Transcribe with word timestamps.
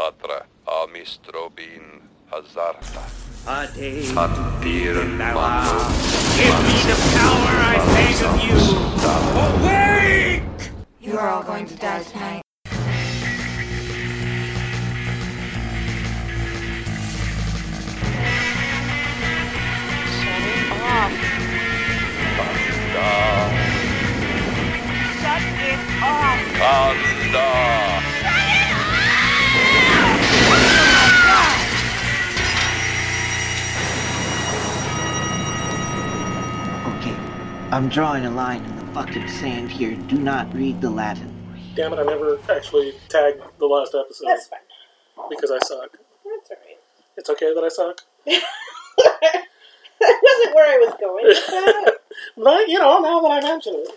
Tatra 0.00 0.38
amistrobin 0.64 2.00
hazarta. 2.30 3.02
Ade 3.46 3.90
Atir 4.22 4.96
mando. 5.18 5.78
Give 6.38 6.58
me 6.64 6.76
the 6.88 6.96
power 7.16 7.54
I 7.72 7.76
beg 7.92 8.20
of 8.28 8.36
you! 8.48 8.60
Awake! 9.44 10.62
You 11.02 11.18
are 11.18 11.28
all 11.28 11.42
going 11.42 11.66
to 11.66 11.76
die 11.76 12.02
tonight. 12.04 12.42
Shut 20.16 20.44
it 20.56 20.72
off. 20.96 21.12
Kanda. 22.38 23.10
Shut 25.20 25.44
it 25.68 25.80
off. 26.02 26.40
Kanda. 26.56 27.79
I'm 37.72 37.88
drawing 37.88 38.24
a 38.26 38.30
line 38.30 38.64
in 38.64 38.76
the 38.76 38.92
fucking 38.92 39.28
sand 39.28 39.70
here. 39.70 39.94
Do 39.94 40.18
not 40.18 40.52
read 40.52 40.80
the 40.80 40.90
Latin. 40.90 41.36
Damn 41.76 41.92
it, 41.92 41.98
I 42.00 42.02
never 42.02 42.38
actually 42.50 42.94
tagged 43.08 43.40
the 43.58 43.66
last 43.66 43.94
episode 43.94 44.26
That's 44.26 44.48
fine. 44.48 44.58
because 45.30 45.50
I 45.52 45.58
suck. 45.64 45.96
That's 46.24 46.50
alright. 46.50 46.78
It's 47.16 47.30
okay 47.30 47.54
that 47.54 47.62
I 47.62 47.68
suck. 47.68 48.00
that 48.26 50.20
wasn't 50.22 50.54
where 50.54 50.68
I 50.74 50.78
was 50.78 50.94
going 51.00 51.24
with 51.26 51.46
that. 51.46 51.94
But, 52.36 52.68
you 52.68 52.78
know, 52.78 52.98
now 53.00 53.20
that 53.20 53.30
I 53.30 53.40
mention 53.40 53.74
it. 53.76 53.88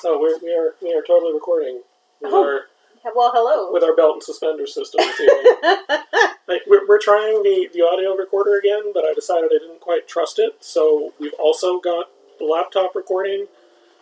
So 0.00 0.20
we're, 0.20 0.38
we 0.42 0.52
are 0.54 0.74
we 0.82 0.92
are 0.94 1.02
totally 1.06 1.32
recording 1.32 1.80
with, 2.20 2.32
Oh. 2.32 2.44
our, 2.44 3.12
well, 3.14 3.32
hello. 3.34 3.72
with 3.72 3.82
our 3.82 3.94
belt 3.96 4.14
and 4.14 4.22
suspender 4.22 4.66
system 4.66 4.98
this 4.98 5.20
evening. 5.20 5.54
Like, 6.48 6.62
we're, 6.68 6.86
we're 6.86 7.00
trying 7.00 7.42
the, 7.42 7.68
the 7.74 7.80
audio 7.82 8.14
recorder 8.14 8.56
again, 8.56 8.92
but 8.94 9.04
I 9.04 9.12
decided 9.14 9.46
I 9.52 9.58
didn't 9.58 9.80
quite 9.80 10.06
trust 10.06 10.38
it. 10.38 10.62
So 10.62 11.12
we've 11.18 11.34
also 11.40 11.80
got 11.80 12.06
the 12.06 12.15
laptop 12.44 12.94
recording. 12.94 13.46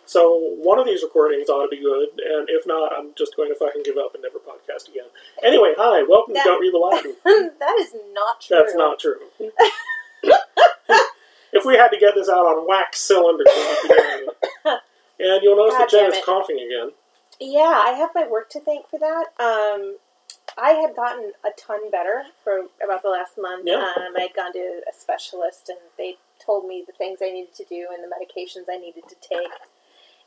So 0.07 0.37
one 0.61 0.77
of 0.77 0.85
these 0.85 1.01
recordings 1.01 1.49
ought 1.49 1.63
to 1.63 1.69
be 1.69 1.81
good, 1.81 2.09
and 2.23 2.47
if 2.49 2.67
not, 2.67 2.91
I'm 2.95 3.09
just 3.17 3.35
going 3.35 3.49
to 3.49 3.55
fucking 3.55 3.81
give 3.83 3.97
up 3.97 4.13
and 4.13 4.21
never 4.21 4.37
podcast 4.37 4.87
again. 4.87 5.05
Anyway, 5.43 5.73
hi, 5.77 6.03
welcome 6.07 6.35
That- 6.35 6.43
to 6.43 6.49
Don't 6.49 6.61
Read 6.61 6.73
the 6.73 6.77
Latin. 6.77 7.15
that 7.59 7.75
is 7.79 7.95
not 8.13 8.39
true. 8.41 8.57
That's 8.59 8.75
not 8.75 8.99
true. 8.99 9.17
if 11.53 11.65
we 11.65 11.75
had 11.75 11.89
to 11.89 11.97
get 11.99 12.13
this 12.15 12.29
out 12.29 12.45
on 12.45 12.67
wax 12.67 12.99
cylinders, 12.99 13.47
we'd 13.55 13.77
be 13.81 13.87
doing 13.95 14.27
it. 14.65 14.81
and 15.19 15.43
you'll 15.43 15.57
notice 15.57 15.73
God 15.73 15.81
that 15.81 15.89
Jen 15.89 16.13
is 16.13 16.23
coughing 16.25 16.57
again. 16.59 16.91
Yeah, 17.39 17.81
I 17.83 17.91
have 17.97 18.11
my 18.13 18.27
work 18.27 18.49
to 18.51 18.59
thank 18.59 18.87
for 18.87 18.99
that. 18.99 19.25
Um, 19.39 19.97
I 20.57 20.71
had 20.71 20.95
gotten 20.95 21.31
a 21.43 21.49
ton 21.57 21.89
better 21.91 22.23
for 22.43 22.67
about 22.83 23.01
the 23.01 23.09
last 23.09 23.37
month. 23.37 23.63
Yeah. 23.65 23.91
Um, 23.97 24.13
I 24.17 24.21
had 24.21 24.33
gone 24.35 24.53
to 24.53 24.81
a 24.89 24.93
specialist, 24.97 25.67
and 25.69 25.79
they 25.97 26.15
told 26.43 26.67
me 26.67 26.83
the 26.85 26.93
things 26.93 27.19
I 27.21 27.31
needed 27.31 27.53
to 27.55 27.65
do 27.65 27.87
and 27.93 28.03
the 28.03 28.07
medications 28.07 28.65
I 28.71 28.77
needed 28.77 29.03
to 29.09 29.15
take. 29.21 29.51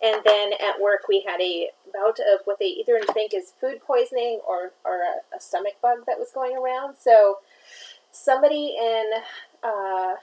And 0.01 0.23
then 0.25 0.53
at 0.53 0.81
work, 0.81 1.09
we 1.09 1.25
had 1.27 1.41
a 1.41 1.71
bout 1.93 2.21
of 2.21 2.41
what 2.45 2.59
they 2.59 2.67
either 2.67 3.01
think 3.13 3.35
is 3.35 3.53
food 3.61 3.81
poisoning 3.85 4.41
or, 4.47 4.73
or 4.85 5.01
a, 5.03 5.37
a 5.37 5.41
stomach 5.41 5.75
bug 5.83 5.99
that 6.07 6.19
was 6.19 6.31
going 6.33 6.57
around. 6.57 6.97
So 6.97 7.39
somebody 8.13 8.77
in, 8.81 9.05
uh, 9.65 10.15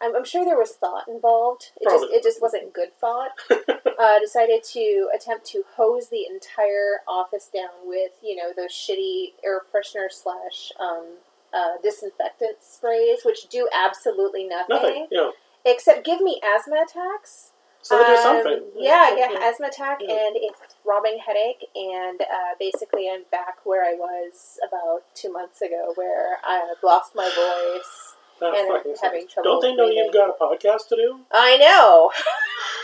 I'm, 0.00 0.16
I'm 0.16 0.24
sure 0.24 0.44
there 0.44 0.58
was 0.58 0.72
thought 0.72 1.08
involved. 1.08 1.72
It 1.80 1.84
just 1.84 1.96
Probably. 1.98 2.16
it 2.16 2.22
just 2.22 2.40
wasn't 2.42 2.72
good 2.72 2.94
thought. 2.98 3.30
uh, 3.50 4.18
decided 4.20 4.62
to 4.72 5.08
attempt 5.14 5.46
to 5.46 5.64
hose 5.76 6.08
the 6.08 6.26
entire 6.30 7.00
office 7.08 7.48
down 7.52 7.86
with 7.86 8.12
you 8.22 8.36
know 8.36 8.52
those 8.54 8.70
shitty 8.70 9.32
air 9.44 9.62
freshener 9.72 10.10
slash 10.10 10.72
um, 10.78 11.06
uh, 11.52 11.74
disinfectant 11.82 12.58
sprays, 12.62 13.20
which 13.24 13.48
do 13.48 13.68
absolutely 13.74 14.44
nothing, 14.46 14.76
Nothing. 14.76 15.06
Yeah. 15.10 15.30
except 15.64 16.04
give 16.04 16.20
me 16.20 16.40
asthma 16.44 16.84
attacks. 16.86 17.52
So 17.82 17.96
they 17.98 18.04
do 18.04 18.12
Um, 18.14 18.22
something. 18.22 18.62
Yeah, 18.74 19.14
yeah, 19.16 19.38
asthma 19.48 19.68
attack 19.68 20.00
Yeah. 20.02 20.12
and 20.26 20.36
a 20.36 20.50
throbbing 20.82 21.18
headache, 21.24 21.68
and 21.76 22.20
uh, 22.20 22.54
basically 22.58 23.08
I'm 23.08 23.24
back 23.30 23.58
where 23.64 23.84
I 23.84 23.94
was 23.94 24.58
about 24.66 25.02
two 25.14 25.30
months 25.32 25.62
ago, 25.62 25.92
where 25.94 26.38
I've 26.44 26.82
lost 26.82 27.14
my 27.14 27.24
voice. 27.30 28.14
That 28.40 28.54
and 28.54 28.68
fucking 28.68 28.96
having 29.00 29.20
sucks. 29.22 29.34
trouble 29.34 29.60
Don't 29.60 29.62
they 29.62 29.74
know 29.76 29.86
you've 29.88 30.12
got 30.12 30.28
a 30.28 30.32
podcast 30.34 30.88
to 30.88 30.96
do? 30.96 31.20
I 31.32 31.56
know. 31.56 32.10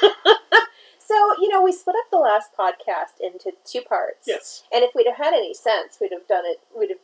so 0.98 1.14
you 1.40 1.48
know, 1.48 1.60
we 1.62 1.72
split 1.72 1.96
up 1.96 2.10
the 2.10 2.18
last 2.18 2.50
podcast 2.58 3.20
into 3.20 3.52
two 3.64 3.82
parts. 3.82 4.26
Yes. 4.26 4.62
And 4.72 4.82
if 4.84 4.94
we'd 4.94 5.06
have 5.08 5.16
had 5.16 5.34
any 5.34 5.52
sense, 5.52 5.98
we'd 6.00 6.12
have 6.12 6.26
done 6.28 6.44
it. 6.46 6.60
We'd 6.76 6.90
have 6.90 6.98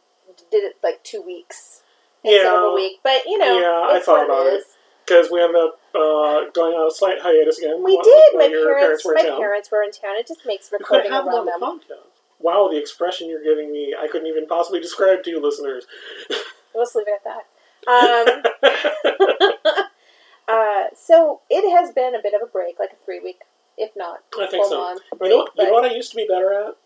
did 0.50 0.64
it 0.64 0.76
like 0.82 1.02
two 1.04 1.22
weeks 1.22 1.82
instead 2.24 2.46
of 2.46 2.52
Yeah. 2.62 2.70
a 2.70 2.74
week. 2.74 3.00
But 3.02 3.24
you 3.26 3.38
know, 3.38 3.58
Yeah, 3.58 3.96
I 3.96 4.00
thought 4.00 4.28
what 4.28 4.42
about 4.42 4.52
it. 4.54 4.64
Because 5.06 5.30
we 5.30 5.40
ended 5.40 5.56
up 5.56 5.80
uh, 5.94 6.50
going 6.52 6.74
on 6.74 6.86
a 6.86 6.90
slight 6.90 7.18
hiatus 7.20 7.58
again. 7.58 7.82
We 7.82 7.96
did. 7.96 8.34
My 8.34 8.48
parents, 8.48 9.04
were 9.06 9.12
in 9.16 9.24
my 9.24 9.30
town. 9.30 9.38
parents 9.40 9.70
were 9.72 9.82
in 9.82 9.90
town. 9.90 10.16
It 10.16 10.26
just 10.28 10.44
makes 10.44 10.70
recording 10.70 11.10
have 11.10 11.24
them 11.24 11.32
on 11.34 11.48
around 11.48 11.60
the 11.60 11.66
them. 11.66 11.96
podcast. 11.98 12.12
Wow, 12.40 12.68
the 12.70 12.76
expression 12.78 13.28
you're 13.28 13.42
giving 13.42 13.72
me, 13.72 13.94
I 13.98 14.06
couldn't 14.06 14.26
even 14.28 14.46
possibly 14.46 14.80
describe 14.88 15.22
to 15.24 15.30
you 15.30 15.40
listeners. 15.42 15.86
Let's 16.74 16.94
leave 16.94 17.06
it 17.08 17.20
at 17.24 17.24
that. 17.24 17.44
Um, 17.88 18.42
uh, 20.48 20.84
so 20.94 21.40
it 21.50 21.68
has 21.76 21.92
been 21.92 22.14
a 22.14 22.22
bit 22.22 22.34
of 22.34 22.42
a 22.42 22.46
break, 22.50 22.78
like 22.78 22.90
a 22.92 22.96
three 23.04 23.20
week, 23.20 23.40
if 23.78 23.90
not 23.96 24.18
I 24.38 24.46
think 24.46 24.66
so. 24.66 24.80
on. 24.80 24.98
You 25.22 25.28
know, 25.30 25.48
you 25.56 25.64
know 25.64 25.72
what 25.72 25.84
I 25.84 25.94
used 25.94 26.10
to 26.10 26.16
be 26.16 26.26
better 26.28 26.52
at? 26.52 26.76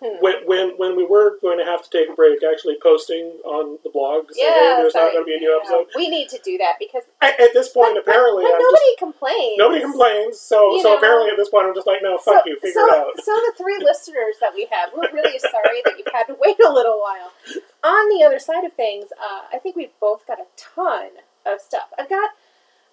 When, 0.00 0.46
when 0.46 0.78
when 0.78 0.96
we 0.96 1.04
were 1.04 1.36
going 1.42 1.58
to 1.58 1.64
have 1.64 1.82
to 1.84 1.90
take 1.92 2.08
a 2.08 2.14
break, 2.16 2.40
actually 2.42 2.78
posting 2.82 3.36
on 3.44 3.76
the 3.84 3.90
blog 3.92 4.28
to 4.28 4.34
say, 4.34 4.40
hey, 4.40 4.48
Yeah, 4.48 4.76
there's 4.80 4.92
sorry. 4.94 5.12
not 5.12 5.12
going 5.12 5.24
to 5.24 5.28
be 5.28 5.36
a 5.36 5.40
new 5.40 5.52
episode. 5.60 5.86
We 5.94 6.08
need 6.08 6.28
to 6.30 6.40
do 6.42 6.56
that 6.56 6.76
because 6.80 7.04
At, 7.20 7.38
at 7.38 7.52
this 7.52 7.68
point, 7.68 7.94
but, 8.00 8.08
apparently, 8.08 8.44
I'm 8.48 8.56
nobody 8.56 8.90
just, 8.96 8.98
complains. 8.98 9.58
nobody 9.60 9.80
complains. 9.84 10.40
So 10.40 10.72
You 10.76 10.82
so 10.82 10.88
know. 10.88 10.96
apparently, 10.96 11.28
at 11.30 11.36
this 11.36 11.50
point, 11.50 11.66
I'm 11.68 11.74
just 11.74 11.86
like, 11.86 12.00
no, 12.02 12.16
fuck 12.16 12.46
you, 12.46 12.56
figure 12.64 12.80
so, 12.80 12.86
it 12.88 12.94
out. 12.96 13.12
So 13.20 13.32
the 13.36 13.52
three 13.60 13.76
listeners 13.76 14.40
that 14.40 14.54
we 14.56 14.64
have, 14.72 14.88
we're 14.96 15.12
really 15.12 15.38
sorry 15.52 15.84
that 15.84 15.94
you've 16.00 16.12
had 16.16 16.24
to 16.32 16.36
wait 16.40 16.56
a 16.64 16.72
little 16.72 16.96
while. 17.00 17.30
On 17.84 18.08
the 18.08 18.24
other 18.24 18.38
side 18.38 18.64
of 18.64 18.72
things, 18.72 19.12
uh, 19.12 19.52
I 19.52 19.58
think 19.58 19.76
we've 19.76 19.92
both 20.00 20.26
got 20.26 20.40
a 20.40 20.48
ton 20.56 21.20
of 21.44 21.60
stuff. 21.60 21.92
I've 21.98 22.08
got, 22.08 22.30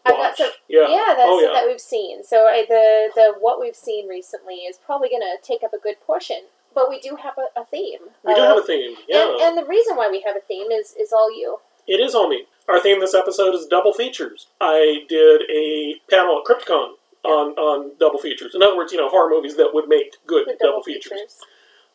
I've 0.05 0.15
got 0.15 0.35
some, 0.35 0.51
Yeah. 0.67 0.87
yeah, 0.91 1.15
that's 1.15 1.23
Oh, 1.23 1.39
yeah. 1.39 1.53
that 1.55 1.67
we've 1.67 1.79
seen. 1.79 2.23
So 2.23 2.47
I, 2.47 2.65
the 2.67 3.11
the 3.15 3.33
what 3.39 3.59
we've 3.59 3.75
seen 3.75 4.07
recently 4.07 4.67
is 4.67 4.77
probably 4.77 5.07
going 5.09 5.21
to 5.23 5.37
take 5.41 5.63
up 5.63 5.71
a 5.73 5.79
good 5.79 5.99
portion. 6.05 6.51
But 6.77 6.89
we 6.89 6.99
do 6.99 7.17
have 7.23 7.33
a, 7.39 7.59
a 7.59 7.65
theme. 7.65 8.01
We 8.23 8.35
do 8.35 8.41
have 8.41 8.59
a 8.59 8.61
theme. 8.61 8.95
Yeah. 9.09 9.31
And, 9.31 9.41
and 9.41 9.57
the 9.57 9.65
reason 9.65 9.95
why 9.95 10.09
we 10.11 10.21
have 10.21 10.35
a 10.35 10.41
theme 10.41 10.69
is 10.71 10.93
is 10.93 11.11
all 11.11 11.35
you. 11.35 11.57
It 11.87 11.99
is 11.99 12.13
all 12.13 12.29
me. 12.29 12.45
Our 12.69 12.79
theme 12.79 12.99
this 12.99 13.15
episode 13.15 13.55
is 13.55 13.65
double 13.65 13.93
features. 13.93 14.45
I 14.61 15.05
did 15.09 15.41
a 15.49 15.95
panel 16.07 16.39
at 16.39 16.45
Crypticon 16.45 16.91
on, 17.23 17.53
on 17.57 17.93
double 17.99 18.19
features. 18.19 18.53
In 18.53 18.61
other 18.61 18.77
words, 18.77 18.91
you 18.91 18.99
know, 18.99 19.09
horror 19.09 19.29
movies 19.29 19.57
that 19.57 19.71
would 19.73 19.89
make 19.89 20.17
good 20.27 20.45
double, 20.45 20.57
double 20.61 20.83
features. 20.83 21.13
features. 21.13 21.39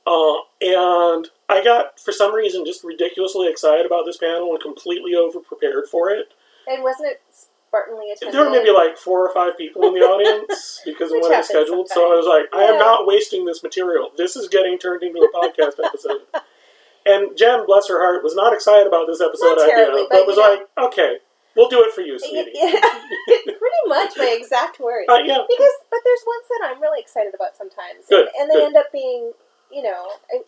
Uh, 0.04 0.38
and 0.60 1.28
I 1.48 1.62
got, 1.62 2.00
for 2.00 2.10
some 2.10 2.34
reason, 2.34 2.64
just 2.66 2.82
ridiculously 2.82 3.48
excited 3.48 3.86
about 3.86 4.04
this 4.04 4.16
panel 4.16 4.50
and 4.50 4.60
completely 4.60 5.14
over 5.14 5.38
prepared 5.38 5.86
for 5.86 6.10
it. 6.10 6.34
And 6.66 6.82
wasn't 6.82 7.12
it 7.12 7.20
Attended? 7.72 8.34
There 8.34 8.44
were 8.44 8.50
maybe 8.50 8.70
like 8.70 8.96
four 8.96 9.26
or 9.26 9.32
five 9.32 9.56
people 9.56 9.86
in 9.88 9.94
the 9.94 10.00
audience 10.12 10.80
because 10.84 11.10
of 11.10 11.16
Which 11.16 11.26
it 11.26 11.32
happens 11.32 11.48
scheduled. 11.48 11.88
So 11.88 12.12
I 12.12 12.16
was 12.16 12.26
like, 12.26 12.52
I 12.52 12.64
am 12.64 12.78
not 12.78 13.06
wasting 13.06 13.44
this 13.46 13.62
material. 13.62 14.10
This 14.16 14.36
is 14.36 14.48
getting 14.48 14.78
turned 14.78 15.02
into 15.02 15.20
a 15.20 15.30
podcast 15.32 15.80
episode. 15.82 16.20
And 17.04 17.36
Jen, 17.36 17.66
bless 17.66 17.88
her 17.88 17.98
heart, 17.98 18.22
was 18.22 18.34
not 18.34 18.52
excited 18.52 18.86
about 18.86 19.06
this 19.08 19.20
episode 19.20 19.56
Not 19.56 19.72
idea, 19.72 19.88
but, 19.90 20.08
but, 20.10 20.26
was 20.26 20.36
know- 20.36 20.42
like, 20.42 20.92
okay, 20.92 21.16
we'll 21.56 21.68
do 21.68 21.82
it 21.82 21.92
for 21.92 22.00
you, 22.02 22.12
Yeah, 22.22 22.44
sweetie. 22.44 22.52
pretty 23.58 23.82
much 23.88 24.12
my 24.16 24.36
exact 24.38 24.78
words. 24.78 25.08
Uh, 25.08 25.18
yeah. 25.24 25.42
Because, 25.48 25.74
but 25.90 25.98
there's 26.04 26.22
ones 26.26 26.46
that 26.48 26.60
I'm 26.70 26.80
really 26.80 27.00
excited 27.00 27.34
about 27.34 27.56
sometimes, 27.56 28.06
Good, 28.08 28.28
and, 28.38 28.46
and 28.46 28.50
they 28.50 28.54
good. 28.54 28.66
end 28.66 28.76
up 28.76 28.92
being, 28.92 29.32
you 29.72 29.82
know, 29.82 30.06
I, 30.30 30.42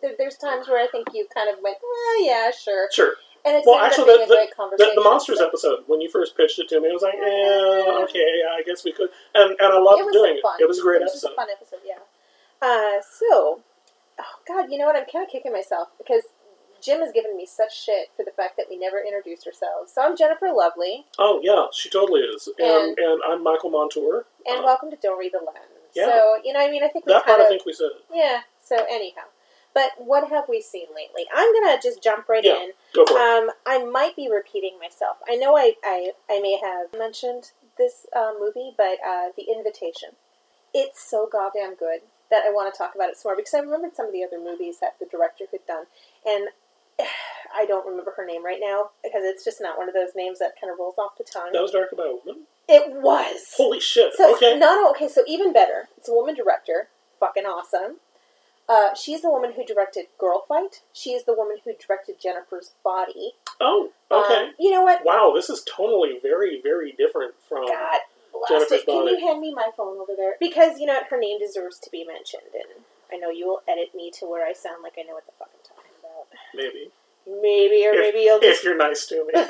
there, 0.00 0.12
there's 0.16 0.36
times 0.36 0.68
where 0.68 0.82
I 0.82 0.86
think 0.88 1.08
you 1.12 1.26
kind 1.34 1.50
of 1.50 1.60
went, 1.62 1.76
eh, 1.76 2.24
yeah, 2.24 2.50
sure, 2.52 2.88
Sure. 2.92 3.14
And 3.44 3.56
it's 3.56 3.66
Well, 3.66 3.78
actually, 3.78 4.04
the, 4.12 4.16
being 4.18 4.22
a 4.22 4.26
great 4.34 4.50
the, 4.50 4.54
conversation. 4.56 4.92
the, 4.96 5.00
the 5.02 5.08
Monsters 5.08 5.38
so- 5.38 5.46
episode, 5.46 5.78
when 5.86 6.00
you 6.00 6.08
first 6.10 6.36
pitched 6.36 6.58
it 6.58 6.68
to 6.70 6.80
me, 6.80 6.90
I 6.90 6.92
was 6.92 7.02
like, 7.02 7.14
eh, 7.14 8.02
okay, 8.04 8.42
I 8.50 8.62
guess 8.66 8.84
we 8.84 8.92
could. 8.92 9.08
And, 9.34 9.50
and 9.58 9.72
I 9.72 9.78
loved 9.78 10.02
it 10.08 10.12
doing 10.12 10.36
it. 10.36 10.44
It 10.60 10.68
was 10.68 10.78
a 10.78 10.82
great 10.82 11.00
It 11.00 11.04
was 11.04 11.12
episode. 11.12 11.32
a 11.32 11.36
fun 11.36 11.48
episode, 11.50 11.80
yeah. 11.86 12.02
Uh, 12.60 13.00
so, 13.00 13.60
oh 14.18 14.34
god, 14.46 14.70
you 14.70 14.78
know 14.78 14.86
what? 14.86 14.96
I'm 14.96 15.06
kind 15.10 15.24
of 15.24 15.30
kicking 15.30 15.52
myself 15.52 15.88
because 15.96 16.24
Jim 16.82 17.00
has 17.00 17.12
given 17.12 17.36
me 17.36 17.46
such 17.46 17.74
shit 17.84 18.10
for 18.16 18.24
the 18.24 18.30
fact 18.32 18.56
that 18.56 18.66
we 18.68 18.76
never 18.76 18.98
introduced 19.00 19.46
ourselves. 19.46 19.92
So 19.94 20.02
I'm 20.02 20.16
Jennifer 20.16 20.50
Lovely, 20.52 21.06
Oh, 21.18 21.40
yeah, 21.42 21.66
she 21.72 21.88
totally 21.90 22.20
is. 22.22 22.48
And, 22.58 22.98
and, 22.98 23.20
I'm 23.26 23.42
Michael 23.42 23.70
Montour. 23.70 24.26
and 24.46 24.60
Uh, 24.60 24.62
welcome 24.64 24.90
to 24.90 24.96
Don't 24.96 25.18
Read 25.18 25.32
the 25.32 25.38
Latin. 25.38 25.62
yeah. 25.94 26.06
So 26.06 26.36
you 26.44 26.52
know, 26.52 26.60
I 26.60 26.70
mean, 26.70 26.82
I 26.82 26.88
think 26.88 27.06
we 27.06 27.12
that 27.12 27.24
kind 27.24 27.36
part, 27.36 27.40
of 27.40 27.46
I 27.46 27.48
think 27.48 27.64
we 27.66 27.72
said. 27.72 27.90
Yeah. 28.12 28.40
So 28.62 28.76
anyhow, 28.90 29.22
but 29.74 29.90
what 29.98 30.28
have 30.30 30.44
we 30.48 30.60
seen 30.60 30.86
lately? 30.94 31.24
I'm 31.34 31.52
gonna 31.52 31.78
just 31.82 32.02
jump 32.02 32.28
right 32.28 32.44
Yeah. 32.44 32.56
in. 32.62 32.70
Go 32.94 33.04
for 33.06 33.14
it. 33.16 33.20
Um, 33.20 33.50
I 33.66 33.84
might 33.84 34.16
be 34.16 34.28
repeating 34.30 34.78
myself. 34.80 35.18
I 35.28 35.36
know 35.36 35.56
I 35.56 35.74
I, 35.84 36.12
I 36.30 36.40
may 36.40 36.58
have 36.62 36.98
mentioned 36.98 37.52
this 37.76 38.06
uh, 38.14 38.32
movie, 38.38 38.72
but 38.76 38.98
uh, 39.06 39.28
The 39.36 39.44
Invitation. 39.54 40.10
It's 40.74 41.00
so 41.00 41.28
goddamn 41.30 41.74
good 41.76 42.00
that 42.30 42.42
I 42.44 42.50
want 42.50 42.72
to 42.72 42.76
talk 42.76 42.94
about 42.94 43.08
it 43.08 43.16
some 43.16 43.30
more 43.30 43.36
because 43.36 43.54
I 43.54 43.60
remembered 43.60 43.94
some 43.94 44.06
of 44.06 44.12
the 44.12 44.22
other 44.24 44.38
movies 44.38 44.78
that 44.80 44.96
the 44.98 45.06
director 45.06 45.44
had 45.50 45.64
done, 45.66 45.84
and 46.26 46.48
I 47.54 47.64
don't 47.64 47.86
remember 47.86 48.12
her 48.16 48.26
name 48.26 48.44
right 48.44 48.60
now 48.60 48.90
because 49.02 49.22
it's 49.24 49.44
just 49.44 49.60
not 49.60 49.78
one 49.78 49.88
of 49.88 49.94
those 49.94 50.10
names 50.14 50.38
that 50.40 50.60
kind 50.60 50.70
of 50.72 50.78
rolls 50.78 50.98
off 50.98 51.16
the 51.16 51.24
tongue. 51.24 51.50
That 51.52 51.62
was 51.62 51.70
directed 51.72 51.96
by 51.96 52.04
a 52.04 52.16
woman. 52.24 52.44
It 52.68 53.00
was. 53.00 53.54
Holy 53.56 53.80
shit! 53.80 54.12
So 54.14 54.34
okay. 54.36 54.58
no, 54.58 54.74
no, 54.74 54.90
okay. 54.90 55.08
So 55.08 55.22
even 55.26 55.52
better, 55.52 55.88
it's 55.96 56.08
a 56.08 56.12
woman 56.12 56.34
director. 56.34 56.88
Fucking 57.20 57.44
awesome. 57.44 57.96
Uh, 58.68 58.94
she's 58.94 59.22
the 59.22 59.30
woman 59.30 59.52
who 59.56 59.64
directed 59.64 60.06
Girl 60.18 60.44
Fight. 60.46 60.82
She 60.92 61.10
is 61.12 61.24
the 61.24 61.32
woman 61.34 61.56
who 61.64 61.72
directed 61.74 62.20
Jennifer's 62.20 62.72
Body. 62.84 63.32
oh, 63.60 63.90
okay. 64.10 64.48
Um, 64.48 64.54
you 64.58 64.70
know 64.70 64.82
what? 64.82 65.04
wow, 65.04 65.32
this 65.34 65.48
is 65.48 65.64
totally 65.64 66.18
very, 66.22 66.60
very 66.62 66.92
different 66.92 67.34
from. 67.48 67.66
God 67.66 68.00
blast 68.32 68.50
Jennifer's 68.50 68.82
it. 68.82 68.86
Can 68.86 69.06
you 69.06 69.18
hand 69.26 69.40
me 69.40 69.54
my 69.54 69.68
phone 69.76 69.96
over 69.98 70.12
there? 70.16 70.34
Because 70.38 70.78
you 70.78 70.86
know 70.86 70.94
what? 70.94 71.06
Her 71.08 71.18
name 71.18 71.38
deserves 71.38 71.78
to 71.80 71.90
be 71.90 72.04
mentioned, 72.04 72.52
and 72.52 72.84
I 73.10 73.16
know 73.16 73.30
you 73.30 73.46
will 73.46 73.62
edit 73.66 73.94
me 73.94 74.10
to 74.20 74.26
where 74.26 74.46
I 74.46 74.52
sound 74.52 74.82
like 74.82 74.94
I 74.98 75.02
know 75.02 75.14
what 75.14 75.24
the 75.26 75.32
fuck 75.38 75.48
I'm 75.54 75.64
talking 75.64 75.92
about. 76.00 76.28
Maybe. 76.54 76.90
Maybe, 77.26 77.86
or 77.86 77.92
If- 77.94 78.00
maybe 78.00 78.24
you'll 78.24 78.36
If 78.38 78.42
just. 78.42 78.64
you're 78.64 78.76
nice 78.76 79.06
to 79.06 79.24
me. 79.26 79.32
uh, 79.34 79.44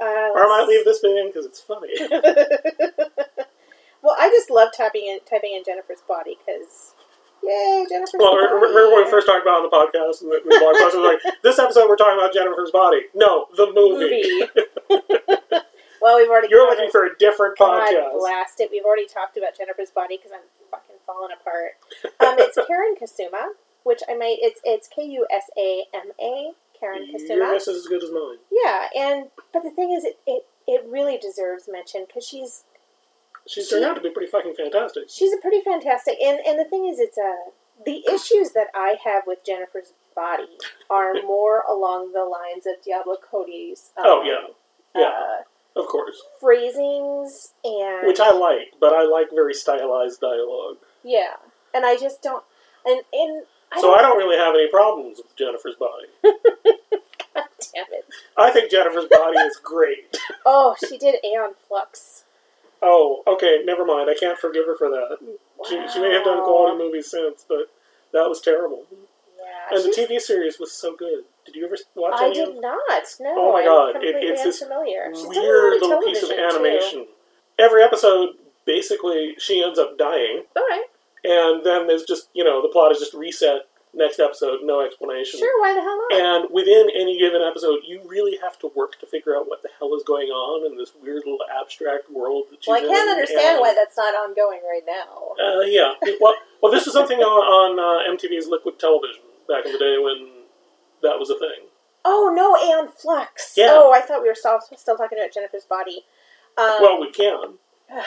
or 0.00 0.44
I 0.44 0.46
might 0.46 0.66
leave 0.68 0.84
this 0.84 1.00
bit 1.00 1.16
in 1.16 1.28
because 1.28 1.44
it's 1.46 1.60
funny. 1.60 1.92
well, 4.02 4.16
I 4.18 4.28
just 4.30 4.50
love 4.50 4.68
typing 4.76 5.06
in 5.06 5.18
typing 5.28 5.54
in 5.54 5.62
Jennifer's 5.64 6.00
body 6.06 6.36
because, 6.38 6.94
yay, 7.42 7.86
Jennifer's 7.88 8.14
Well, 8.18 8.32
body. 8.34 8.52
remember 8.54 8.94
when 8.94 9.04
we 9.04 9.10
first 9.10 9.26
talked 9.26 9.42
about 9.42 9.62
it 9.62 9.66
on 9.66 9.70
the 9.70 9.74
podcast 9.76 10.22
and 10.22 10.30
the, 10.32 10.40
the 10.44 10.58
blog 10.58 10.74
post 10.76 10.96
was 10.96 11.04
like, 11.04 11.20
this 11.42 11.58
episode 11.58 11.88
we're 11.88 11.96
talking 11.96 12.18
about 12.18 12.32
Jennifer's 12.32 12.70
body. 12.70 13.02
No, 13.14 13.46
the 13.56 13.72
movie. 13.72 14.10
movie. 14.10 14.50
well, 16.02 16.16
we've 16.18 16.28
already. 16.30 16.48
You're 16.50 16.68
looking 16.68 16.86
it. 16.86 16.92
for 16.92 17.06
a 17.06 17.16
different 17.18 17.58
God 17.58 17.88
podcast. 17.90 18.18
blast 18.18 18.60
it. 18.60 18.70
We've 18.70 18.84
already 18.84 19.06
talked 19.06 19.36
about 19.36 19.56
Jennifer's 19.56 19.90
body 19.90 20.16
because 20.16 20.32
I'm 20.32 20.46
fucking 20.70 20.96
falling 21.06 21.30
apart. 21.34 21.78
Um, 22.20 22.36
it's 22.38 22.56
Karyn 22.70 22.94
Kusama, 23.00 23.54
which 23.84 24.02
I 24.08 24.14
might. 24.14 24.38
It's 24.40 24.60
it's 24.64 24.88
K 24.88 25.04
U 25.04 25.26
S 25.30 25.50
A 25.58 25.84
M 25.94 26.12
A. 26.20 26.52
Karyn 26.80 27.10
Kusama. 27.12 27.28
Your 27.28 27.52
guess 27.54 27.66
is 27.68 27.76
as 27.78 27.86
good 27.86 28.02
as 28.04 28.10
mine. 28.10 28.38
Yeah, 28.52 28.88
and 28.96 29.26
but 29.52 29.62
the 29.62 29.70
thing 29.70 29.90
is, 29.90 30.04
it 30.04 30.18
it, 30.26 30.44
it 30.66 30.84
really 30.88 31.18
deserves 31.18 31.68
mention 31.70 32.04
because 32.06 32.26
she's 32.26 32.64
She's 33.48 33.68
turned 33.68 33.84
out 33.84 33.94
to 33.94 34.00
be 34.00 34.10
pretty 34.10 34.30
fucking 34.30 34.54
fantastic. 34.54 35.04
she's 35.08 35.32
a 35.32 35.38
pretty 35.38 35.60
fantastic. 35.60 36.16
And 36.22 36.38
and 36.46 36.58
the 36.58 36.64
thing 36.64 36.86
is, 36.86 36.98
it's 37.00 37.18
a 37.18 37.34
the 37.84 38.04
issues 38.12 38.52
that 38.52 38.68
I 38.74 38.96
have 39.04 39.22
with 39.26 39.44
Jennifer's 39.44 39.92
body 40.14 40.58
are 40.90 41.14
more 41.26 41.62
along 41.68 42.12
the 42.12 42.24
lines 42.24 42.66
of 42.66 42.82
Diablo 42.84 43.16
Cody's. 43.16 43.92
Um, 43.96 44.04
Oh, 44.06 44.22
yeah. 44.22 44.52
Yeah, 44.96 45.08
Uh, 45.76 45.80
of 45.80 45.86
course. 45.86 46.20
phrasings 46.40 47.52
and 47.64 48.06
Which 48.06 48.18
I 48.20 48.32
like, 48.32 48.72
but 48.80 48.92
I 48.92 49.02
like 49.04 49.28
very 49.32 49.54
stylized 49.54 50.20
dialogue. 50.20 50.78
Yeah, 51.04 51.34
and 51.72 51.86
I 51.86 51.96
just 51.96 52.20
don't. 52.22 52.42
And 52.84 53.02
and 53.12 53.44
I 53.70 53.80
So 53.80 53.88
don't, 53.88 53.98
I 53.98 54.02
don't 54.02 54.16
really 54.18 54.36
have 54.38 54.54
any 54.54 54.66
problems 54.68 55.18
with 55.18 55.36
Jennifer's 55.36 55.76
body. 55.76 56.06
God 57.34 57.44
damn 57.74 57.84
it! 57.92 58.06
I 58.36 58.50
think 58.50 58.70
Jennifer's 58.70 59.06
body 59.06 59.38
is 59.38 59.56
great. 59.62 60.16
Oh, 60.44 60.74
she 60.88 60.98
did 60.98 61.16
Aeon 61.24 61.52
Flux. 61.68 62.24
Oh, 62.82 63.22
okay, 63.26 63.62
never 63.64 63.84
mind. 63.84 64.08
I 64.10 64.14
can't 64.14 64.38
forgive 64.38 64.66
her 64.66 64.76
for 64.76 64.88
that. 64.90 65.18
She, 65.68 65.74
she 65.92 66.00
may 66.00 66.12
have 66.14 66.24
done 66.24 66.38
Wow. 66.38 66.44
quality 66.44 66.78
movies 66.78 67.10
since, 67.10 67.44
but 67.48 67.70
that 68.12 68.28
was 68.28 68.40
terrible. 68.40 68.84
Yeah, 68.90 69.76
And 69.76 69.84
the 69.84 69.90
TV 69.96 70.20
series 70.20 70.58
was 70.58 70.72
so 70.72 70.94
good. 70.94 71.24
Did 71.44 71.56
you 71.56 71.64
ever 71.66 71.76
watch 71.94 72.14
I 72.20 72.26
any 72.26 72.40
of 72.40 72.52
did 72.52 72.60
not. 72.60 73.04
No. 73.20 73.34
Oh 73.36 73.52
my 73.52 73.64
God, 73.64 73.96
it- 74.02 74.16
it's 74.16 74.42
this 74.42 74.62
lot 74.62 74.80
weird 74.84 75.14
little 75.80 76.02
piece 76.02 76.22
of 76.22 76.28
television, 76.28 76.36
too. 76.36 76.42
animation. 76.66 77.06
Every 77.58 77.82
episode, 77.82 78.36
basically, 78.64 79.34
she 79.38 79.62
ends 79.62 79.78
up 79.78 79.98
dying, 79.98 80.44
All 80.56 80.62
right, 80.68 80.84
and 81.24 81.64
then 81.64 81.86
there's 81.86 82.04
just, 82.04 82.28
you 82.34 82.44
know, 82.44 82.62
the 82.62 82.68
plot 82.68 82.92
is 82.92 82.98
just 82.98 83.14
reset. 83.14 83.62
Next 83.94 84.20
episode, 84.20 84.60
no 84.62 84.84
explanation. 84.84 85.40
sure. 85.40 85.60
Why 85.60 85.72
the 85.74 85.80
hell 85.80 85.96
not? 85.96 86.12
And 86.12 86.54
within 86.54 86.88
any 86.94 87.18
given 87.18 87.40
episode, 87.42 87.80
you 87.86 88.00
really 88.06 88.38
have 88.42 88.58
to 88.60 88.70
work 88.76 89.00
to 89.00 89.06
figure 89.06 89.34
out 89.34 89.48
what 89.48 89.62
the 89.62 89.70
hell 89.78 89.94
is 89.96 90.02
going 90.06 90.28
on 90.28 90.70
in 90.70 90.76
this 90.76 90.92
weird 91.02 91.22
little 91.24 91.40
abstract 91.48 92.10
world 92.10 92.44
that 92.50 92.60
well, 92.66 92.76
I 92.76 92.80
can't 92.86 93.08
understand 93.10 93.56
and- 93.56 93.60
why 93.60 93.74
that's 93.74 93.96
not 93.96 94.14
ongoing 94.14 94.60
right 94.68 94.84
now. 94.86 95.32
Uh, 95.42 95.60
yeah. 95.62 95.94
Well, 96.20 96.34
well, 96.62 96.70
this 96.72 96.84
was 96.84 96.92
something 96.94 97.18
on, 97.18 97.24
on 97.24 97.78
uh, 97.80 98.12
MTV's 98.14 98.46
Liquid 98.46 98.78
Television 98.78 99.22
back 99.48 99.64
in 99.66 99.72
the 99.72 99.78
day 99.78 99.96
when 99.98 100.28
that 101.02 101.18
was 101.18 101.30
a 101.30 101.38
thing. 101.38 101.66
Oh 102.04 102.32
no, 102.34 102.56
Aeon 102.56 102.88
Flux. 102.96 103.54
Yeah. 103.56 103.70
Oh, 103.72 103.92
I 103.92 104.00
thought 104.00 104.22
we 104.22 104.28
were 104.28 104.34
still 104.34 104.60
still 104.76 104.96
talking 104.96 105.18
about 105.18 105.32
Jennifer's 105.32 105.64
body. 105.64 106.04
Um, 106.56 106.76
Well, 106.80 107.00
we 107.00 107.10
can. 107.10 107.54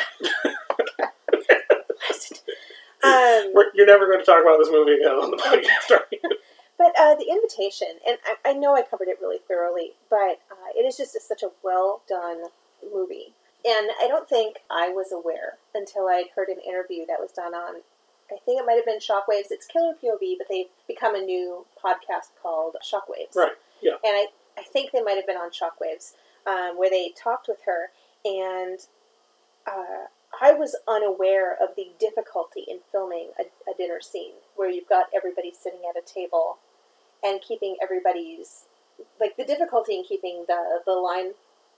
um, 3.03 3.53
We're, 3.53 3.71
you're 3.74 3.88
never 3.88 4.07
going 4.07 4.19
to 4.19 4.25
talk 4.25 4.42
about 4.42 4.57
this 4.59 4.69
movie 4.71 4.94
again 4.94 5.15
on 5.15 5.31
the 5.31 5.38
podcast, 5.38 5.95
are 5.95 6.06
you? 6.12 6.19
But 6.81 7.00
uh, 7.00 7.13
the 7.13 7.30
invitation, 7.30 7.89
and 8.07 8.18
I, 8.25 8.50
I 8.50 8.53
know 8.53 8.75
I 8.75 8.81
covered 8.81 9.07
it 9.07 9.19
really 9.21 9.38
thoroughly, 9.48 9.92
but 10.09 10.42
uh, 10.50 10.74
it 10.75 10.81
is 10.81 10.98
just 10.98 11.15
a, 11.15 11.19
such 11.19 11.44
a 11.44 11.51
well 11.63 12.01
done 12.09 12.45
movie. 12.81 13.36
And 13.63 13.92
I 14.01 14.07
don't 14.07 14.27
think 14.27 14.57
I 14.71 14.89
was 14.89 15.12
aware 15.12 15.59
until 15.75 16.07
I'd 16.07 16.33
heard 16.36 16.48
an 16.48 16.57
interview 16.68 17.06
that 17.06 17.19
was 17.19 17.31
done 17.31 17.53
on, 17.53 17.81
I 18.31 18.38
think 18.45 18.59
it 18.59 18.65
might 18.65 18.77
have 18.77 18.86
been 18.86 18.98
Shockwaves. 18.98 19.51
It's 19.51 19.68
Killer 19.68 19.94
POV, 19.94 20.38
but 20.39 20.47
they've 20.50 20.74
become 20.88 21.13
a 21.13 21.21
new 21.21 21.68
podcast 21.77 22.33
called 22.42 22.75
Shockwaves. 22.81 23.36
Right, 23.36 23.51
yeah. 23.83 24.01
And 24.04 24.15
I, 24.15 24.25
I 24.57 24.63
think 24.63 24.92
they 24.92 25.04
might 25.04 25.18
have 25.18 25.27
been 25.27 25.38
on 25.38 25.51
Shockwaves, 25.51 26.13
um, 26.47 26.80
where 26.80 26.89
they 26.89 27.13
talked 27.15 27.47
with 27.47 27.59
her, 27.68 27.92
and 28.25 28.80
uh, 29.68 30.07
I 30.39 30.54
was 30.54 30.75
unaware 30.88 31.54
of 31.54 31.69
the 31.75 31.88
difficulty 32.00 32.63
in 32.68 32.80
filming 32.92 33.30
a, 33.39 33.44
a 33.69 33.74
dinner 33.78 34.00
scene 34.01 34.33
where 34.56 34.69
you've 34.69 34.88
got 34.89 35.07
everybody 35.16 35.51
sitting 35.57 35.81
at 35.89 36.01
a 36.01 36.06
table 36.06 36.57
and 37.24 37.42
keeping 37.42 37.75
everybody's 37.81 38.66
like 39.19 39.36
the 39.38 39.44
difficulty 39.45 39.95
in 39.95 40.04
keeping 40.04 40.45
the 40.48 40.80
the 40.86 40.94
line 40.94 41.31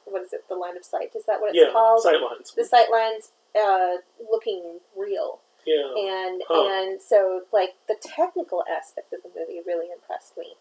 what 0.06 0.22
is 0.22 0.34
it 0.34 0.44
the 0.50 0.56
line 0.56 0.76
of 0.78 0.84
sight 0.84 1.12
is 1.16 1.24
that 1.26 1.40
what 1.40 1.50
it's 1.56 1.58
yeah, 1.66 1.72
called 1.72 2.04
sightlines. 2.06 2.54
the 2.56 2.66
sight 2.66 2.92
lines 2.92 3.32
uh, 3.56 3.96
looking 4.32 4.80
real 4.98 5.40
Yeah. 5.66 5.94
and 5.96 6.42
Huh. 6.48 6.68
and 6.68 7.02
so 7.02 7.42
like 7.54 7.76
the 7.88 7.96
technical 8.02 8.64
aspect 8.70 9.14
of 9.14 9.22
the 9.24 9.30
movie 9.40 9.62
really 9.66 9.88
impressed 9.92 10.38
me 10.38 10.54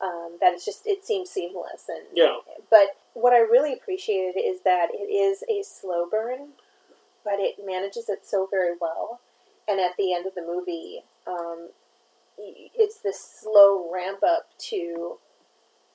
um, 0.00 0.38
that 0.40 0.52
it's 0.54 0.64
just 0.64 0.86
it 0.86 1.04
seems 1.04 1.28
seamless 1.30 1.88
and 1.88 2.06
Yeah. 2.14 2.36
but 2.70 2.96
what 3.14 3.32
I 3.32 3.38
really 3.40 3.72
appreciated 3.72 4.38
is 4.40 4.60
that 4.62 4.88
it 4.92 5.10
is 5.12 5.42
a 5.50 5.62
slow 5.64 6.06
burn, 6.08 6.50
but 7.28 7.38
it 7.40 7.56
manages 7.64 8.08
it 8.08 8.26
so 8.26 8.46
very 8.50 8.74
well. 8.80 9.20
And 9.68 9.78
at 9.80 9.96
the 9.98 10.14
end 10.14 10.24
of 10.26 10.34
the 10.34 10.40
movie, 10.40 11.02
um, 11.26 11.68
it's 12.38 13.00
this 13.00 13.20
slow 13.20 13.90
ramp 13.92 14.22
up 14.22 14.48
to 14.70 15.18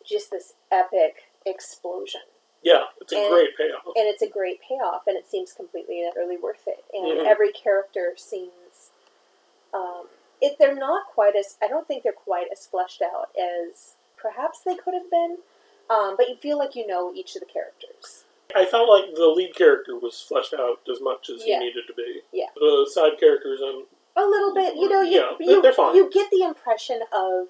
just 0.05 0.29
this 0.29 0.53
epic 0.71 1.23
explosion. 1.45 2.21
Yeah, 2.61 2.83
it's 3.01 3.11
a 3.11 3.17
And- 3.17 3.33
great 3.33 3.57
payoff. 3.57 3.85
And 3.87 4.07
it's 4.07 4.21
a 4.21 4.27
great 4.29 4.61
payoff, 4.61 5.07
and 5.07 5.17
it 5.17 5.27
seems 5.27 5.53
completely 5.53 6.01
and 6.01 6.11
utterly 6.11 6.37
worth 6.37 6.67
it. 6.67 6.85
And 6.93 7.05
Mhm. 7.19 7.25
every 7.25 7.51
character 7.51 8.15
seems. 8.15 8.91
Um, 9.73 10.07
if 10.39 10.57
they're 10.57 10.75
not 10.75 11.07
quite 11.07 11.35
as, 11.35 11.57
I 11.61 11.67
don't 11.67 11.87
think 11.87 12.03
they're 12.03 12.13
quite 12.13 12.49
as 12.51 12.67
fleshed 12.67 13.01
out 13.01 13.35
as 13.35 13.95
perhaps 14.17 14.59
they 14.61 14.75
could 14.75 14.93
have 14.93 15.09
been, 15.09 15.39
um, 15.89 16.15
but 16.15 16.29
you 16.29 16.35
feel 16.35 16.57
like 16.59 16.75
you 16.75 16.85
know 16.85 17.11
each 17.13 17.35
of 17.35 17.39
the 17.39 17.45
characters. 17.47 18.23
I 18.55 18.65
felt 18.65 18.89
like 18.89 19.15
the 19.15 19.27
lead 19.27 19.55
character 19.55 19.97
was 19.97 20.21
fleshed 20.21 20.53
out 20.53 20.79
as 20.91 20.99
much 21.01 21.29
as 21.29 21.45
Yeah. 21.45 21.59
he 21.59 21.65
needed 21.65 21.83
to 21.87 21.93
be. 21.93 22.21
Yeah. 22.31 22.47
The 22.55 22.89
side 22.91 23.19
characters 23.19 23.59
and 23.61 23.85
A 24.15 24.25
little 24.25 24.53
bit, 24.53 24.75
you 24.75 24.87
know, 24.89 25.01
you, 25.01 25.19
Yeah, 25.19 25.31
you, 25.39 25.61
they're 25.61 25.73
fine. 25.73 25.95
you 25.95 26.09
get 26.09 26.29
the 26.31 26.43
impression 26.43 27.01
of 27.11 27.47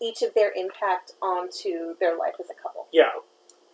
each 0.00 0.22
of 0.22 0.32
their 0.34 0.52
impact 0.52 1.12
onto 1.20 1.96
their 1.98 2.16
life 2.16 2.34
as 2.40 2.48
a 2.50 2.54
couple. 2.54 2.86
yeah, 2.92 3.10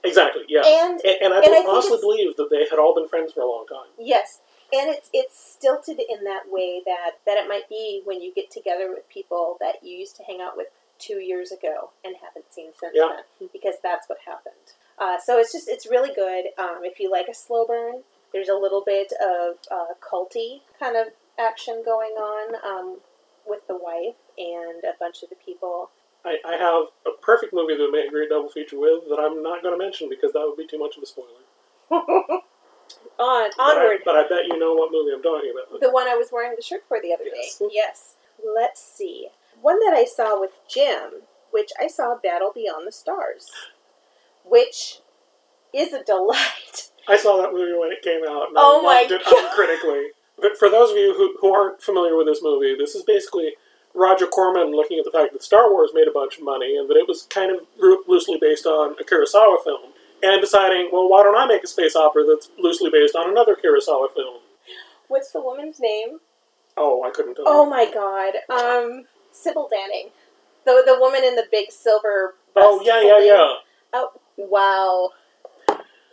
exactly. 0.02 0.42
Yeah, 0.48 0.62
And 0.64 1.00
and, 1.04 1.16
and 1.22 1.34
I 1.34 1.42
and 1.42 1.54
I 1.54 1.64
honestly 1.68 1.98
believe 2.00 2.36
that 2.36 2.48
they 2.50 2.66
had 2.68 2.78
all 2.78 2.94
been 2.94 3.08
friends 3.08 3.32
for 3.32 3.40
a 3.42 3.46
long 3.46 3.66
time. 3.68 3.90
Yes, 3.98 4.40
and 4.72 4.88
it's 4.90 5.10
it's 5.12 5.38
stilted 5.38 6.00
in 6.00 6.24
that 6.24 6.44
way 6.50 6.82
that 6.86 7.18
that 7.26 7.36
it 7.38 7.46
might 7.48 7.68
be 7.68 8.02
when 8.04 8.20
you 8.22 8.32
get 8.34 8.50
together 8.50 8.88
with 8.90 9.08
people 9.08 9.56
that 9.60 9.84
you 9.84 9.96
used 9.96 10.16
to 10.16 10.24
hang 10.24 10.40
out 10.40 10.56
with 10.56 10.68
two 10.98 11.18
years 11.20 11.52
ago 11.52 11.90
and 12.04 12.16
haven't 12.24 12.52
seen 12.52 12.70
since 12.78 12.92
Yeah. 12.94 13.08
then, 13.40 13.48
because 13.52 13.76
that's 13.82 14.08
what 14.08 14.18
happened. 14.26 14.72
Uh, 14.98 15.16
so 15.22 15.38
it's 15.38 15.52
just 15.52 15.68
it's 15.68 15.86
really 15.86 16.14
good. 16.14 16.46
Um, 16.58 16.80
if 16.82 17.00
you 17.00 17.10
like 17.10 17.26
a 17.28 17.34
slow 17.34 17.66
burn, 17.66 18.02
there's 18.32 18.48
a 18.48 18.54
little 18.54 18.82
bit 18.84 19.12
of 19.20 19.56
uh, 19.70 19.94
culty 20.00 20.60
kind 20.78 20.96
of 20.96 21.08
action 21.38 21.82
going 21.84 22.12
on 22.12 22.54
um, 22.64 22.98
with 23.46 23.66
the 23.68 23.76
wife 23.76 24.16
and 24.38 24.84
a 24.84 24.96
bunch 25.00 25.22
of 25.22 25.30
the 25.30 25.36
people. 25.36 25.90
I, 26.24 26.38
I 26.46 26.52
have 26.56 26.84
a 27.06 27.16
perfect 27.20 27.52
movie 27.52 27.76
that 27.76 27.82
would 27.82 27.92
make 27.92 28.06
a 28.08 28.10
great 28.10 28.30
double 28.30 28.48
feature 28.48 28.78
with 28.78 29.04
that 29.10 29.18
I'm 29.20 29.42
not 29.42 29.62
going 29.62 29.78
to 29.78 29.84
mention 29.84 30.08
because 30.08 30.32
that 30.32 30.40
would 30.46 30.56
be 30.56 30.66
too 30.66 30.78
much 30.78 30.96
of 30.96 31.02
a 31.02 31.06
spoiler. 31.06 31.28
On 31.90 33.50
But 33.56 33.60
I- 33.60 33.70
onward. 33.76 33.98
but 34.04 34.16
I, 34.16 34.26
bet 34.28 34.46
you 34.46 34.58
know 34.58 34.74
what 34.74 34.90
movie 34.90 35.12
I'm 35.14 35.22
talking 35.22 35.52
about. 35.52 35.80
The 35.80 35.90
one 35.90 36.08
I 36.08 36.14
was 36.16 36.28
wearing 36.32 36.54
the 36.56 36.62
shirt 36.62 36.82
for 36.88 36.98
the 37.02 37.12
other 37.12 37.24
Yes. 37.32 37.58
day. 37.58 37.68
Yes. 37.72 38.16
Let's 38.44 38.82
see. 38.82 39.28
One 39.60 39.78
that 39.80 39.94
I 39.94 40.04
saw 40.04 40.40
with 40.40 40.50
Jim, 40.68 41.22
which 41.50 41.70
I 41.80 41.86
saw 41.86 42.16
Battle 42.22 42.52
Beyond 42.54 42.86
the 42.86 42.92
Stars, 42.92 43.50
which 44.44 45.00
is 45.72 45.92
a 45.92 46.02
delight. 46.04 46.90
I 47.08 47.16
saw 47.16 47.36
that 47.42 47.52
movie 47.52 47.76
when 47.78 47.92
it 47.92 48.02
came 48.02 48.22
out, 48.26 48.48
and 48.48 48.56
Oh 48.56 48.80
I 48.80 48.82
my 48.82 49.00
loved 49.02 49.12
it 49.12 49.22
God. 49.24 49.44
uncritically. 49.50 50.08
But 50.40 50.56
for 50.58 50.68
those 50.70 50.90
of 50.90 50.96
you 50.96 51.14
who, 51.14 51.36
who 51.40 51.54
aren't 51.54 51.82
familiar 51.82 52.16
with 52.16 52.26
this 52.26 52.42
movie, 52.42 52.74
this 52.76 52.94
is 52.94 53.02
basically 53.02 53.52
Roger 53.94 54.26
Corman 54.26 54.72
looking 54.72 54.98
at 54.98 55.04
the 55.04 55.10
fact 55.10 55.32
that 55.32 55.42
Star 55.42 55.70
Wars 55.70 55.90
made 55.94 56.08
a 56.08 56.12
bunch 56.12 56.38
of 56.38 56.44
money 56.44 56.76
and 56.76 56.88
that 56.90 56.96
it 56.96 57.06
was 57.06 57.22
kind 57.30 57.50
of 57.52 57.58
loosely 58.08 58.38
based 58.40 58.66
on 58.66 58.96
a 59.00 59.04
Kurosawa 59.04 59.62
film, 59.62 59.92
and 60.22 60.40
deciding, 60.40 60.88
well, 60.92 61.08
why 61.08 61.22
don't 61.22 61.36
I 61.36 61.46
make 61.46 61.62
a 61.62 61.66
space 61.66 61.94
opera 61.94 62.24
that's 62.24 62.50
loosely 62.58 62.90
based 62.90 63.14
on 63.14 63.30
another 63.30 63.54
Kurosawa 63.56 64.12
film? 64.14 64.40
What's 65.08 65.30
the 65.32 65.40
woman's 65.40 65.78
name? 65.80 66.18
Oh, 66.76 67.04
I 67.04 67.10
couldn't 67.10 67.34
tell. 67.36 67.44
Oh 67.46 67.64
you. 67.64 67.70
my 67.70 67.90
god. 67.92 68.34
Um, 68.50 69.04
Sybil 69.32 69.68
Danning. 69.72 70.10
The, 70.64 70.82
the 70.86 70.96
woman 70.98 71.22
in 71.22 71.36
the 71.36 71.44
big 71.52 71.70
silver. 71.70 72.34
Oh, 72.56 72.80
yeah, 72.82 73.02
yeah, 73.02 73.18
yeah. 73.18 73.52
Oh, 73.92 74.12
wow. 74.36 75.10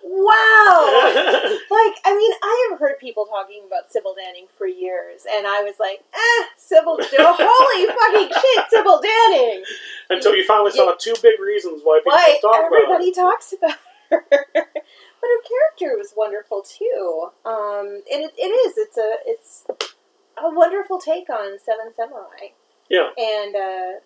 Wow! 0.04 0.76
like, 1.70 1.96
I 2.04 2.16
mean, 2.18 2.32
I 2.44 2.70
have 2.72 2.80
heard 2.80 2.98
people 3.00 3.26
talking 3.26 3.62
about 3.68 3.92
Sybil 3.92 4.16
Danning 4.16 4.50
for 4.50 4.66
years, 4.66 5.26
and 5.32 5.46
I 5.46 5.62
was 5.62 5.76
like, 5.80 6.04
eh, 6.12 6.46
Sybil, 6.58 6.98
holy 7.02 7.86
fucking 7.86 8.34
shit, 8.34 8.66
Sybil 8.72 9.00
Danning! 9.00 9.62
Until 10.10 10.36
you 10.36 10.44
finally 10.46 10.72
saw 10.72 10.96
two 10.98 11.14
big 11.22 11.40
reasons 11.40 11.82
why 11.84 12.00
people 12.00 12.14
Why 12.14 12.40
talk 12.42 12.56
about 12.56 12.74
everybody 12.74 13.12
talks 13.12 13.54
about 13.54 13.78
her. 14.10 14.26
but 14.30 15.30
her 15.30 15.42
character 15.48 15.98
was 15.98 16.14
wonderful 16.16 16.62
too. 16.62 17.30
Um, 17.46 18.02
and 18.12 18.24
it, 18.24 18.34
it 18.38 18.52
is. 18.52 18.78
It's 18.78 18.98
a 18.98 19.16
it's 19.26 19.66
a 20.38 20.54
wonderful 20.54 21.00
take 21.00 21.30
on 21.30 21.60
Seven 21.60 21.94
Samurai. 21.96 22.54
Yeah. 22.90 23.10
And 23.18 23.56
uh, 23.56 24.00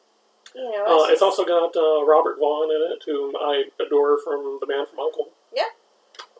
you 0.55 0.71
know, 0.71 1.03
Uh, 1.05 1.11
it's 1.11 1.21
also 1.21 1.43
got 1.45 1.75
uh, 1.75 2.03
Robert 2.05 2.37
Vaughn 2.39 2.71
in 2.71 2.91
it, 2.93 3.03
whom 3.05 3.35
I 3.35 3.65
adore 3.79 4.17
from 4.23 4.57
The 4.61 4.67
Man 4.67 4.85
from 4.85 4.99
Uncle. 4.99 5.29
Yeah. 5.53 5.63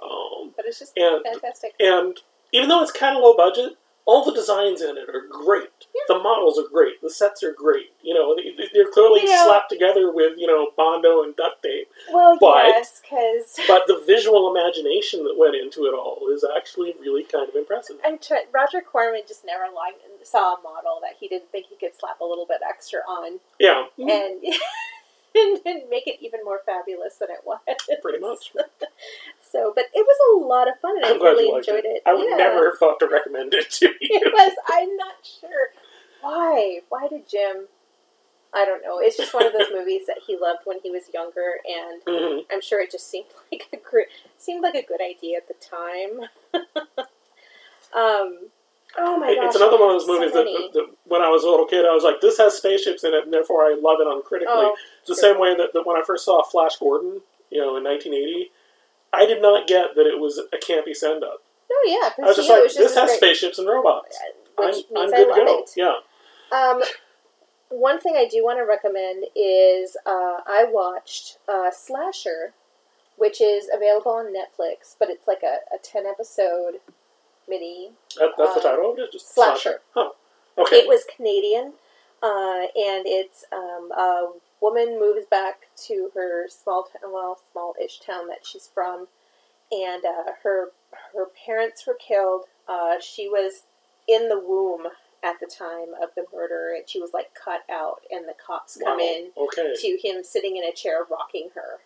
Um, 0.02 0.54
but 0.56 0.66
it's 0.66 0.80
just 0.80 0.98
and- 0.98 1.24
fantastic. 1.24 1.74
and 1.80 2.18
even 2.52 2.70
though 2.70 2.82
it's 2.82 2.92
kind 2.92 3.18
of 3.18 3.24
low 3.24 3.36
budget, 3.36 3.78
all 4.06 4.24
the 4.24 4.34
designs 4.34 4.82
in 4.82 4.98
it 4.98 5.10
are 5.10 5.26
great. 5.30 5.88
The 6.08 6.20
models 6.20 6.60
are 6.60 6.68
great. 6.72 7.02
The 7.02 7.10
sets 7.10 7.42
are 7.44 7.52
great. 7.54 7.92
You 8.04 8.14
know, 8.14 8.36
they- 8.36 8.70
they're 8.74 8.92
clearly 8.92 9.22
You 9.22 9.28
know- 9.30 9.46
slapped 9.46 9.70
together 9.70 10.12
with 10.12 10.38
you 10.38 10.46
know 10.48 10.72
bondo 10.78 11.24
and 11.24 11.36
duct 11.36 11.64
tape. 11.64 11.90
Well, 12.12 12.38
but- 12.40 12.68
yes, 12.68 13.02
because 13.02 13.60
But 13.68 13.88
the 13.88 13.98
visual 14.06 14.56
imagination 14.56 15.24
that 15.26 15.38
went 15.38 15.56
into 15.56 15.86
it 15.86 15.94
all 15.94 16.28
is 16.32 16.46
actually 16.56 16.96
really 17.00 17.24
kind 17.24 17.50
of 17.50 17.56
impressive. 17.56 17.98
I'm 18.06 18.20
Roger 18.54 18.82
Corman 18.82 19.22
just 19.28 19.44
never 19.46 19.66
liked 19.74 20.02
saw 20.24 20.56
a 20.56 20.62
model 20.62 21.00
that 21.02 21.16
he 21.20 21.28
didn't 21.28 21.52
think 21.52 21.68
he 21.68 21.76
could 21.76 21.96
slap 21.96 22.20
a 22.20 22.26
little 22.26 22.46
bit 22.48 22.62
extra 22.68 23.00
on 23.08 23.40
Yeah, 23.60 23.86
mm-hmm. 23.98 24.10
and. 24.10 24.44
And 25.38 25.60
and 25.66 25.90
make 25.90 26.08
it 26.08 26.16
even 26.22 26.46
more 26.46 26.62
fabulous 26.66 27.18
than 27.18 27.28
it 27.30 27.42
was. 27.44 27.60
pretty 28.02 28.20
much. 28.20 28.54
So, 29.56 29.72
but 29.74 29.86
it 29.94 30.06
was 30.06 30.18
a 30.36 30.46
lot 30.46 30.68
of 30.68 30.78
fun, 30.82 30.98
and 30.98 31.06
I'm 31.06 31.22
I 31.22 31.24
really 31.24 31.48
enjoyed 31.56 31.86
it. 31.86 31.98
it. 31.98 32.02
I 32.06 32.14
would 32.14 32.28
Yeah. 32.30 32.36
never 32.36 32.70
have 32.72 32.78
thought 32.78 33.00
to 33.00 33.08
recommend 33.08 33.54
it 33.54 33.72
to 33.72 33.86
you. 34.02 34.10
It 34.12 34.34
was. 34.34 34.52
I'm 34.68 34.98
not 34.98 35.16
sure 35.24 35.70
why. 36.22 36.82
Why 36.90 37.08
did 37.08 37.30
Jim? 37.30 37.68
I 38.54 38.66
don't 38.66 38.82
know. 38.84 39.00
It's 39.00 39.16
just 39.18 39.34
one 39.34 39.46
of 39.46 39.54
those 39.54 39.68
movies 39.74 40.08
that 40.08 40.18
he 40.28 40.38
loved 40.38 40.62
when 40.66 40.80
he 40.84 40.92
was 40.92 41.04
younger, 41.14 41.54
and 41.66 42.02
Mhm. 42.06 42.46
I'm 42.52 42.60
sure 42.62 42.82
it 42.82 42.92
just 42.92 43.10
seemed 43.10 43.28
like 43.52 43.68
a 43.72 43.78
great, 43.78 44.08
seemed 44.38 44.62
like 44.62 44.76
a 44.76 44.84
good 44.84 45.00
idea 45.02 45.38
at 45.38 45.48
the 45.48 45.54
time. 45.56 46.28
um. 47.96 48.50
Oh 48.98 49.18
my 49.18 49.36
gosh! 49.36 49.46
it's 49.48 49.56
another 49.58 49.78
one 49.78 49.90
of 49.90 49.96
those 49.96 50.06
so 50.06 50.14
movies 50.14 50.32
that, 50.34 50.46
that, 50.46 50.70
that 50.74 50.96
when 51.06 51.22
I 51.22 51.28
was 51.30 51.44
a 51.44 51.50
little 51.50 51.66
kid, 51.66 51.86
I 51.86 51.94
was 51.94 52.04
like, 52.06 52.22
this 52.22 52.38
has 52.38 52.56
spaceships 52.56 53.04
in 53.04 53.14
it, 53.14 53.26
and 53.26 53.34
therefore 53.34 53.64
I 53.64 53.76
love 53.78 54.00
it 54.00 54.08
uncritically. 54.08 54.54
Oh, 54.54 54.76
it's 55.02 55.10
the 55.10 55.16
sure. 55.16 55.34
same 55.34 55.40
way 55.42 55.54
that, 55.56 55.74
that 55.74 55.86
when 55.86 55.98
I 55.98 56.02
first 56.02 56.24
saw 56.24 56.42
Flash 56.44 56.78
Gordon, 56.78 57.20
you 57.50 57.60
know, 57.60 57.76
in 57.76 57.84
1980, 57.84 58.52
I 59.16 59.26
did 59.26 59.42
not 59.42 59.68
get 59.68 59.96
that 59.96 60.06
it 60.06 60.20
was 60.20 60.38
a 60.40 60.58
campy 60.58 60.96
send 60.96 61.24
up. 61.24 61.40
Oh 61.72 61.84
yeah, 62.18 62.24
I 62.24 62.28
was 62.28 62.36
just 62.38 62.48
you, 62.48 62.54
like, 62.54 62.64
was 62.64 62.74
just 62.74 62.80
this 62.80 62.92
as 62.92 62.98
has 62.98 63.10
great. 63.10 63.18
spaceships 63.18 63.58
and 63.60 63.68
robots. 63.68 64.18
I'm, 64.58 64.74
I'm 64.96 65.10
good 65.10 65.28
to 65.34 65.46
go. 65.46 65.60
it. 65.60 65.72
Yeah. 65.76 65.94
Um, 66.58 66.82
one 67.70 68.00
thing 68.00 68.16
I 68.16 68.28
do 68.28 68.44
want 68.44 68.60
to 68.60 68.64
recommend 68.66 69.26
is 69.36 69.98
uh, 70.06 70.40
I 70.48 70.66
watched 70.70 71.40
uh, 71.50 71.72
Slasher, 71.72 72.54
which 73.18 73.42
is 73.42 73.68
available 73.76 74.12
on 74.12 74.28
Netflix, 74.28 74.96
but 74.98 75.10
it's 75.10 75.28
like 75.28 75.42
a, 75.44 75.58
a 75.74 75.80
10 75.82 76.06
episode 76.06 76.76
mini. 77.50 77.92
That, 78.18 78.32
that's 78.38 78.54
the 78.54 78.60
Uh, 78.62 78.64
title 78.64 78.94
of 78.94 79.00
it? 79.00 79.12
Just 79.12 79.34
Slasher. 79.34 79.82
Huh. 79.94 80.12
Okay. 80.58 80.78
It 80.78 80.88
was 80.88 81.04
Canadian, 81.16 81.74
uh, 82.24 82.62
and 82.78 83.04
it's 83.06 83.44
um, 83.52 83.92
a 83.92 84.28
woman 84.62 85.00
moves 85.00 85.26
back 85.30 85.68
to 85.88 86.12
her 86.16 86.48
small 86.50 86.84
town, 86.84 87.12
well, 87.14 87.40
small-ish 87.52 88.00
town 88.00 88.28
that 88.28 88.46
she's 88.46 88.70
from, 88.74 89.08
and 89.72 90.04
uh, 90.06 90.32
her 90.44 90.70
her 91.14 91.28
parents 91.46 91.86
were 91.86 91.96
killed. 91.96 92.44
Uh, 92.68 92.96
she 93.00 93.28
was 93.28 93.64
in 94.08 94.30
the 94.30 94.40
womb 94.40 94.88
at 95.24 95.40
the 95.40 95.48
time 95.48 95.94
of 96.02 96.10
the 96.16 96.24
murder, 96.34 96.74
and 96.76 96.88
she 96.88 97.00
was 97.02 97.12
like 97.14 97.34
cut 97.34 97.62
out, 97.72 98.02
and 98.12 98.26
the 98.28 98.36
cops 98.46 98.78
come 98.78 98.98
Wow. 99.00 99.04
in 99.04 99.32
Okay. 99.38 99.74
to 99.76 99.98
him 100.02 100.24
sitting 100.24 100.56
in 100.58 100.64
a 100.64 100.72
chair 100.72 101.06
rocking 101.10 101.50
her, 101.56 101.80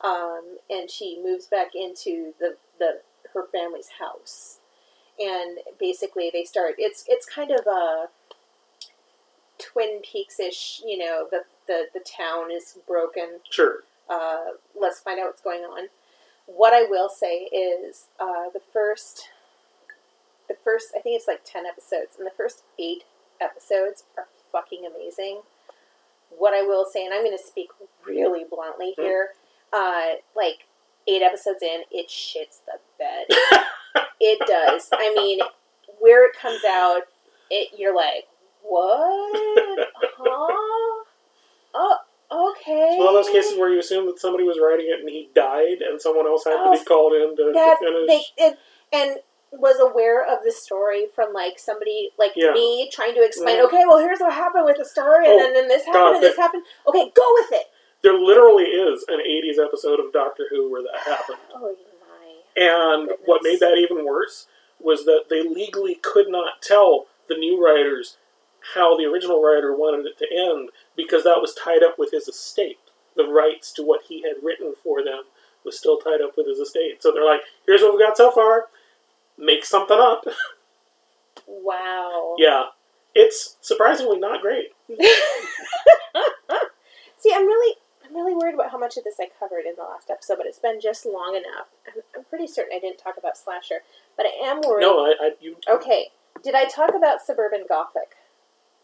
um, 0.00 0.58
and 0.68 0.90
she 0.90 1.20
moves 1.22 1.46
back 1.46 1.74
into 1.74 2.34
the 2.40 2.56
the 2.78 3.00
her 3.32 3.44
family's 3.44 3.88
house, 4.00 4.58
and 5.18 5.58
basically 5.78 6.30
they 6.32 6.44
start. 6.44 6.74
It's 6.78 7.04
it's 7.08 7.24
kind 7.26 7.50
of 7.52 7.66
a 7.66 8.08
Twin 9.58 10.00
Peaks 10.02 10.40
ish. 10.40 10.82
You 10.84 10.98
know, 10.98 11.28
the 11.30 11.44
the 11.66 11.86
the 11.94 12.00
town 12.00 12.50
is 12.50 12.78
broken. 12.86 13.40
Sure. 13.50 13.78
Uh, 14.08 14.56
let's 14.78 15.00
find 15.00 15.18
out 15.20 15.26
what's 15.26 15.42
going 15.42 15.60
on. 15.62 15.88
What 16.46 16.74
I 16.74 16.82
will 16.82 17.08
say 17.08 17.44
is 17.44 18.06
uh, 18.20 18.50
the 18.52 18.60
first, 18.72 19.28
the 20.48 20.54
first 20.64 20.88
I 20.96 21.00
think 21.00 21.16
it's 21.16 21.28
like 21.28 21.42
ten 21.44 21.64
episodes, 21.66 22.16
and 22.18 22.26
the 22.26 22.32
first 22.36 22.62
eight 22.78 23.04
episodes 23.40 24.04
are 24.18 24.26
fucking 24.50 24.82
amazing. 24.86 25.42
What 26.36 26.54
I 26.54 26.62
will 26.62 26.86
say, 26.90 27.04
and 27.04 27.12
I'm 27.14 27.22
going 27.24 27.36
to 27.36 27.42
speak 27.42 27.68
really 28.06 28.44
bluntly 28.48 28.94
Mm. 28.98 29.02
here, 29.02 29.28
uh, 29.72 30.14
like 30.34 30.66
eight 31.06 31.22
episodes 31.22 31.62
in, 31.62 31.82
it 31.90 32.08
shits 32.08 32.60
the 32.66 32.78
bed. 32.98 33.26
it 34.20 34.38
does. 34.46 34.88
I 34.92 35.12
mean, 35.14 35.40
where 36.00 36.26
it 36.26 36.34
comes 36.40 36.62
out, 36.64 37.02
it 37.50 37.78
you're 37.78 37.94
like, 37.94 38.26
what? 38.62 39.88
huh? 40.18 41.01
Oh, 41.74 41.96
okay. 42.30 42.88
It's 42.92 42.98
one 42.98 43.08
of 43.08 43.14
those 43.14 43.28
cases 43.32 43.58
where 43.58 43.70
you 43.70 43.78
assume 43.78 44.06
that 44.06 44.18
somebody 44.18 44.44
was 44.44 44.58
writing 44.60 44.86
it 44.88 45.00
and 45.00 45.08
he 45.08 45.28
died, 45.34 45.80
and 45.82 46.00
someone 46.00 46.26
else 46.26 46.44
had 46.44 46.54
Oh, 46.58 46.72
to 46.72 46.78
be 46.78 46.84
called 46.84 47.12
in 47.14 47.36
to, 47.36 47.44
to 47.44 47.52
that 47.52 47.78
finish. 47.78 48.06
they 48.08 48.44
it, 48.44 48.58
and 48.92 49.16
was 49.52 49.78
aware 49.80 50.24
of 50.24 50.38
the 50.44 50.50
story 50.52 51.06
from 51.14 51.32
like 51.34 51.58
somebody 51.58 52.10
like 52.18 52.32
Yeah. 52.34 52.52
me 52.52 52.88
trying 52.90 53.14
to 53.14 53.22
explain. 53.22 53.58
Mhm. 53.58 53.64
Okay, 53.66 53.84
well 53.86 53.98
here's 53.98 54.20
what 54.20 54.32
happened 54.32 54.64
with 54.64 54.78
the 54.78 54.84
story, 54.84 55.26
and 55.26 55.34
Oh, 55.34 55.38
then, 55.38 55.52
then 55.52 55.68
this 55.68 55.84
happened, 55.84 55.94
God, 56.02 56.14
and 56.14 56.22
this 56.22 56.36
there- 56.36 56.42
happened. 56.44 56.64
Okay, 56.88 57.12
go 57.14 57.32
with 57.34 57.52
it. 57.52 57.66
There 58.02 58.14
literally 58.18 58.64
is 58.64 59.04
an 59.08 59.20
80s 59.20 59.58
episode 59.58 60.00
of 60.00 60.12
Doctor 60.12 60.46
Who 60.50 60.70
where 60.70 60.82
that 60.82 60.96
happened. 61.06 61.38
Oh 61.54 61.76
my! 62.00 62.60
And 62.62 63.10
what 63.26 63.42
made 63.42 63.60
that 63.60 63.76
even 63.78 64.04
worse 64.04 64.46
was 64.80 65.04
that 65.04 65.26
they 65.28 65.42
legally 65.42 65.94
could 65.96 66.28
not 66.28 66.60
tell 66.62 67.06
the 67.28 67.36
new 67.36 67.62
writers 67.64 68.16
how 68.74 68.96
the 68.96 69.04
original 69.04 69.42
writer 69.42 69.74
wanted 69.74 70.06
it 70.06 70.18
to 70.18 70.26
end 70.32 70.70
because 70.96 71.24
that 71.24 71.40
was 71.40 71.54
tied 71.54 71.82
up 71.82 71.98
with 71.98 72.10
his 72.12 72.28
estate. 72.28 72.78
The 73.16 73.24
rights 73.24 73.72
to 73.72 73.82
what 73.82 74.02
he 74.08 74.22
had 74.22 74.42
written 74.42 74.74
for 74.82 75.04
them 75.04 75.22
was 75.64 75.78
still 75.78 75.98
tied 75.98 76.20
up 76.22 76.36
with 76.36 76.46
his 76.46 76.58
estate. 76.58 77.02
So 77.02 77.12
they're 77.12 77.24
like, 77.24 77.40
here's 77.66 77.82
what 77.82 77.92
we've 77.92 78.06
got 78.06 78.16
so 78.16 78.30
far. 78.30 78.66
Make 79.38 79.64
something 79.64 79.98
up. 79.98 80.24
Wow. 81.46 82.34
yeah. 82.38 82.64
It's 83.14 83.56
surprisingly 83.60 84.18
not 84.18 84.40
great. 84.40 84.68
See, 87.18 87.32
I'm 87.34 87.46
really, 87.46 87.76
I'm 88.04 88.14
really 88.14 88.34
worried 88.34 88.54
about 88.54 88.70
how 88.70 88.78
much 88.78 88.96
of 88.96 89.04
this 89.04 89.16
I 89.20 89.28
covered 89.38 89.66
in 89.66 89.74
the 89.76 89.82
last 89.82 90.10
episode, 90.10 90.38
but 90.38 90.46
it's 90.46 90.58
been 90.58 90.80
just 90.80 91.04
long 91.04 91.36
enough. 91.36 91.66
I'm, 91.86 92.02
I'm 92.16 92.24
pretty 92.24 92.46
certain 92.46 92.72
I 92.74 92.80
didn't 92.80 92.98
talk 92.98 93.16
about 93.18 93.36
slasher, 93.36 93.82
but 94.16 94.24
I 94.26 94.30
am 94.46 94.60
worried. 94.66 94.82
No, 94.82 95.04
I, 95.04 95.14
I 95.20 95.32
you 95.40 95.56
Okay, 95.68 96.08
did 96.42 96.54
I 96.54 96.64
talk 96.64 96.94
about 96.94 97.20
suburban 97.20 97.66
gothic? 97.68 98.16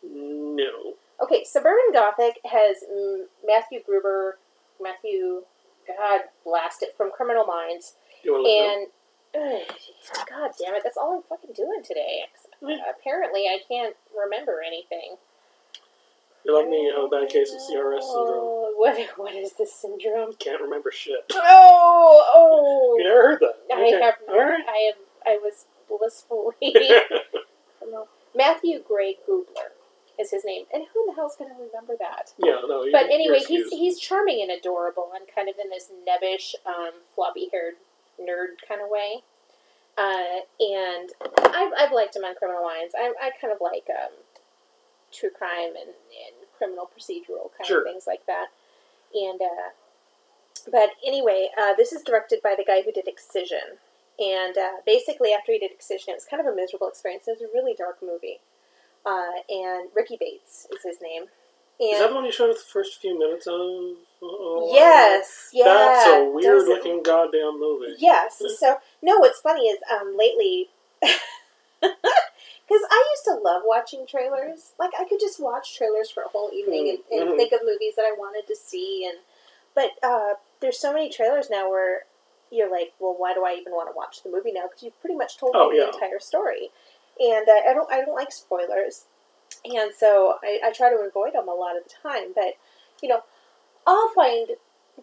No. 0.02 0.94
Okay, 1.22 1.44
Suburban 1.44 1.92
Gothic 1.92 2.38
has 2.44 2.78
mm, 2.92 3.24
Matthew 3.46 3.80
Gruber, 3.84 4.38
Matthew, 4.80 5.42
God 5.86 6.20
blast 6.44 6.82
it, 6.82 6.96
from 6.96 7.10
Criminal 7.10 7.44
Minds, 7.44 7.94
You 8.22 8.32
want 8.32 8.44
to 8.46 8.50
let 8.50 8.54
me 8.54 8.60
know? 8.60 9.52
and 9.52 9.62
ugh, 9.68 9.76
God 10.30 10.50
damn 10.62 10.74
it, 10.74 10.82
that's 10.84 10.96
all 10.96 11.16
I'm 11.16 11.22
fucking 11.22 11.54
doing 11.54 11.82
today. 11.84 12.22
Yeah. 12.62 12.76
Apparently, 12.88 13.42
I 13.46 13.58
can't 13.66 13.96
remember 14.16 14.62
anything. 14.64 15.16
You're 16.44 16.60
like 16.60 16.68
me, 16.70 16.84
you 16.86 16.94
have 16.94 17.04
a 17.04 17.08
bad 17.08 17.28
case 17.30 17.50
of 17.52 17.58
CRS 17.58 18.00
syndrome. 18.00 18.46
Oh, 18.46 18.72
what 18.76 18.96
what 19.18 19.34
is 19.34 19.52
this 19.54 19.74
syndrome? 19.74 20.32
Can't 20.38 20.62
remember 20.62 20.90
shit. 20.92 21.24
Oh, 21.34 22.24
oh! 22.34 22.96
You 22.96 23.04
never 23.04 23.22
heard 23.30 23.40
that? 23.40 23.76
I 23.76 23.80
Okay. 23.82 24.00
have. 24.00 24.14
All 24.28 24.38
right. 24.38 24.62
I 24.66 24.92
am. 24.92 24.94
I 25.26 25.38
was 25.42 25.66
blissfully. 25.88 26.54
no. 27.90 28.06
Matthew 28.36 28.80
Gray 28.86 29.16
Gubler 29.28 29.74
is 30.18 30.30
his 30.30 30.44
name, 30.44 30.64
and 30.72 30.84
who 30.92 31.00
in 31.02 31.06
the 31.06 31.14
hell's 31.14 31.36
going 31.36 31.50
to 31.50 31.56
remember 31.56 31.94
that? 31.98 32.32
yeah, 32.38 32.60
no. 32.66 32.84
But 32.90 33.06
anyway, 33.06 33.40
he's 33.46 33.68
he's 33.70 33.98
charming 33.98 34.42
and 34.42 34.50
adorable, 34.50 35.10
and 35.14 35.24
kind 35.32 35.48
of 35.48 35.54
in 35.62 35.70
this 35.70 35.90
nebbish, 36.06 36.54
um, 36.66 37.02
floppy-haired 37.14 37.74
nerd 38.20 38.58
kind 38.66 38.80
of 38.80 38.88
way. 38.90 39.22
Uh, 39.96 40.42
and 40.60 41.10
I've, 41.38 41.72
I've 41.76 41.92
liked 41.92 42.14
him 42.14 42.24
on 42.24 42.34
Criminal 42.36 42.62
Minds. 42.62 42.94
I, 42.96 43.12
I 43.20 43.30
kind 43.40 43.52
of 43.52 43.58
like 43.60 43.86
um, 43.90 44.12
true 45.12 45.30
crime 45.30 45.74
and, 45.74 45.90
and 45.90 46.34
criminal 46.56 46.86
procedural 46.88 47.50
kind 47.56 47.66
Sure. 47.66 47.80
of 47.80 47.84
things 47.84 48.04
like 48.06 48.24
that. 48.26 48.46
And 49.14 49.40
uh, 49.40 49.70
but 50.70 50.90
anyway, 51.04 51.48
uh, 51.60 51.74
this 51.76 51.92
is 51.92 52.02
directed 52.02 52.40
by 52.42 52.54
the 52.56 52.64
guy 52.64 52.82
who 52.82 52.92
did 52.92 53.08
Excision. 53.08 53.78
And 54.20 54.58
uh, 54.58 54.82
basically, 54.84 55.30
after 55.32 55.52
he 55.52 55.58
did 55.58 55.70
Excision, 55.70 56.10
it 56.10 56.16
was 56.16 56.24
kind 56.24 56.40
of 56.44 56.52
a 56.52 56.54
miserable 56.54 56.88
experience. 56.88 57.26
It 57.26 57.38
was 57.40 57.42
a 57.48 57.52
really 57.54 57.74
dark 57.76 57.98
movie. 58.02 58.38
Uh, 59.08 59.30
and 59.48 59.88
Ricky 59.94 60.16
Bates 60.20 60.66
is 60.70 60.82
his 60.84 61.00
name. 61.00 61.22
And 61.80 61.92
Is 61.92 62.00
that 62.00 62.08
the 62.10 62.14
one 62.16 62.24
you 62.24 62.32
showed 62.32 62.50
us 62.50 62.62
the 62.62 62.70
first 62.70 63.00
few 63.00 63.18
minutes 63.18 63.46
of? 63.46 63.54
Oh, 64.20 64.70
yes, 64.74 65.50
yeah. 65.52 65.64
That's 65.64 66.06
a 66.08 66.24
weird 66.34 66.62
it- 66.62 66.68
looking 66.68 67.02
goddamn 67.02 67.58
movie. 67.60 67.94
Yes. 67.98 68.42
So 68.58 68.78
no, 69.00 69.18
what's 69.18 69.40
funny 69.40 69.68
is 69.68 69.78
um, 69.90 70.16
lately, 70.18 70.68
because 71.80 72.82
I 72.90 73.04
used 73.14 73.24
to 73.26 73.34
love 73.42 73.62
watching 73.64 74.06
trailers. 74.06 74.72
Like 74.78 74.90
I 74.98 75.04
could 75.04 75.20
just 75.20 75.40
watch 75.40 75.76
trailers 75.76 76.10
for 76.10 76.24
a 76.24 76.28
whole 76.28 76.50
evening 76.52 76.98
and, 77.10 77.20
and 77.20 77.30
Mhm. 77.30 77.36
think 77.36 77.52
of 77.52 77.60
movies 77.64 77.94
that 77.96 78.04
I 78.04 78.12
wanted 78.18 78.46
to 78.48 78.56
see. 78.56 79.06
And 79.08 79.18
but 79.74 79.92
uh, 80.02 80.34
there's 80.60 80.78
so 80.78 80.92
many 80.92 81.08
trailers 81.10 81.48
now 81.48 81.70
where 81.70 82.02
you're 82.50 82.70
like, 82.70 82.92
well, 82.98 83.14
why 83.16 83.34
do 83.34 83.44
I 83.44 83.52
even 83.54 83.72
want 83.72 83.88
to 83.88 83.96
watch 83.96 84.22
the 84.22 84.30
movie 84.30 84.52
now? 84.52 84.62
Because 84.62 84.82
you've 84.82 85.00
pretty 85.00 85.16
much 85.16 85.38
told 85.38 85.54
Oh, 85.54 85.70
me 85.70 85.76
yeah. 85.78 85.84
the 85.86 85.92
entire 85.92 86.18
story, 86.18 86.70
and 87.20 87.48
uh, 87.48 87.68
I 87.68 87.72
don't 87.74 87.90
I 87.92 88.00
don't 88.00 88.14
like 88.14 88.32
spoilers, 88.32 89.06
and 89.64 89.92
so 89.96 90.36
I, 90.42 90.60
I 90.64 90.72
try 90.72 90.90
to 90.90 90.96
avoid 90.96 91.34
them 91.34 91.48
a 91.48 91.54
lot 91.54 91.76
of 91.76 91.84
the 91.84 91.90
time. 92.02 92.32
But 92.34 92.54
you 93.02 93.08
know, 93.08 93.20
I'll 93.86 94.12
find 94.14 94.48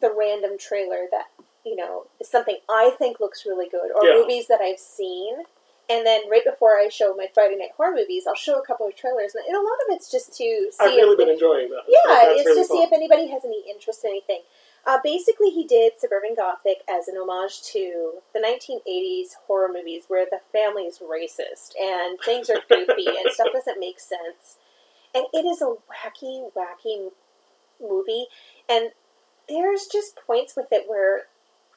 the 0.02 0.14
random 0.18 0.58
trailer 0.58 1.08
that 1.12 1.26
you 1.66 1.76
know 1.76 2.08
is 2.20 2.30
something 2.30 2.58
I 2.70 2.92
think 2.98 3.20
looks 3.20 3.46
really 3.46 3.70
good, 3.70 3.92
or 3.96 4.06
Yeah. 4.06 4.16
movies 4.16 4.48
that 4.48 4.62
I've 4.62 4.80
seen. 4.80 5.44
And 5.88 6.04
then 6.04 6.28
right 6.32 6.44
before 6.44 6.80
I 6.80 6.90
show 6.90 7.14
my 7.14 7.28
Friday 7.32 7.58
night 7.58 7.70
horror 7.78 7.94
movies, 7.94 8.26
I'll 8.28 8.34
show 8.34 8.58
a 8.58 8.66
couple 8.66 8.88
of 8.88 8.96
trailers, 8.96 9.36
and 9.36 9.56
a 9.56 9.60
lot 9.60 9.78
of 9.88 9.96
it's 9.96 10.10
just 10.10 10.34
to 10.38 10.44
see. 10.72 10.72
I've 10.80 10.96
really 10.96 11.16
been 11.16 11.30
enjoying 11.30 11.70
that. 11.70 11.84
yeah, 11.88 12.26
that's 12.26 12.40
it's 12.42 12.46
really 12.48 12.62
to 12.64 12.68
see 12.68 12.82
if 12.82 12.92
anybody 12.92 13.28
has 13.28 13.46
any 13.46 13.64
interest 13.70 14.04
in 14.04 14.10
anything. 14.10 14.42
Uh, 14.86 15.00
basically, 15.04 15.50
he 15.50 15.66
did 15.66 15.94
Suburban 15.98 16.36
Gothic 16.36 16.80
as 16.88 17.08
an 17.08 17.16
homage 17.18 17.64
to 17.74 18.20
the 18.34 18.40
1980s 18.40 19.36
horror 19.48 19.70
movies 19.74 20.04
where 20.08 20.26
the 20.30 20.40
family 20.52 20.84
is 20.84 21.00
racist 21.00 21.74
and 21.82 22.20
things 22.24 22.50
are 22.50 22.62
goofy 22.70 23.06
and 23.08 23.32
stuff 23.32 23.48
doesn't 23.52 23.80
make 23.80 24.00
sense. 24.00 24.58
And 25.16 25.26
it 25.34 25.46
is 25.46 25.62
a 25.62 25.74
wacky, 25.90 26.52
wacky 26.56 27.10
movie. 27.82 28.28
And 28.70 28.92
there's 29.50 29.88
just 29.92 30.18
points 30.28 30.56
with 30.56 30.68
it 30.72 30.88
where 30.88 31.24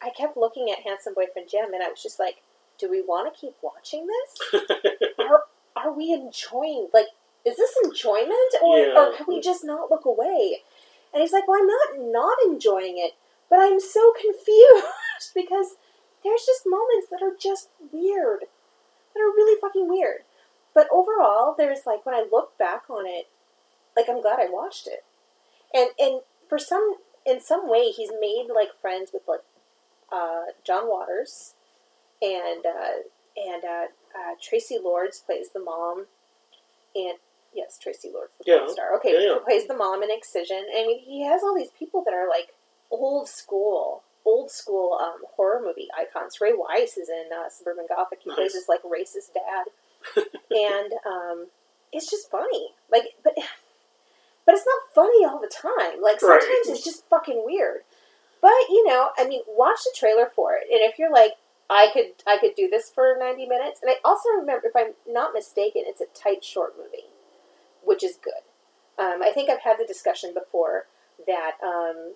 I 0.03 0.11
kept 0.11 0.37
looking 0.37 0.71
at 0.71 0.85
Handsome 0.85 1.15
Boyfriend 1.15 1.49
Jim 1.49 1.73
and 1.73 1.83
I 1.83 1.88
was 1.88 2.03
just 2.03 2.19
like, 2.19 2.43
do 2.79 2.91
we 2.91 3.00
want 3.00 3.33
to 3.33 3.41
keep 3.41 3.55
watching 3.62 4.07
this? 4.07 4.62
are 5.19 5.45
are 5.77 5.93
we 5.93 6.12
enjoying 6.12 6.88
like 6.93 7.07
is 7.45 7.57
this 7.57 7.73
enjoyment 7.85 8.33
or, 8.62 8.79
Yeah. 8.79 8.95
or 8.97 9.12
can 9.17 9.27
we 9.29 9.41
just 9.41 9.65
not 9.65 9.91
look 9.91 10.05
away 10.05 10.62
and 11.12 11.21
he's 11.21 11.33
like 11.33 11.47
well 11.49 11.61
i'm 11.61 11.67
not 11.67 11.88
not 11.99 12.37
enjoying 12.47 12.99
it 12.99 13.12
but 13.50 13.59
i'm 13.59 13.81
so 13.81 14.12
confused 14.21 15.33
because 15.35 15.77
there's 16.25 16.45
just 16.45 16.67
moments 16.67 17.09
that 17.11 17.23
are 17.23 17.37
just 17.41 17.71
weird 17.93 18.45
that 19.15 19.21
are 19.21 19.35
really 19.35 19.59
fucking 19.61 19.88
weird. 19.88 20.23
But 20.75 20.88
overall 20.93 21.55
there's 21.57 21.87
like 21.87 22.07
when 22.07 22.15
i 22.15 22.25
look 22.31 22.57
back 22.59 22.85
on 22.88 23.05
it 23.07 23.27
like 23.97 24.07
i'm 24.09 24.23
glad 24.23 24.38
i 24.38 24.49
watched 24.49 24.87
it. 24.87 25.05
And 25.75 25.91
and 25.99 26.21
for 26.49 26.59
some 26.59 26.97
in 27.27 27.41
some 27.41 27.69
way 27.69 27.91
he's 27.91 28.12
made 28.21 28.49
like 28.55 28.69
friends 28.81 29.11
with 29.12 29.23
like 29.27 29.41
uh, 30.11 30.53
john 30.67 30.88
waters 30.88 31.55
and 32.23 32.65
uh, 32.65 33.03
and 33.37 33.65
uh, 33.65 33.87
uh, 34.17 34.35
Traci 34.41 34.83
Lords 34.83 35.23
plays 35.25 35.50
the 35.53 35.61
mom, 35.61 36.07
and 36.95 37.19
yes, 37.55 37.78
Traci 37.85 38.12
Lords 38.12 38.33
the 38.38 38.45
Yeah. 38.52 38.67
star. 38.69 38.95
Okay, 38.97 39.12
Yeah, 39.14 39.21
yeah. 39.21 39.35
who 39.35 39.40
plays 39.40 39.67
the 39.67 39.75
mom 39.75 40.02
in 40.02 40.11
Excision. 40.11 40.67
I 40.75 40.87
mean, 40.87 41.00
he 41.00 41.25
has 41.25 41.43
all 41.43 41.55
these 41.55 41.71
people 41.73 42.02
that 42.05 42.14
are 42.14 42.28
like 42.28 42.55
old 42.90 43.28
school, 43.28 44.02
old 44.25 44.50
school 44.50 44.99
um, 45.00 45.23
horror 45.37 45.61
movie 45.65 45.89
icons. 45.99 46.41
Ray 46.41 46.52
Wise 46.54 46.97
is 46.97 47.08
in 47.08 47.30
uh, 47.32 47.49
Suburban 47.50 47.87
Gothic. 47.89 48.21
He 48.23 48.30
plays 48.30 48.52
this 48.52 48.69
like 48.69 48.82
racist 48.82 49.32
dad, 49.34 49.67
and 50.50 50.93
um, 51.06 51.47
it's 51.93 52.11
just 52.11 52.30
funny. 52.30 52.71
Like, 52.91 53.04
but 53.25 53.34
but 54.47 54.54
it's 54.54 54.67
not 54.67 54.95
funny 54.95 55.25
all 55.25 55.41
the 55.41 55.49
time. 55.49 56.00
Like 56.02 56.23
Right. 56.23 56.41
sometimes 56.41 56.69
it's 56.69 56.84
just 56.84 57.06
fucking 57.08 57.43
weird. 57.45 57.82
But 58.41 58.52
you 58.71 58.87
know, 58.87 59.11
I 59.19 59.26
mean, 59.26 59.43
watch 59.49 59.80
the 59.84 59.93
trailer 59.97 60.26
for 60.34 60.52
it, 60.54 60.65
and 60.71 60.80
if 60.80 60.99
you're 60.99 61.13
like, 61.13 61.32
I 61.69 61.89
could, 61.93 62.13
I 62.26 62.39
could 62.39 62.54
do 62.54 62.69
this 62.71 62.89
for 62.89 63.17
ninety 63.19 63.47
minutes. 63.47 63.80
And 63.82 63.91
I 63.91 63.97
also 64.04 64.28
remember, 64.30 64.69
if 64.69 64.76
I'm 64.76 64.95
not 65.13 65.34
mistaken, 65.34 65.82
it's 65.87 66.00
a 66.00 66.06
tight, 66.15 66.45
short 66.45 66.75
movie, 66.78 67.06
which 67.84 68.02
is 68.04 68.19
good. 68.23 68.32
Um, 69.02 69.23
I 69.23 69.30
think 69.32 69.49
I've 69.50 69.60
had 69.62 69.76
the 69.78 69.86
discussion 69.86 70.34
before 70.34 70.86
that 71.26 71.52
um, 71.62 72.14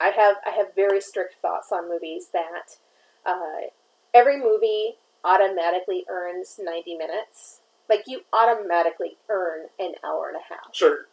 I 0.00 0.08
have, 0.08 0.36
I 0.46 0.50
have 0.50 0.74
very 0.74 1.00
strict 1.00 1.36
thoughts 1.42 1.72
on 1.72 1.88
movies 1.88 2.28
that 2.32 2.76
uh, 3.24 3.68
every 4.14 4.38
movie 4.40 4.94
automatically 5.24 6.04
earns 6.08 6.60
ninety 6.62 6.94
minutes. 6.96 7.60
Like 7.88 8.04
you 8.06 8.22
automatically 8.32 9.16
earn 9.28 9.66
an 9.78 9.92
hour 10.04 10.28
and 10.28 10.36
a 10.36 10.54
half 10.54 10.74
Sure. 10.74 11.06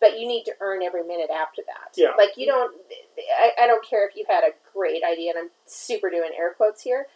but 0.00 0.18
you 0.18 0.26
need 0.26 0.42
to 0.44 0.52
earn 0.60 0.82
every 0.82 1.02
minute 1.04 1.30
after 1.30 1.62
that. 1.66 1.96
Yeah. 1.96 2.10
Like 2.18 2.36
you 2.36 2.46
don't. 2.46 2.74
I, 3.40 3.64
I 3.64 3.66
don't 3.66 3.84
care 3.88 4.06
if 4.08 4.16
you 4.16 4.24
had 4.28 4.42
a 4.44 4.50
great 4.76 5.02
idea, 5.04 5.30
and 5.30 5.38
I'm 5.38 5.50
super 5.66 6.10
doing 6.10 6.30
air 6.36 6.52
quotes 6.56 6.82
here. 6.82 7.06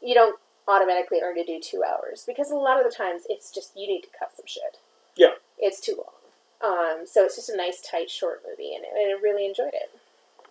You 0.00 0.14
don't 0.14 0.38
automatically 0.68 1.20
earn 1.22 1.34
to 1.36 1.44
do 1.44 1.60
two 1.60 1.82
hours 1.82 2.24
because 2.26 2.50
a 2.50 2.56
lot 2.56 2.78
of 2.78 2.84
the 2.90 2.96
times 2.96 3.22
it's 3.28 3.50
just 3.50 3.72
you 3.76 3.86
need 3.86 4.02
to 4.02 4.08
cut 4.18 4.30
some 4.36 4.46
shit. 4.46 4.78
Yeah. 5.16 5.34
It's 5.58 5.80
too 5.80 5.96
long. 5.98 6.14
Um, 6.64 7.06
so 7.06 7.24
it's 7.24 7.34
just 7.36 7.48
a 7.50 7.56
nice, 7.56 7.80
tight, 7.80 8.08
short 8.10 8.42
movie, 8.48 8.74
and, 8.74 8.84
and 8.84 8.96
I 9.18 9.20
really 9.20 9.44
enjoyed 9.46 9.72
it. 9.74 9.90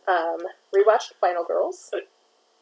Um, 0.10 0.40
rewatched 0.76 1.14
Final 1.20 1.44
Girls. 1.44 1.90
Uh, 1.94 2.00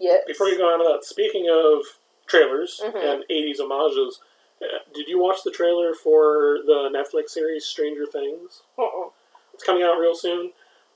Yes. 0.01 0.23
Before 0.25 0.47
you 0.47 0.57
go 0.57 0.71
on 0.71 0.79
to 0.79 0.85
that, 0.93 1.03
speaking 1.03 1.49
of 1.51 1.81
trailers 2.25 2.79
Mhm. 2.81 3.03
and 3.03 3.25
80s 3.29 3.59
homages, 3.59 4.21
uh, 4.61 4.77
did 4.93 5.09
you 5.09 5.19
watch 5.19 5.43
the 5.43 5.51
trailer 5.51 5.93
for 5.93 6.59
the 6.65 6.87
Netflix 6.89 7.31
series 7.31 7.65
Stranger 7.65 8.05
Things? 8.05 8.61
Uh-uh. 8.77 9.09
It's 9.53 9.61
coming 9.65 9.83
out 9.83 9.99
real 9.99 10.15
soon. 10.15 10.53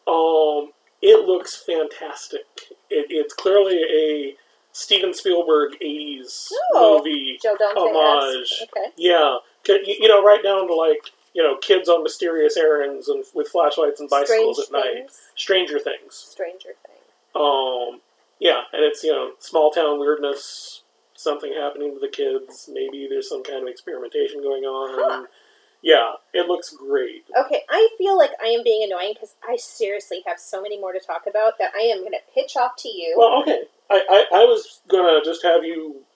Um, 0.08 0.72
it 1.02 1.26
looks 1.26 1.54
fantastic. 1.54 2.46
It, 2.90 3.08
it's 3.10 3.34
clearly 3.34 3.84
a 3.84 4.38
Steven 4.74 5.14
Spielberg 5.14 5.74
80s 5.82 6.50
Oh, 6.74 6.98
movie 6.98 7.40
homage. 7.46 8.64
Okay. 8.64 8.92
Yeah, 8.98 9.38
you 9.68 9.80
you 9.86 10.08
know, 10.10 10.24
right 10.24 10.44
down 10.44 10.68
to 10.68 10.76
like 10.76 11.12
you 11.34 11.42
know, 11.42 11.58
kids 11.58 11.90
on 11.90 12.04
mysterious 12.04 12.56
errands 12.58 13.08
and 13.08 13.24
with 13.34 13.48
flashlights 13.48 14.00
and 14.00 14.10
bicycles 14.10 14.64
Strange 14.64 14.84
at 14.84 14.86
night. 14.86 14.94
Things. 15.00 15.20
Stranger 15.36 15.80
Things. 15.80 16.14
Stranger 16.16 16.70
Thing. 16.86 16.96
Um, 17.36 18.02
yeah, 18.40 18.64
and 18.72 18.84
it's 18.84 19.04
you 19.04 19.12
know 19.12 19.32
small 19.40 19.72
town 19.72 20.00
weirdness, 20.00 20.84
something 21.16 21.54
happening 21.54 21.94
to 21.94 22.00
the 22.00 22.08
kids. 22.08 22.70
Maybe 22.72 23.08
there's 23.10 23.30
some 23.30 23.44
kind 23.44 23.64
of 23.64 23.68
experimentation 23.68 24.42
going 24.42 24.64
on. 24.64 24.90
Huh. 24.94 25.26
Yeah, 25.84 26.14
it 26.34 26.48
looks 26.48 26.70
great. 26.74 27.26
Okay, 27.38 27.62
I 27.70 27.90
feel 27.98 28.18
like 28.18 28.32
I 28.42 28.48
am 28.48 28.64
being 28.64 28.84
annoying 28.84 29.12
because 29.14 29.36
I 29.48 29.58
seriously 29.58 30.24
have 30.26 30.40
so 30.40 30.62
many 30.62 30.80
more 30.80 30.94
to 30.94 31.00
talk 31.00 31.24
about 31.30 31.58
that 31.60 31.74
I 31.76 31.82
am 31.82 32.00
going 32.00 32.14
to 32.14 32.20
pitch 32.34 32.56
off 32.58 32.78
to 32.78 32.90
you. 32.90 33.14
Well, 33.18 33.42
okay, 33.42 33.64
I, 33.92 34.00
I, 34.10 34.40
I 34.42 34.46
was 34.46 34.80
gonna 34.88 35.20
just 35.24 35.44
have 35.44 35.64
you. 35.64 35.76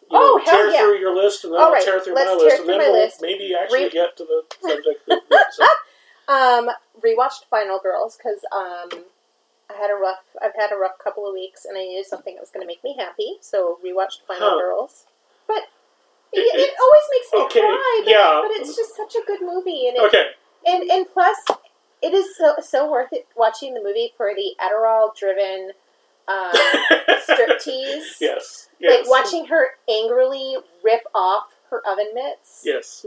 You 0.09 0.17
Oh, 0.17 0.41
know, 0.45 0.49
tear 0.51 0.71
yeah. 0.71 0.79
through 0.83 0.99
your 0.99 1.13
list, 1.13 1.43
and 1.43 1.51
then 1.53 1.59
All 1.59 1.67
I'll 1.67 1.73
right, 1.73 1.83
tear 1.83 1.99
through 1.99 2.13
my 2.13 2.33
list, 2.33 2.61
and 2.61 2.69
then 2.69 2.77
we'll 2.79 2.93
list. 2.93 3.21
maybe 3.21 3.53
actually 3.53 3.83
Re- 3.83 3.89
get 3.89 4.15
to 4.15 4.23
the 4.23 4.43
subject. 4.61 5.05
the 5.05 5.21
episode. 5.37 5.67
Um, 6.29 6.69
rewatched 7.03 7.43
Final 7.49 7.77
Girls 7.83 8.15
because 8.17 8.39
um, 8.55 9.03
I 9.69 9.73
had 9.77 9.91
a 9.91 9.95
rough. 9.95 10.23
I've 10.41 10.55
had 10.55 10.71
a 10.73 10.77
rough 10.79 10.97
couple 11.03 11.27
of 11.27 11.33
weeks, 11.33 11.65
and 11.65 11.77
I 11.77 11.81
needed 11.81 12.05
something 12.05 12.35
that 12.35 12.39
was 12.41 12.51
going 12.51 12.61
to 12.63 12.67
make 12.67 12.81
me 12.85 12.95
happy. 12.97 13.35
So 13.41 13.79
rewatched 13.85 14.23
Final 14.25 14.51
Huh. 14.51 14.57
Girls, 14.57 15.03
but 15.45 15.63
it, 16.33 16.39
It- 16.39 16.75
always 16.79 17.03
makes 17.11 17.33
me 17.33 17.39
okay, 17.45 17.59
cry. 17.61 18.01
But, 18.03 18.11
yeah. 18.11 18.41
but 18.43 18.51
it's 18.61 18.75
just 18.75 18.95
such 18.95 19.15
a 19.15 19.25
good 19.25 19.41
movie, 19.41 19.87
and 19.87 19.97
it, 19.97 20.03
Okay, 20.03 20.25
and 20.65 20.89
and 20.91 21.05
plus, 21.11 21.37
it 22.01 22.13
is 22.13 22.35
so 22.37 22.55
so 22.61 22.89
worth 22.91 23.11
it 23.13 23.27
watching 23.35 23.73
the 23.73 23.81
movie 23.83 24.13
for 24.17 24.31
the 24.35 24.55
Adderall 24.61 25.15
driven 25.15 25.71
um, 26.27 26.51
striptease. 27.27 28.19
yes, 28.19 28.67
yes, 28.79 29.07
Like 29.07 29.09
watching 29.09 29.45
her 29.47 29.67
angrily 29.89 30.57
rip 30.83 31.01
off 31.15 31.45
her 31.69 31.81
oven 31.89 32.07
mitts 32.13 32.61
Yes, 32.63 33.05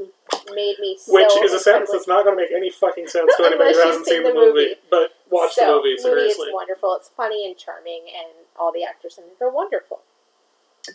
made 0.54 0.76
me 0.80 0.96
so 1.00 1.14
which 1.14 1.30
is 1.44 1.52
a 1.52 1.59
sentence 1.59 1.90
that's 1.92 2.06
not 2.09 2.24
going 2.24 2.37
to 2.37 2.42
make 2.42 2.52
any 2.54 2.70
fucking 2.70 3.06
sense 3.06 3.33
to 3.37 3.44
anybody 3.46 3.72
who 3.74 3.80
hasn't 3.80 4.06
seen 4.06 4.22
the 4.22 4.30
the 4.30 4.35
movie. 4.35 4.52
movie. 4.52 4.74
But 4.90 5.11
watch 5.30 5.52
so, 5.54 5.66
the 5.66 5.72
movie 5.76 5.96
seriously. 5.98 6.48
is 6.48 6.54
wonderful. 6.54 6.94
It's 6.96 7.09
funny 7.16 7.46
and 7.46 7.56
charming, 7.56 8.02
and 8.16 8.28
all 8.59 8.72
the 8.72 8.85
actors 8.85 9.16
in 9.18 9.24
it 9.24 9.42
are 9.42 9.50
wonderful. 9.50 10.00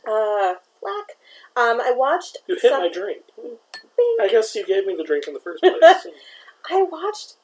Uh, 0.08 0.56
Flack. 0.80 1.18
Um, 1.56 1.80
I 1.82 1.92
watched. 1.96 2.38
You 2.48 2.56
hit 2.56 2.72
some- 2.72 2.82
my 2.82 2.90
drink. 2.90 3.24
Bing. 3.38 3.58
I 4.22 4.28
guess 4.30 4.54
you 4.56 4.66
gave 4.66 4.86
me 4.86 4.96
the 4.96 5.04
drink 5.04 5.28
in 5.28 5.34
the 5.34 5.40
first 5.40 5.64
place. 5.64 6.08
I 6.70 6.84
watched 6.84 7.36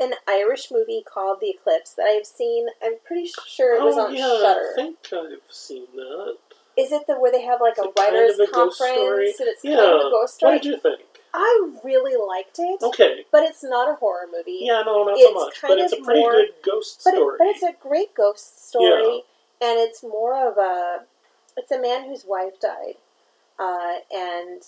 an 0.00 0.14
Irish 0.28 0.70
movie 0.70 1.02
called 1.06 1.40
The 1.40 1.50
Eclipse 1.50 1.92
that 1.94 2.04
I've 2.06 2.26
seen. 2.26 2.66
I'm 2.82 2.94
pretty 3.04 3.30
sure 3.46 3.76
it 3.76 3.82
was 3.84 3.96
oh 3.96 4.06
on 4.06 4.14
yeah, 4.16 4.26
Shudder. 4.40 4.70
I 4.72 4.74
think 4.76 4.96
I've 5.12 5.40
seen 5.54 5.86
that. 5.94 6.36
Is 6.76 6.92
it 6.92 7.06
the 7.08 7.14
where 7.18 7.32
they 7.32 7.42
have 7.42 7.60
like 7.60 7.74
It's 7.76 7.80
a 7.80 7.82
kind 8.00 8.14
writers 8.14 8.38
of 8.38 8.48
a 8.48 8.52
conference 8.52 8.76
story. 8.76 9.26
and 9.40 9.48
it's 9.48 9.64
Yeah. 9.64 9.76
kind 9.76 9.88
of 9.94 10.06
a 10.06 10.10
ghost 10.10 10.34
story? 10.36 10.52
What 10.54 10.62
did 10.62 10.68
you 10.70 10.78
think? 10.78 11.00
I 11.34 11.70
really 11.84 12.14
liked 12.16 12.58
it, 12.58 12.82
Okay. 12.82 13.24
but 13.32 13.42
it's 13.42 13.62
not 13.64 13.88
a 13.90 13.94
horror 13.96 14.26
movie. 14.32 14.58
Yeah, 14.62 14.82
no, 14.86 15.04
not 15.04 15.14
It's 15.18 15.22
so 15.28 15.32
much. 15.34 15.60
kind 15.60 15.72
But 15.72 15.78
it's 15.84 15.92
a 15.92 15.96
pretty 16.02 16.20
more- 16.20 16.32
good 16.32 16.54
ghost 16.62 17.02
but, 17.04 17.14
it, 17.14 17.16
story. 17.16 17.36
but 17.38 17.46
it's 17.48 17.62
a 17.62 17.72
great 17.80 18.14
ghost 18.14 18.68
story, 18.68 19.24
and 19.60 19.78
it's 19.78 20.02
more 20.02 20.34
of 20.48 20.56
a 20.56 21.04
it's 21.58 21.72
a 21.72 21.80
man 21.80 22.08
whose 22.08 22.24
wife 22.24 22.60
died, 22.60 22.94
uh, 23.58 23.96
and 24.12 24.62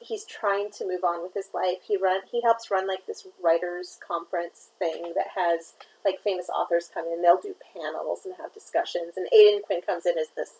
he's 0.00 0.24
trying 0.24 0.70
to 0.70 0.86
move 0.86 1.04
on 1.04 1.22
with 1.22 1.34
his 1.34 1.50
life. 1.54 1.78
He 1.86 1.96
run 1.96 2.22
he 2.30 2.40
helps 2.42 2.70
run 2.70 2.88
like 2.88 3.06
this 3.06 3.26
writers 3.42 3.98
conference 4.06 4.68
thing 4.78 5.12
that 5.14 5.28
has 5.36 5.74
like 6.04 6.20
famous 6.24 6.48
authors 6.48 6.90
come 6.92 7.06
in. 7.06 7.22
They'll 7.22 7.40
do 7.40 7.54
panels 7.74 8.20
and 8.24 8.34
have 8.40 8.52
discussions, 8.52 9.14
and 9.16 9.26
Aidan 9.32 9.62
Quinn 9.62 9.82
comes 9.82 10.06
in 10.06 10.18
as 10.18 10.28
this 10.36 10.54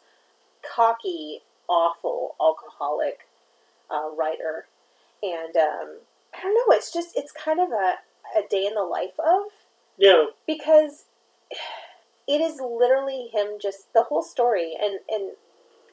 cocky, 0.62 1.40
awful 1.69 2.37
alcoholic 2.40 3.27
uh, 3.90 4.11
writer, 4.16 4.66
and 5.23 5.57
um, 5.57 5.97
I 6.35 6.43
don't 6.43 6.55
know. 6.55 6.77
It's 6.77 6.93
just 6.93 7.16
it's 7.16 7.33
kind 7.33 7.61
of 7.61 7.71
a 7.71 7.95
a 8.37 8.47
day 8.49 8.66
in 8.66 8.75
the 8.75 8.83
life 8.83 9.19
of 9.19 9.51
yeah, 9.97 10.27
because 10.47 11.07
it 12.29 12.40
is 12.40 12.61
literally 12.61 13.29
him 13.33 13.59
just 13.61 13.93
the 13.93 14.05
whole 14.05 14.23
story 14.23 14.75
and 14.81 15.01
and 15.09 15.33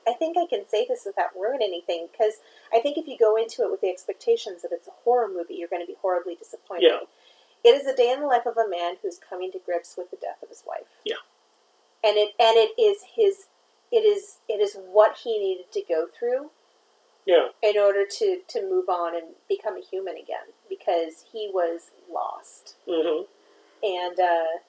I 0.07 0.13
think 0.13 0.37
I 0.37 0.45
can 0.49 0.67
say 0.67 0.85
this 0.87 1.03
without 1.05 1.29
ruining 1.35 1.67
anything 1.67 2.07
because 2.11 2.35
I 2.73 2.79
think 2.79 2.97
if 2.97 3.07
you 3.07 3.17
go 3.17 3.35
into 3.35 3.63
it 3.63 3.71
with 3.71 3.81
the 3.81 3.89
expectations 3.89 4.61
that 4.61 4.71
it's 4.71 4.87
a 4.87 4.95
horror 5.03 5.27
movie, 5.27 5.55
you're 5.55 5.67
going 5.67 5.81
to 5.81 5.87
be 5.87 5.97
horribly 6.01 6.35
disappointed. 6.35 6.89
Yeah. 6.89 6.99
It 7.63 7.75
is 7.75 7.87
a 7.87 7.95
day 7.95 8.11
in 8.11 8.21
the 8.21 8.27
life 8.27 8.45
of 8.45 8.55
a 8.57 8.69
man 8.69 8.95
who's 9.01 9.19
coming 9.19 9.51
to 9.51 9.59
grips 9.59 9.95
with 9.97 10.11
the 10.11 10.17
death 10.17 10.41
of 10.41 10.49
his 10.49 10.63
wife. 10.65 10.87
Yeah. 11.03 11.21
And 12.03 12.15
it 12.15 12.33
and 12.39 12.55
it 12.55 12.79
is 12.79 13.03
his 13.15 13.47
it 13.91 14.05
is 14.05 14.37
it 14.47 14.61
is 14.61 14.77
what 14.91 15.17
he 15.23 15.37
needed 15.39 15.71
to 15.73 15.81
go 15.81 16.07
through 16.07 16.51
yeah, 17.25 17.49
in 17.61 17.77
order 17.77 18.05
to 18.05 18.39
to 18.47 18.61
move 18.61 18.87
on 18.87 19.15
and 19.15 19.25
become 19.49 19.75
a 19.75 19.81
human 19.81 20.15
again 20.15 20.53
because 20.69 21.25
he 21.33 21.49
was 21.51 21.91
lost 22.09 22.75
hmm 22.87 23.23
and 23.83 24.19
uh, 24.19 24.59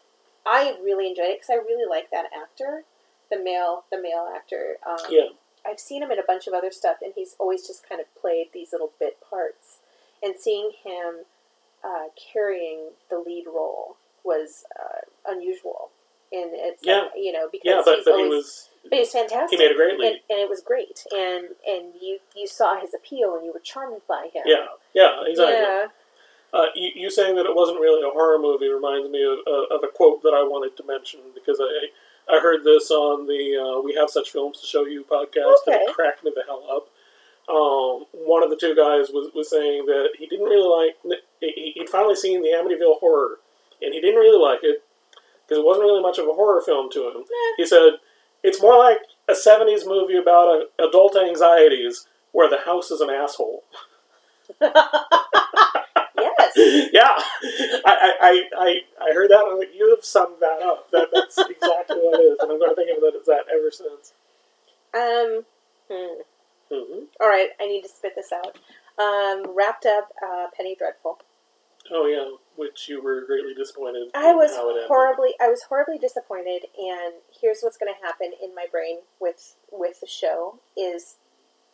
I 0.46 0.76
really 0.82 1.08
enjoyed 1.08 1.26
it 1.26 1.40
because 1.40 1.50
I 1.50 1.54
really 1.54 1.88
like 1.88 2.10
that 2.10 2.26
actor, 2.34 2.84
the 3.30 3.38
male, 3.42 3.84
the 3.90 4.00
male 4.00 4.28
actor. 4.34 4.76
Um, 4.88 4.98
yeah, 5.10 5.28
I've 5.66 5.80
seen 5.80 6.02
him 6.02 6.10
in 6.10 6.18
a 6.18 6.22
bunch 6.26 6.46
of 6.46 6.54
other 6.54 6.70
stuff, 6.70 6.96
and 7.02 7.12
he's 7.14 7.36
always 7.38 7.66
just 7.66 7.88
kind 7.88 8.00
of 8.00 8.06
played 8.20 8.46
these 8.52 8.72
little 8.72 8.92
bit 8.98 9.18
parts. 9.28 9.78
And 10.22 10.34
seeing 10.36 10.70
him 10.84 11.24
uh, 11.84 12.08
carrying 12.32 12.90
the 13.10 13.18
lead 13.18 13.44
role 13.46 13.96
was 14.24 14.64
uh, 14.78 15.00
unusual. 15.30 15.90
And 16.32 16.50
it's 16.52 16.82
Yeah. 16.84 17.02
like, 17.02 17.12
you 17.16 17.32
know 17.32 17.48
because 17.50 17.64
yeah. 17.64 17.82
But 17.84 17.96
he's 17.96 18.04
but 18.04 18.14
always, 18.14 18.28
he 18.30 18.36
was 18.36 18.68
but 18.90 18.98
he's 18.98 19.12
fantastic. 19.12 19.58
he 19.58 19.64
made 19.64 19.72
a 19.72 19.76
great 19.76 19.90
and, 19.92 19.98
lead. 20.00 20.20
and 20.28 20.38
it 20.40 20.48
was 20.48 20.60
great, 20.60 21.04
and 21.12 21.48
and 21.66 21.94
you 22.00 22.18
you 22.36 22.46
saw 22.46 22.78
his 22.80 22.92
appeal, 22.94 23.34
and 23.36 23.46
you 23.46 23.52
were 23.52 23.60
charmed 23.60 24.02
by 24.08 24.28
him. 24.34 24.42
Yeah, 24.44 24.66
yeah, 24.94 25.22
exactly. 25.26 25.54
yeah. 25.54 25.86
Uh, 26.52 26.66
you, 26.74 26.90
you 26.94 27.10
saying 27.10 27.36
that 27.36 27.44
it 27.46 27.54
wasn't 27.54 27.78
really 27.78 28.02
a 28.06 28.10
horror 28.10 28.38
movie 28.38 28.68
reminds 28.68 29.08
me 29.10 29.22
of, 29.22 29.38
uh, 29.46 29.74
of 29.74 29.84
a 29.84 29.88
quote 29.88 30.22
that 30.22 30.32
I 30.32 30.40
wanted 30.42 30.76
to 30.78 30.84
mention 30.84 31.20
because 31.34 31.58
I 31.60 31.88
I 32.30 32.40
heard 32.40 32.64
this 32.64 32.90
on 32.90 33.26
the 33.26 33.56
uh, 33.56 33.80
We 33.82 33.94
Have 33.94 34.10
Such 34.10 34.30
Films 34.30 34.60
to 34.60 34.66
Show 34.66 34.84
You 34.84 35.04
podcast 35.04 35.66
and 35.66 35.76
it 35.76 35.94
cracked 35.94 36.24
me 36.24 36.32
the 36.34 36.42
hell 36.46 36.64
up. 36.70 36.88
Um, 37.48 38.04
one 38.12 38.42
of 38.42 38.50
the 38.50 38.56
two 38.56 38.76
guys 38.76 39.08
was, 39.08 39.30
was 39.34 39.48
saying 39.48 39.86
that 39.86 40.10
he 40.18 40.26
didn't 40.26 40.44
really 40.44 40.68
like 40.68 41.20
he, 41.40 41.72
he'd 41.74 41.88
finally 41.88 42.14
seen 42.14 42.42
the 42.42 42.48
Amityville 42.48 43.00
Horror 43.00 43.38
and 43.80 43.94
he 43.94 44.00
didn't 44.00 44.20
really 44.20 44.38
like 44.38 44.60
it 44.62 44.82
because 45.46 45.58
it 45.58 45.64
wasn't 45.64 45.84
really 45.84 46.02
much 46.02 46.18
of 46.18 46.28
a 46.28 46.32
horror 46.34 46.60
film 46.60 46.90
to 46.92 47.08
him. 47.08 47.24
He 47.56 47.64
said 47.64 47.92
it's 48.42 48.60
more 48.60 48.76
like 48.76 48.98
a 49.28 49.32
'70s 49.32 49.86
movie 49.86 50.18
about 50.18 50.62
uh 50.78 50.86
adult 50.86 51.16
anxieties 51.16 52.06
where 52.32 52.50
the 52.50 52.58
house 52.66 52.90
is 52.90 53.00
an 53.00 53.08
asshole. 53.08 53.64
Yes. 56.20 56.90
yeah, 56.92 57.14
I, 57.84 58.12
I, 58.20 58.44
I, 58.56 58.80
I 59.10 59.14
heard 59.14 59.30
that. 59.30 59.44
I'm 59.50 59.58
like, 59.58 59.74
you 59.74 59.90
have 59.94 60.04
summed 60.04 60.36
that 60.40 60.62
up. 60.62 60.90
That, 60.90 61.08
that's 61.12 61.38
exactly 61.50 61.96
what 61.96 62.20
it 62.20 62.24
is, 62.24 62.38
and 62.40 62.52
I'm 62.52 62.58
going 62.58 62.70
to 62.70 62.76
think 62.76 62.96
of 62.96 63.02
it 63.02 63.14
as 63.20 63.26
that 63.26 63.44
ever 63.52 63.70
since. 63.70 64.12
Um. 64.94 65.44
Hmm. 65.90 66.20
hmm 66.70 67.04
All 67.20 67.28
right, 67.28 67.50
I 67.60 67.66
need 67.66 67.82
to 67.82 67.88
spit 67.88 68.12
this 68.14 68.32
out. 68.32 68.58
Um, 68.98 69.54
wrapped 69.56 69.86
up 69.86 70.12
uh, 70.26 70.46
Penny 70.56 70.74
Dreadful. 70.76 71.18
Oh 71.90 72.06
yeah, 72.06 72.36
which 72.56 72.88
you 72.88 73.02
were 73.02 73.22
greatly 73.22 73.54
disappointed. 73.54 74.10
I 74.14 74.34
was 74.34 74.50
horribly, 74.86 75.34
I 75.40 75.48
was 75.48 75.62
horribly 75.68 75.98
disappointed. 75.98 76.64
And 76.76 77.14
here's 77.40 77.60
what's 77.62 77.78
going 77.78 77.92
to 77.92 78.06
happen 78.06 78.32
in 78.42 78.54
my 78.54 78.66
brain 78.70 78.98
with 79.20 79.54
with 79.70 80.00
the 80.00 80.06
show 80.06 80.58
is 80.76 81.16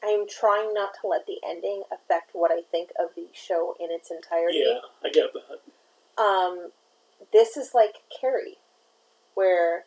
I'm 0.04 0.26
trying 0.28 0.74
not 0.74 0.90
to 1.00 1.08
let 1.08 1.26
the 1.26 1.38
ending 1.48 1.82
affect 1.92 2.30
what 2.34 2.50
I 2.50 2.60
think 2.70 2.90
of 3.00 3.08
the 3.16 3.26
show 3.32 3.74
in 3.80 3.90
its 3.90 4.10
entirety. 4.10 4.62
Yeah, 4.64 4.78
I 5.02 5.08
get 5.10 5.30
that. 5.32 6.22
Um, 6.22 6.70
this 7.32 7.56
is 7.56 7.70
like 7.74 7.96
Carrie, 8.20 8.58
where 9.34 9.84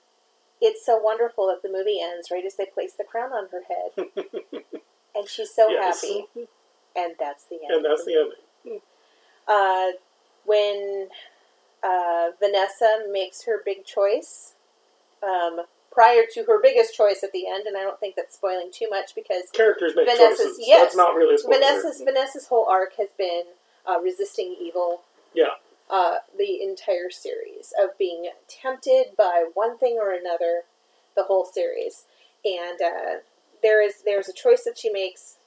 it's 0.60 0.86
so 0.86 0.98
wonderful 0.98 1.48
that 1.48 1.62
the 1.62 1.72
movie 1.72 2.00
ends 2.02 2.30
right 2.32 2.44
as 2.46 2.56
they 2.56 2.66
place 2.66 2.94
the 2.94 3.04
crown 3.04 3.32
on 3.32 3.48
her 3.52 3.62
head, 3.68 4.08
and 5.16 5.30
she's 5.30 5.54
so 5.54 5.70
Yes. 5.70 6.02
happy, 6.02 6.26
and 6.96 7.14
that's 7.20 7.46
the 7.46 7.56
end. 7.64 7.76
And 7.76 7.86
that's 7.86 8.06
the 8.06 8.16
ending. 8.66 8.82
uh, 9.48 9.92
when 10.46 11.10
uh, 11.84 12.32
Vanessa 12.40 13.04
makes 13.12 13.44
her 13.44 13.62
big 13.64 13.86
choice, 13.86 14.56
um, 15.22 15.62
prior 15.98 16.26
to 16.32 16.44
her 16.44 16.62
biggest 16.62 16.94
choice 16.94 17.24
at 17.24 17.32
the 17.32 17.48
end, 17.48 17.66
and 17.66 17.76
I 17.76 17.82
don't 17.82 18.00
think 18.00 18.16
that's 18.16 18.36
spoiling 18.36 18.70
too 18.72 18.88
much 18.88 19.16
because 19.16 19.50
Characters 19.52 19.94
make 19.96 20.06
Vanessa's- 20.06 20.38
choices. 20.38 20.60
yes. 20.60 20.82
That's 20.84 20.96
not 20.96 21.16
really. 21.16 21.36
Vanessa's 21.44 22.02
Vanessa's 22.06 22.46
whole 22.48 22.68
arc 22.70 22.94
has 22.98 23.10
been 23.18 23.42
uh, 23.90 24.00
resisting 24.00 24.56
evil. 24.62 25.02
Yeah. 25.34 25.56
Uh, 25.90 26.18
the 26.38 26.62
entire 26.62 27.10
series 27.10 27.74
of 27.82 27.98
being 27.98 28.30
tempted 28.48 29.16
by 29.18 29.46
one 29.56 29.80
thing 29.80 29.98
or 30.00 30.12
another, 30.12 30.64
the 31.16 31.24
whole 31.24 31.46
series, 31.46 32.04
and 32.46 32.80
uh, 32.80 33.20
there 33.64 33.82
is 33.84 34.04
there's 34.06 34.30
a 34.30 34.34
choice 34.34 34.66
that 34.66 34.78
she 34.78 34.92
makes 34.92 35.38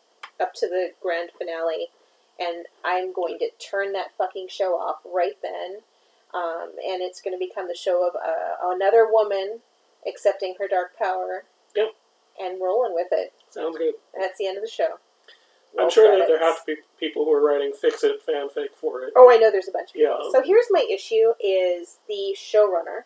up 0.40 0.52
to 0.54 0.66
the 0.66 0.90
grand 1.00 1.30
finale, 1.38 1.90
and 2.40 2.64
I'm 2.84 3.12
going 3.12 3.38
to 3.38 3.50
turn 3.64 3.92
that 3.92 4.16
fucking 4.18 4.48
show 4.50 4.72
off 4.72 4.96
right 5.04 5.38
then, 5.42 5.82
um, 6.34 6.70
and 6.84 7.02
it's 7.02 7.20
going 7.20 7.38
to 7.38 7.46
become 7.46 7.68
the 7.68 7.76
show 7.76 8.08
of 8.08 8.16
uh, 8.16 8.74
another 8.74 9.06
woman 9.08 9.60
accepting 10.06 10.54
her 10.58 10.68
dark 10.68 10.96
power, 10.96 11.44
Yep. 11.74 11.94
and 12.38 12.60
rolling 12.60 12.94
with 12.94 13.08
it. 13.12 13.32
Sounds 13.50 13.76
good. 13.76 13.94
And 14.14 14.22
that's 14.22 14.38
the 14.38 14.46
end 14.46 14.56
of 14.56 14.62
the 14.64 14.70
show. 14.70 14.98
I'm 15.74 15.82
Roll 15.84 15.88
sure 15.90 16.18
that 16.18 16.26
there 16.26 16.40
have 16.40 16.58
to 16.64 16.74
be 16.74 16.76
people 16.98 17.24
who 17.24 17.32
are 17.32 17.40
writing 17.40 17.72
fix-it 17.72 18.26
fanfic 18.26 18.74
for 18.74 19.02
it. 19.04 19.12
Oh, 19.14 19.30
I 19.30 19.36
know 19.36 19.50
there's 19.52 19.68
a 19.68 19.72
bunch 19.72 19.90
of 19.90 19.94
people. 19.94 20.18
Yeah. 20.24 20.30
So 20.32 20.42
here's 20.42 20.66
my 20.70 20.84
issue: 20.90 21.34
is 21.38 21.98
the 22.08 22.34
showrunner 22.36 23.04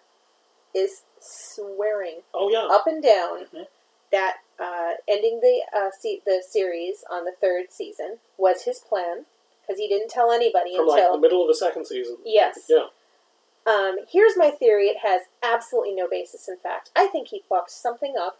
is 0.75 1.03
swearing 1.21 2.23
Oh 2.33 2.49
yeah. 2.51 2.67
up 2.75 2.87
and 2.87 3.03
down 3.03 3.45
Mhm. 3.47 3.67
that 4.13 4.39
uh, 4.59 4.95
ending 5.09 5.41
the 5.41 5.63
uh, 5.77 5.91
se- 5.91 6.23
the 6.25 6.43
series 6.49 7.05
on 7.11 7.25
the 7.25 7.33
third 7.33 7.71
season 7.73 8.19
was 8.39 8.63
his 8.63 8.79
plan 8.81 9.27
because 9.61 9.79
he 9.79 9.87
didn't 9.89 10.09
tell 10.11 10.31
anybody 10.33 10.77
From 10.77 10.87
like 10.87 11.01
until 11.01 11.13
the 11.15 11.19
middle 11.21 11.43
of 11.43 11.49
the 11.49 11.55
second 11.55 11.85
season. 11.87 12.17
yes. 12.25 12.67
Yeah. 12.69 12.87
Um, 13.67 13.97
here's 14.11 14.37
my 14.37 14.51
theory: 14.51 14.87
it 14.89 14.99
has 15.03 15.23
absolutely 15.43 15.95
no 15.95 16.09
basis 16.09 16.49
in 16.49 16.57
fact. 16.59 16.91
I 16.95 17.07
think 17.07 17.29
he 17.29 17.43
fucked 17.49 17.71
something 17.71 18.15
up. 18.21 18.39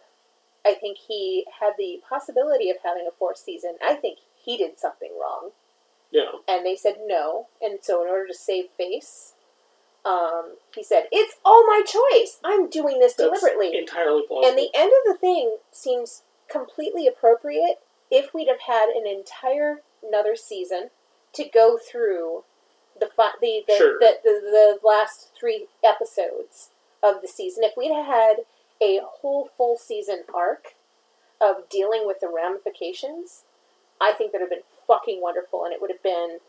I 0.65 0.73
think 0.73 0.97
he 0.97 1.45
had 1.59 1.73
the 1.77 2.01
possibility 2.07 2.69
of 2.69 2.77
having 2.83 3.07
a 3.07 3.11
fourth 3.11 3.37
season. 3.37 3.75
I 3.83 3.95
think 3.95 4.19
he 4.35 4.57
did 4.57 4.79
something 4.79 5.11
wrong 5.19 5.51
Yeah. 6.11 6.31
and 6.47 6.65
they 6.65 6.75
said 6.75 7.01
no. 7.05 7.47
And 7.61 7.79
so, 7.83 8.01
in 8.03 8.07
order 8.09 8.27
to 8.27 8.33
save 8.33 8.69
face, 8.71 9.33
um, 10.03 10.57
he 10.75 10.83
said, 10.83 11.07
"It's 11.11 11.37
all 11.43 11.65
my 11.65 11.81
choice. 11.83 12.39
I'm 12.43 12.67
doing 12.69 12.99
this 12.99 13.13
That's 13.15 13.29
deliberately." 13.29 13.75
entirely 13.77 14.25
plausible. 14.27 14.47
And 14.47 14.57
the 14.57 14.69
end 14.75 14.91
of 14.91 15.11
the 15.13 15.17
thing 15.19 15.57
seems 15.71 16.23
completely 16.47 17.07
appropriate 17.07 17.79
if 18.11 18.33
we'd 18.33 18.47
have 18.47 18.61
had 18.61 18.89
an 18.89 19.07
entire 19.07 19.81
another 20.03 20.35
season 20.35 20.91
to 21.33 21.43
go 21.43 21.77
through 21.79 22.43
the 22.99 23.07
fi- 23.07 23.31
the 23.41 23.63
the, 23.67 23.75
Sure. 23.77 23.99
the, 23.99 24.17
the 24.23 24.39
the 24.41 24.79
last 24.87 25.29
three 25.39 25.67
episodes 25.83 26.69
of 27.03 27.21
the 27.21 27.27
season. 27.27 27.63
If 27.63 27.75
we'd 27.77 27.93
had 27.93 28.45
a 28.81 28.99
whole 29.03 29.49
full 29.57 29.77
season 29.77 30.23
arc 30.33 30.75
of 31.41 31.67
dealing 31.69 32.03
with 32.05 32.19
the 32.19 32.27
ramifications, 32.33 33.43
I 34.01 34.13
think 34.13 34.31
that 34.31 34.39
would 34.41 34.45
have 34.45 34.49
been 34.49 34.59
fucking 34.87 35.21
wonderful, 35.21 35.63
and 35.65 35.73
it 35.73 35.81
would 35.81 35.91
have 35.91 36.03
been 36.03 36.39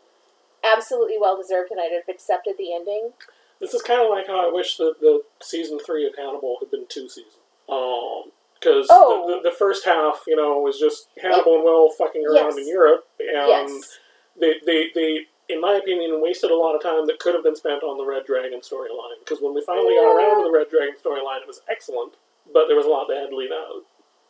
absolutely 0.63 1.17
well 1.19 1.37
deserved, 1.39 1.71
and 1.71 1.79
I'd 1.79 1.91
have 1.93 2.09
accepted 2.13 2.55
the 2.57 2.73
ending. 2.73 3.11
This 3.59 3.73
is 3.73 3.81
kind 3.81 4.01
of 4.01 4.09
like 4.09 4.27
how 4.27 4.47
I 4.47 4.51
wish 4.51 4.77
that 4.77 4.99
the 4.99 5.21
season 5.41 5.79
three 5.79 6.05
of 6.05 6.15
Hannibal 6.15 6.57
had 6.59 6.69
been 6.71 6.85
two 6.87 7.09
seasons. 7.09 7.33
Um, 7.69 8.31
because 8.59 8.87
Oh. 8.89 9.27
the, 9.27 9.35
the, 9.43 9.49
the 9.49 9.55
first 9.55 9.85
half, 9.85 10.23
you 10.27 10.35
know, 10.35 10.59
was 10.59 10.79
just 10.79 11.07
Hannibal 11.21 11.55
and 11.55 11.63
Will 11.63 11.89
fucking 11.91 12.25
around 12.25 12.55
Yes. 12.55 12.57
in 12.57 12.67
Europe, 12.67 13.07
and 13.19 13.29
yes. 13.69 13.99
they, 14.39 14.55
they, 14.65 14.89
they, 14.95 15.27
in 15.49 15.61
my 15.61 15.73
opinion, 15.75 16.21
wasted 16.21 16.51
a 16.51 16.55
lot 16.55 16.75
of 16.75 16.81
time 16.81 17.07
that 17.07 17.19
could 17.19 17.33
have 17.33 17.43
been 17.43 17.55
spent 17.55 17.83
on 17.83 17.97
the 17.97 18.05
Red 18.05 18.25
Dragon 18.25 18.59
storyline. 18.59 19.19
Because 19.19 19.41
when 19.41 19.53
we 19.53 19.61
finally 19.61 19.95
got 19.95 20.11
around 20.15 20.37
to 20.37 20.43
the 20.43 20.51
Red 20.51 20.69
Dragon 20.69 20.95
storyline, 20.95 21.41
it 21.41 21.47
was 21.47 21.61
excellent, 21.69 22.13
but 22.53 22.67
there 22.67 22.75
was 22.75 22.85
a 22.85 22.89
lot 22.89 23.07
they 23.07 23.15
had 23.15 23.29
to 23.29 23.35
leave 23.35 23.51
out. 23.51 23.83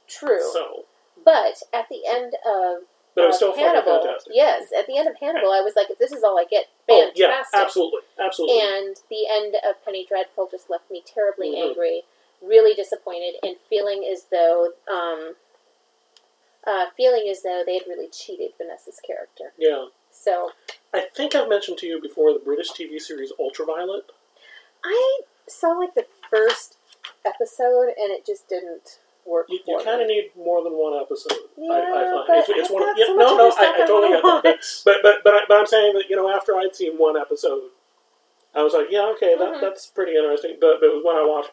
True. 0.07 0.39
So, 0.53 0.85
But 1.25 1.61
at 1.73 1.89
the 1.89 2.05
end 2.07 2.35
of 2.45 2.83
But 3.15 3.23
it 3.23 3.27
was 3.27 3.41
of 3.41 3.53
still 3.53 3.55
Hannibal. 3.55 3.99
fantastic. 4.03 4.33
Yes, 4.35 4.71
at 4.77 4.85
the 4.85 4.97
end 4.97 5.07
of 5.07 5.15
Hannibal, 5.19 5.51
I 5.51 5.61
was 5.61 5.75
like, 5.75 5.89
if 5.89 5.97
this 5.97 6.11
is 6.11 6.23
all 6.23 6.37
I 6.39 6.45
get, 6.45 6.67
Oh, 6.87 7.11
fantastic. 7.11 7.17
yeah, 7.19 7.43
absolutely, 7.61 8.01
absolutely. 8.19 8.61
And 8.61 8.95
the 9.09 9.27
end 9.27 9.55
of 9.67 9.83
Penny 9.83 10.05
Dreadful 10.05 10.47
just 10.51 10.69
left 10.69 10.89
me 10.91 11.01
terribly 11.05 11.55
Mhm. 11.55 11.69
angry, 11.69 12.03
really 12.41 12.75
disappointed, 12.75 13.35
and 13.41 13.57
feeling 13.69 14.05
as 14.05 14.25
though, 14.25 14.73
um, 14.87 15.35
uh, 16.65 16.89
feeling 16.95 17.27
as 17.27 17.41
though 17.41 17.63
they 17.65 17.73
had 17.79 17.87
really 17.87 18.07
cheated 18.09 18.53
Vanessa's 18.57 18.99
character. 18.99 19.53
yeah. 19.57 19.87
So 20.19 20.51
I 20.93 21.05
think 21.15 21.35
I've 21.35 21.49
mentioned 21.49 21.77
to 21.79 21.87
you 21.87 22.01
before 22.01 22.33
the 22.33 22.39
British 22.39 22.71
TV 22.71 22.99
series 22.99 23.31
Ultraviolet. 23.39 24.05
I 24.83 25.21
saw 25.47 25.69
like 25.69 25.93
the 25.95 26.05
first 26.29 26.77
episode, 27.25 27.89
and 27.97 28.11
it 28.11 28.25
just 28.25 28.49
didn't 28.49 28.99
work. 29.25 29.45
You, 29.49 29.59
you 29.67 29.79
kind 29.83 30.01
of 30.01 30.07
need 30.07 30.31
more 30.35 30.63
than 30.63 30.73
one 30.73 30.99
episode. 30.99 31.37
Yeah, 31.57 31.71
I, 31.71 31.79
I 31.79 32.11
find 32.11 32.27
but 32.27 32.37
it's, 32.39 32.49
it's 32.49 32.71
one. 32.71 32.83
Of, 32.89 32.97
yeah, 32.97 33.05
so 33.07 33.15
no, 33.15 33.37
no, 33.37 33.51
I, 33.51 33.83
I 33.83 33.87
totally 33.87 34.09
get 34.09 34.23
that. 34.23 34.57
But, 34.85 34.97
but 35.03 35.15
but 35.23 35.33
I, 35.33 35.39
but 35.47 35.57
I'm 35.59 35.67
saying 35.67 35.93
that 35.93 36.05
you 36.09 36.15
know 36.15 36.29
after 36.29 36.55
I'd 36.57 36.75
seen 36.75 36.97
one 36.97 37.15
episode, 37.17 37.69
I 38.55 38.63
was 38.63 38.73
like, 38.73 38.87
yeah, 38.89 39.11
okay, 39.15 39.35
that, 39.37 39.53
Mhm. 39.55 39.61
that's 39.61 39.87
pretty 39.87 40.15
interesting. 40.15 40.57
But, 40.59 40.79
but 40.81 40.87
it 40.87 40.95
was 40.95 41.03
when 41.05 41.15
I 41.15 41.25
watched 41.25 41.51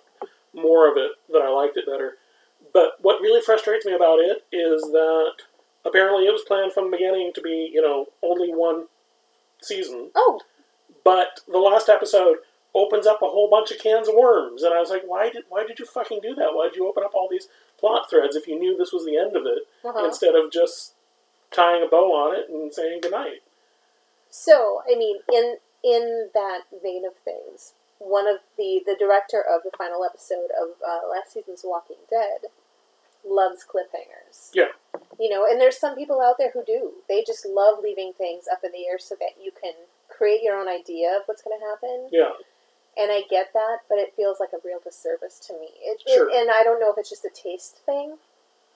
more 0.54 0.90
of 0.90 0.96
it 0.96 1.12
that 1.32 1.42
I 1.42 1.48
liked 1.50 1.76
it 1.76 1.86
better. 1.86 2.14
But 2.72 2.96
what 3.02 3.20
really 3.20 3.40
frustrates 3.42 3.84
me 3.84 3.92
about 3.92 4.18
it 4.20 4.44
is 4.52 4.82
that 4.90 5.32
apparently 5.84 6.26
it 6.26 6.32
was 6.32 6.42
planned 6.46 6.72
from 6.72 6.90
the 6.90 6.96
beginning 6.96 7.32
to 7.34 7.40
be 7.40 7.70
you 7.72 7.82
know 7.82 8.06
only 8.22 8.50
one 8.52 8.86
season, 9.62 10.10
Oh, 10.14 10.40
but 11.04 11.40
the 11.50 11.58
last 11.58 11.88
episode 11.88 12.38
opens 12.74 13.06
up 13.06 13.22
a 13.22 13.26
whole 13.26 13.48
bunch 13.48 13.70
of 13.70 13.78
cans 13.78 14.08
of 14.08 14.14
worms, 14.14 14.62
and 14.62 14.74
I 14.74 14.80
was 14.80 14.90
like, 14.90 15.02
why 15.06 15.30
did 15.30 15.44
why 15.48 15.64
did 15.66 15.78
you 15.78 15.86
fucking 15.86 16.20
do 16.22 16.34
that? 16.34 16.54
Why 16.54 16.68
did 16.68 16.76
you 16.76 16.88
open 16.88 17.04
up 17.04 17.14
all 17.14 17.28
these 17.30 17.48
plot 17.78 18.10
threads 18.10 18.36
if 18.36 18.48
you 18.48 18.58
knew 18.58 18.76
this 18.76 18.92
was 18.92 19.04
the 19.04 19.16
end 19.16 19.36
of 19.36 19.44
it, 19.46 19.68
uh-huh. 19.84 20.04
instead 20.04 20.34
of 20.34 20.50
just 20.50 20.94
tying 21.50 21.82
a 21.82 21.88
bow 21.88 22.12
on 22.12 22.36
it 22.36 22.48
and 22.48 22.72
saying 22.72 23.00
goodnight? 23.02 23.42
So, 24.30 24.82
I 24.90 24.96
mean, 24.96 25.18
in 25.32 25.56
in 25.84 26.30
that 26.34 26.62
vein 26.82 27.04
of 27.06 27.14
things, 27.24 27.74
one 27.98 28.26
of 28.26 28.38
the 28.58 28.82
the 28.84 28.96
director 28.98 29.40
of 29.40 29.62
the 29.62 29.76
final 29.76 30.04
episode 30.04 30.50
of 30.60 30.70
uh, 30.86 31.08
last 31.08 31.32
season's 31.32 31.62
Walking 31.64 32.02
Dead 32.10 32.50
loves 33.24 33.64
cliffhangers. 33.64 34.50
Yeah. 34.52 34.74
You 35.18 35.30
know, 35.30 35.46
and 35.48 35.60
there's 35.60 35.78
some 35.78 35.94
people 35.94 36.20
out 36.20 36.36
there 36.38 36.50
who 36.52 36.64
do. 36.64 36.92
They 37.08 37.22
just 37.26 37.46
love 37.46 37.78
leaving 37.82 38.12
things 38.16 38.44
up 38.50 38.60
in 38.64 38.72
the 38.72 38.86
air 38.86 38.98
so 38.98 39.14
that 39.20 39.42
you 39.42 39.50
can 39.60 39.72
create 40.08 40.42
your 40.42 40.56
own 40.58 40.68
idea 40.68 41.16
of 41.16 41.22
what's 41.26 41.42
going 41.42 41.58
to 41.58 41.64
happen. 41.66 42.08
Yeah, 42.12 42.30
And 42.96 43.10
I 43.12 43.22
get 43.30 43.52
that, 43.54 43.78
but 43.88 43.98
it 43.98 44.12
feels 44.16 44.38
like 44.40 44.50
a 44.52 44.58
real 44.64 44.78
disservice 44.82 45.38
to 45.46 45.52
me. 45.54 45.68
It, 45.82 46.02
it- 46.06 46.14
Sure. 46.14 46.28
and 46.30 46.50
I 46.50 46.62
don't 46.64 46.80
know 46.80 46.90
if 46.92 46.98
it's 46.98 47.10
just 47.10 47.24
a 47.24 47.30
taste 47.30 47.78
thing 47.86 48.16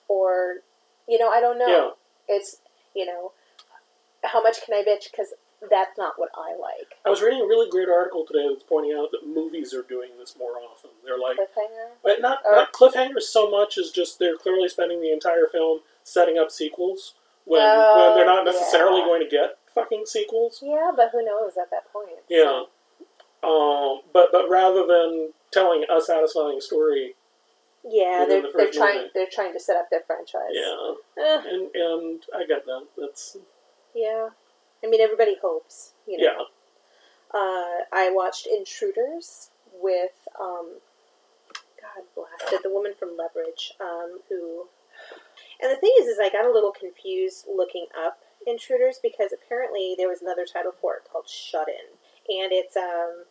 or, 0.07 0.57
you 1.07 1.19
know, 1.19 1.29
I 1.29 1.39
don't 1.41 1.57
know. 1.59 1.67
yeah. 1.67 1.89
It's, 2.35 2.57
you 2.95 3.05
know, 3.05 3.31
how 4.23 4.41
much 4.41 4.63
can 4.65 4.73
I 4.75 4.83
bitch? 4.83 5.11
Because 5.11 5.33
that's 5.69 5.97
not 5.97 6.13
what 6.17 6.29
I 6.35 6.51
like. 6.55 6.95
I 7.05 7.09
was 7.09 7.21
reading 7.21 7.41
a 7.41 7.45
really 7.45 7.69
great 7.69 7.89
article 7.89 8.25
today 8.25 8.45
that's 8.49 8.63
pointing 8.63 8.93
out 8.97 9.11
that 9.11 9.27
movies 9.27 9.73
are 9.73 9.81
doing 9.83 10.11
this 10.17 10.35
more 10.37 10.53
often. 10.57 10.91
They're 11.03 11.17
like, 11.19 11.37
Cliffhanger? 11.37 11.89
but 12.03 12.21
not 12.21 12.39
Or- 12.45 12.55
not 12.55 12.71
cliffhangers 12.73 13.23
so 13.23 13.49
much 13.49 13.77
as 13.77 13.91
just 13.91 14.19
they're 14.19 14.37
clearly 14.37 14.69
spending 14.69 15.01
the 15.01 15.11
entire 15.11 15.47
film 15.51 15.81
setting 16.09 16.37
up 16.37 16.51
sequels 16.51 17.15
when 17.45 17.61
Oh, 17.63 18.07
when 18.07 18.15
they're 18.17 18.25
not 18.35 18.45
necessarily 18.45 18.99
yeah. 18.99 19.05
going 19.05 19.21
to 19.23 19.29
get 19.29 19.57
fucking 19.73 20.03
sequels. 20.05 20.59
Yeah, 20.61 20.91
but 20.95 21.09
who 21.11 21.23
knows 21.23 21.53
at 21.61 21.69
that 21.71 21.91
point? 21.93 22.19
Yeah. 22.29 22.63
So, 23.41 23.47
Um, 23.47 24.01
but 24.13 24.31
but 24.31 24.49
rather 24.49 24.85
than 24.85 25.33
telling 25.51 25.85
a 25.89 26.01
satisfying 26.01 26.59
story, 26.61 27.15
yeah, 27.83 28.25
they're, 28.27 28.41
the 28.41 28.51
they're 28.55 28.71
trying 28.71 28.97
movie. 28.97 29.11
they're 29.13 29.31
trying 29.31 29.53
to 29.53 29.59
set 29.59 29.77
up 29.77 29.87
their 29.89 30.01
franchise. 30.05 30.51
yeah, 30.51 30.93
Eh, 31.17 31.41
and 31.47 31.69
and 31.73 32.23
I 32.35 32.45
get 32.45 32.65
that. 32.65 32.87
That's 32.97 33.37
yeah. 33.95 34.29
I 34.83 34.87
mean, 34.87 35.01
everybody 35.01 35.37
hopes. 35.41 35.93
You 36.07 36.17
know. 36.17 36.23
yeah. 36.23 36.41
Uh, 37.33 37.83
I 37.93 38.09
watched 38.11 38.47
Intruders 38.47 39.51
with 39.73 40.11
um, 40.39 40.79
God 41.79 42.03
blasted 42.15 42.59
the 42.63 42.69
woman 42.71 42.93
from 42.97 43.15
Leverage, 43.17 43.73
um, 43.79 44.19
who. 44.29 44.67
And 45.61 45.71
the 45.71 45.75
thing 45.75 45.91
is, 45.99 46.07
is 46.07 46.19
I 46.21 46.29
got 46.29 46.45
a 46.45 46.51
little 46.51 46.71
confused 46.71 47.45
looking 47.53 47.87
up 47.97 48.19
Intruders 48.47 48.99
because 49.03 49.33
apparently 49.33 49.95
there 49.97 50.07
was 50.07 50.21
another 50.21 50.45
title 50.45 50.71
for 50.79 50.95
it 50.95 51.01
called 51.11 51.27
Shut 51.27 51.67
In, 51.67 52.41
and 52.41 52.51
it's 52.53 52.77
um, 52.77 53.25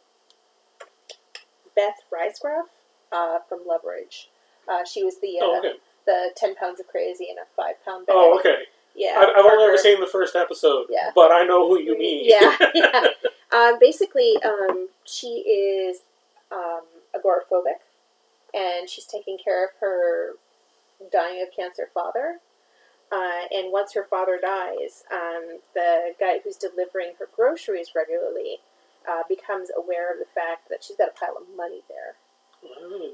Beth 1.75 2.03
Riesgraf 2.13 2.67
uh, 3.11 3.39
from 3.49 3.61
Leverage. 3.67 4.29
Uh, 4.69 4.85
she 4.85 5.03
was 5.03 5.21
the 5.21 5.39
uh, 5.41 5.45
Oh 5.45 5.59
okay. 5.61 5.73
the 6.07 6.31
ten 6.37 6.55
pounds 6.55 6.79
of 6.79 6.87
crazy 6.89 7.29
in 7.31 7.37
a 7.39 7.47
five 7.57 7.83
pound 7.85 8.07
bag. 8.07 8.15
Oh 8.17 8.39
okay. 8.39 8.65
Yeah, 8.95 9.15
I've, 9.19 9.29
I've 9.29 9.51
only 9.51 9.65
ever 9.65 9.79
seen 9.79 10.01
the 10.01 10.07
first 10.07 10.35
episode. 10.37 10.87
Yeah. 10.91 11.11
But 11.15 11.31
I 11.31 11.45
know 11.45 11.69
who 11.69 11.79
you 11.81 11.97
mean. 11.97 12.25
Yeah, 12.29 12.57
yeah. 12.75 13.07
Um, 13.53 13.79
basically, 13.81 14.35
um, 14.45 14.89
she 15.05 15.29
is 15.29 16.03
um, 16.53 16.83
agoraphobic, 17.15 17.81
and 18.53 18.89
she's 18.91 19.05
taking 19.07 19.39
care 19.43 19.65
of 19.65 19.71
her 19.81 20.33
dying 21.13 21.43
of 21.43 21.55
cancer 21.55 21.89
father. 21.93 22.41
Uh, 23.11 23.49
and 23.51 23.73
once 23.73 23.95
her 23.95 24.05
father 24.05 24.39
dies, 24.41 25.05
um, 25.11 25.61
the 25.75 26.13
guy 26.21 26.41
who's 26.45 26.57
delivering 26.57 27.15
her 27.19 27.29
groceries 27.35 27.93
regularly 27.97 28.59
uh, 29.09 29.23
becomes 29.29 29.71
aware 29.77 30.13
of 30.13 30.19
the 30.19 30.29
fact 30.29 30.69
that 30.69 30.85
she's 30.85 30.97
got 30.97 31.09
a 31.09 31.19
pile 31.19 31.37
of 31.41 31.57
money 31.57 31.81
there. 31.89 32.17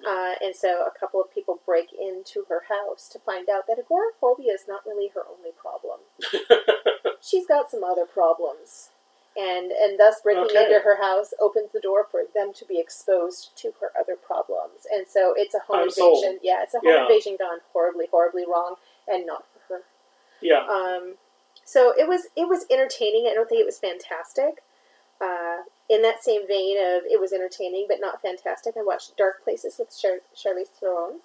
Uh, 0.06 0.34
and 0.42 0.54
so 0.56 0.84
a 0.86 0.98
couple 0.98 1.20
of 1.20 1.32
people 1.32 1.60
break 1.66 1.88
into 1.92 2.44
her 2.48 2.62
house 2.68 3.08
to 3.08 3.18
find 3.18 3.48
out 3.48 3.66
that 3.66 3.78
agoraphobia 3.78 4.52
is 4.52 4.64
not 4.66 4.84
really 4.86 5.10
her 5.14 5.22
only 5.30 5.50
problem. 5.52 6.00
She's 7.20 7.46
got 7.46 7.70
some 7.70 7.84
other 7.84 8.06
problems. 8.06 8.90
And, 9.36 9.72
and 9.72 9.98
thus 9.98 10.20
breaking 10.22 10.44
Okay. 10.44 10.64
into 10.64 10.78
her 10.84 10.96
house 11.02 11.34
opens 11.40 11.72
the 11.72 11.80
door 11.80 12.06
for 12.08 12.22
them 12.34 12.52
to 12.54 12.64
be 12.64 12.78
exposed 12.78 13.50
to 13.56 13.72
her 13.80 13.90
other 13.98 14.14
problems. 14.14 14.86
And 14.92 15.06
so 15.08 15.34
it's 15.36 15.54
a 15.54 15.58
home 15.60 15.76
I'm 15.84 15.90
sold. 15.90 16.22
invasion. 16.24 16.40
Yeah, 16.42 16.62
it's 16.62 16.74
a 16.74 16.78
home 16.78 16.88
Yeah. 16.88 17.02
invasion 17.02 17.36
gone 17.36 17.58
horribly, 17.72 18.06
horribly 18.10 18.44
wrong, 18.46 18.76
and 19.08 19.26
not 19.26 19.44
for 19.66 19.74
her. 19.74 19.82
yeah. 20.40 20.64
Um, 20.68 21.14
so 21.64 21.92
it 21.98 22.06
was 22.06 22.28
it 22.36 22.46
was 22.48 22.66
entertaining. 22.70 23.26
I 23.28 23.34
don't 23.34 23.48
think 23.48 23.60
it 23.60 23.66
was 23.66 23.78
fantastic. 23.78 24.62
Uh, 25.20 25.62
in 25.88 26.02
that 26.02 26.22
same 26.22 26.46
vein 26.46 26.76
of 26.78 27.02
it 27.04 27.18
was 27.20 27.32
entertaining 27.32 27.86
but 27.88 27.98
not 28.00 28.20
fantastic, 28.22 28.76
I 28.76 28.82
watched 28.82 29.16
Dark 29.16 29.42
Places 29.42 29.76
with 29.78 29.96
Char- 29.98 30.20
Charlize 30.36 30.68
Theron, 30.78 31.20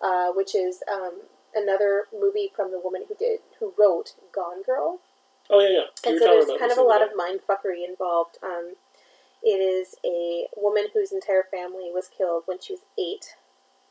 uh, 0.00 0.32
which 0.32 0.54
is 0.54 0.82
um, 0.90 1.22
another 1.54 2.06
movie 2.18 2.50
from 2.54 2.70
the 2.70 2.78
woman 2.80 3.04
who 3.08 3.14
did 3.14 3.40
who 3.60 3.72
wrote 3.78 4.14
Gone 4.32 4.62
Girl. 4.62 4.98
Oh 5.50 5.60
yeah, 5.60 5.68
yeah. 5.68 6.10
You 6.10 6.12
And 6.12 6.18
so 6.18 6.26
there's 6.26 6.58
kind 6.58 6.72
of 6.72 6.78
a 6.78 6.82
lot 6.82 7.02
of 7.02 7.10
mind 7.16 7.40
fuckery 7.48 7.86
involved. 7.86 8.38
Um, 8.42 8.74
it 9.42 9.58
is 9.58 9.96
a 10.04 10.46
woman 10.56 10.86
whose 10.94 11.12
entire 11.12 11.44
family 11.50 11.90
was 11.92 12.08
killed 12.08 12.44
when 12.46 12.60
she 12.60 12.74
was 12.74 12.82
eight, 12.98 13.34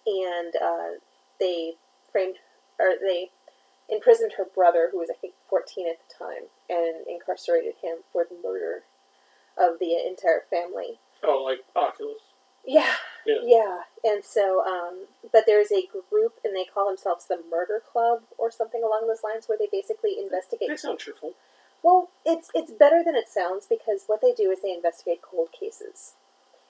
and 0.05 0.53
uh, 0.55 0.99
they 1.39 1.73
framed 2.11 2.37
or 2.79 2.93
they 2.99 3.29
imprisoned 3.89 4.33
her 4.37 4.45
brother, 4.45 4.89
who 4.91 4.99
was 4.99 5.09
I 5.09 5.17
think 5.19 5.33
14 5.49 5.87
at 5.87 5.97
the 5.99 6.25
time, 6.25 6.47
and 6.69 7.05
incarcerated 7.07 7.75
him 7.81 7.97
for 8.11 8.25
the 8.27 8.37
murder 8.41 8.83
of 9.57 9.79
the 9.79 9.95
entire 10.07 10.43
family. 10.49 10.99
Oh, 11.23 11.43
like 11.43 11.59
Oculus. 11.75 12.30
Yeah, 12.65 12.93
Yeah. 13.25 13.35
yeah. 13.43 13.77
And 14.03 14.23
so, 14.23 14.63
um, 14.65 15.05
but 15.31 15.45
there's 15.47 15.71
a 15.71 15.87
group, 16.09 16.39
and 16.43 16.55
they 16.55 16.65
call 16.65 16.87
themselves 16.87 17.25
the 17.25 17.39
Murder 17.49 17.81
Club 17.91 18.21
or 18.37 18.51
something 18.51 18.83
along 18.83 19.07
those 19.07 19.23
lines, 19.23 19.47
where 19.47 19.57
they 19.57 19.67
basically 19.71 20.17
investigate 20.19 20.69
They 20.69 20.77
sound 20.77 20.99
cheerful. 20.99 21.33
well, 21.83 22.09
it's 22.25 22.49
it's 22.53 22.71
better 22.71 23.03
than 23.03 23.15
it 23.15 23.27
sounds 23.29 23.65
because 23.67 24.03
what 24.07 24.21
they 24.21 24.33
do 24.33 24.51
is 24.51 24.61
they 24.61 24.73
investigate 24.73 25.21
cold 25.21 25.49
cases 25.51 26.13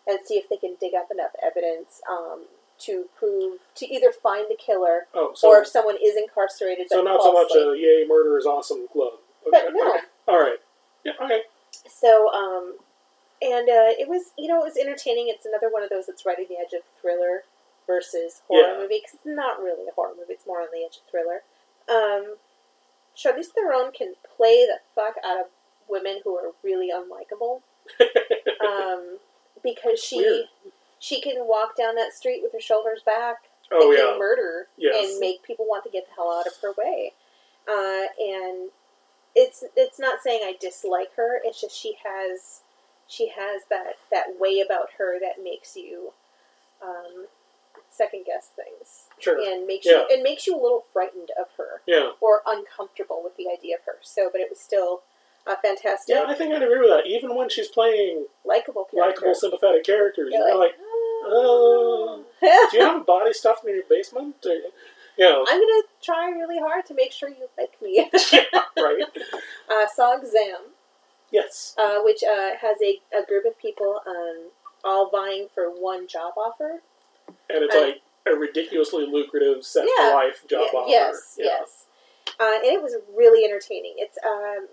and 0.08 0.19
see 0.25 0.36
if 0.38 0.47
they 0.49 0.58
can 0.58 0.75
dig 0.80 0.93
up 0.95 1.10
enough 1.12 1.32
evidence 1.43 2.01
um, 2.10 2.45
to 2.80 3.06
prove 3.17 3.60
to 3.75 3.86
either 3.93 4.12
find 4.12 4.47
the 4.49 4.56
killer 4.56 5.08
Oh, 5.13 5.34
so 5.36 5.49
or 5.49 5.62
if 5.62 5.67
someone 5.67 5.97
is 6.01 6.15
incarcerated. 6.15 6.88
so 6.89 7.01
not 7.04 7.21
so 7.21 7.32
much 7.34 7.51
a 7.56 7.75
yay 7.77 8.06
murder 8.08 8.38
is 8.38 8.45
awesome 8.45 8.88
club. 8.91 9.13
But 9.49 9.65
no. 9.73 9.89
okay. 9.91 9.99
All 10.27 10.39
right. 10.39 10.58
Yeah. 11.04 11.13
Okay. 11.21 11.41
So, 11.88 12.32
um, 12.34 12.77
and 13.41 13.67
uh, 13.69 13.93
it 13.97 14.08
was 14.08 14.32
you 14.38 14.47
know 14.47 14.62
it 14.62 14.65
was 14.65 14.77
entertaining. 14.77 15.27
It's 15.30 15.45
another 15.45 15.69
one 15.71 15.84
of 15.84 15.89
those 15.89 16.08
that's 16.08 16.25
right 16.25 16.38
on 16.38 16.45
the 16.49 16.56
edge 16.58 16.73
of 16.73 16.82
thriller 17.01 17.43
versus 17.88 18.41
horror 18.47 18.73
Yeah. 18.75 18.77
movie 18.82 18.99
because 19.01 19.15
it's 19.15 19.25
not 19.25 19.60
really 19.60 19.88
a 19.88 19.93
horror 19.95 20.13
movie. 20.17 20.34
It's 20.34 20.45
more 20.47 20.62
on 20.62 20.67
the 20.73 20.84
edge 20.86 20.97
of 20.97 21.10
thriller. 21.10 21.41
Um, 21.89 22.36
Charlize 23.17 23.51
Theron 23.54 23.91
can 23.91 24.13
play 24.38 24.65
the 24.65 24.80
fuck 24.95 25.15
out 25.25 25.39
of 25.41 25.45
women 25.89 26.19
who 26.23 26.36
are 26.38 26.51
really 26.63 26.89
unlikable. 26.91 27.62
um, 28.65 29.17
because 29.63 29.99
she 29.99 30.17
Weird. 30.17 30.45
she 30.99 31.19
can 31.21 31.47
walk 31.47 31.75
down 31.75 31.95
that 31.95 32.13
street 32.13 32.41
with 32.43 32.54
her 32.54 32.62
shoulders 32.62 33.01
back, 33.06 33.38
oh 33.71 33.80
thinking 33.80 34.06
yeah. 34.13 34.17
murder, 34.17 34.67
Yes. 34.77 35.10
and 35.12 35.19
make 35.19 35.43
people 35.43 35.65
want 35.67 35.84
to 35.84 35.89
get 35.89 36.06
the 36.08 36.13
hell 36.15 36.32
out 36.32 36.47
of 36.47 36.54
her 36.62 36.73
way. 36.77 37.13
Uh, 37.67 38.08
and 38.19 38.69
it's 39.36 39.63
it's 39.75 39.99
not 39.99 40.19
saying 40.23 40.41
I 40.43 40.56
dislike 40.60 41.13
her. 41.17 41.39
It's 41.43 41.60
just 41.62 41.75
she 41.77 41.95
has 42.06 42.62
she 43.12 43.28
has 43.36 43.63
that 43.69 43.95
that 44.12 44.39
way 44.39 44.62
about 44.65 44.88
her 44.97 45.19
that 45.19 45.43
makes 45.43 45.76
you 45.76 46.13
um, 46.82 47.26
second 47.89 48.24
guess 48.26 48.47
things 48.56 49.08
Sure. 49.19 49.38
and 49.38 49.67
makes 49.67 49.86
Yeah. 49.86 50.00
you 50.00 50.06
it 50.10 50.24
makes 50.24 50.47
you 50.47 50.56
a 50.56 50.62
little 50.62 50.86
frightened 50.93 51.30
of 51.39 51.47
her 51.58 51.82
Yeah. 51.86 52.12
or 52.21 52.41
uncomfortable 52.45 53.21
with 53.24 53.36
the 53.36 53.50
idea 53.50 53.76
of 53.76 53.84
her. 53.84 53.97
So, 54.02 54.30
but 54.32 54.39
it 54.41 54.50
was 54.50 54.60
still 54.60 55.02
uh, 55.45 55.56
fantastic, 55.56 56.15
Yeah, 56.15 56.24
I 56.28 56.36
think 56.36 56.54
I'd 56.54 56.62
agree 56.62 56.80
with 56.80 56.89
that. 56.91 57.08
Even 57.08 57.36
when 57.36 57.50
she's 57.50 57.67
playing 57.67 58.28
likable 58.45 58.88
likable, 58.93 59.34
sympathetic 59.34 59.84
characters, 59.84 60.30
You're 60.32 60.47
you're 60.47 60.58
like, 60.58 60.76
"Oh." 61.24 62.24
do 62.39 62.78
you 62.78 62.84
have 62.84 63.02
a 63.02 63.04
body 63.04 63.34
stuffed 63.34 63.65
in 63.65 63.74
your 63.74 63.84
basement? 63.89 64.36
Or, 64.45 64.52
you 64.52 64.69
know, 65.19 65.43
I'm 65.50 65.60
gonna 65.60 65.82
try 66.02 66.30
really 66.30 66.60
hard 66.60 66.86
to 66.88 66.93
make 66.93 67.12
sure 67.12 67.28
you 67.28 67.50
like 67.58 67.74
me. 67.82 68.08
right? 68.78 69.04
uh, 69.69 69.88
saw 69.93 70.15
Exam, 70.17 70.60
Yes. 71.32 71.76
uh, 71.78 72.00
which 72.04 72.24
uh, 72.24 72.52
has 72.62 72.78
a, 72.84 73.00
a 73.17 73.26
group 73.26 73.46
of 73.46 73.58
people 73.58 74.02
um, 74.06 74.50
all 74.84 75.10
vying 75.10 75.48
for 75.54 75.65
one 75.70 76.08
job 76.08 76.34
offer. 76.38 76.82
And 77.50 77.63
it's 77.63 77.76
I- 77.76 77.80
like 77.80 78.02
a 78.28 78.36
ridiculously 78.36 79.06
lucrative 79.06 79.63
set 79.65 79.86
Yeah. 79.98 80.10
for 80.12 80.15
life 80.15 80.44
job 80.50 80.67
Yeah, 80.74 80.80
offer. 80.80 80.89
Yes, 80.89 81.36
Yeah. 81.38 81.46
yes. 81.46 81.86
Uh, 82.39 82.56
and 82.56 82.65
it 82.65 82.82
was 82.82 82.96
really 83.15 83.46
entertaining. 83.46 83.96
It's 83.98 84.17
um, 84.26 84.67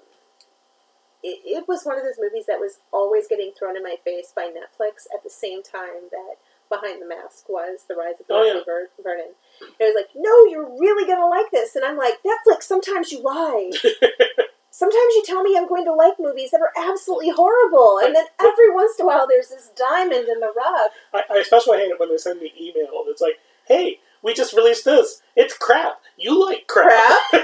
it, 1.23 1.41
it 1.45 1.69
was 1.69 1.85
one 1.85 1.97
of 1.99 2.05
those 2.05 2.19
movies 2.21 2.45
that 2.47 2.61
was 2.61 2.79
always 2.93 3.27
getting 3.27 3.53
thrown 3.59 3.77
in 3.77 3.83
my 3.83 3.97
face 4.05 4.33
by 4.35 4.45
Netflix 4.53 5.07
at 5.13 5.23
the 5.25 5.31
same 5.31 5.63
time 5.63 6.09
that 6.13 6.37
Behind 6.71 7.01
the 7.03 7.07
Mask 7.09 7.49
was 7.49 7.81
The 7.89 7.95
Rise 7.97 8.15
of 8.21 8.27
Oh, 8.31 8.37
Leslie 8.41 8.59
yeah. 8.59 8.65
Ver- 8.67 8.91
Vernon. 9.03 9.33
And 9.63 9.71
it 9.81 9.95
was 9.95 9.97
like, 9.97 10.11
no, 10.15 10.45
you're 10.47 10.69
really 10.79 11.07
gonna 11.07 11.27
like 11.27 11.51
this, 11.51 11.75
and 11.77 11.85
I'm 11.85 11.97
like, 11.97 12.15
Netflix. 12.23 12.65
Sometimes 12.65 13.11
you 13.13 13.23
lie. 13.23 13.71
Sometimes 14.71 15.15
you 15.17 15.23
tell 15.25 15.43
me 15.43 15.57
I'm 15.57 15.67
going 15.69 15.85
to 15.87 15.93
like 15.93 16.15
movies 16.21 16.51
that 16.53 16.61
are 16.61 16.73
absolutely 16.91 17.31
horrible, 17.31 17.99
and 18.03 18.15
then 18.15 18.27
every 18.41 18.71
once 18.73 18.99
in 18.99 19.05
a 19.05 19.07
while 19.09 19.27
there's 19.29 19.49
this 19.49 19.71
diamond 19.77 20.29
in 20.29 20.41
the 20.41 20.53
rough. 20.57 20.93
I, 21.13 21.23
I 21.35 21.39
especially 21.39 21.79
hate 21.79 21.91
it 21.91 21.99
when 21.99 22.11
they 22.11 22.17
send 22.17 22.41
me 22.41 22.53
email. 22.61 23.05
It's 23.09 23.21
like, 23.23 23.39
hey, 23.67 23.99
we 24.23 24.35
just 24.35 24.53
released 24.53 24.85
this. 24.85 25.23
It's 25.37 25.57
crap. 25.57 26.01
You 26.17 26.39
like 26.45 26.67
crap. 26.69 27.19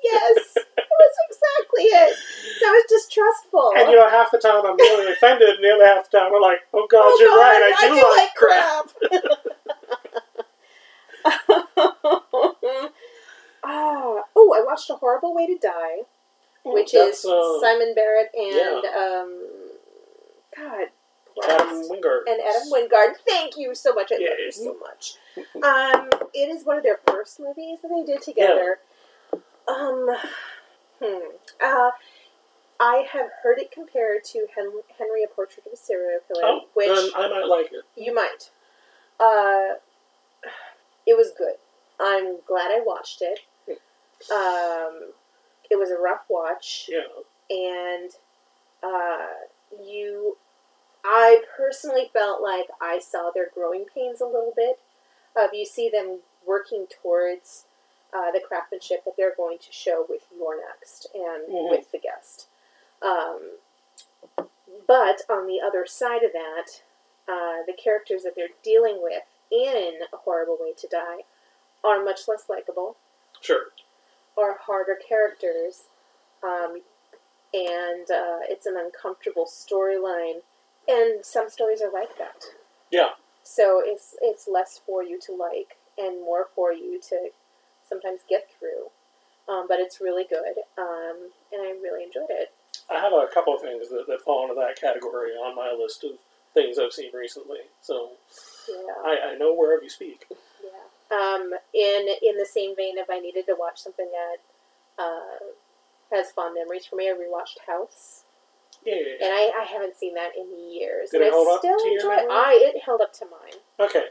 Yes, 0.00 0.54
it 0.56 0.86
was 0.88 1.14
exactly 1.28 1.82
it. 1.84 2.14
I 2.64 2.70
was 2.70 2.84
distrustful. 2.88 3.72
and 3.76 3.90
you 3.90 3.96
know, 3.96 4.08
half 4.08 4.30
the 4.30 4.38
time 4.38 4.64
I'm 4.64 4.76
really 4.76 5.12
offended, 5.12 5.56
and 5.56 5.62
the 5.62 5.70
other 5.74 5.84
half 5.84 6.08
the 6.08 6.16
time 6.18 6.32
I'm 6.34 6.40
like, 6.40 6.60
oh 6.72 6.86
god, 6.90 7.02
Oh, 7.04 7.18
you're 7.20 7.28
God, 7.28 7.42
right. 7.42 7.74
I 7.76 7.88
do, 7.92 8.02
like, 8.16 8.34
crap. 8.34 8.86
ah, 13.64 14.22
oh, 14.36 14.54
I 14.56 14.64
watched 14.64 14.88
A 14.90 14.94
Horrible 14.94 15.34
Way 15.34 15.46
to 15.48 15.58
Die, 15.58 15.96
which 16.72 16.92
That's, 16.92 17.18
is 17.20 17.24
uh, 17.24 17.60
Simon 17.60 17.94
Barrett 17.94 18.30
and 18.34 18.84
um, 18.86 19.48
God, 20.56 20.86
Adam. 21.48 21.82
Wingard. 21.88 22.20
and 22.26 22.40
Adam 22.40 22.68
Wingard. 22.72 23.14
Thank 23.26 23.56
you 23.56 23.74
so 23.74 23.94
much. 23.94 24.10
I 24.12 24.16
love 24.16 24.38
you 24.38 24.52
so 24.52 24.76
much. 24.78 25.14
Um, 25.62 26.10
it 26.34 26.48
is 26.48 26.64
one 26.64 26.76
of 26.78 26.82
their 26.82 26.98
first 27.06 27.38
movies 27.38 27.78
that 27.82 27.88
they 27.88 28.12
did 28.12 28.22
together. 28.22 28.78
Um, 29.68 30.08
hmm. 31.00 31.28
Uh, 31.64 31.90
I 32.80 33.06
have 33.12 33.28
heard 33.42 33.58
it 33.58 33.70
compared 33.70 34.24
to 34.32 34.46
Hen- 34.56 34.82
Henry: 34.98 35.22
A 35.22 35.28
Portrait 35.28 35.64
of 35.66 35.72
a 35.72 35.76
Serial 35.76 36.20
Killer, 36.26 36.42
Oh, 36.44 36.60
which 36.74 36.88
then 36.88 37.10
I 37.14 37.28
might 37.28 37.46
like 37.46 37.66
it. 37.72 37.84
you 37.96 38.12
might. 38.14 38.50
Uh, 39.20 39.74
it 41.06 41.16
was 41.16 41.30
good. 41.38 41.54
I'm 42.00 42.38
glad 42.46 42.70
I 42.72 42.80
watched 42.84 43.22
it. 43.22 43.38
Um, 44.32 45.12
it 45.70 45.78
was 45.78 45.90
a 45.90 45.98
rough 45.98 46.24
watch 46.28 46.88
Yeah. 46.88 47.00
and 47.50 48.10
uh, 48.82 49.26
you 49.84 50.36
i 51.04 51.42
personally 51.56 52.10
felt 52.12 52.42
like 52.42 52.66
i 52.80 52.98
saw 52.98 53.30
their 53.30 53.48
growing 53.54 53.84
pains 53.94 54.20
a 54.20 54.26
little 54.26 54.52
bit 54.56 54.78
of 55.36 55.50
you 55.52 55.64
see 55.66 55.88
them 55.88 56.18
working 56.46 56.86
towards 57.02 57.64
uh, 58.14 58.30
the 58.32 58.40
craftsmanship 58.40 59.04
that 59.04 59.14
they're 59.16 59.34
going 59.36 59.58
to 59.58 59.70
show 59.70 60.06
with 60.08 60.22
You're 60.36 60.56
Next 60.66 61.06
and 61.14 61.46
Mhm. 61.52 61.70
with 61.70 61.92
the 61.92 61.98
guest 61.98 62.46
um, 63.02 63.58
but 64.86 65.22
on 65.28 65.46
the 65.46 65.60
other 65.64 65.86
side 65.86 66.22
of 66.22 66.32
that 66.32 66.82
uh, 67.28 67.62
the 67.66 67.74
characters 67.74 68.22
that 68.22 68.34
they're 68.34 68.48
dealing 68.62 69.02
with 69.02 69.22
in 69.50 70.00
a 70.12 70.16
horrible 70.16 70.56
way 70.60 70.72
to 70.72 70.86
die 70.88 71.20
are 71.84 72.02
much 72.02 72.26
less 72.26 72.48
likable 72.48 72.96
Sure. 73.40 73.66
Are 74.38 74.58
harder 74.64 74.96
characters, 75.08 75.82
um, 76.42 76.80
and 77.52 78.10
uh, 78.10 78.40
it's 78.48 78.66
an 78.66 78.76
uncomfortable 78.76 79.46
storyline. 79.46 80.40
And 80.86 81.24
some 81.24 81.50
stories 81.50 81.82
are 81.82 81.92
like 81.92 82.16
that. 82.18 82.44
Yeah. 82.90 83.10
So 83.42 83.82
it's 83.84 84.14
it's 84.22 84.48
less 84.48 84.80
for 84.86 85.02
you 85.02 85.18
to 85.26 85.32
like 85.32 85.76
and 85.98 86.20
more 86.20 86.48
for 86.54 86.72
you 86.72 87.00
to 87.08 87.28
sometimes 87.88 88.20
get 88.28 88.48
through. 88.58 88.90
Um, 89.52 89.66
but 89.66 89.80
it's 89.80 89.98
really 90.00 90.24
good, 90.28 90.60
um, 90.76 91.30
and 91.52 91.62
I 91.62 91.70
really 91.82 92.04
enjoyed 92.04 92.28
it. 92.28 92.52
I 92.90 93.00
have 93.00 93.12
a 93.14 93.26
couple 93.32 93.54
of 93.54 93.62
things 93.62 93.88
that, 93.88 94.04
that 94.06 94.20
fall 94.20 94.42
into 94.42 94.54
that 94.60 94.78
category 94.78 95.30
on 95.32 95.56
my 95.56 95.72
list 95.72 96.04
of 96.04 96.12
things 96.52 96.78
I've 96.78 96.92
seen 96.92 97.10
recently. 97.14 97.60
So 97.80 98.10
Yeah, 98.68 98.92
I, 99.06 99.32
I 99.32 99.38
know 99.38 99.54
wherever 99.54 99.82
you 99.82 99.88
speak. 99.88 100.26
yeah. 100.62 100.68
Um, 101.10 101.52
in 101.72 102.08
in 102.22 102.36
the 102.36 102.46
same 102.46 102.76
vein, 102.76 102.98
if 102.98 103.08
I 103.10 103.18
needed 103.18 103.46
to 103.46 103.56
watch 103.58 103.78
something 103.78 104.10
that 104.12 105.02
uh, 105.02 106.14
has 106.14 106.30
fond 106.32 106.54
memories 106.54 106.86
for 106.86 106.96
me, 106.96 107.08
I 107.08 107.12
rewatched 107.12 107.66
House. 107.66 108.24
Yeah. 108.84 108.94
And 108.94 109.32
I, 109.32 109.52
I 109.60 109.64
haven't 109.64 109.96
seen 109.96 110.14
that 110.14 110.30
in 110.36 110.72
years. 110.72 111.10
Did 111.10 111.22
and 111.22 111.28
it 111.28 111.32
hold 111.32 111.48
I 111.48 111.54
up 111.54 111.60
still 111.60 111.78
to 111.78 111.88
your 111.88 112.00
enjoy 112.00 112.16
memory? 112.16 112.30
I 112.30 112.72
it 112.74 112.82
held 112.84 113.00
up 113.00 113.12
to 113.14 113.26
mine. 113.26 113.60
Okay. 113.80 114.04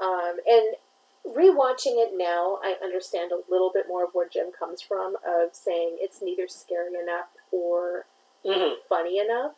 Um, 0.00 0.36
and 0.48 1.36
rewatching 1.36 2.00
it 2.00 2.12
now, 2.14 2.58
I 2.62 2.76
understand 2.82 3.32
a 3.32 3.50
little 3.50 3.70
bit 3.72 3.84
more 3.86 4.04
of 4.04 4.10
where 4.12 4.28
Jim 4.28 4.50
comes 4.56 4.80
from 4.82 5.16
of 5.26 5.54
saying 5.54 5.98
it's 6.00 6.22
neither 6.22 6.48
scary 6.48 6.94
enough 7.00 7.28
or 7.52 8.06
hmm 8.44 8.72
funny 8.88 9.18
enough. 9.18 9.52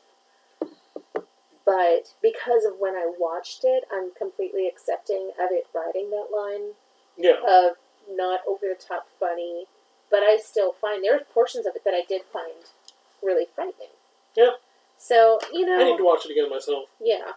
But 1.73 2.13
because 2.21 2.67
of 2.67 2.75
when 2.79 2.95
I 2.95 3.11
watched 3.19 3.65
it, 3.65 3.85
I'm 3.91 4.11
completely 4.13 4.69
accepting 4.69 5.31
of 5.41 5.49
it 5.51 5.65
writing 5.75 6.11
that 6.11 6.29
line 6.31 6.75
Yeah. 7.17 7.41
of 7.49 7.77
not 8.11 8.41
over 8.47 8.67
the 8.69 8.75
top 8.77 9.07
funny, 9.19 9.65
but 10.11 10.23
I 10.23 10.37
still 10.37 10.73
find 10.73 11.03
there 11.03 11.17
are 11.17 11.25
portions 11.33 11.65
of 11.67 11.75
it 11.75 11.83
that 11.87 11.95
I 11.95 12.03
did 12.07 12.23
find 12.31 12.53
really 13.23 13.47
frightening. 13.55 13.97
Yeah. 14.37 14.51
So 14.99 15.39
you 15.51 15.65
know, 15.65 15.81
I 15.81 15.85
need 15.85 15.97
to 15.97 16.05
watch 16.05 16.27
it 16.27 16.33
again 16.33 16.51
myself. 16.51 16.89
yeah. 17.01 17.33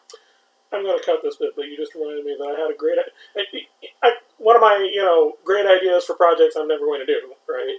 I'm 0.73 0.83
going 0.83 0.97
to 0.99 1.05
cut 1.05 1.21
this 1.23 1.37
bit, 1.37 1.55
but 1.55 1.67
you 1.67 1.77
just 1.77 1.95
reminded 1.95 2.25
me 2.25 2.35
that 2.37 2.43
I 2.57 2.59
had 2.59 2.71
a 2.71 2.75
great. 2.77 2.97
I, 3.37 3.43
I, 4.03 4.11
one 4.39 4.57
of 4.57 4.61
my 4.61 4.77
you 4.91 5.01
know 5.01 5.37
great 5.45 5.65
ideas 5.65 6.03
for 6.03 6.15
projects 6.15 6.57
I'm 6.57 6.67
never 6.67 6.85
going 6.85 6.99
to 6.99 7.05
do, 7.05 7.31
right? 7.47 7.77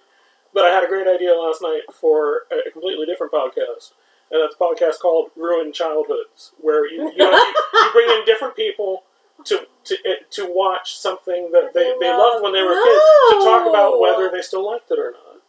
But 0.55 0.65
I 0.65 0.71
had 0.73 0.85
a 0.85 0.89
great 0.89 1.07
idea 1.07 1.35
last 1.35 1.61
night 1.61 1.83
for 1.93 2.45
a 2.51 2.71
completely 2.71 3.05
different 3.05 3.33
podcast, 3.35 3.93
and 4.31 4.43
that's 4.43 4.55
a 4.55 4.59
podcast 4.59 5.01
called 5.01 5.31
Ruined 5.37 5.75
Childhoods, 5.75 6.53
where 6.61 6.87
you 6.91 7.11
you, 7.11 7.19
know, 7.19 7.31
you, 7.31 7.55
you 7.75 7.91
bring 7.93 8.11
in 8.11 8.25
different 8.25 8.57
people 8.57 9.05
to 9.45 9.67
to 9.85 9.97
to 10.31 10.47
watch 10.49 10.97
something 10.97 11.51
that 11.53 11.73
they, 11.75 11.95
they 12.01 12.11
oh, 12.11 12.19
loved 12.19 12.43
when 12.43 12.53
they 12.53 12.63
were 12.63 12.75
kids 12.75 13.05
to 13.31 13.37
talk 13.45 13.69
about 13.69 14.01
whether 14.01 14.31
they 14.31 14.43
still 14.43 14.65
liked 14.65 14.91
it 14.91 14.99
or 14.99 15.13
not. 15.13 15.43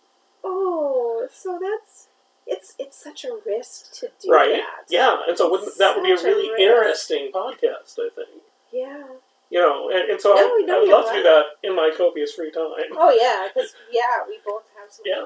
Oh, 0.43 1.27
so 1.31 1.59
that's 1.61 2.07
it's 2.45 2.75
it's 2.79 3.01
such 3.01 3.25
a 3.25 3.37
risk 3.45 3.93
to 3.99 4.09
do 4.21 4.31
right? 4.31 4.51
that. 4.51 4.85
Yeah, 4.89 5.17
and 5.27 5.37
so 5.37 5.51
wouldn't, 5.51 5.77
that 5.77 5.95
would 5.95 6.03
be 6.03 6.13
a 6.13 6.17
Such 6.17 6.25
a 6.25 6.29
really 6.29 6.63
interesting 6.63 7.31
podcast, 7.33 7.99
I 7.99 8.09
think. 8.15 8.43
Yeah. 8.71 9.03
You 9.49 9.59
know, 9.59 9.89
and, 9.89 10.11
and 10.11 10.19
so 10.19 10.33
No, 10.33 10.41
I, 10.41 10.75
I 10.75 10.79
would 10.79 10.89
love 10.89 11.05
to 11.07 11.13
do 11.13 11.23
that 11.23 11.43
in 11.63 11.75
my 11.75 11.91
copious 11.95 12.33
free 12.33 12.51
time. 12.51 12.91
Oh 12.91 13.11
yeah, 13.11 13.47
because 13.47 13.75
yeah, 13.91 14.23
we 14.27 14.39
both 14.45 14.63
have 14.79 14.91
some. 14.91 15.03
Yeah. 15.05 15.23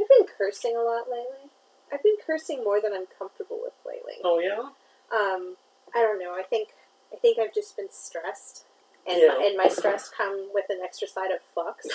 I've 0.00 0.08
been 0.08 0.26
cursing 0.36 0.76
a 0.76 0.82
lot 0.82 1.08
lately. 1.08 1.51
I've 1.92 2.02
been 2.02 2.16
cursing 2.26 2.64
more 2.64 2.80
than 2.80 2.92
I'm 2.92 3.06
comfortable 3.18 3.58
with 3.62 3.74
lately. 3.86 4.14
Oh 4.24 4.38
yeah. 4.38 4.70
Um, 5.16 5.56
I 5.94 6.00
don't 6.00 6.18
know. 6.18 6.32
I 6.34 6.42
think 6.42 6.70
I 7.12 7.16
think 7.16 7.38
I've 7.38 7.54
just 7.54 7.76
been 7.76 7.88
stressed, 7.90 8.64
and 9.06 9.20
Yeah. 9.20 9.36
and 9.44 9.56
my 9.56 9.68
stress 9.68 10.08
come 10.08 10.48
with 10.54 10.64
an 10.70 10.78
extra 10.82 11.08
side 11.08 11.30
of 11.30 11.40
fucks. 11.56 11.88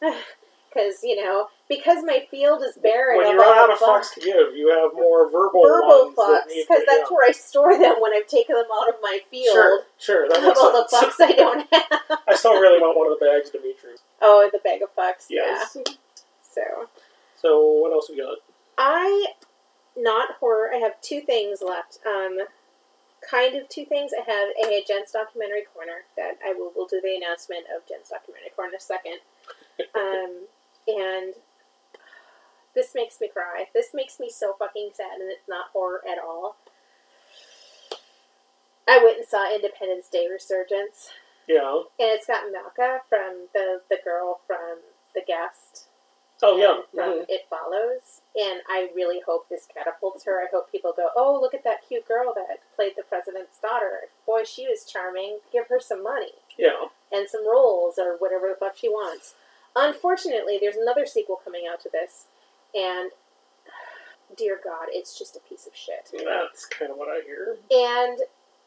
Because 0.68 1.00
you 1.02 1.16
know, 1.16 1.48
because 1.70 2.04
my 2.04 2.26
field 2.30 2.62
is 2.62 2.76
barren 2.82 3.16
When 3.16 3.30
you 3.30 3.38
run 3.40 3.56
out 3.58 3.72
of 3.72 3.78
fucks 3.78 4.12
to 4.14 4.20
give, 4.20 4.54
you 4.54 4.68
have 4.68 4.92
more 4.92 5.30
verbal 5.30 5.62
verbal 5.64 6.12
fucks, 6.14 6.48
because 6.54 6.82
that's 6.86 7.08
yeah. 7.08 7.16
where 7.16 7.26
I 7.26 7.32
store 7.32 7.78
them 7.78 7.94
when 7.98 8.12
I've 8.12 8.26
taken 8.26 8.56
them 8.56 8.66
out 8.70 8.90
of 8.90 8.96
my 9.00 9.20
field. 9.30 9.54
Sure, 9.54 9.82
sure. 9.98 10.28
That 10.28 10.36
Of 10.38 10.44
makes 10.44 10.58
all 10.60 10.72
the 10.72 10.86
sense. 10.88 11.14
fucks 11.14 11.24
I 11.24 11.32
don't 11.32 11.66
have. 11.72 12.18
I 12.28 12.34
still 12.34 12.60
really 12.60 12.78
want 12.78 12.98
one 12.98 13.10
of 13.10 13.18
the 13.18 13.24
bags, 13.24 13.48
Dimitri. 13.48 13.92
Oh, 14.20 14.50
the 14.52 14.58
bag 14.58 14.82
of 14.82 14.94
fucks. 14.94 15.26
Yes. 15.30 15.78
Yeah. 15.78 15.94
So 16.42 16.88
So 17.40 17.70
what 17.80 17.92
else 17.92 18.10
we 18.10 18.18
got? 18.18 18.36
I, 18.78 19.26
not 19.96 20.36
horror. 20.40 20.70
I 20.72 20.78
have 20.78 21.00
two 21.00 21.20
things 21.20 21.62
left. 21.62 21.98
Um, 22.06 22.38
kind 23.28 23.56
of 23.56 23.68
two 23.68 23.84
things. 23.84 24.12
I 24.12 24.30
have 24.30 24.48
a 24.70 24.84
Jen's 24.86 25.12
documentary 25.12 25.64
corner 25.72 26.04
that 26.16 26.38
I 26.44 26.52
will 26.52 26.72
will 26.74 26.86
do 26.86 27.00
the 27.02 27.16
announcement 27.16 27.64
of 27.74 27.86
Jen's 27.88 28.10
documentary 28.10 28.50
corner 28.54 28.70
in 28.70 28.76
a 28.76 28.80
second. 28.80 29.18
Um, 29.94 30.46
and 30.88 31.34
this 32.74 32.94
makes 32.94 33.20
me 33.20 33.28
cry. 33.28 33.66
This 33.74 33.88
makes 33.94 34.20
me 34.20 34.30
so 34.30 34.54
fucking 34.58 34.90
sad, 34.94 35.20
and 35.20 35.30
it's 35.30 35.48
not 35.48 35.66
horror 35.72 36.02
at 36.08 36.18
all. 36.18 36.56
I 38.88 39.02
went 39.02 39.18
and 39.18 39.26
saw 39.26 39.52
Independence 39.52 40.08
Day 40.08 40.28
Resurgence. 40.30 41.10
Yeah. 41.48 41.82
and 42.00 42.10
it's 42.10 42.26
got 42.26 42.44
Maika 42.44 42.98
from 43.08 43.46
the 43.54 43.80
the 43.88 43.98
girl 44.04 44.40
from 44.46 44.78
The 45.14 45.22
Guest. 45.26 45.85
Oh 46.42 46.56
yeah. 46.58 46.80
From 46.92 47.20
Mhm. 47.20 47.26
It 47.28 47.46
Follows, 47.48 48.20
and 48.34 48.60
I 48.68 48.90
really 48.94 49.20
hope 49.20 49.48
this 49.48 49.66
catapults 49.66 50.24
her. 50.24 50.40
I 50.42 50.46
hope 50.52 50.70
people 50.70 50.92
go, 50.92 51.08
"Oh, 51.16 51.38
look 51.40 51.54
at 51.54 51.64
that 51.64 51.86
cute 51.88 52.06
girl 52.06 52.34
that 52.34 52.60
played 52.74 52.94
the 52.96 53.02
president's 53.04 53.58
daughter. 53.58 54.08
Boy, 54.26 54.44
she 54.44 54.68
was 54.68 54.84
charming. 54.84 55.40
Give 55.50 55.66
her 55.68 55.80
some 55.80 56.02
money." 56.02 56.34
Yeah. 56.58 56.88
and 57.12 57.28
some 57.28 57.46
roles 57.46 57.98
or 57.98 58.16
whatever 58.16 58.48
the 58.48 58.56
fuck 58.56 58.76
she 58.76 58.88
wants. 58.88 59.34
Unfortunately, 59.76 60.58
there's 60.60 60.76
another 60.76 61.06
sequel 61.06 61.36
coming 61.36 61.66
out 61.66 61.80
to 61.80 61.88
this, 61.88 62.26
and 62.74 63.12
dear 64.36 64.60
God, 64.62 64.88
it's 64.90 65.16
just 65.18 65.36
a 65.36 65.40
piece 65.40 65.66
of 65.66 65.74
shit. 65.76 66.10
That's 66.24 66.66
kind 66.66 66.90
of 66.90 66.96
what 66.98 67.08
I 67.08 67.20
hear. 67.20 67.56
And 67.70 68.18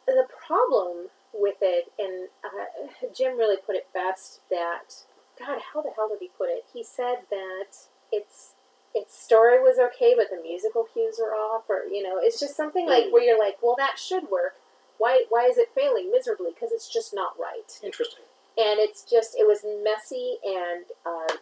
the 0.08 0.26
problem 0.48 1.10
with 1.34 1.58
it, 1.62 1.92
and 2.00 2.30
uh, 2.44 3.08
Jim 3.14 3.38
really 3.38 3.58
put 3.58 3.76
it 3.76 3.88
best 3.94 4.40
that 4.50 5.04
God, 5.40 5.60
how 5.74 5.82
the 5.82 5.92
hell 5.96 6.10
did 6.10 6.20
he 6.20 6.30
put 6.38 6.50
it? 6.50 6.66
He 6.74 6.84
said 6.84 7.20
that 7.30 7.68
it's 8.12 8.54
its 8.94 9.18
story 9.18 9.60
was 9.60 9.78
okay, 9.80 10.14
but 10.18 10.30
the 10.30 10.42
musical 10.42 10.84
cues 10.92 11.18
were 11.20 11.34
off, 11.34 11.64
or 11.70 11.84
you 11.90 12.04
know, 12.04 12.18
it's 12.22 12.40
just 12.40 12.56
something 12.58 12.88
like 12.88 13.06
Mm. 13.06 13.12
where 13.12 13.24
you're 13.24 13.40
like, 13.40 13.58
well, 13.62 13.76
that 13.78 13.98
should 14.00 14.30
work. 14.30 14.56
Why? 14.98 15.26
Why 15.30 15.46
is 15.46 15.58
it 15.58 15.70
failing 15.76 16.12
miserably? 16.12 16.52
Because 16.54 16.72
it's 16.72 16.90
just 16.92 17.14
not 17.14 17.34
right 17.40 17.80
Interesting. 17.84 18.24
and 18.58 18.80
it's 18.80 19.04
just 19.04 19.36
it 19.40 19.48
was 19.48 19.64
messy 19.84 20.38
and 20.46 20.86
uh, 21.06 21.34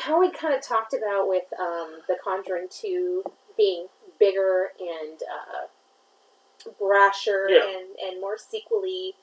how 0.00 0.20
we 0.20 0.30
kind 0.30 0.52
of 0.54 0.60
talked 0.62 0.92
about 0.92 1.28
with 1.28 1.44
um, 1.58 2.00
the 2.08 2.16
Conjuring 2.22 2.66
Two 2.70 3.24
being 3.56 3.86
bigger 4.20 4.72
and 4.80 5.18
uh, 5.22 6.70
brasher 6.80 7.46
Yeah. 7.48 7.62
and 7.68 7.86
and 8.12 8.20
more 8.20 8.36
sequely, 8.38 9.14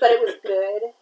but 0.00 0.10
it 0.10 0.20
was 0.20 0.34
good. 0.42 0.92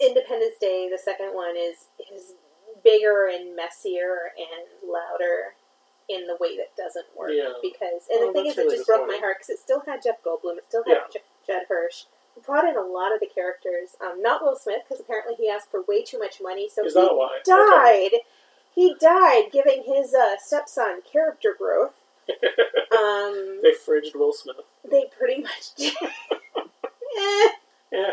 Independence 0.00 0.54
Day, 0.60 0.88
the 0.90 0.98
second 0.98 1.34
one, 1.34 1.56
is 1.56 1.86
is 2.12 2.34
bigger 2.82 3.26
and 3.28 3.54
messier 3.56 4.32
and 4.38 4.66
louder 4.90 5.54
in 6.08 6.26
the 6.26 6.36
way 6.40 6.56
that 6.56 6.74
doesn't 6.76 7.06
work 7.16 7.30
Yeah. 7.32 7.52
because 7.62 8.08
and 8.10 8.20
Oh, 8.22 8.26
the 8.28 8.32
thing 8.32 8.46
is 8.46 8.56
really 8.56 8.74
it 8.74 8.78
just 8.78 8.88
broke 8.88 9.06
my 9.06 9.18
heart 9.18 9.36
because 9.38 9.50
it 9.50 9.58
still 9.58 9.80
had 9.86 10.02
Jeff 10.02 10.22
Goldblum 10.24 10.56
it 10.58 10.64
still 10.68 10.82
had 10.84 10.92
Yeah. 10.92 11.06
J- 11.12 11.22
Judd 11.46 11.62
Hirsch 11.68 12.04
brought 12.46 12.64
in 12.68 12.76
a 12.76 12.80
lot 12.82 13.12
of 13.12 13.20
the 13.20 13.26
characters. 13.26 13.96
Um, 14.00 14.22
not 14.22 14.42
Will 14.42 14.56
Smith 14.56 14.82
because 14.88 14.98
apparently 15.00 15.34
he 15.34 15.48
asked 15.50 15.70
for 15.70 15.82
way 15.82 16.02
too 16.02 16.18
much 16.18 16.40
money, 16.40 16.68
so 16.68 16.84
Is 16.86 16.94
he 16.94 17.00
died. 17.44 18.10
He 18.74 18.94
died, 18.94 19.50
giving 19.52 19.82
his 19.84 20.14
uh, 20.14 20.36
stepson 20.38 21.02
character 21.10 21.54
growth. 21.56 21.94
Um, 22.92 23.60
They 23.62 23.70
fridged 23.72 24.14
Will 24.16 24.32
Smith. 24.32 24.56
they 24.84 25.04
pretty 25.16 25.42
much 25.42 25.74
did. 25.76 25.94
Yeah. 27.92 28.10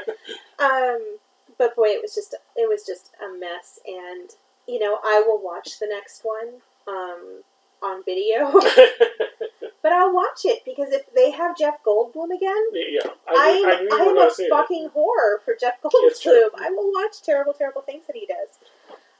Um, 0.59 1.17
but 1.57 1.75
boy, 1.75 1.87
it 1.87 2.01
was 2.01 2.13
just 2.13 2.35
it 2.55 2.69
was 2.69 2.83
just 2.85 3.11
a 3.23 3.37
mess, 3.37 3.79
and 3.85 4.31
you 4.67 4.79
know 4.79 4.99
I 5.03 5.23
will 5.25 5.41
watch 5.41 5.79
the 5.79 5.87
next 5.87 6.23
one 6.23 6.61
um, 6.87 7.43
on 7.81 8.03
video, 8.03 8.51
but 9.83 9.91
I'll 9.91 10.13
watch 10.13 10.45
it 10.45 10.63
because 10.65 10.91
if 10.91 11.11
they 11.13 11.31
have 11.31 11.57
Jeff 11.57 11.83
Goldblum 11.85 12.35
again, 12.35 12.63
yeah. 12.73 13.11
I, 13.27 13.53
knew- 13.53 13.65
I'm, 13.65 13.77
I 13.77 13.79
knew 13.81 14.09
you 14.09 14.15
were 14.15 14.21
I'm 14.21 14.29
a 14.29 14.49
fucking 14.49 14.83
that. 14.85 14.91
horror 14.93 15.41
for 15.43 15.55
Jeff 15.59 15.81
Goldblum. 15.81 16.49
I 16.59 16.69
will 16.69 16.91
watch 16.93 17.21
terrible, 17.21 17.53
terrible 17.53 17.81
things 17.81 18.03
that 18.07 18.15
he 18.15 18.27
does. 18.27 18.59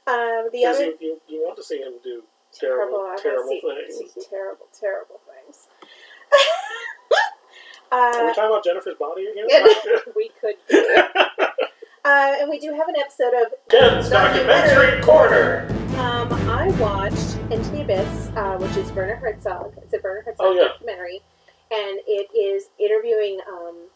Um, 0.06 0.48
the 0.52 0.64
other 0.64 0.84
you, 0.84 0.96
you, 1.00 1.20
you 1.28 1.42
want 1.44 1.56
to 1.58 1.62
see 1.62 1.78
him 1.78 1.94
do 2.02 2.22
terrible, 2.52 3.12
terrible, 3.20 3.22
terrible 3.22 3.48
see, 3.50 3.60
things. 3.60 4.14
see 4.14 4.20
terrible, 4.30 4.66
terrible 4.78 5.20
things. 5.26 5.68
Are 7.90 8.24
we 8.24 8.30
uh, 8.30 8.34
talking 8.34 8.50
about 8.50 8.64
Jennifer's 8.64 8.96
body 8.98 9.26
again? 9.26 9.46
we 10.16 10.30
could 10.40 10.56
do. 10.68 10.96
Uh, 12.08 12.36
and 12.40 12.48
we 12.48 12.58
do 12.58 12.72
have 12.72 12.88
an 12.88 12.94
episode 12.98 13.34
of 13.34 13.52
Jen's 13.70 14.08
Documentary 14.08 14.98
Corner. 15.02 15.68
Um, 15.98 16.32
I 16.48 16.68
watched 16.80 17.36
Into 17.52 17.68
the 17.68 17.82
Abyss, 17.82 18.30
uh, 18.34 18.56
which 18.56 18.74
is 18.78 18.90
Werner 18.92 19.16
Herzog. 19.16 19.74
It's 19.82 19.92
a 19.92 19.98
Werner 20.02 20.22
Herzog 20.22 20.36
Oh, 20.40 20.52
yeah. 20.54 20.68
documentary, 20.68 21.20
and 21.70 22.00
it 22.06 22.32
is 22.34 22.70
interviewing 22.80 23.40
um, 23.46 23.88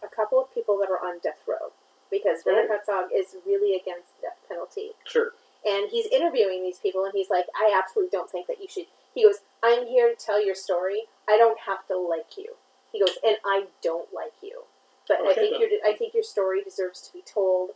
a 0.00 0.06
couple 0.14 0.38
of 0.40 0.54
people 0.54 0.78
that 0.78 0.88
are 0.90 1.00
on 1.04 1.18
death 1.24 1.40
row 1.48 1.72
because 2.08 2.44
Werner 2.46 2.68
Oh. 2.70 2.76
Herzog 2.78 3.10
is 3.12 3.34
really 3.44 3.74
against 3.74 4.14
the 4.20 4.28
death 4.28 4.38
penalty, 4.48 4.92
Sure. 5.04 5.32
and 5.66 5.90
he's 5.90 6.06
interviewing 6.06 6.62
these 6.62 6.78
people, 6.78 7.04
and 7.04 7.14
he's 7.14 7.30
like, 7.30 7.46
"I 7.56 7.74
absolutely 7.76 8.10
don't 8.16 8.30
think 8.30 8.46
that 8.46 8.60
you 8.60 8.68
should." 8.68 8.86
He 9.12 9.24
goes, 9.24 9.40
"I'm 9.64 9.86
here 9.86 10.08
to 10.08 10.14
tell 10.14 10.40
your 10.40 10.54
story. 10.54 11.08
I 11.28 11.36
don't 11.36 11.58
have 11.66 11.84
to 11.88 11.96
like 11.98 12.38
you." 12.38 12.54
He 12.92 13.00
goes, 13.00 13.18
"And 13.26 13.38
I 13.44 13.66
don't 13.82 14.12
like 14.14 14.34
you, 14.40 14.66
but 15.08 15.18
I 15.22 15.34
think 15.34 15.52
then. 15.52 15.60
your 15.60 15.70
I 15.84 15.94
think 15.96 16.14
your 16.14 16.22
story 16.22 16.62
deserves 16.62 17.00
to 17.02 17.12
be 17.12 17.22
told, 17.22 17.70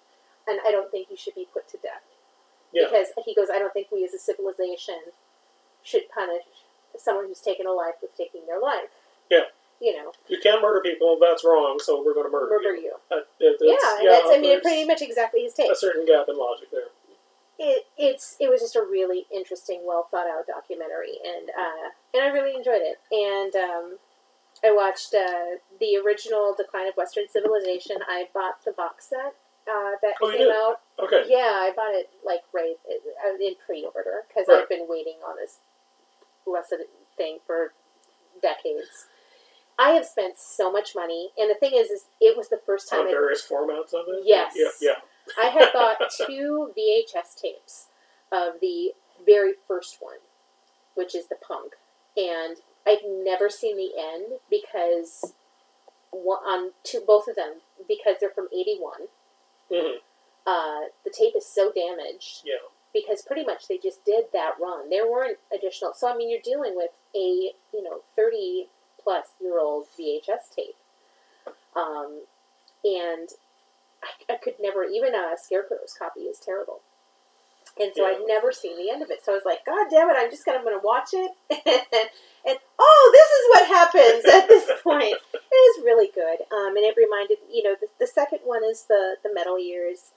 and 0.47 0.61
I 0.67 0.71
don't 0.71 0.91
think 0.91 1.09
you 1.11 1.17
should 1.17 1.35
be 1.35 1.47
put 1.53 1.69
to 1.71 1.77
death." 1.79 2.03
Yeah. 2.73 2.85
because 2.85 3.09
he 3.25 3.35
goes, 3.35 3.49
I 3.53 3.59
don't 3.59 3.73
think 3.73 3.89
we 3.91 4.05
as 4.05 4.15
a 4.15 4.19
civilization 4.19 5.11
should 5.83 6.09
punish 6.15 6.45
someone 6.97 7.27
who's 7.27 7.41
taken 7.41 7.67
a 7.67 7.73
life 7.73 7.95
with 8.01 8.17
taking 8.17 8.47
their 8.47 8.61
life. 8.61 8.91
Yeah. 9.29 9.51
You 9.81 9.97
know, 9.97 10.13
You 10.29 10.39
can't 10.41 10.63
murder 10.63 10.81
people. 10.81 11.19
That's 11.21 11.43
wrong. 11.43 11.81
So 11.83 12.01
we're 12.05 12.15
going 12.15 12.27
to 12.27 12.31
murder, 12.31 12.47
murder 12.49 12.77
you. 12.77 12.95
you. 13.11 13.17
Uh, 13.17 13.23
it- 13.41 13.57
Yeah, 13.61 13.73
it's- 13.73 14.05
that's, 14.23 14.37
I 14.37 14.39
mean, 14.39 14.61
pretty 14.61 14.85
much 14.85 15.03
exactly 15.03 15.43
his 15.43 15.55
take. 15.55 15.71
a 15.71 15.75
certain 15.75 16.05
gap 16.07 16.27
in 16.29 16.39
logic 16.39 16.71
there. 16.71 16.91
It, 17.59 17.87
it's 17.99 18.37
it 18.41 18.49
was 18.49 18.61
just 18.61 18.77
a 18.77 18.83
really 18.83 19.27
interesting, 19.35 19.83
well 19.85 20.07
thought 20.11 20.27
out 20.29 20.47
documentary, 20.47 21.19
and 21.27 21.51
uh, 21.51 21.91
and 22.15 22.23
I 22.23 22.29
really 22.29 22.55
enjoyed 22.57 22.81
it. 22.83 22.99
And 23.13 23.55
um, 23.57 23.99
I 24.65 24.73
watched 24.73 25.15
uh, 25.15 25.57
the 25.79 25.97
original 26.05 26.55
Decline 26.57 26.89
of 26.89 26.97
Western 26.97 27.25
Civilization. 27.29 27.99
I 28.09 28.29
bought 28.35 28.65
the 28.65 28.73
box 28.73 29.09
set 29.09 29.35
uh, 29.69 29.97
that 30.03 30.15
Oh, 30.23 30.31
came 30.31 30.49
out 30.51 30.77
Okay. 30.99 31.25
Yeah, 31.29 31.53
I 31.65 31.73
bought 31.75 31.95
it 31.95 32.11
like 32.25 32.43
right 32.53 32.77
uh, 32.89 33.35
in 33.41 33.55
pre-order 33.65 34.23
because 34.29 34.47
Right. 34.49 34.63
I've 34.63 34.69
been 34.69 34.87
waiting 34.89 35.17
on 35.27 35.37
this 35.37 35.59
blessed 36.47 36.85
thing 37.17 37.39
for 37.47 37.73
decades. 38.43 39.07
I 39.79 39.91
have 39.93 40.05
spent 40.05 40.39
so 40.39 40.71
much 40.71 40.95
money, 40.95 41.31
and 41.39 41.49
the 41.49 41.55
thing 41.55 41.73
is, 41.75 41.89
is 41.89 42.05
it 42.21 42.37
was 42.37 42.51
the 42.51 42.61
first 42.67 42.91
time 42.91 43.07
I, 43.07 43.11
various 43.13 43.47
formats 43.49 43.95
of 43.95 44.05
it? 44.09 44.23
Yes. 44.25 44.53
Yeah, 44.55 44.69
yeah. 44.81 45.43
I 45.43 45.49
had 45.49 45.73
bought 45.73 45.97
two 46.27 46.71
VHS 46.77 47.41
tapes 47.41 47.87
of 48.31 48.61
the 48.61 48.93
very 49.25 49.53
first 49.67 49.97
one, 50.01 50.19
which 50.95 51.15
is 51.15 51.29
the 51.29 51.37
punk, 51.37 51.75
and 52.15 52.59
I've 52.87 53.05
never 53.05 53.49
seen 53.51 53.77
the 53.77 53.91
end 53.99 54.41
because 54.51 55.35
one, 56.11 56.39
on 56.45 56.71
two 56.83 57.01
both 57.07 57.29
of 57.29 57.37
them 57.37 57.61
because 57.87 58.17
they're 58.21 58.31
from 58.31 58.49
'81. 58.53 58.93
hmm 59.71 59.97
Uh, 60.47 60.81
the 61.05 61.11
tape 61.11 61.35
is 61.37 61.47
so 61.47 61.71
damaged 61.71 62.43
Yeah. 62.45 62.55
because 62.93 63.23
pretty 63.23 63.45
much 63.45 63.69
they 63.69 63.79
just 63.79 64.05
did 64.05 64.27
that 64.33 64.55
run. 64.61 64.89
There 64.91 65.07
weren't 65.11 65.39
additional. 65.53 65.93
So 65.95 66.09
I 66.09 66.17
mean, 66.17 66.31
you're 66.31 66.41
dealing 66.41 66.75
with 66.75 66.91
a 67.15 67.53
you 67.73 67.83
know 67.83 68.03
thirty 68.17 68.69
plus 69.03 69.29
year 69.41 69.59
old 69.59 69.87
VHS 69.99 70.49
tape, 70.55 70.77
um, 71.77 72.23
and 72.85 73.29
I, 74.03 74.33
I 74.33 74.37
could 74.37 74.55
never 74.61 74.85
even 74.85 75.15
a 75.15 75.37
Scarecrow's 75.37 75.95
copy 75.99 76.21
is 76.21 76.39
terrible. 76.39 76.81
And 77.79 77.93
so 77.95 78.03
Yeah. 78.07 78.17
I'd 78.17 78.27
never 78.27 78.53
seen 78.53 78.77
the 78.77 78.91
end 78.91 79.03
of 79.03 79.11
it. 79.11 79.25
So 79.25 79.33
I 79.33 79.37
was 79.37 79.45
like, 79.47 79.65
God 79.65 79.87
damn 79.91 80.11
it! 80.11 80.17
I'm 80.19 80.31
just 80.31 80.45
gonna, 80.45 80.59
I'm 80.59 80.65
gonna 80.65 80.81
watch 80.83 81.11
it, 81.13 81.31
and, 82.47 82.59
oh, 82.79 83.03
this 83.13 83.31
is 83.31 83.45
what 83.53 83.67
happens 83.69 84.25
at 84.27 84.49
this 84.49 84.71
point. 84.83 85.17
It 85.35 85.55
is 85.55 85.85
really 85.85 86.11
good, 86.15 86.41
um, 86.53 86.77
and 86.77 86.85
it 86.85 86.95
reminded 86.97 87.39
you 87.51 87.63
know 87.63 87.77
the, 87.81 87.87
the 87.99 88.07
second 88.07 88.41
one 88.45 88.65
is 88.65 88.85
the 88.89 89.17
the 89.23 89.31
Metal 89.33 89.59
Years 89.59 90.13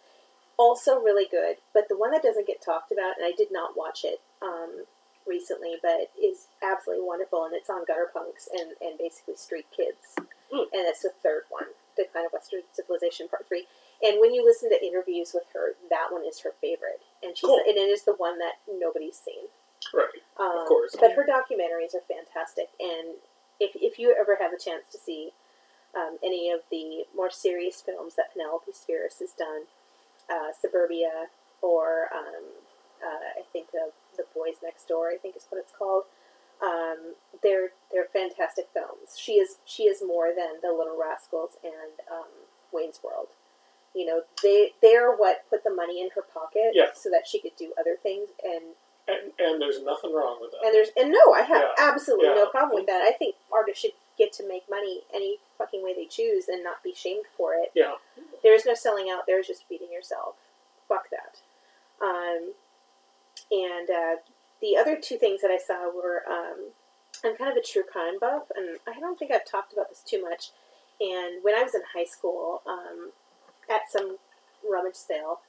also 0.57 0.99
really 0.99 1.27
good. 1.29 1.57
But 1.73 1.89
the 1.89 1.97
one 1.97 2.11
that 2.11 2.23
doesn't 2.23 2.47
get 2.47 2.61
talked 2.61 2.91
about, 2.91 3.17
and 3.17 3.25
I 3.25 3.31
did 3.35 3.49
not 3.51 3.75
watch 3.77 4.01
it 4.03 4.19
um, 4.41 4.85
recently, 5.25 5.75
but 5.81 6.11
is 6.21 6.47
absolutely 6.61 7.05
wonderful, 7.05 7.45
and 7.45 7.53
it's 7.55 7.69
on 7.69 7.85
gutter 7.87 8.09
punks 8.11 8.47
and, 8.51 8.73
and 8.81 8.97
basically 8.97 9.35
street 9.35 9.65
kids, 9.75 10.13
Hmm. 10.51 10.69
and 10.73 10.85
it's 10.89 11.01
the 11.01 11.11
third 11.23 11.43
one, 11.49 11.73
Decline 11.97 12.25
of 12.25 12.33
Western 12.33 12.61
Civilization 12.73 13.27
Part 13.29 13.47
Three. 13.47 13.65
And 14.03 14.19
when 14.19 14.33
you 14.33 14.43
listen 14.43 14.69
to 14.69 14.85
interviews 14.85 15.31
with 15.33 15.47
her, 15.53 15.73
that 15.89 16.11
one 16.11 16.25
is 16.27 16.41
her 16.41 16.51
favorite, 16.59 16.99
and 17.23 17.37
she's 17.37 17.47
Cool. 17.47 17.61
and 17.65 17.77
it 17.77 17.87
is 17.89 18.03
the 18.03 18.13
one 18.15 18.37
that 18.39 18.59
nobody's 18.67 19.17
seen. 19.17 19.47
Right. 19.93 20.21
Um, 20.37 20.67
course. 20.67 20.95
But 20.99 21.13
her 21.13 21.25
documentaries 21.25 21.95
are 21.95 22.03
fantastic, 22.07 22.67
and 22.79 23.15
if 23.59 23.71
if 23.75 23.97
you 23.97 24.13
ever 24.19 24.37
have 24.41 24.51
a 24.53 24.57
chance 24.59 24.83
to 24.91 24.97
see 24.97 25.31
um, 25.95 26.17
any 26.23 26.51
of 26.51 26.61
the 26.71 27.05
more 27.15 27.29
serious 27.29 27.81
films 27.81 28.15
that 28.15 28.33
Penelope 28.33 28.71
Spheeris 28.73 29.19
has 29.19 29.31
done, 29.31 29.63
uh, 30.29 30.51
Suburbia, 30.59 31.27
or 31.61 32.09
um, 32.13 32.43
uh, 33.01 33.39
I 33.39 33.43
think 33.53 33.71
the 33.71 33.91
the 34.17 34.23
Boys 34.35 34.55
Next 34.63 34.87
Door, 34.87 35.09
I 35.11 35.17
think 35.17 35.35
is 35.37 35.45
what 35.49 35.59
it's 35.59 35.71
called. 35.71 36.03
Um, 36.61 37.15
they're 37.41 37.71
they're 37.91 38.07
fantastic 38.11 38.67
films. 38.73 39.17
She 39.17 39.33
is 39.33 39.59
she 39.65 39.83
is 39.83 40.01
more 40.05 40.29
than 40.35 40.59
the 40.61 40.75
Little 40.75 40.97
Rascals 40.99 41.57
and 41.63 41.99
um, 42.11 42.31
Wayne's 42.71 42.99
World. 43.03 43.27
You 43.95 44.05
know, 44.05 44.21
they 44.41 44.71
they're 44.81 45.11
what 45.15 45.47
put 45.49 45.63
the 45.63 45.69
money 45.73 46.01
in 46.01 46.09
her 46.15 46.21
pocket 46.21 46.71
Yeah. 46.73 46.87
so 46.93 47.09
that 47.11 47.27
she 47.27 47.39
could 47.39 47.55
do 47.57 47.73
other 47.79 47.95
things 48.01 48.29
and 48.43 48.63
And, 49.07 49.31
and 49.37 49.61
there's 49.61 49.81
nothing 49.83 50.13
wrong 50.13 50.37
with 50.41 50.51
that. 50.51 50.65
and 50.65 50.73
there's 50.73 50.89
and 50.97 51.11
no, 51.11 51.33
I 51.33 51.41
have 51.41 51.61
Yeah. 51.77 51.85
absolutely 51.91 52.27
Yeah. 52.29 52.35
no 52.35 52.45
problem 52.47 52.75
with 52.79 52.87
that. 52.87 53.01
I 53.01 53.11
think 53.11 53.35
artists 53.51 53.81
should 53.81 53.91
get 54.17 54.31
to 54.33 54.47
make 54.47 54.69
money 54.69 55.03
any 55.13 55.39
fucking 55.57 55.83
way 55.83 55.93
they 55.93 56.05
choose 56.05 56.47
and 56.47 56.63
not 56.63 56.81
be 56.83 56.93
shamed 56.93 57.25
for 57.37 57.53
it. 57.55 57.71
yeah. 57.75 57.95
There 58.43 58.53
is 58.53 58.65
no 58.65 58.73
selling 58.73 59.09
out. 59.09 59.25
There 59.27 59.39
is 59.39 59.47
just 59.47 59.65
feeding 59.65 59.91
yourself. 59.91 60.35
Fuck 60.87 61.09
that. 61.11 61.39
Um, 62.05 62.53
and 63.51 63.89
uh, 63.89 64.15
the 64.61 64.75
other 64.77 64.95
two 64.99 65.17
things 65.17 65.41
that 65.41 65.51
I 65.51 65.57
saw 65.57 65.89
were 65.93 66.23
um, 66.29 66.71
I'm 67.23 67.35
kind 67.35 67.49
of 67.51 67.57
a 67.57 67.61
true 67.65 67.83
crime 67.83 68.19
buff, 68.19 68.43
and 68.55 68.79
I 68.87 68.99
don't 68.99 69.17
think 69.17 69.31
I've 69.31 69.45
talked 69.45 69.71
about 69.73 69.89
this 69.89 70.01
too 70.05 70.21
much. 70.21 70.49
And 70.99 71.43
when 71.43 71.55
I 71.55 71.63
was 71.63 71.73
in 71.75 71.81
high 71.95 72.03
school, 72.05 72.61
um, 72.67 73.11
at 73.69 73.89
some 73.91 74.17
rummage 74.69 74.95
sale, 74.95 75.39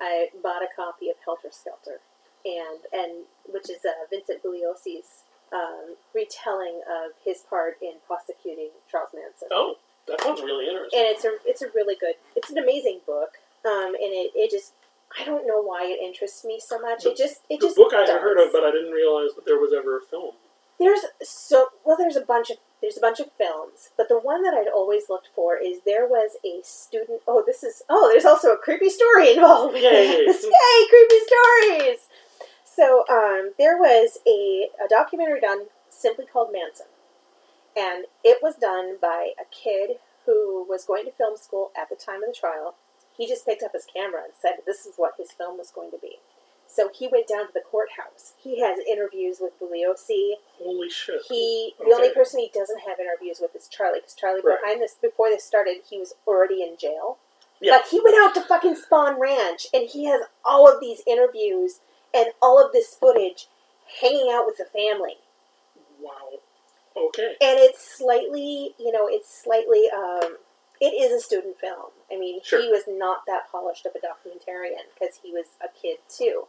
I 0.00 0.28
bought 0.42 0.62
a 0.62 0.68
copy 0.74 1.08
of 1.10 1.16
Helter 1.24 1.48
Skelter, 1.50 2.00
and 2.44 2.80
and 2.92 3.24
which 3.50 3.70
is 3.70 3.84
uh, 3.84 4.06
Vincent 4.10 4.42
Bugliosi's 4.42 5.22
um, 5.52 5.96
retelling 6.14 6.80
of 6.88 7.12
his 7.24 7.40
part 7.48 7.76
in 7.82 7.94
prosecuting 8.06 8.70
Charles 8.90 9.10
Manson 9.14 9.48
Oh, 9.52 9.76
that 10.08 10.20
sounds 10.20 10.40
really 10.42 10.66
interesting. 10.68 10.98
and 11.00 11.08
it's 11.08 11.24
a 11.24 11.36
it's 11.44 11.62
a 11.62 11.68
really 11.74 11.94
good 11.94 12.14
it's 12.36 12.50
an 12.50 12.58
amazing 12.58 13.00
book 13.06 13.38
um 13.64 13.94
and 13.94 14.12
it, 14.12 14.32
it 14.34 14.50
just 14.50 14.72
i 15.18 15.24
don't 15.24 15.46
know 15.46 15.62
why 15.62 15.84
it 15.86 15.98
interests 16.02 16.44
me 16.44 16.60
so 16.60 16.78
much 16.78 17.06
it 17.06 17.16
just 17.16 17.40
it 17.48 17.60
the 17.60 17.66
just 17.68 17.76
book 17.76 17.92
I 17.94 18.00
had 18.00 18.20
heard 18.20 18.38
of, 18.38 18.52
but 18.52 18.64
I 18.64 18.70
didn't 18.72 18.92
realize 18.92 19.30
that 19.36 19.46
there 19.46 19.56
was 19.58 19.72
ever 19.72 19.96
a 19.96 20.00
film. 20.02 20.32
there's 20.78 21.00
so 21.22 21.68
well 21.84 21.96
there's 21.96 22.16
a 22.16 22.20
bunch 22.20 22.50
of 22.50 22.56
there's 22.84 22.98
a 22.98 23.00
bunch 23.00 23.18
of 23.18 23.32
films 23.32 23.90
but 23.96 24.08
the 24.08 24.18
one 24.18 24.42
that 24.42 24.52
i'd 24.52 24.68
always 24.68 25.08
looked 25.08 25.28
for 25.34 25.56
is 25.56 25.78
there 25.86 26.06
was 26.06 26.36
a 26.44 26.60
student 26.62 27.22
oh 27.26 27.42
this 27.46 27.62
is 27.62 27.82
oh 27.88 28.10
there's 28.12 28.26
also 28.26 28.52
a 28.52 28.58
creepy 28.58 28.90
story 28.90 29.32
involved 29.32 29.74
Yay. 29.74 29.82
yay 30.26 30.88
creepy 30.90 31.20
stories 31.26 32.08
so 32.64 33.04
um 33.08 33.52
there 33.58 33.78
was 33.78 34.18
a, 34.26 34.68
a 34.84 34.88
documentary 34.88 35.40
done 35.40 35.66
simply 35.88 36.26
called 36.30 36.52
manson 36.52 36.86
and 37.76 38.04
it 38.22 38.38
was 38.42 38.56
done 38.56 38.96
by 39.00 39.30
a 39.40 39.44
kid 39.50 39.98
who 40.26 40.66
was 40.68 40.84
going 40.84 41.04
to 41.04 41.12
film 41.12 41.36
school 41.36 41.70
at 41.76 41.88
the 41.88 41.96
time 41.96 42.22
of 42.22 42.32
the 42.32 42.38
trial. 42.38 42.74
He 43.16 43.26
just 43.26 43.46
picked 43.46 43.62
up 43.62 43.72
his 43.72 43.86
camera 43.86 44.22
and 44.24 44.32
said 44.40 44.64
this 44.66 44.86
is 44.86 44.94
what 44.96 45.14
his 45.18 45.30
film 45.30 45.58
was 45.58 45.70
going 45.70 45.90
to 45.90 45.98
be. 45.98 46.18
So 46.66 46.90
he 46.92 47.06
went 47.08 47.28
down 47.28 47.46
to 47.46 47.52
the 47.52 47.60
courthouse. 47.60 48.32
He 48.42 48.60
has 48.60 48.78
interviews 48.80 49.38
with 49.40 49.52
Bugliosi. 49.60 50.32
Holy 50.58 50.90
shit! 50.90 51.22
He 51.28 51.74
the 51.78 51.92
only 51.94 52.12
person 52.12 52.40
he 52.40 52.50
doesn't 52.52 52.80
have 52.88 52.98
interviews 52.98 53.38
with 53.40 53.54
is 53.54 53.68
Charlie 53.68 54.00
because 54.00 54.14
Charlie 54.14 54.40
Right. 54.44 54.58
behind 54.60 54.82
this 54.82 54.94
before 55.00 55.28
this 55.28 55.44
started 55.44 55.76
he 55.88 55.98
was 55.98 56.14
already 56.26 56.62
in 56.62 56.76
jail. 56.78 57.18
Yeah. 57.60 57.78
But 57.78 57.88
he 57.90 58.00
went 58.04 58.16
out 58.18 58.34
to 58.34 58.40
fucking 58.42 58.76
Spahn 58.76 59.18
Ranch 59.18 59.66
and 59.72 59.88
he 59.88 60.06
has 60.06 60.22
all 60.44 60.68
of 60.72 60.80
these 60.80 61.02
interviews 61.06 61.80
and 62.12 62.26
all 62.42 62.64
of 62.64 62.72
this 62.72 62.94
footage 62.94 63.46
hanging 64.00 64.30
out 64.32 64.46
with 64.46 64.56
the 64.56 64.64
family 64.64 65.18
Wow. 66.00 66.38
Okay. 66.96 67.36
and 67.40 67.58
it's 67.60 67.96
slightly 67.98 68.74
you 68.78 68.92
know 68.92 69.06
it's 69.08 69.42
slightly 69.42 69.84
um 69.96 70.36
it 70.80 70.86
is 70.94 71.12
a 71.12 71.20
student 71.20 71.56
film 71.58 71.90
i 72.12 72.16
mean 72.18 72.40
Sure. 72.44 72.60
he 72.62 72.68
was 72.68 72.84
not 72.86 73.20
that 73.26 73.50
polished 73.50 73.84
of 73.86 73.92
a 73.94 73.98
documentarian 73.98 74.86
because 74.98 75.20
he 75.22 75.32
was 75.32 75.46
a 75.62 75.68
kid 75.80 75.98
too 76.08 76.44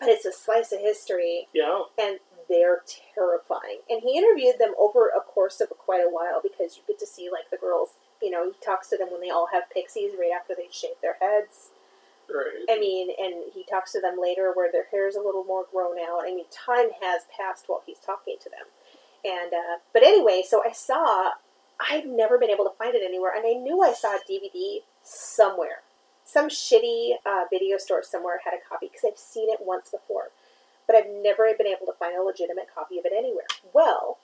but 0.00 0.08
it's 0.08 0.24
a 0.24 0.32
slice 0.32 0.72
of 0.72 0.80
history 0.80 1.46
Yeah. 1.52 1.82
and 2.00 2.18
they're 2.48 2.82
terrifying 3.14 3.80
and 3.88 4.00
he 4.02 4.18
interviewed 4.18 4.58
them 4.58 4.74
over 4.78 5.08
a 5.08 5.20
course 5.20 5.60
of 5.60 5.68
quite 5.70 6.00
a 6.00 6.10
while 6.10 6.40
because 6.42 6.76
you 6.76 6.82
get 6.88 6.98
to 6.98 7.06
see 7.06 7.30
like 7.30 7.48
the 7.50 7.56
girls 7.56 7.90
you 8.20 8.30
know 8.30 8.44
he 8.50 8.52
talks 8.64 8.88
to 8.88 8.96
them 8.96 9.08
when 9.12 9.20
they 9.20 9.30
all 9.30 9.46
have 9.52 9.70
pixies 9.70 10.12
right 10.18 10.32
after 10.34 10.54
they 10.56 10.66
shave 10.72 10.98
their 11.02 11.16
heads 11.20 11.70
Right. 12.32 12.64
I 12.70 12.78
mean, 12.78 13.08
and 13.18 13.42
he 13.52 13.64
talks 13.68 13.90
to 13.92 14.00
them 14.00 14.14
later 14.20 14.52
where 14.54 14.70
their 14.70 14.86
hair 14.92 15.08
is 15.08 15.16
a 15.16 15.20
little 15.20 15.42
more 15.42 15.64
grown 15.72 15.98
out. 15.98 16.22
I 16.24 16.32
mean, 16.32 16.44
time 16.50 16.90
has 17.02 17.22
passed 17.36 17.64
while 17.66 17.82
he's 17.84 17.98
talking 17.98 18.36
to 18.40 18.48
them. 18.48 18.66
And, 19.24 19.52
uh, 19.52 19.78
but 19.92 20.04
anyway, 20.04 20.44
so 20.48 20.62
I 20.64 20.70
saw, 20.70 21.32
I've 21.90 22.06
never 22.06 22.38
been 22.38 22.50
able 22.50 22.64
to 22.66 22.76
find 22.78 22.94
it 22.94 23.02
anywhere, 23.04 23.32
and 23.34 23.44
I 23.44 23.54
knew 23.54 23.82
I 23.82 23.92
saw 23.94 24.14
a 24.14 24.20
DVD 24.30 24.78
somewhere. 25.02 25.82
Some 26.32 26.48
shitty 26.48 27.14
uh, 27.26 27.44
video 27.50 27.76
store 27.76 28.04
somewhere 28.04 28.40
had 28.44 28.54
a 28.54 28.68
copy 28.68 28.86
because 28.86 29.04
I've 29.04 29.18
seen 29.18 29.50
it 29.50 29.58
once 29.60 29.90
before. 29.90 30.30
But 30.86 30.94
I've 30.94 31.10
never 31.10 31.52
been 31.58 31.66
able 31.66 31.86
to 31.86 31.98
find 31.98 32.16
a 32.16 32.22
legitimate 32.22 32.68
copy 32.72 32.98
of 32.98 33.04
it 33.04 33.12
anywhere. 33.16 33.46
Well, 33.72 34.18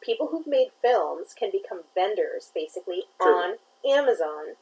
people 0.00 0.28
who've 0.28 0.46
made 0.46 0.68
films 0.80 1.34
can 1.38 1.50
become 1.50 1.82
vendors 1.94 2.52
basically 2.54 3.02
True. 3.20 3.30
on 3.30 3.54
Amazon. 3.86 4.56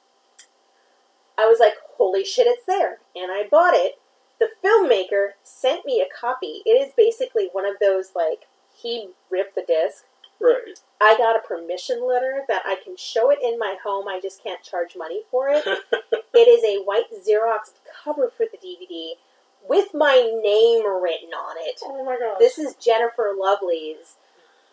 I 1.39 1.47
was 1.47 1.61
like, 1.61 1.75
holy 1.97 2.25
shit, 2.25 2.49
it's 2.49 2.67
there. 2.67 2.99
And 3.15 3.31
I 3.31 3.47
bought 3.49 3.75
it. 3.75 4.01
The 4.41 4.49
filmmaker 4.65 5.35
sent 5.45 5.87
me 5.87 6.01
a 6.01 6.21
copy. 6.21 6.63
It 6.67 6.71
is 6.71 6.93
basically 6.97 7.51
one 7.53 7.67
of 7.67 7.77
those, 7.81 8.13
like, 8.17 8.47
he 8.75 9.11
ripped 9.31 9.55
the 9.55 9.63
disc. 9.63 10.07
Right. 10.41 10.79
I 11.01 11.17
got 11.19 11.37
a 11.37 11.47
permission 11.47 12.07
letter 12.07 12.43
that 12.49 12.63
I 12.65 12.77
can 12.83 12.97
show 12.97 13.31
it 13.31 13.39
in 13.43 13.59
my 13.59 13.77
home. 13.83 14.09
I 14.09 14.21
just 14.21 14.43
can't 14.43 14.63
charge 14.63 14.95
money 14.97 15.23
for 15.31 15.49
it. 15.51 15.65
it 16.35 16.49
is 16.49 16.65
a 16.65 16.83
white 16.85 17.11
Xerox 17.13 17.73
cover 18.05 18.31
for 18.35 18.47
the 18.51 18.59
DVD 18.59 19.13
with 19.69 19.89
my 19.93 20.15
name 20.43 20.87
written 21.03 21.31
on 21.31 21.57
it. 21.59 21.81
oh 21.85 22.05
my 22.05 22.19
god. 22.19 22.37
This 22.39 22.59
is 22.59 22.75
Jennifer 22.75 23.35
Lovely's 23.39 24.17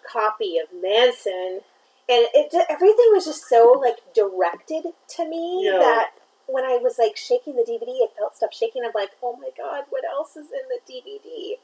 copy 0.09 0.57
of 0.57 0.67
Manson, 0.81 1.61
and 2.09 2.25
it 2.33 2.53
everything 2.69 3.07
was 3.11 3.25
just 3.25 3.47
so 3.49 3.77
like 3.81 3.97
directed 4.15 4.85
to 5.15 5.27
me 5.27 5.65
Yeah. 5.65 5.79
that 5.79 6.11
when 6.47 6.63
I 6.63 6.77
was 6.81 6.97
like 6.97 7.17
shaking 7.17 7.57
the 7.57 7.63
DVD, 7.63 7.89
it 8.03 8.11
felt 8.17 8.35
stuff 8.37 8.53
shaking. 8.53 8.83
I'm 8.85 8.91
like, 8.95 9.11
oh 9.21 9.35
my 9.35 9.49
god, 9.57 9.83
what 9.89 10.05
else 10.05 10.37
is 10.37 10.47
in 10.47 10.63
the 10.69 10.79
DVD? 10.89 11.55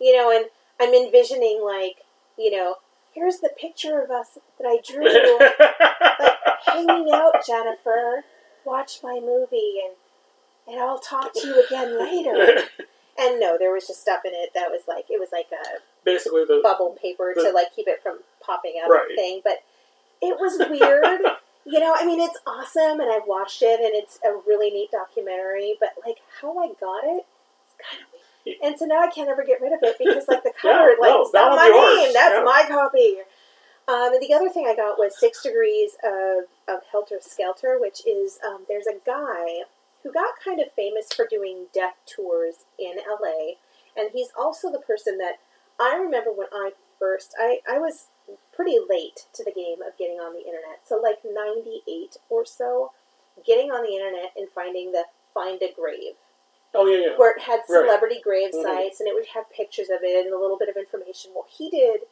You 0.00 0.16
know, 0.16 0.30
and 0.34 0.46
I'm 0.80 0.94
envisioning 0.94 1.60
like, 1.62 1.96
you 2.38 2.50
know, 2.50 2.76
here's 3.14 3.38
the 3.40 3.50
picture 3.58 4.00
of 4.02 4.10
us 4.10 4.38
that 4.58 4.66
I 4.66 4.78
drew, 4.84 5.04
like 6.20 6.36
hanging 6.66 7.12
out, 7.12 7.44
Jennifer. 7.46 8.24
Watch 8.64 9.00
my 9.02 9.20
movie, 9.22 9.80
and 9.86 9.96
and 10.68 10.80
I'll 10.82 10.98
talk 10.98 11.32
to 11.34 11.46
you 11.46 11.64
again 11.66 11.98
later. 11.98 12.62
And 13.18 13.38
no, 13.40 13.56
there 13.58 13.72
was 13.72 13.86
just 13.86 14.00
stuff 14.00 14.20
in 14.24 14.32
it 14.34 14.50
that 14.54 14.70
was 14.70 14.82
like 14.88 15.06
it 15.10 15.18
was 15.20 15.30
like 15.32 15.46
a 15.52 15.80
Basically, 16.04 16.44
the 16.44 16.60
bubble 16.62 16.96
paper 17.00 17.32
The- 17.34 17.44
to 17.44 17.50
like 17.52 17.74
keep 17.74 17.86
it 17.88 18.02
from 18.02 18.20
popping 18.40 18.74
out 18.82 18.90
Right. 18.90 19.02
of 19.02 19.08
the 19.08 19.14
thing. 19.16 19.40
But 19.44 19.62
it 20.22 20.38
was 20.38 20.58
weird. 20.70 21.20
you 21.66 21.80
know, 21.80 21.94
I 21.96 22.04
mean, 22.06 22.20
it's 22.20 22.38
awesome, 22.46 23.00
and 23.00 23.10
I've 23.12 23.26
watched 23.26 23.62
it, 23.62 23.80
and 23.80 23.90
it's 23.94 24.18
a 24.24 24.32
really 24.46 24.70
neat 24.70 24.90
documentary. 24.90 25.74
But 25.80 25.90
like 26.06 26.18
how 26.40 26.56
I 26.58 26.68
got 26.68 27.04
it, 27.04 27.24
it's 27.66 27.76
kind 27.80 28.02
of 28.02 28.08
weird. 28.12 28.19
And 28.62 28.78
so 28.78 28.86
now 28.86 29.00
I 29.00 29.08
can't 29.08 29.28
ever 29.28 29.44
get 29.44 29.60
rid 29.60 29.72
of 29.72 29.80
it 29.82 29.96
because 29.98 30.26
like 30.28 30.42
the 30.42 30.52
Yeah, 30.64 30.72
cover, 30.72 30.90
like 31.00 31.10
no, 31.10 31.22
it's 31.22 31.30
that 31.32 31.40
got 31.42 31.50
one's 31.50 31.60
my 31.60 31.66
yours. 31.68 32.04
name. 32.04 32.12
That's 32.14 32.34
Yeah. 32.34 32.42
my 32.44 32.64
copy. 32.68 33.16
Um, 33.88 34.14
and 34.14 34.22
the 34.22 34.32
other 34.34 34.48
thing 34.48 34.66
I 34.68 34.76
got 34.76 34.98
was 34.98 35.18
Six 35.18 35.42
Degrees 35.42 35.96
of, 36.04 36.44
of 36.68 36.80
Helter 36.90 37.18
Skelter, 37.20 37.78
which 37.80 38.06
is 38.06 38.38
um, 38.46 38.64
there's 38.68 38.86
a 38.86 38.98
guy 39.04 39.62
who 40.02 40.12
got 40.12 40.34
kind 40.44 40.60
of 40.60 40.72
famous 40.72 41.12
for 41.12 41.26
doing 41.26 41.66
death 41.74 41.96
tours 42.06 42.64
in 42.78 42.94
LA, 43.20 43.54
and 43.96 44.10
he's 44.12 44.28
also 44.38 44.70
the 44.70 44.78
person 44.78 45.18
that 45.18 45.34
I 45.80 45.96
remember 45.96 46.30
when 46.32 46.46
I 46.52 46.70
first 46.98 47.34
I, 47.38 47.60
I 47.68 47.78
was 47.78 48.06
pretty 48.54 48.78
late 48.78 49.26
to 49.34 49.42
the 49.44 49.50
game 49.52 49.82
of 49.82 49.98
getting 49.98 50.16
on 50.20 50.34
the 50.34 50.40
internet, 50.46 50.80
so 50.86 50.96
like 51.00 51.18
'98 51.24 52.16
or 52.28 52.46
so, 52.46 52.92
getting 53.44 53.70
on 53.72 53.82
the 53.82 53.92
internet 53.96 54.32
and 54.36 54.48
finding 54.54 54.92
the 54.92 55.04
Find 55.34 55.60
a 55.62 55.72
Grave 55.72 56.14
oh 56.74 56.86
yeah, 56.86 57.06
yeah. 57.10 57.16
where 57.16 57.32
it 57.32 57.42
had 57.42 57.60
Right. 57.60 57.66
celebrity 57.66 58.20
grave 58.20 58.52
Mhm. 58.52 58.62
sites 58.62 59.00
and 59.00 59.08
it 59.08 59.14
would 59.14 59.26
have 59.28 59.48
pictures 59.50 59.90
of 59.90 60.02
it 60.02 60.24
and 60.26 60.34
a 60.34 60.38
little 60.38 60.56
bit 60.56 60.68
of 60.68 60.76
information. 60.76 61.32
Well, 61.34 61.46
he 61.48 61.68
did 61.70 62.06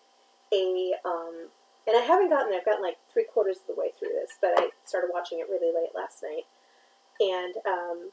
a, 0.52 0.94
um, 1.04 1.50
and 1.86 1.96
I 1.96 2.00
haven't 2.00 2.28
gotten 2.30 2.50
there. 2.50 2.59
I've 2.61 2.64
gotten 2.64 2.82
like 2.82 2.98
three 3.12 3.24
quarters 3.24 3.59
of 3.61 3.66
the 3.66 3.74
way 3.74 3.92
through 3.98 4.11
this, 4.11 4.32
but 4.40 4.59
I 4.59 4.70
started 4.84 5.11
watching 5.12 5.38
it 5.40 5.48
really 5.48 5.72
late 5.72 5.94
last 5.94 6.22
night. 6.22 6.46
And 7.20 7.56
um, 7.66 8.12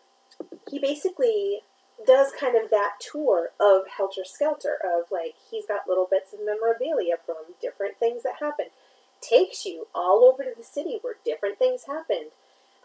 he 0.69 0.79
basically 0.79 1.63
does 2.05 2.31
kind 2.31 2.55
of 2.57 2.69
that 2.71 2.99
tour 2.99 3.51
of 3.59 3.87
Helter 3.87 4.25
Skelter, 4.25 4.77
of 4.83 5.11
like, 5.11 5.35
he's 5.49 5.65
got 5.65 5.87
little 5.87 6.05
bits 6.05 6.33
of 6.33 6.41
memorabilia 6.41 7.15
from 7.25 7.55
different 7.61 7.97
things 7.97 8.23
that 8.23 8.35
happened. 8.39 8.69
Takes 9.21 9.65
you 9.65 9.87
all 9.95 10.23
over 10.25 10.43
to 10.43 10.53
the 10.55 10.63
city 10.63 10.99
where 11.01 11.15
different 11.23 11.57
things 11.57 11.85
happened. 11.85 12.31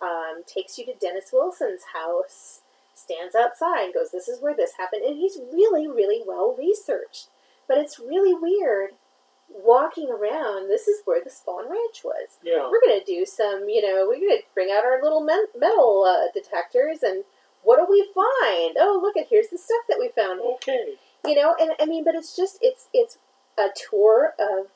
Um, 0.01 0.45
takes 0.47 0.79
you 0.79 0.87
to 0.87 0.95
Dennis 0.95 1.31
Wilson's 1.33 1.83
house 1.93 2.63
stands 2.95 3.35
outside 3.35 3.85
and 3.85 3.95
goes, 3.95 4.11
This 4.11 4.29
is 4.29 4.41
where 4.41 4.55
this 4.55 4.73
happened. 4.79 5.05
And 5.05 5.17
he's 5.17 5.39
really, 5.53 5.87
really 5.89 6.23
well 6.27 6.55
researched. 6.57 7.29
But 7.69 7.79
it's 7.79 7.99
really 7.99 8.35
weird 8.35 8.91
walking 9.49 10.11
around. 10.11 10.69
This 10.69 10.87
is 10.89 11.03
where 11.05 11.23
the 11.23 11.31
Spahn 11.31 11.69
Ranch 11.69 12.03
was. 12.05 12.39
yeah. 12.43 12.69
We're 12.71 12.81
going 12.81 13.01
to 13.01 13.05
do 13.05 13.25
some, 13.27 13.69
you 13.69 13.83
know, 13.83 14.07
we're 14.09 14.21
going 14.21 14.39
to 14.39 14.43
bring 14.55 14.71
out 14.71 14.85
our 14.85 15.03
little 15.03 15.21
men- 15.25 15.47
metal 15.59 16.05
uh, 16.05 16.31
detectors 16.33 17.03
and 17.03 17.25
what 17.63 17.77
do 17.79 17.87
we 17.91 18.09
find? 18.15 18.77
Oh, 18.79 18.99
look 19.03 19.17
at 19.17 19.29
here's 19.29 19.49
the 19.49 19.59
stuff 19.59 19.83
that 19.89 19.99
we 19.99 20.09
found. 20.09 20.41
Okay. 20.55 20.95
You 21.27 21.35
know, 21.35 21.55
and 21.61 21.73
I 21.79 21.85
mean, 21.85 22.05
but 22.05 22.15
it's 22.15 22.35
just 22.35 22.59
it's 22.63 22.89
it's 22.95 23.19
a 23.59 23.69
tour 23.91 24.35
of 24.39 24.69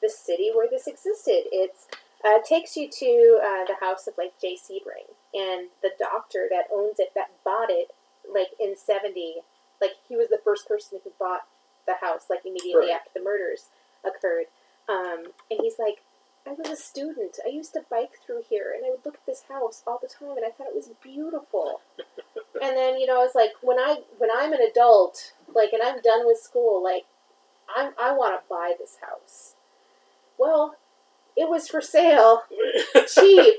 the 0.00 0.08
city 0.08 0.50
where 0.54 0.68
this 0.68 0.86
existed. 0.86 1.44
It's 1.52 1.86
uh, 2.24 2.38
takes 2.48 2.76
you 2.76 2.88
to 2.88 3.40
uh, 3.44 3.64
the 3.66 3.76
house 3.80 4.06
of 4.06 4.14
like 4.16 4.40
Jay 4.40 4.56
Sebring 4.56 5.12
and 5.34 5.68
the 5.82 5.90
doctor 5.98 6.46
that 6.50 6.66
owns 6.72 6.98
it 6.98 7.10
that 7.14 7.30
bought 7.44 7.70
it 7.70 7.88
like 8.32 8.48
in 8.60 8.76
seventy. 8.76 9.36
Like 9.80 9.92
he 10.08 10.16
was 10.16 10.28
the 10.28 10.40
first 10.42 10.68
person 10.68 11.00
who 11.04 11.10
bought 11.18 11.42
the 11.86 11.94
house 12.00 12.26
like 12.30 12.40
immediately 12.46 12.86
Right. 12.88 12.96
after 12.96 13.10
the 13.14 13.22
murders 13.24 13.68
occurred. 14.04 14.46
Um, 14.88 15.24
and 15.50 15.60
he's 15.60 15.78
like, 15.78 16.02
I 16.46 16.52
was 16.52 16.68
a 16.68 16.76
student. 16.76 17.38
I 17.44 17.48
used 17.48 17.72
to 17.72 17.80
bike 17.90 18.12
through 18.24 18.42
here, 18.48 18.72
and 18.74 18.84
I 18.86 18.90
would 18.90 19.04
look 19.04 19.14
at 19.14 19.26
this 19.26 19.44
house 19.48 19.82
all 19.86 19.98
the 20.00 20.08
time, 20.08 20.36
and 20.36 20.44
I 20.46 20.50
thought 20.50 20.68
it 20.68 20.74
was 20.76 20.90
beautiful. 21.02 21.80
and 22.62 22.76
then 22.76 22.98
you 22.98 23.06
know, 23.06 23.20
I 23.20 23.24
was 23.24 23.34
like, 23.34 23.52
when 23.62 23.78
I 23.78 23.98
when 24.18 24.30
I'm 24.34 24.52
an 24.52 24.60
adult, 24.60 25.32
like, 25.54 25.72
and 25.72 25.82
I'm 25.82 26.00
done 26.02 26.26
with 26.26 26.38
school, 26.38 26.82
like, 26.84 27.04
I'm 27.74 27.92
I 28.00 28.12
want 28.12 28.34
to 28.40 28.48
buy 28.48 28.74
this 28.78 28.98
house. 29.00 29.54
Well, 30.38 30.76
it 31.36 31.48
was 31.48 31.68
for 31.68 31.80
sale, 31.80 32.42
cheap. 33.08 33.58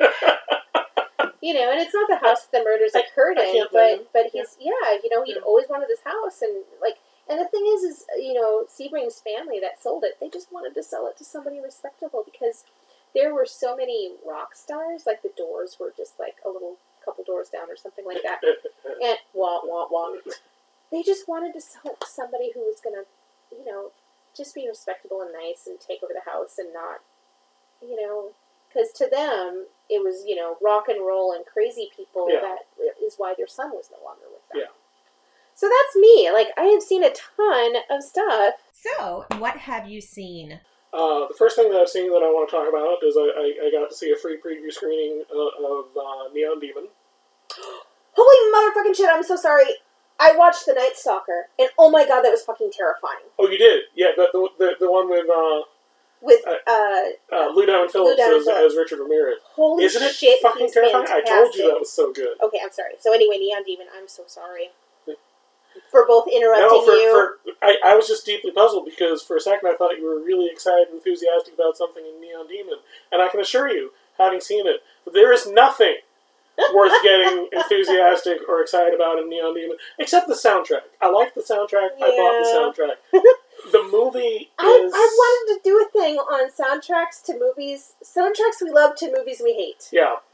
You 1.45 1.53
know, 1.53 1.69
and 1.69 1.79
it's 1.79 1.93
not 1.93 2.09
the 2.09 2.17
house 2.25 2.47
that 2.47 2.57
the 2.57 2.63
murders 2.65 2.95
occurred 2.95 3.37
in, 3.37 3.51
can't 3.53 3.71
blame 3.71 3.99
him. 3.99 4.05
but 4.11 4.23
but 4.25 4.31
he's 4.33 4.57
yeah, 4.59 4.97
you 5.03 5.09
know, 5.13 5.21
he'd 5.23 5.35
Yeah. 5.37 5.45
always 5.45 5.69
wanted 5.69 5.87
this 5.89 6.01
house, 6.03 6.41
and 6.41 6.63
like, 6.81 6.97
and 7.29 7.39
the 7.39 7.45
thing 7.45 7.65
is, 7.67 7.83
is 7.83 8.05
you 8.17 8.33
know, 8.33 8.65
Sebring's 8.65 9.19
family 9.21 9.59
that 9.59 9.77
sold 9.81 10.03
it, 10.03 10.17
they 10.19 10.29
just 10.29 10.51
wanted 10.51 10.73
to 10.73 10.81
sell 10.81 11.05
it 11.07 11.17
to 11.17 11.23
somebody 11.23 11.59
respectable 11.59 12.23
because 12.25 12.63
there 13.13 13.31
were 13.33 13.45
so 13.45 13.75
many 13.75 14.13
rock 14.25 14.55
stars, 14.55 15.03
like 15.05 15.21
the 15.21 15.29
Doors 15.37 15.77
were 15.79 15.93
just 15.95 16.19
like 16.19 16.37
a 16.43 16.49
little 16.49 16.77
couple 17.03 17.23
doors 17.23 17.49
down 17.49 17.69
or 17.69 17.77
something 17.77 18.05
like 18.05 18.23
that, 18.23 18.41
and 19.03 19.17
wah 19.33 19.59
wah 19.63 19.85
wah. 19.91 20.15
They 20.91 21.03
just 21.03 21.27
wanted 21.27 21.53
to 21.53 21.61
sell 21.61 21.91
it 21.93 22.01
to 22.01 22.07
somebody 22.07 22.51
who 22.55 22.61
was 22.61 22.81
gonna, 22.83 23.05
you 23.51 23.65
know, 23.69 23.91
just 24.35 24.55
be 24.55 24.67
respectable 24.67 25.21
and 25.21 25.31
nice 25.31 25.67
and 25.67 25.79
take 25.79 26.01
over 26.01 26.13
the 26.13 26.29
house 26.29 26.57
and 26.57 26.73
not, 26.73 27.01
you 27.81 27.95
know, 28.01 28.31
because 28.67 28.91
to 28.93 29.07
them 29.07 29.67
it 29.89 30.03
was 30.03 30.23
you 30.25 30.35
know 30.35 30.57
rock 30.63 30.85
and 30.87 31.05
roll 31.05 31.33
and 31.33 31.45
crazy 31.45 31.89
people 31.95 32.27
Yeah. 32.29 32.41
that 32.41 32.59
is 33.05 33.15
why 33.17 33.33
their 33.37 33.47
son 33.47 33.71
was 33.71 33.89
no 33.91 34.03
longer 34.05 34.25
with 34.31 34.41
them. 34.51 34.61
Yeah. 34.61 34.73
So 35.53 35.67
that's 35.69 35.95
me. 35.95 36.29
Like 36.31 36.47
I 36.57 36.63
have 36.65 36.81
seen 36.83 37.03
a 37.03 37.11
ton 37.11 37.75
of 37.89 38.03
stuff. 38.03 38.55
So, 38.73 39.25
what 39.37 39.57
have 39.57 39.87
you 39.87 40.01
seen? 40.01 40.59
Uh, 40.93 41.27
the 41.27 41.35
first 41.37 41.55
thing 41.57 41.69
that 41.71 41.81
I've 41.81 41.89
seen 41.89 42.09
that 42.11 42.23
I 42.23 42.29
want 42.31 42.47
to 42.49 42.55
talk 42.55 42.69
about 42.69 43.03
is 43.03 43.17
I, 43.17 43.27
I, 43.27 43.67
I 43.67 43.71
got 43.71 43.89
to 43.89 43.95
see 43.95 44.11
a 44.11 44.15
free 44.15 44.37
preview 44.37 44.71
screening 44.71 45.23
uh, 45.33 45.65
of 45.65 45.85
uh, 45.97 46.31
Neon 46.33 46.59
Demon. 46.59 46.87
Holy 48.15 48.41
motherfucking 48.53 48.95
shit! 48.95 49.09
I'm 49.11 49.23
so 49.23 49.35
sorry. 49.35 49.65
I 50.19 50.31
watched 50.37 50.65
The 50.65 50.73
Night 50.73 50.93
Stalker, 50.95 51.47
and 51.59 51.69
oh 51.77 51.89
my 51.91 52.07
god, 52.07 52.21
that 52.21 52.29
was 52.31 52.43
fucking 52.43 52.71
terrifying. 52.71 53.27
Oh, 53.37 53.49
you 53.49 53.57
did? 53.57 53.83
Yeah, 53.95 54.07
the 54.15 54.27
the, 54.31 54.49
the, 54.57 54.71
the 54.81 54.91
one 54.91 55.09
with 55.09 55.25
uh, 55.29 55.63
With 56.25 56.41
Uh, 56.47 56.55
uh, 56.65 57.03
uh, 57.31 57.47
Lou 57.53 57.65
Diamond 57.65 57.91
Phillips 57.91 58.19
as, 58.19 58.47
as 58.47 58.75
Richard 58.75 58.99
Ramirez. 58.99 59.37
holy 59.53 59.83
Isn't 59.83 60.01
it 60.01 60.15
shit, 60.15 60.41
fucking 60.41 60.71
terrifying? 60.71 61.05
I 61.07 61.21
told 61.21 61.53
you 61.55 61.69
that 61.69 61.79
was 61.79 61.91
so 61.91 62.11
good. 62.11 62.35
Okay, 62.41 62.59
I'm 62.63 62.71
sorry. 62.71 62.93
So 62.99 63.13
anyway, 63.13 63.37
Neon 63.37 63.63
Demon, 63.63 63.87
I'm 63.95 64.07
so 64.07 64.23
sorry 64.27 64.71
for 65.91 66.05
both 66.07 66.27
interrupting 66.27 66.67
No, 66.67 66.85
for, 66.85 66.91
you. 66.93 67.11
for 67.11 67.53
I, 67.61 67.77
I 67.85 67.95
was 67.95 68.07
just 68.07 68.25
deeply 68.25 68.51
puzzled 68.51 68.85
because 68.85 69.21
for 69.21 69.37
a 69.37 69.41
second 69.41 69.69
I 69.69 69.75
thought 69.75 69.97
you 69.97 70.05
were 70.05 70.19
really 70.23 70.49
excited 70.51 70.87
and 70.87 70.97
enthusiastic 70.97 71.53
about 71.53 71.77
something 71.77 72.03
in 72.03 72.21
Neon 72.21 72.47
Demon, 72.47 72.79
and 73.11 73.21
I 73.21 73.27
can 73.27 73.39
assure 73.39 73.69
you, 73.69 73.91
having 74.17 74.39
seen 74.41 74.67
it, 74.67 74.81
that 75.05 75.13
there 75.13 75.31
is 75.33 75.45
nothing 75.47 75.95
worth 76.73 76.93
getting 77.03 77.47
enthusiastic 77.53 78.39
or 78.47 78.61
excited 78.61 78.93
about 78.93 79.19
in 79.19 79.29
Neon 79.29 79.53
Demon 79.53 79.77
except 79.99 80.27
the 80.27 80.33
soundtrack. 80.33 80.87
I 81.01 81.09
like 81.09 81.35
the 81.35 81.41
soundtrack. 81.41 81.89
I 82.01 82.09
bought 82.15 82.73
the 82.75 82.83
soundtrack. 83.13 83.21
the 83.71 83.83
movie 83.91 84.51
I, 84.59 84.67
is. 84.85 84.91
I 84.93 84.97
wanted 85.17 85.55
to 85.55 85.59
do 85.69 85.81
a 85.85 85.89
thing 85.91 86.17
on 86.17 86.49
soundtracks 86.51 87.23
to 87.25 87.37
movies, 87.39 87.93
soundtracks 88.03 88.61
we 88.63 88.71
love 88.71 88.95
to 88.97 89.11
movies 89.15 89.41
we 89.43 89.53
hate. 89.53 89.89
Yeah. 89.91 90.15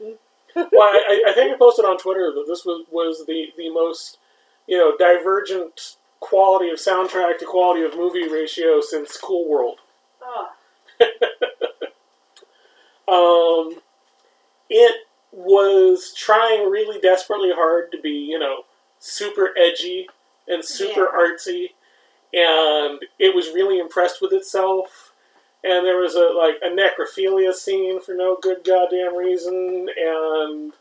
well, 0.56 0.66
I, 0.82 1.22
I- 1.26 1.30
I 1.30 1.32
think 1.32 1.54
I 1.54 1.56
posted 1.58 1.84
on 1.84 1.98
Twitter 1.98 2.32
that 2.34 2.44
this 2.46 2.64
was, 2.64 2.84
was 2.90 3.24
the, 3.26 3.46
the 3.56 3.70
most, 3.70 4.18
you 4.66 4.76
know, 4.78 4.96
divergent 4.96 5.96
quality 6.20 6.68
of 6.70 6.78
soundtrack 6.78 7.38
to 7.38 7.44
quality 7.46 7.82
of 7.82 7.96
movie 7.96 8.28
ratio 8.28 8.80
since 8.80 9.16
Cool 9.16 9.48
World. 9.48 9.78
Oh. 10.22 10.48
Um, 13.08 13.80
it 14.70 15.06
was 15.32 16.14
trying 16.16 16.70
really 16.70 17.00
desperately 17.00 17.50
hard 17.52 17.90
to 17.92 18.00
be, 18.00 18.10
you 18.10 18.38
know, 18.38 18.64
super 19.00 19.50
edgy 19.58 20.06
and 20.48 20.64
super 20.64 21.08
Yeah. 21.12 21.18
artsy, 21.18 21.70
and 22.32 23.00
it 23.18 23.34
was 23.34 23.48
really 23.48 23.78
impressed 23.78 24.20
with 24.20 24.32
itself. 24.32 25.12
And 25.64 25.86
there 25.86 25.98
was 25.98 26.14
a 26.14 26.32
like 26.36 26.56
a 26.62 26.74
necrophilia 26.74 27.54
scene 27.54 28.00
for 28.00 28.14
no 28.14 28.36
good 28.40 28.64
goddamn 28.64 29.16
reason, 29.16 29.88
and 29.96 30.72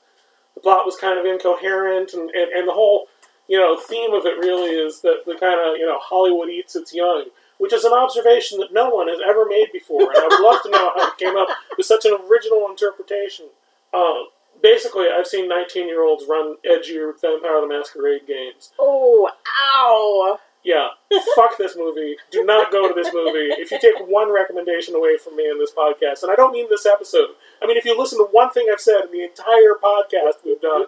the 0.55 0.61
plot 0.61 0.85
was 0.85 0.95
kind 0.95 1.19
of 1.19 1.25
incoherent, 1.25 2.13
and, 2.13 2.29
and, 2.31 2.51
and 2.51 2.67
the 2.67 2.73
whole 2.73 3.07
you 3.47 3.57
know 3.57 3.77
theme 3.77 4.13
of 4.13 4.25
it 4.25 4.39
really 4.39 4.71
is 4.71 5.01
that 5.01 5.23
the 5.25 5.35
kind 5.35 5.59
of 5.59 5.77
you 5.77 5.85
know 5.85 5.99
Hollywood 5.99 6.49
eats 6.49 6.75
its 6.75 6.95
young, 6.95 7.25
which 7.59 7.73
is 7.73 7.83
an 7.83 7.93
observation 7.93 8.57
that 8.59 8.73
no 8.73 8.89
one 8.89 9.07
has 9.07 9.19
ever 9.23 9.45
made 9.45 9.67
before, 9.71 10.01
and 10.01 10.17
I 10.17 10.27
would 10.27 10.43
love 10.43 10.63
to 10.63 10.69
know 10.71 10.91
how 10.95 11.09
it 11.09 11.17
came 11.17 11.37
up 11.37 11.49
with 11.77 11.85
such 11.85 12.05
an 12.05 12.17
original 12.27 12.67
interpretation. 12.67 13.45
Uh, 13.93 14.23
basically, 14.63 15.05
I've 15.13 15.27
seen 15.27 15.47
19 15.47 15.87
year 15.87 16.03
olds 16.03 16.25
run 16.27 16.55
edgier 16.65 17.13
Vampire 17.21 17.61
the 17.61 17.67
Masquerade 17.67 18.25
games. 18.27 18.71
Oh, 18.79 19.29
ow. 19.63 20.39
Yeah, 20.63 20.89
fuck 21.35 21.57
this 21.57 21.75
movie. 21.75 22.15
Do 22.31 22.45
not 22.45 22.71
go 22.71 22.87
to 22.87 22.93
this 22.93 23.11
movie. 23.13 23.49
If 23.57 23.71
you 23.71 23.79
take 23.79 23.95
one 24.07 24.31
recommendation 24.31 24.93
away 24.95 25.17
from 25.17 25.35
me 25.35 25.49
in 25.49 25.57
this 25.57 25.71
podcast, 25.71 26.21
and 26.23 26.31
I 26.31 26.35
don't 26.35 26.53
mean 26.53 26.67
this 26.69 26.85
episode, 26.85 27.29
I 27.61 27.67
mean 27.67 27.77
if 27.77 27.85
you 27.85 27.97
listen 27.97 28.19
to 28.19 28.27
one 28.31 28.51
thing 28.51 28.67
I've 28.71 28.79
said 28.79 29.01
in 29.05 29.11
the 29.11 29.23
entire 29.23 29.73
podcast 29.81 30.45
we've 30.45 30.61
done, 30.61 30.85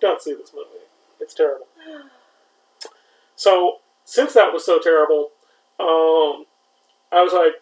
don't 0.00 0.20
see 0.20 0.34
this 0.34 0.52
movie. 0.54 0.84
It's 1.20 1.34
terrible. 1.34 1.66
So, 3.36 3.76
since 4.04 4.32
that 4.34 4.52
was 4.52 4.66
so 4.66 4.78
terrible, 4.80 5.30
um, 5.78 6.44
I 7.12 7.22
was 7.22 7.32
like, 7.32 7.52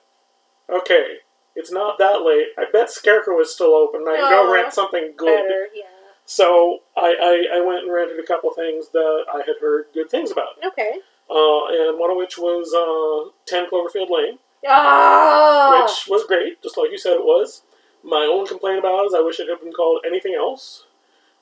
okay, 0.81 1.19
it's 1.55 1.71
not 1.71 1.99
that 1.99 2.23
late. 2.23 2.49
I 2.59 2.65
bet 2.73 2.91
Scarecrow 2.91 3.41
is 3.41 3.53
still 3.53 3.75
open. 3.75 4.05
I 4.09 4.17
can 4.17 4.31
go 4.31 4.53
rent 4.53 4.73
something 4.73 5.13
good. 5.17 5.43
Better, 5.49 5.69
yeah. 5.75 5.85
So 6.25 6.81
I, 6.97 7.47
I, 7.53 7.59
I 7.59 7.61
went 7.65 7.85
and 7.85 7.93
rented 7.93 8.19
a 8.19 8.27
couple 8.27 8.51
things 8.53 8.89
that 8.93 9.25
I 9.33 9.39
had 9.39 9.57
heard 9.61 9.87
good 9.95 10.11
things 10.11 10.31
about, 10.31 10.59
Okay. 10.67 10.97
Uh, 11.31 11.67
and 11.67 11.99
one 11.99 12.11
of 12.11 12.17
which 12.17 12.39
was 12.39 12.73
uh, 12.75 13.31
10 13.47 13.67
Cloverfield 13.71 14.11
Lane, 14.11 14.39
Oh! 14.69 15.83
which 15.83 16.09
was 16.09 16.25
great, 16.27 16.63
just 16.63 16.77
like 16.77 16.91
you 16.91 16.99
said 16.99 17.13
it 17.15 17.25
was. 17.25 17.63
My 18.03 18.29
only 18.31 18.49
complaint 18.49 18.79
about 18.79 19.03
it 19.03 19.07
is 19.07 19.15
I 19.15 19.21
wish 19.21 19.41
it 19.41 19.49
had 19.49 19.61
been 19.61 19.73
called 19.73 20.03
anything 20.07 20.35
else, 20.35 20.85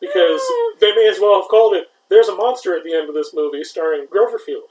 because 0.01 0.41
Mm. 0.41 0.79
they 0.81 0.95
may 0.95 1.09
as 1.09 1.21
well 1.21 1.41
have 1.41 1.49
called 1.49 1.75
it 1.75 1.89
There's 2.09 2.29
a 2.29 2.35
Monster 2.35 2.77
at 2.77 2.85
the 2.85 2.95
End 2.95 3.09
of 3.09 3.15
this 3.15 3.33
movie 3.35 3.65
starring 3.65 4.07
Groverfield. 4.07 4.69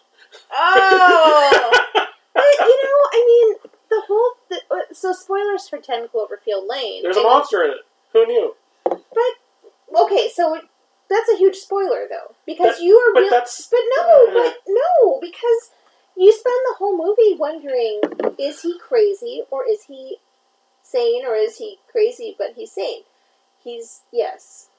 Oh! 0.51 1.71
but, 1.93 2.43
you 2.59 2.83
know, 2.83 2.99
I 3.11 3.25
mean, 3.27 3.69
the 3.89 4.01
whole. 4.07 4.31
The, 4.49 4.61
uh, 4.71 4.93
so, 4.93 5.11
spoilers 5.13 5.67
for 5.67 5.77
10 5.79 6.07
Cloverfield 6.07 6.67
Lane. 6.69 7.03
There's 7.03 7.17
a 7.17 7.23
monster 7.23 7.63
in 7.63 7.71
it. 7.71 7.77
Who 8.13 8.25
knew? 8.27 8.55
But, 8.85 10.01
okay, 10.03 10.29
so 10.33 10.59
that's 11.09 11.29
a 11.31 11.37
huge 11.37 11.55
spoiler, 11.55 12.07
though. 12.09 12.35
Because 12.45 12.75
But- 12.77 12.81
you 12.83 12.97
are 12.97 13.13
but 13.13 13.19
real. 13.21 13.29
that's- 13.29 13.67
But 13.69 13.81
no, 13.97 14.27
uh, 14.27 14.33
but 14.33 14.57
no, 14.67 15.19
because 15.21 15.71
you 16.15 16.31
spend 16.31 16.55
the 16.69 16.75
whole 16.75 16.95
movie 16.97 17.35
wondering 17.35 18.01
is 18.37 18.61
he 18.61 18.77
crazy 18.79 19.43
or 19.49 19.65
is 19.65 19.85
he 19.85 20.19
sane 20.83 21.25
or 21.25 21.35
is 21.35 21.57
he 21.57 21.79
crazy 21.91 22.35
but 22.37 22.53
he's 22.55 22.71
sane? 22.71 23.03
He's, 23.63 24.01
yes. 24.11 24.69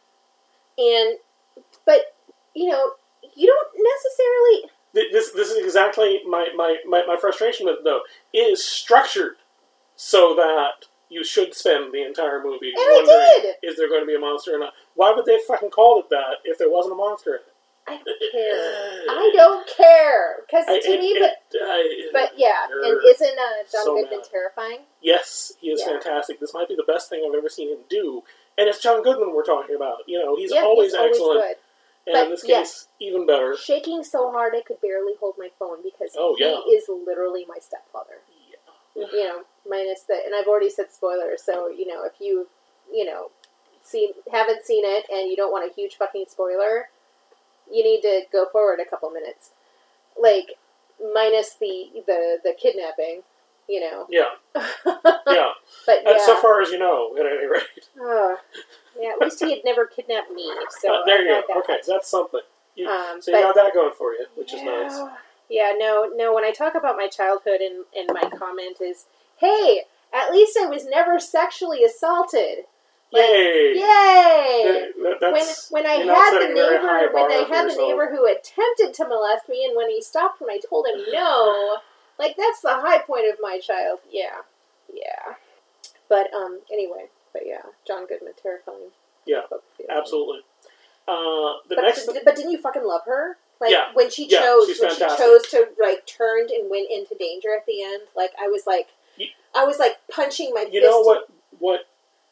And, 0.79 1.19
but, 1.87 2.15
you 2.55 2.69
know, 2.69 2.93
you 3.35 3.47
don't 3.47 3.69
necessarily. 3.77 4.71
This 4.93 5.33
this 5.33 5.51
is 5.51 5.65
exactly 5.65 6.21
my, 6.29 6.49
my, 6.55 6.77
my, 6.87 7.05
my 7.07 7.17
frustration 7.17 7.67
with 7.67 7.79
it, 7.79 7.85
though. 7.85 8.03
It 8.33 8.41
is 8.41 8.65
structured 8.65 9.37
so 9.97 10.35
that 10.37 10.87
you 11.09 11.25
should 11.25 11.55
spend 11.55 11.93
the 11.93 12.03
entire 12.05 12.43
movie 12.43 12.73
And 12.77 13.07
wondering 13.07 13.53
is 13.63 13.77
there 13.77 13.89
going 13.89 14.01
to 14.03 14.07
be 14.07 14.15
a 14.15 14.19
monster 14.19 14.55
or 14.55 14.59
not. 14.59 14.73
Why 14.95 15.13
would 15.15 15.25
they 15.27 15.39
fucking 15.47 15.71
call 15.71 16.01
it 16.01 16.09
that 16.11 16.39
if 16.45 16.59
there 16.59 16.71
wasn't 16.71 16.95
a 16.95 16.97
monster 16.97 17.35
in 17.35 17.41
it? 17.41 17.47
I 17.87 17.97
don't 17.97 18.33
care. 18.33 19.05
I 19.11 19.33
don't 19.37 19.69
care. 19.77 20.37
Because 20.47 20.65
to 20.67 20.73
it- 20.91 21.01
me, 21.01 21.09
it- 21.09 21.37
but, 21.53 21.61
I- 21.63 22.09
but 22.13 22.33
yeah, 22.39 22.65
and 22.71 22.99
isn't 23.07 23.39
uh, 23.39 23.63
John 23.71 23.85
So 23.85 23.95
Goodman 23.95 24.19
mad. 24.21 24.29
terrifying? 24.31 24.79
yes, 25.03 25.53
he 25.61 25.69
is 25.71 25.81
Yeah. 25.85 25.93
fantastic. 25.93 26.41
This 26.41 26.55
might 26.55 26.69
be 26.69 26.77
the 26.77 26.85
best 26.91 27.11
thing 27.11 27.25
I've 27.29 27.37
ever 27.37 27.49
seen 27.51 27.69
him 27.71 27.81
do. 27.91 28.23
And 28.57 28.69
it's 28.69 28.81
John 28.81 29.03
Goodman 29.03 29.35
we're 29.35 29.45
talking 29.45 29.77
about. 29.77 29.99
You 30.07 30.19
know, 30.25 30.37
he's 30.37 30.53
yeah, 30.55 30.63
always 30.63 30.93
he's 30.93 30.95
always 30.99 31.13
excellent. 31.17 31.41
good. 31.43 31.57
And 32.07 32.15
But, 32.15 32.25
in 32.25 32.31
this 32.31 32.45
yeah. 32.47 32.59
case, 32.61 32.89
even 33.01 33.27
better. 33.27 33.57
shaking 33.57 34.05
so 34.05 34.31
hard 34.31 34.55
I 34.55 34.61
could 34.61 34.81
barely 34.81 35.15
hold 35.21 35.35
my 35.39 35.49
phone 35.59 35.83
because 35.83 36.15
Oh, 36.19 36.37
yeah. 36.39 36.61
he 36.65 36.73
is 36.73 36.85
literally 36.89 37.45
my 37.49 37.57
stepfather. 37.61 38.21
You 38.97 39.25
know, 39.25 39.43
minus 39.69 40.03
the, 40.03 40.15
and 40.25 40.35
I've 40.35 40.47
already 40.47 40.71
said 40.71 40.93
spoilers, 40.93 41.43
so 41.43 41.69
you 41.69 41.87
know 41.87 42.05
if 42.05 42.13
you, 42.21 42.47
you 42.93 43.05
know, 43.05 43.31
seen 43.83 44.11
haven't 44.33 44.65
seen 44.65 44.85
it 44.85 45.05
and 45.13 45.29
you 45.31 45.37
don't 45.37 45.51
want 45.53 45.69
a 45.71 45.75
huge 45.75 45.97
fucking 45.97 46.27
spoiler, 46.29 46.89
you 47.71 47.83
need 47.83 48.03
to 48.03 48.23
go 48.31 48.47
forward 48.53 48.79
a 48.81 48.89
couple 48.89 49.11
minutes, 49.11 49.51
like 50.21 50.53
minus 51.13 51.55
the 51.55 51.87
the 52.07 52.39
the 52.45 52.55
kidnapping, 52.61 53.23
you 53.69 53.81
know. 53.81 54.07
Yeah, 54.09 54.31
but 54.55 55.23
yeah. 55.27 55.51
yeah, 55.87 56.11
Uh, 56.13 56.27
so 56.27 56.41
far 56.41 56.61
as 56.63 56.71
you 56.71 56.79
know, 56.79 57.17
at 57.19 57.27
any 57.27 57.47
rate. 57.47 57.89
Yeah, 58.97 59.09
at 59.11 59.19
least 59.19 59.43
he 59.43 59.51
had 59.51 59.65
never 59.65 59.87
kidnapped 59.87 60.31
me. 60.31 60.49
So 60.81 60.95
Uh, 60.95 61.05
there 61.05 61.19
I 61.19 61.23
you 61.23 61.27
go. 61.27 61.43
that. 61.49 61.57
Okay, 61.65 61.79
that's 61.85 62.09
something. 62.09 62.43
You, 62.77 62.89
Um, 62.89 63.21
so 63.21 63.33
you 63.33 63.39
but- 63.39 63.43
got 63.43 63.55
that 63.57 63.75
going 63.75 63.93
for 63.93 64.13
you, 64.13 64.25
which 64.37 64.55
is 64.55 64.63
nice. 64.63 64.97
Yeah, 65.55 65.73
no, 65.79 66.11
no. 66.15 66.35
When 66.35 66.45
I 66.45 66.51
talk 66.51 66.75
about 66.75 66.97
my 66.97 67.07
childhood, 67.09 67.61
and 67.61 67.85
and 67.97 68.09
my 68.13 68.29
comment 68.29 68.79
is, 68.81 69.07
"Hey, 69.37 69.85
At 70.13 70.31
least 70.31 70.57
I 70.57 70.67
was 70.67 70.85
never 70.87 71.19
sexually 71.19 71.83
assaulted. 71.83 72.67
Yay! 73.11 73.75
Yay! 73.75 74.93
That- 75.03 75.19
that- 75.21 75.33
when 75.33 75.47
when 75.71 75.87
I 75.87 75.97
had 76.05 76.31
the 76.39 76.51
a 76.51 76.55
neighbor 76.55 77.11
when 77.13 77.31
I 77.33 77.43
had 77.49 77.69
the 77.71 77.77
neighbor 77.77 78.07
who 78.15 78.25
attempted 78.27 78.95
to 78.95 79.09
molest 79.09 79.49
me, 79.49 79.65
and 79.65 79.77
when 79.77 79.91
he 79.91 80.01
stopped 80.01 80.41
when 80.41 80.51
I 80.51 80.59
told 80.59 80.87
him 80.87 81.03
no, 81.13 81.79
like 82.19 82.37
that's 82.37 82.61
the 82.61 82.75
high 82.75 83.01
point 83.01 83.27
of 83.33 83.39
my 83.41 83.59
child. 83.59 84.01
Yeah, 84.11 84.43
yeah. 84.93 85.35
But 86.09 86.33
um, 86.33 86.61
anyway, 86.73 87.11
but 87.33 87.43
yeah, 87.47 87.63
John 87.87 88.07
Goodman, 88.07 88.35
terrifying. 88.41 88.91
Yeah, 89.27 89.43
Absolutely. 89.89 90.41
Uh, 91.07 91.59
the 91.69 91.75
But, 91.77 91.83
next, 91.83 92.07
but 92.07 92.37
didn't 92.37 92.51
you 92.53 92.59
fucking 92.59 92.85
love 92.85 93.03
her? 93.07 93.37
Like 93.61 93.71
Yeah. 93.71 93.91
when 93.95 94.11
she 94.11 94.27
Yeah, 94.27 94.41
chose 94.41 94.67
when 94.81 94.91
she 94.95 94.99
chose 95.17 95.43
to 95.51 95.69
like 95.81 96.07
turned 96.07 96.51
and 96.51 96.69
went 96.71 96.91
into 96.91 97.15
danger 97.15 97.55
at 97.55 97.65
the 97.67 97.83
end. 97.83 98.03
Like 98.17 98.33
I 98.41 98.49
was 98.49 98.67
like, 98.67 98.89
You- 99.17 99.29
I 99.55 99.65
was 99.65 99.79
like 99.79 99.99
punching 100.11 100.53
my 100.53 100.67
you 100.71 100.81
know 100.83 101.01
what? 101.01 101.29
What? 101.59 101.81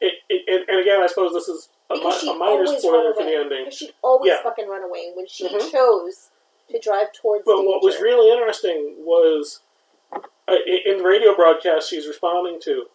It, 0.01 0.15
it, 0.29 0.69
and- 0.69 0.81
again, 0.81 1.01
I 1.01 1.07
suppose 1.07 1.33
this 1.33 1.49
is 1.49 1.69
a, 1.91 1.95
mi- 1.95 2.31
a 2.31 2.35
minor 2.35 2.67
spoiler 2.67 3.15
for 3.15 3.23
the 3.25 3.35
ending. 3.37 3.65
Because 3.65 3.79
she'd 3.79 3.95
always 4.03 4.31
Yeah. 4.31 4.43
fucking 4.43 4.69
run 4.69 4.83
away. 4.83 5.13
When 5.15 5.27
she 5.29 5.47
Mhm. 5.49 5.71
chose 5.71 6.31
to 6.71 6.79
drive 6.81 7.13
towards 7.13 7.45
But 7.45 7.57
danger, 7.57 7.69
what 7.69 7.83
was 7.85 8.01
really 8.01 8.31
interesting 8.33 8.97
was 9.05 9.61
uh, 10.13 10.57
in 10.85 10.99
the 10.99 11.05
radio 11.05 11.35
broadcast 11.37 11.89
she's 11.89 12.07
responding 12.09 12.61
to, 12.63 12.89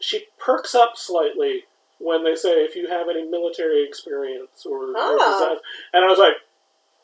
she 0.00 0.26
perks 0.38 0.74
up 0.74 0.96
slightly 0.96 1.64
when 1.98 2.24
they 2.24 2.34
say 2.34 2.64
if 2.64 2.74
you 2.74 2.88
have 2.88 3.08
any 3.08 3.22
military 3.22 3.84
experience 3.86 4.66
or, 4.66 4.90
or 4.90 4.94
Ah. 4.96 5.38
design. 5.38 5.56
and 5.92 6.04
I 6.04 6.08
was 6.08 6.18
like, 6.18 6.34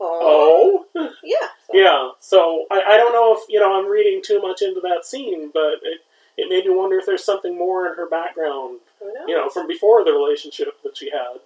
oh, 0.01 0.87
yeah, 0.95 1.37
so- 1.67 1.73
yeah. 1.75 2.11
So 2.21 2.67
I, 2.71 2.83
I 2.83 2.97
don't 2.97 3.13
know 3.13 3.35
if 3.37 3.45
you 3.49 3.61
know 3.61 3.79
I'm 3.79 3.91
reading 3.91 4.23
too 4.25 4.41
much 4.41 4.63
into 4.63 4.81
that 4.81 5.05
scene, 5.05 5.51
but 5.53 5.75
it 5.83 6.01
it 6.37 6.49
made 6.49 6.65
me 6.67 6.75
wonder 6.75 6.99
if 6.99 7.07
there's 7.07 7.25
something 7.25 7.57
more 7.59 7.87
in 7.89 7.95
her 7.97 8.09
background 8.09 8.81
you 9.27 9.35
know, 9.35 9.49
from 9.49 9.67
before 9.67 10.05
the 10.05 10.13
relationship 10.13 10.69
that 10.85 10.97
she 10.97 11.11
had. 11.11 11.41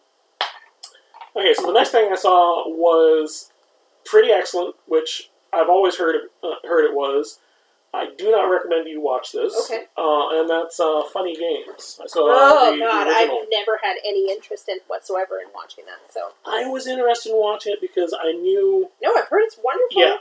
Okay, 1.36 1.54
so 1.54 1.66
the 1.66 1.72
next 1.72 1.90
thing 1.90 2.10
I 2.12 2.16
saw 2.16 2.68
was 2.68 3.50
pretty 4.04 4.30
excellent, 4.30 4.76
which 4.86 5.30
I've 5.52 5.68
always 5.68 5.96
heard 5.96 6.14
it, 6.16 6.22
uh, 6.42 6.66
heard 6.66 6.84
it 6.84 6.94
was. 6.94 7.38
I 7.94 8.10
do 8.18 8.30
not 8.30 8.44
recommend 8.44 8.88
you 8.88 9.00
watch 9.00 9.32
this. 9.32 9.54
Okay. 9.70 9.84
Uh, 9.96 10.40
and 10.40 10.50
that's 10.50 10.80
uh, 10.80 11.02
Funny 11.12 11.36
Games. 11.36 12.00
I 12.02 12.06
saw 12.06 12.26
Oh 12.26 12.70
the, 12.72 12.76
the 12.78 12.84
god, 12.84 13.06
original. 13.06 13.38
I've 13.42 13.48
never 13.50 13.78
had 13.82 13.96
any 14.06 14.30
interest 14.30 14.68
in 14.68 14.78
whatsoever 14.88 15.38
in 15.38 15.46
watching 15.54 15.84
that. 15.86 16.12
So 16.12 16.30
I 16.44 16.66
was 16.68 16.86
interested 16.86 17.30
in 17.30 17.36
watching 17.38 17.72
it 17.72 17.80
because 17.80 18.12
I 18.18 18.32
knew, 18.32 18.90
no, 19.02 19.14
I've 19.16 19.28
heard 19.28 19.42
it's 19.44 19.58
wonderful. 19.62 20.00
yeah, 20.02 20.16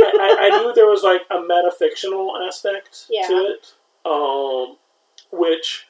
I, 0.00 0.38
I, 0.40 0.46
I 0.56 0.58
knew 0.62 0.72
there 0.72 0.86
was 0.88 1.02
like 1.02 1.22
a 1.30 1.36
metafictional 1.36 2.46
aspect 2.46 3.06
Yeah. 3.10 3.26
to 3.28 3.34
it, 3.34 3.74
um, 4.06 4.76
which 5.30 5.86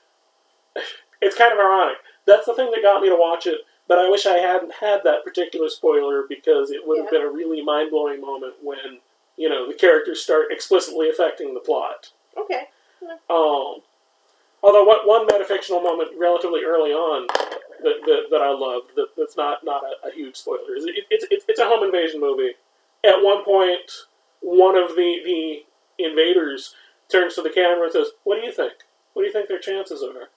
it's 1.23 1.37
kind 1.37 1.53
of 1.53 1.59
ironic. 1.59 1.97
That's 2.27 2.47
the 2.47 2.55
thing 2.55 2.71
that 2.73 2.83
got 2.83 3.03
me 3.03 3.09
to 3.09 3.17
watch 3.17 3.47
it. 3.47 3.61
But 3.89 3.99
I 3.99 4.09
wish 4.09 4.25
I 4.27 4.37
hadn't 4.37 4.73
had 4.81 5.01
that 5.05 5.25
particular 5.25 5.69
spoiler 5.69 6.25
because 6.29 6.71
it 6.71 6.87
would 6.87 6.99
have 6.99 7.09
Yeah. 7.13 7.19
been 7.21 7.27
a 7.29 7.31
really 7.31 7.61
mind 7.63 7.91
blowing 7.91 8.21
moment 8.21 8.55
when 8.63 9.01
you 9.41 9.49
know 9.49 9.67
the 9.67 9.75
characters 9.75 10.23
start 10.23 10.47
explicitly 10.51 11.09
affecting 11.09 11.55
the 11.55 11.61
plot. 11.61 12.13
Okay. 12.37 12.69
Um, 13.31 13.81
although 14.63 14.85
what 14.85 15.09
one 15.09 15.27
metafictional 15.27 15.83
moment 15.83 16.11
relatively 16.19 16.61
early 16.63 16.91
on 16.93 17.27
that, 17.83 17.97
that, 18.05 18.27
that 18.31 18.43
I 18.43 18.51
loved 18.51 18.91
that, 18.97 19.09
that's 19.17 19.39
not 19.39 19.65
not 19.65 19.83
a, 19.83 20.09
a 20.09 20.13
huge 20.13 20.37
spoiler 20.37 20.77
is 20.77 20.85
it, 20.85 21.07
it's 21.11 21.25
it's 21.31 21.45
it's 21.49 21.59
a 21.61 21.65
home 21.65 21.83
invasion 21.83 22.21
movie. 22.21 22.53
At 23.03 23.23
one 23.23 23.43
point, 23.43 23.91
one 24.43 24.77
of 24.77 24.91
the 24.91 25.21
the 25.25 26.05
invaders 26.05 26.75
turns 27.11 27.35
to 27.37 27.43
the 27.43 27.49
camera 27.51 27.85
and 27.85 27.93
says, 27.93 28.09
"What 28.25 28.39
do 28.39 28.47
you 28.47 28.53
think? 28.53 28.75
What 29.15 29.23
do 29.23 29.27
you 29.27 29.33
think 29.33 29.49
their 29.49 29.59
chances 29.59 30.03
are? 30.03 30.29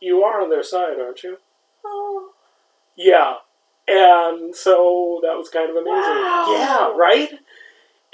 You 0.00 0.22
are 0.22 0.40
on 0.40 0.48
their 0.50 0.62
side, 0.62 1.00
aren't 1.00 1.24
you?" 1.24 1.38
Oh, 1.84 2.30
Yeah. 2.96 3.34
And 3.86 4.56
so 4.56 5.20
that 5.22 5.36
was 5.36 5.50
kind 5.50 5.68
of 5.68 5.76
amazing. 5.76 5.92
Wow. 5.92 6.46
Yeah, 6.56 6.96
right? 6.96 7.28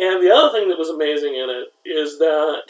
And 0.01 0.23
the 0.23 0.35
other 0.35 0.51
thing 0.51 0.71
that 0.71 0.79
was 0.79 0.89
amazing 0.89 1.35
in 1.35 1.51
it 1.51 1.75
is 1.85 2.19
that 2.19 2.63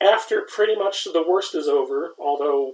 after 0.00 0.46
pretty 0.52 0.74
much 0.74 1.04
the 1.04 1.24
worst 1.28 1.54
is 1.54 1.68
over, 1.68 2.12
although 2.18 2.72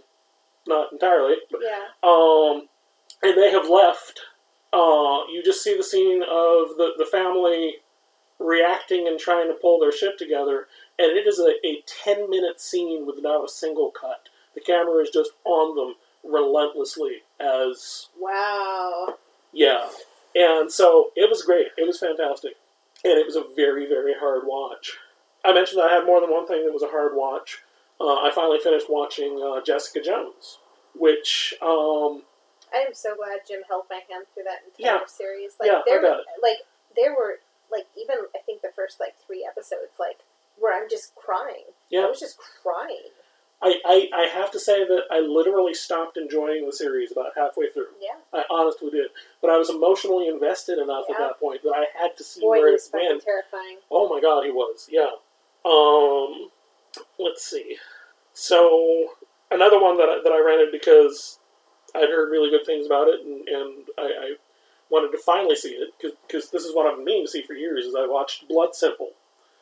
not 0.67 0.93
entirely, 0.93 1.35
yeah. 1.61 1.87
um, 2.05 2.69
and 3.21 3.37
they 3.37 3.51
have 3.51 3.69
left, 3.69 4.21
uh, 4.73 5.27
you 5.29 5.43
just 5.45 5.65
see 5.65 5.77
the 5.77 5.83
scene 5.83 6.23
of 6.23 6.77
the, 6.77 6.93
the 6.99 7.09
family 7.11 7.79
reacting 8.39 9.09
and 9.09 9.19
trying 9.19 9.49
to 9.49 9.59
pull 9.61 9.81
their 9.81 9.91
shit 9.91 10.17
together, 10.19 10.69
and 10.97 11.19
it 11.19 11.27
is 11.27 11.41
a, 11.41 11.55
a 11.67 11.83
10 12.05 12.31
minute 12.31 12.61
scene 12.61 13.07
with 13.07 13.17
not 13.21 13.45
a 13.45 13.49
single 13.49 13.91
cut. 13.91 14.29
The 14.55 14.61
camera 14.61 15.03
is 15.03 15.11
just 15.11 15.33
on 15.45 15.75
them 15.75 15.97
relentlessly 16.23 17.23
as 17.41 18.07
Wow. 18.21 19.17
yeah. 19.53 19.89
And 20.37 20.71
so 20.71 21.11
it 21.17 21.29
was 21.29 21.43
great. 21.43 21.69
It 21.77 21.87
was 21.87 21.99
fantastic. 21.99 22.53
And 23.05 23.13
it 23.19 23.27
was 23.27 23.37
a 23.37 23.45
very, 23.55 23.87
very 23.89 24.15
hard 24.19 24.43
watch. 24.45 24.93
I 25.45 25.53
mentioned 25.53 25.81
I 25.83 25.93
had 25.95 26.05
more 26.05 26.21
than 26.21 26.31
one 26.31 26.47
thing 26.47 26.65
that 26.67 26.73
was 26.73 26.83
a 26.83 26.89
hard 26.89 27.13
watch. 27.15 27.59
Uh, 28.01 28.15
I 28.15 28.31
finally 28.35 28.59
finished 28.59 28.87
watching 28.89 29.41
uh, 29.43 29.61
Jessica 29.65 30.01
Jones, 30.01 30.59
which, 30.95 31.55
um, 31.63 32.23
I 32.75 32.79
am 32.87 32.93
so 32.93 33.15
glad 33.17 33.41
Jim 33.49 33.61
held 33.69 33.85
my 33.91 34.01
hand 34.11 34.27
through 34.35 34.45
that 34.45 34.61
entire 34.67 35.01
Yeah. 35.01 35.07
series. 35.07 35.57
Like 35.59 35.69
Yeah, 35.69 35.79
I 35.79 35.83
there, 35.87 36.03
bet. 36.03 36.19
like 36.43 36.59
there 36.97 37.13
were 37.13 37.39
like 37.73 37.87
even 37.97 38.17
I 38.35 38.41
think 38.45 38.63
the 38.63 38.71
first 38.77 39.01
like 39.01 39.15
three 39.27 39.47
episodes, 39.49 39.95
like 39.99 40.19
where 40.59 40.77
I'm 40.81 40.89
just 40.89 41.15
crying. 41.15 41.65
Yeah. 41.89 42.01
I 42.03 42.07
was 42.11 42.21
just 42.21 42.37
crying. 42.39 43.11
I, 43.61 43.81
I, 43.85 44.09
I 44.15 44.27
have 44.27 44.53
to 44.53 44.61
say 44.61 44.87
that 44.87 45.03
I 45.11 45.19
literally 45.21 45.75
stopped 45.75 46.17
enjoying 46.17 46.65
the 46.65 46.73
series 46.73 47.11
about 47.11 47.33
halfway 47.37 47.71
through. 47.71 47.89
Yeah. 48.01 48.19
I 48.33 48.45
honestly 48.51 48.91
did. 48.91 49.09
But 49.43 49.51
I 49.51 49.59
was 49.59 49.69
emotionally 49.69 50.29
invested 50.29 50.79
enough 50.79 51.07
at 51.11 51.19
that 51.19 51.41
point 51.41 51.63
that 51.65 51.75
I 51.75 51.87
had 52.01 52.17
to 52.19 52.25
see 52.25 52.41
Boy, 52.41 52.59
where 52.59 52.75
it 52.75 52.81
went. 52.93 53.25
terrifying. 53.25 53.79
Oh 53.91 54.09
my 54.09 54.21
god, 54.21 54.45
he 54.45 54.53
was. 54.53 54.89
Yeah. 54.91 55.11
Um, 55.65 56.51
let's 57.19 57.45
see. 57.45 57.77
So 58.33 59.09
another 59.51 59.81
one 59.81 59.97
that 59.99 60.09
I, 60.09 60.21
that 60.23 60.33
I 60.33 60.41
rented 60.45 60.71
because 60.71 61.39
I'd 61.95 62.09
heard 62.09 62.31
really 62.31 62.51
good 62.51 62.65
things 62.65 62.87
about 62.87 63.09
it, 63.09 63.21
and, 63.25 63.49
and 63.49 63.85
I, 63.99 64.03
I 64.03 64.35
wanted 64.91 65.11
to 65.17 65.19
finally 65.19 65.57
see 65.57 65.71
it 65.71 65.91
because 66.01 66.51
this 66.51 66.65
is 66.65 66.75
what 66.75 66.87
I've 66.87 66.97
been 66.97 67.05
meaning 67.05 67.25
to 67.27 67.31
see 67.31 67.43
for 67.43 67.55
years. 67.55 67.87
Is 67.87 67.95
I 67.97 68.07
watched 68.07 68.49
Blood 68.49 68.75
Simple, 68.75 69.11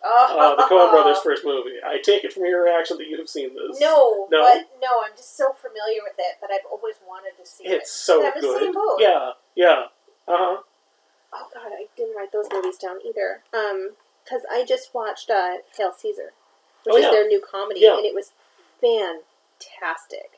Oh, 0.05 0.39
uh, 0.39 0.55
the 0.57 0.63
Coen 0.65 0.93
Brothers' 0.93 1.19
first 1.25 1.45
movie. 1.45 1.77
I 1.85 1.99
take 2.03 2.23
it 2.25 2.33
from 2.33 2.45
your 2.45 2.63
reaction 2.65 2.97
that 2.99 3.07
you 3.09 3.17
have 3.19 3.29
seen 3.29 3.55
this. 3.55 3.81
No, 3.81 4.29
No? 4.31 4.43
but 4.43 4.69
no, 4.81 4.89
I'm 5.05 5.17
just 5.17 5.37
so 5.37 5.53
familiar 5.53 6.01
with 6.05 6.15
it 6.19 6.37
but 6.41 6.51
I've 6.53 6.67
always 6.71 6.95
wanted 7.09 7.33
to 7.43 7.49
see 7.49 7.65
It's 7.65 7.89
it. 7.91 7.93
so 7.93 8.25
I'm 8.27 8.33
the 8.35 8.41
good. 8.41 8.61
same 8.61 8.73
boat. 8.75 8.97
Yeah, 8.99 9.31
yeah. 9.57 9.85
Uh 10.29 10.37
huh. 10.37 10.57
Oh 11.33 11.49
god, 11.53 11.73
I 11.73 11.87
didn't 11.97 12.17
write 12.17 12.33
those 12.33 12.47
movies 12.53 12.79
down 12.79 12.99
either. 13.05 13.43
Um, 13.53 13.91
because 14.25 14.43
I 14.51 14.65
just 14.65 14.93
watched 14.95 15.31
uh, 15.31 15.59
Hail 15.77 15.93
Caesar, 15.97 16.33
which 16.85 16.95
Oh, 16.95 16.99
is 16.99 17.05
their 17.11 17.27
new 17.29 17.41
comedy, 17.41 17.81
Yeah. 17.81 17.97
and 17.97 18.05
it 18.05 18.15
was 18.15 18.33
fantastic, 18.81 20.31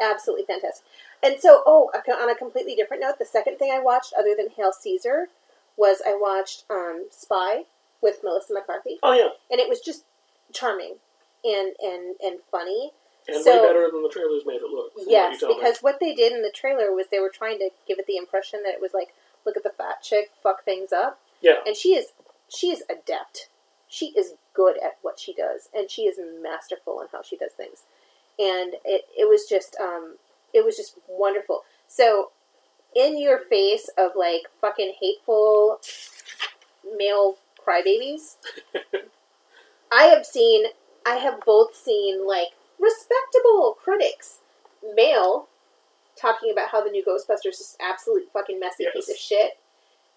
absolutely 0.00 0.44
fantastic. 0.44 0.84
And 1.22 1.40
so, 1.40 1.62
oh, 1.66 1.90
on 1.94 2.30
a 2.30 2.34
completely 2.34 2.74
different 2.74 3.02
note, 3.02 3.18
the 3.18 3.24
second 3.24 3.58
thing 3.58 3.72
I 3.72 3.78
watched, 3.80 4.12
other 4.18 4.34
than 4.36 4.50
Hail 4.50 4.72
Caesar, 4.72 5.28
was 5.76 6.02
I 6.06 6.14
watched 6.14 6.64
um, 6.70 7.06
Spy 7.10 7.64
with 8.04 8.22
Melissa 8.22 8.54
McCarthy, 8.54 8.98
Oh 9.02 9.12
yeah, 9.14 9.30
and 9.50 9.58
it 9.60 9.68
was 9.68 9.80
just 9.80 10.04
charming 10.52 10.96
and 11.44 11.72
and 11.82 12.14
and 12.22 12.38
funny. 12.52 12.92
and 13.26 13.42
So- 13.42 13.62
way 13.62 13.66
better 13.68 13.90
than 13.90 14.02
the 14.04 14.08
trailers 14.10 14.44
made 14.46 14.56
it 14.60 14.68
look. 14.70 14.92
from 14.92 15.04
what 15.04 15.10
Yes, 15.10 15.42
me. 15.42 15.54
because 15.56 15.82
what 15.82 15.98
they 15.98 16.14
did 16.14 16.32
in 16.32 16.42
the 16.42 16.50
trailer 16.52 16.92
was 16.92 17.06
they 17.08 17.18
were 17.20 17.30
trying 17.30 17.58
to 17.58 17.70
give 17.88 17.98
it 17.98 18.06
the 18.06 18.16
impression 18.18 18.62
that 18.64 18.74
it 18.74 18.80
was 18.82 18.92
like, 18.94 19.14
look 19.46 19.56
at 19.56 19.62
the 19.64 19.70
fat 19.70 20.02
chick, 20.02 20.30
fuck 20.42 20.62
things 20.64 20.92
up. 20.92 21.18
yeah, 21.40 21.60
And 21.66 21.74
she 21.74 21.94
is 21.94 22.12
she 22.48 22.70
is 22.70 22.84
adept. 22.90 23.48
She 23.88 24.06
is 24.16 24.34
good 24.52 24.76
at 24.82 24.98
what 25.02 25.18
she 25.18 25.32
does, 25.32 25.68
and 25.74 25.90
she 25.90 26.02
is 26.02 26.18
masterful 26.42 27.00
in 27.00 27.08
how 27.12 27.22
she 27.22 27.36
does 27.36 27.52
things. 27.52 27.84
And 28.38 28.74
it 28.84 29.06
it 29.16 29.28
was 29.28 29.46
just 29.48 29.76
um 29.80 30.16
it 30.52 30.64
was 30.64 30.76
just 30.76 30.96
wonderful. 31.08 31.64
So 31.88 32.30
in 32.94 33.18
your 33.18 33.38
face 33.38 33.88
of 33.96 34.12
like 34.16 34.42
fucking 34.60 34.94
hateful 35.00 35.80
male 36.96 37.36
crybabies, 37.66 38.36
I 39.92 40.04
have 40.04 40.26
seen 40.26 40.66
I 41.06 41.16
have 41.16 41.40
both 41.44 41.74
seen 41.76 42.26
like 42.26 42.48
respectable 42.80 43.76
critics, 43.82 44.38
male, 44.94 45.48
talking 46.16 46.50
about 46.50 46.70
how 46.70 46.82
the 46.82 46.90
new 46.90 47.04
Ghostbusters 47.04 47.60
is 47.60 47.76
absolute 47.80 48.28
fucking 48.32 48.58
messy 48.60 48.84
Yes. 48.84 48.92
piece 48.94 49.10
of 49.10 49.16
shit. 49.16 49.58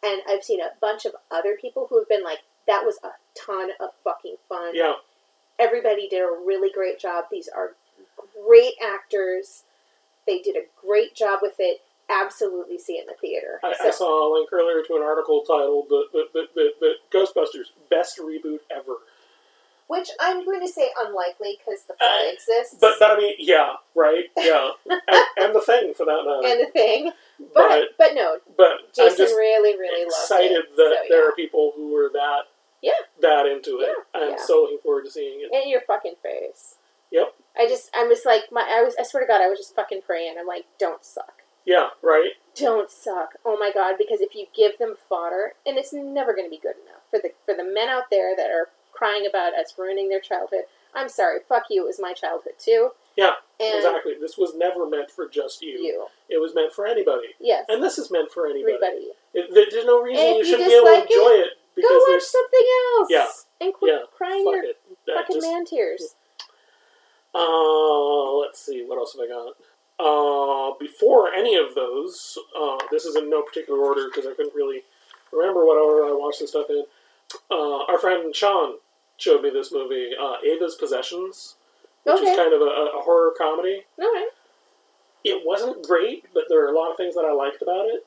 And 0.03 0.21
I've 0.29 0.43
seen 0.43 0.61
a 0.61 0.69
bunch 0.79 1.05
of 1.05 1.13
other 1.31 1.57
people 1.59 1.87
who 1.89 1.97
have 1.99 2.07
been 2.07 2.23
like, 2.23 2.39
that 2.67 2.83
was 2.85 2.99
a 3.03 3.09
ton 3.37 3.71
of 3.79 3.89
fucking 4.03 4.35
fun. 4.47 4.71
yeah. 4.75 4.93
Everybody 5.59 6.07
did 6.07 6.19
a 6.21 6.29
really 6.45 6.71
great 6.71 6.99
job. 6.99 7.25
These 7.31 7.47
are 7.49 7.71
great 8.45 8.73
actors. 8.83 9.63
They 10.27 10.39
did 10.39 10.55
a 10.55 10.65
great 10.85 11.15
job 11.15 11.39
with 11.41 11.55
it. 11.57 11.81
Absolutely 12.09 12.79
see 12.79 12.97
in 12.99 13.05
the 13.05 13.13
theater. 13.19 13.59
I, 13.63 13.73
So- 13.75 13.87
I 13.87 13.91
saw 13.91 14.09
a 14.25 14.33
link 14.33 14.49
earlier 14.53 14.81
to 14.83 14.95
an 14.95 15.01
article 15.03 15.41
titled 15.41 15.87
the, 15.89 16.05
the, 16.13 16.47
the, 16.55 16.69
the, 16.79 16.93
Ghostbusters 17.11 17.71
Best 17.89 18.17
Reboot 18.19 18.59
Ever. 18.71 18.97
which 19.87 20.09
I'm 20.19 20.43
going 20.45 20.61
to 20.65 20.71
say 20.71 20.89
unlikely 21.05 21.57
because 21.59 21.83
the 21.83 21.93
fly 21.95 22.27
Uh, 22.29 22.33
exists. 22.33 22.77
But 22.79 22.95
but 22.99 23.11
I 23.11 23.17
mean, 23.17 23.35
yeah, 23.39 23.75
right, 23.95 24.25
yeah, 24.37 24.71
and, 24.89 25.01
and 25.37 25.55
the 25.55 25.61
thing 25.61 25.93
for 25.93 26.05
that 26.05 26.23
matter. 26.25 26.47
and 26.47 26.67
the 26.67 26.71
thing, 26.71 27.11
but 27.53 27.67
but 27.69 27.81
but 27.97 28.13
no, 28.13 28.37
but 28.57 28.67
I'm 28.67 28.77
Jason 28.95 29.17
just 29.17 29.35
really 29.35 29.77
really 29.77 30.03
loved 30.03 30.13
excited 30.23 30.51
it. 30.51 30.75
that 30.75 30.93
so, 31.03 31.05
there 31.09 31.23
yeah. 31.23 31.29
are 31.29 31.31
people 31.33 31.71
who 31.75 31.95
are 31.95 32.09
that 32.09 32.43
Yeah. 32.81 32.91
that 33.21 33.45
into 33.45 33.79
it. 33.79 33.89
Yeah, 34.13 34.21
I'm 34.21 34.29
yeah. 34.31 34.37
so 34.45 34.61
looking 34.63 34.79
forward 34.79 35.05
to 35.05 35.11
seeing 35.11 35.39
it. 35.41 35.53
in 35.55 35.69
your 35.69 35.81
fucking 35.81 36.15
face. 36.23 36.75
Yep. 37.11 37.33
I 37.57 37.67
just 37.67 37.89
I'm 37.95 38.09
just 38.09 38.25
like 38.25 38.51
my 38.51 38.61
I 38.69 38.81
was 38.83 38.95
I 38.99 39.03
swear 39.03 39.23
to 39.23 39.27
God 39.27 39.41
I 39.41 39.47
was 39.47 39.59
just 39.59 39.73
fucking 39.75 40.01
praying. 40.05 40.35
I'm 40.39 40.47
like, 40.47 40.65
don't 40.79 41.03
suck. 41.05 41.43
Yeah, 41.67 41.89
right. 42.01 42.31
Don't 42.55 42.89
suck. 42.89 43.31
Oh 43.45 43.57
my 43.59 43.71
god, 43.73 43.95
because 43.99 44.21
if 44.21 44.33
you 44.33 44.47
give 44.55 44.77
them 44.79 44.95
fodder 45.09 45.51
and 45.65 45.77
it's 45.77 45.91
never 45.93 46.33
gonna 46.33 46.49
be 46.49 46.57
good 46.57 46.75
enough 46.81 47.03
for 47.11 47.19
the 47.19 47.31
for 47.45 47.53
the 47.53 47.63
men 47.63 47.89
out 47.89 48.09
there 48.09 48.35
that 48.37 48.49
are 48.49 48.69
crying 48.93 49.27
about 49.29 49.53
us 49.53 49.73
ruining 49.77 50.07
their 50.09 50.21
childhood. 50.21 50.63
I'm 50.95 51.09
sorry, 51.09 51.39
fuck 51.47 51.63
you, 51.69 51.83
it 51.83 51.87
was 51.87 51.99
my 51.99 52.13
childhood 52.13 52.53
too. 52.57 52.91
Yeah, 53.17 53.33
And 53.59 53.75
exactly. 53.77 54.13
This 54.19 54.37
was 54.37 54.55
never 54.55 54.87
meant 54.89 55.11
for 55.11 55.27
just 55.27 55.61
you. 55.61 55.77
you. 55.77 56.07
It 56.29 56.39
was 56.39 56.55
meant 56.55 56.71
for 56.73 56.87
anybody, 56.87 57.35
Yes. 57.39 57.65
and 57.67 57.83
this 57.83 57.97
is 57.99 58.09
meant 58.09 58.31
for 58.31 58.47
anybody. 58.47 58.73
everybody. 58.73 59.07
It, 59.33 59.69
there's 59.71 59.85
no 59.85 60.01
reason 60.01 60.23
you 60.25 60.35
you 60.37 60.45
shouldn't 60.45 60.69
be 60.69 60.73
able 60.75 60.85
to 60.87 60.91
dislike 60.93 61.09
it, 61.11 61.13
enjoy 61.13 61.33
it, 61.43 61.49
Go 61.81 62.01
watch 62.09 62.23
something 62.23 62.65
else. 62.97 63.07
Yeah. 63.11 63.27
And 63.61 63.73
quit 63.73 63.93
yeah, 63.93 64.05
crying 64.15 64.45
fuck 64.45 64.53
your 64.55 64.63
it. 64.63 64.77
Fucking 65.05 65.35
just- 65.35 65.47
man 65.47 65.65
tears. 65.65 66.15
Uh, 67.35 68.37
let's 68.37 68.65
see, 68.65 68.83
what 68.87 68.97
else 68.97 69.13
have 69.13 69.21
I 69.21 69.27
got? 69.27 69.53
Uh, 69.99 70.71
before 70.79 71.33
any 71.33 71.55
of 71.55 71.73
those, 71.75 72.37
uh, 72.57 72.77
this 72.91 73.05
is 73.05 73.15
in 73.15 73.29
no 73.29 73.41
particular 73.41 73.79
order 73.79 74.07
because 74.09 74.25
I 74.29 74.33
couldn't 74.35 74.53
really 74.55 74.83
remember 75.31 75.65
what 75.65 75.77
order 75.77 76.05
I 76.07 76.11
watched 76.17 76.39
this 76.39 76.51
stuff 76.51 76.67
in. 76.69 76.83
Uh, 77.49 77.83
our 77.85 77.97
friend 77.99 78.33
Sean 78.35 78.75
showed 79.17 79.41
me 79.41 79.49
this 79.49 79.71
movie, 79.71 80.11
uh, 80.19 80.35
Ava's 80.45 80.75
Possessions, 80.75 81.55
which 82.03 82.15
Okay. 82.19 82.29
is 82.29 82.37
kind 82.37 82.53
of 82.53 82.61
a, 82.61 82.65
a 82.65 83.01
horror 83.01 83.33
comedy. 83.37 83.83
Alright. 83.99 84.29
It 85.23 85.41
wasn't 85.45 85.85
great, 85.85 86.25
but 86.33 86.43
there 86.47 86.63
are 86.63 86.71
a 86.73 86.77
lot 86.77 86.91
of 86.91 86.97
things 86.97 87.15
that 87.15 87.25
I 87.25 87.33
liked 87.33 87.61
about 87.61 87.85
it. 87.87 88.05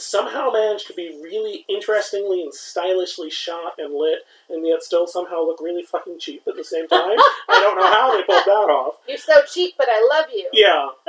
Somehow 0.00 0.50
managed 0.52 0.86
to 0.86 0.92
be 0.92 1.18
really 1.20 1.64
interestingly 1.68 2.40
and 2.40 2.54
stylishly 2.54 3.28
shot 3.30 3.72
and 3.78 3.92
lit, 3.92 4.20
and 4.48 4.64
yet 4.64 4.84
still 4.84 5.08
somehow 5.08 5.42
look 5.42 5.60
really 5.60 5.82
fucking 5.82 6.20
cheap 6.20 6.42
at 6.46 6.54
the 6.54 6.62
same 6.62 6.86
time. 6.86 7.18
I 7.48 7.58
don't 7.60 7.76
know 7.76 7.92
how 7.92 8.16
they 8.16 8.22
pulled 8.22 8.44
that 8.44 8.70
off. 8.70 8.94
You're 9.08 9.18
so 9.18 9.42
cheap, 9.52 9.74
but 9.76 9.88
I 9.90 10.08
love 10.14 10.26
you. 10.32 10.48
Yeah. 10.52 10.90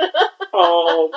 um, 0.52 1.10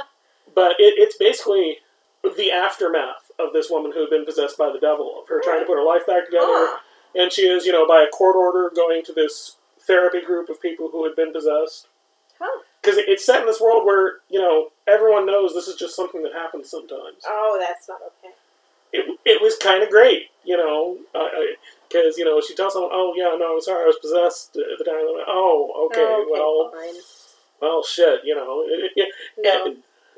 but 0.54 0.74
it, 0.78 0.94
it's 1.00 1.18
basically 1.18 1.78
the 2.22 2.52
aftermath 2.52 3.32
of 3.40 3.54
this 3.54 3.72
woman 3.72 3.92
who 3.92 4.02
had 4.02 4.12
been 4.12 4.24
possessed 4.24 4.56
by 4.56 4.72
the 4.72 4.80
devil, 4.80 5.22
of 5.24 5.28
her 5.28 5.42
trying 5.44 5.62
to 5.62 5.66
put 5.66 5.76
her 5.76 5.84
life 5.84 6.06
back 6.06 6.26
together. 6.26 6.46
Ah. 6.46 6.80
And 7.16 7.32
she 7.32 7.48
is, 7.48 7.66
you 7.66 7.72
know, 7.72 7.88
by 7.88 8.06
a 8.08 8.16
court 8.16 8.36
order 8.36 8.72
going 8.76 9.04
to 9.06 9.14
this 9.14 9.56
therapy 9.80 10.22
group 10.22 10.48
of 10.48 10.62
people 10.62 10.90
who 10.92 11.06
had 11.06 11.16
been 11.16 11.34
possessed. 11.34 11.88
Huh. 12.38 12.62
Because 12.84 13.00
it's 13.08 13.26
set 13.26 13.40
in 13.40 13.46
this 13.48 13.62
world 13.62 13.86
where, 13.86 14.16
you 14.30 14.40
know, 14.42 14.70
everyone 14.88 15.26
knows 15.26 15.54
this 15.54 15.68
is 15.70 15.78
just 15.78 15.96
something 15.96 16.22
that 16.24 16.34
happens 16.34 16.70
sometimes. 16.70 17.24
Oh, 17.26 17.58
that's 17.60 17.88
not 17.88 18.00
okay. 18.20 18.34
It, 18.92 19.20
it 19.26 19.42
was 19.42 19.56
kind 19.58 19.82
of 19.82 19.90
great, 19.90 20.28
you 20.44 20.58
know, 20.58 20.98
uh, 21.16 21.20
uh, 21.20 21.30
because, 21.90 22.18
you 22.18 22.26
know, 22.26 22.42
she 22.42 22.56
tells 22.56 22.74
someone, 22.74 22.92
oh, 22.94 23.14
yeah, 23.16 23.36
no, 23.40 23.56
I'm 23.56 23.62
sorry, 23.62 23.84
I 23.84 23.88
was 23.88 23.98
possessed 24.02 24.58
at 24.58 24.78
the 24.78 24.84
time. 24.84 25.00
I'm 25.00 25.18
like, 25.18 25.26
oh, 25.28 25.72
oh, 25.74 25.86
okay, 25.88 26.26
well, 26.30 26.72
fine. 26.72 27.02
well, 27.62 27.84
shit, 27.84 28.20
you 28.26 28.36
know. 28.36 28.64
It, 28.68 28.92
it, 28.96 29.10
No. 29.38 29.66
and, 29.66 29.78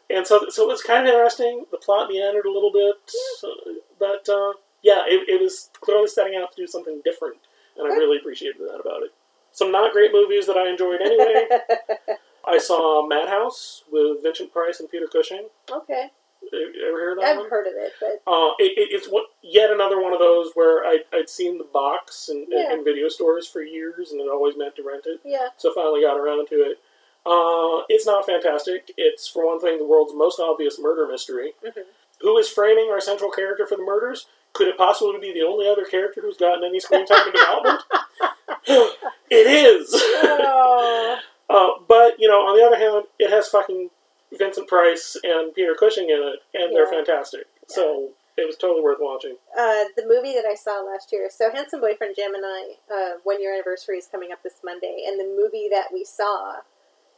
and 0.09 0.27
so, 0.27 0.49
so 0.49 0.63
it 0.63 0.67
was 0.67 0.81
kind 0.81 1.07
of 1.07 1.13
interesting. 1.13 1.65
The 1.71 1.77
plot 1.77 2.09
meandered 2.09 2.45
a 2.45 2.51
little 2.51 2.71
bit, 2.71 2.95
so, 3.39 3.53
but 3.99 4.27
uh, 4.27 4.53
yeah, 4.81 5.03
it, 5.05 5.29
it 5.29 5.41
was 5.41 5.69
clearly 5.81 6.07
setting 6.07 6.35
out 6.35 6.51
to 6.55 6.61
do 6.61 6.67
something 6.67 7.01
different, 7.05 7.37
and 7.77 7.87
I 7.91 7.95
really 7.95 8.17
appreciated 8.17 8.61
that 8.61 8.81
about 8.81 9.03
it. 9.03 9.11
Some 9.51 9.71
not 9.71 9.93
great 9.93 10.11
movies 10.11 10.47
that 10.47 10.57
I 10.57 10.69
enjoyed 10.69 11.01
anyway. 11.01 11.47
I 12.47 12.57
saw 12.59 13.05
Madhouse 13.07 13.83
with 13.91 14.23
Vincent 14.23 14.51
Price 14.53 14.79
and 14.79 14.89
Peter 14.89 15.07
Cushing. 15.07 15.47
okay. 15.71 16.09
You 16.51 16.85
ever 16.87 16.99
hear 16.99 17.11
of 17.13 17.17
that 17.19 17.25
I've 17.25 17.37
one? 17.37 17.49
heard 17.49 17.65
of 17.65 17.73
it, 17.75 17.93
but 17.99 18.21
Uh, 18.31 18.51
it, 18.59 18.77
it, 18.77 18.89
it's 18.93 19.07
what, 19.07 19.25
yet 19.41 19.71
another 19.71 19.99
one 19.99 20.13
of 20.13 20.19
those 20.19 20.51
where 20.53 20.85
I, 20.85 20.99
I'd 21.11 21.27
seen 21.27 21.57
the 21.57 21.63
box 21.63 22.29
in, 22.29 22.45
Yeah. 22.49 22.71
in 22.71 22.83
video 22.83 23.09
stores 23.09 23.47
for 23.47 23.61
years 23.63 24.11
and 24.11 24.21
had 24.21 24.29
always 24.29 24.55
meant 24.55 24.75
to 24.75 24.83
rent 24.83 25.05
it 25.07 25.21
yeah. 25.25 25.47
so 25.57 25.73
finally 25.73 26.01
got 26.01 26.17
around 26.19 26.47
to 26.49 26.55
it. 26.55 26.77
Uh, 27.25 27.81
it's 27.89 28.05
not 28.05 28.27
fantastic. 28.27 28.91
It's, 28.95 29.27
for 29.27 29.47
one 29.47 29.59
thing, 29.59 29.79
the 29.79 29.85
world's 29.85 30.13
most 30.13 30.39
obvious 30.39 30.77
murder 30.79 31.07
mystery. 31.07 31.53
Mhm. 31.65 31.83
Who 32.21 32.37
is 32.37 32.47
framing 32.47 32.91
our 32.91 33.01
central 33.01 33.31
character 33.31 33.65
for 33.65 33.75
the 33.75 33.83
murders? 33.83 34.27
Could 34.53 34.67
it 34.67 34.77
possibly 34.77 35.17
be 35.19 35.33
the 35.33 35.41
only 35.41 35.67
other 35.67 35.83
character 35.83 36.21
who's 36.21 36.37
gotten 36.37 36.63
any 36.63 36.79
screen 36.79 37.07
time 37.07 37.25
in 37.27 37.33
development? 37.33 37.81
it 39.31 39.47
is! 39.47 39.89
Oh. 39.95 41.17
uh, 41.49 41.69
but, 41.87 42.19
you 42.19 42.27
know, 42.27 42.39
on 42.47 42.57
the 42.57 42.65
other 42.65 42.77
hand, 42.77 43.05
it 43.19 43.29
has 43.29 43.47
fucking 43.49 43.89
Vincent 44.37 44.67
Price 44.67 45.15
and 45.23 45.53
Peter 45.53 45.75
Cushing 45.79 46.09
in 46.09 46.17
it, 46.21 46.39
and 46.53 46.75
they're 46.75 46.85
Yeah. 46.85 46.91
fantastic. 46.99 47.47
So 47.67 48.11
it 48.37 48.45
was 48.45 48.57
totally 48.57 48.81
worth 48.81 48.99
watching. 48.99 49.37
Uh, 49.57 49.85
the 49.95 50.05
movie 50.05 50.33
that 50.33 50.45
I 50.45 50.55
saw 50.55 50.81
last 50.81 51.11
year. 51.13 51.29
So, 51.29 51.51
Handsome 51.51 51.79
Boyfriend 51.81 52.15
Jim 52.15 52.33
and 52.35 52.43
I, 52.45 52.75
uh, 52.93 53.17
one 53.23 53.41
year 53.41 53.53
anniversary 53.53 53.97
is 53.97 54.07
coming 54.07 54.31
up 54.31 54.43
this 54.43 54.59
Monday, 54.63 55.05
and 55.07 55.19
the 55.19 55.23
movie 55.41 55.69
that 55.71 55.93
we 55.93 56.03
saw 56.03 56.57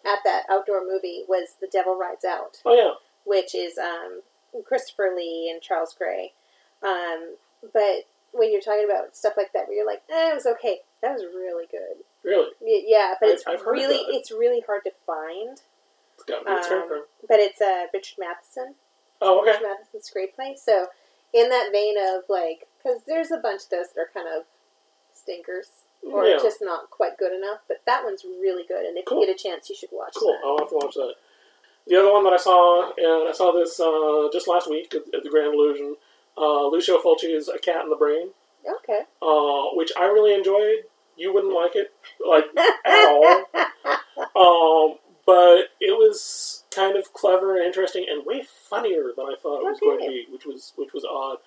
at 0.05 0.19
that 0.23 0.43
outdoor 0.49 0.85
movie 0.85 1.23
was 1.27 1.55
The 1.59 1.67
Devil 1.67 1.95
Rides 1.97 2.23
Out, 2.23 2.61
Oh, 2.65 2.73
yeah. 2.75 2.93
which 3.25 3.55
is 3.55 3.77
um, 3.79 4.21
Christopher 4.63 5.13
Lee 5.15 5.49
and 5.51 5.61
Charles 5.61 5.93
Gray. 5.97 6.33
Um, 6.83 7.37
but 7.73 8.03
when 8.31 8.51
you're 8.51 8.61
talking 8.61 8.85
about 8.85 9.15
stuff 9.15 9.33
like 9.37 9.51
that, 9.53 9.67
where 9.67 9.77
you're 9.77 9.87
like, 9.87 10.03
eh, 10.09 10.29
it 10.31 10.35
was 10.35 10.45
okay, 10.45 10.81
that 11.01 11.13
was 11.13 11.23
really 11.23 11.65
good. 11.71 12.03
Really. 12.27 12.49
Yeah, 12.61 13.15
but 13.19 13.27
I've- 13.27 13.33
it's 13.35 13.47
I've 13.47 13.65
really 13.65 13.95
it's 14.15 14.31
really 14.31 14.59
hard 14.67 14.83
to 14.83 14.91
find. 15.05 15.61
It's 16.15 16.23
got 16.25 16.39
to 16.39 16.45
be 16.45 16.51
a 16.51 16.81
Um. 16.81 17.03
But 17.27 17.39
it's 17.39 17.61
uh, 17.61 17.87
Richard 17.93 18.17
Matheson. 18.19 18.75
Oh, 19.21 19.39
okay. 19.41 19.51
Richard 19.51 19.63
Matheson's 19.67 20.11
screenplay. 20.11 20.57
So, 20.57 20.87
in 21.33 21.49
that 21.49 21.71
vein 21.71 21.95
of 21.97 22.23
like, 22.27 22.67
because 22.77 23.01
there's 23.07 23.31
a 23.31 23.37
bunch 23.37 23.63
of 23.63 23.69
those 23.69 23.85
that 23.95 24.01
are 24.01 24.09
kind 24.13 24.27
of 24.27 24.43
stinkers 25.13 25.67
or 26.03 26.25
Yeah. 26.25 26.37
just 26.41 26.61
not 26.61 26.89
quite 26.89 27.17
good 27.17 27.33
enough, 27.33 27.59
but 27.67 27.81
that 27.85 28.03
one's 28.03 28.23
really 28.25 28.63
good. 28.63 28.85
And 28.85 28.97
if 28.97 29.05
Cool. 29.05 29.21
you 29.21 29.27
get 29.27 29.35
a 29.35 29.37
chance, 29.43 29.69
you 29.69 29.75
should 29.75 29.91
watch 29.91 30.13
Cool. 30.15 30.33
that. 30.33 30.41
I'll 30.43 30.57
have 30.59 30.69
to 30.69 30.75
watch 30.75 30.95
that. 30.95 31.15
The 31.87 31.95
other 31.95 32.11
one 32.11 32.23
that 32.25 32.33
I 32.33 32.37
saw, 32.37 32.91
and 32.97 33.29
I 33.29 33.31
saw 33.31 33.51
this 33.51 33.79
uh, 33.79 34.27
just 34.33 34.47
last 34.47 34.69
week 34.69 34.93
at, 34.93 35.03
at 35.13 35.23
the 35.23 35.29
Grand 35.29 35.53
Illusion, 35.53 35.95
uh, 36.37 36.67
Lucio 36.67 36.99
Fulci's 37.01 37.47
A 37.47 37.57
Cat 37.59 37.83
in 37.83 37.89
the 37.89 37.95
Brain, 37.95 38.31
Okay. 38.67 39.05
uh, 39.21 39.63
which 39.73 39.91
I 39.97 40.05
really 40.05 40.33
enjoyed. 40.33 40.83
You 41.17 41.33
wouldn't 41.33 41.53
like 41.53 41.71
it, 41.75 41.91
like, 42.25 42.45
at 42.85 43.07
all. 43.07 43.43
Um, 44.35 44.97
but 45.25 45.65
it 45.79 45.91
was 45.97 46.63
kind 46.73 46.95
of 46.97 47.11
clever 47.13 47.55
and 47.57 47.65
interesting 47.65 48.05
and 48.09 48.25
way 48.25 48.43
funnier 48.69 49.11
than 49.15 49.25
I 49.25 49.35
thought 49.41 49.61
it 49.61 49.65
was 49.65 49.79
going 49.79 49.99
to 49.99 50.07
be, 50.07 50.25
which 50.31 50.45
was 50.45 50.73
which 50.75 50.93
was 50.93 51.03
odd. 51.05 51.37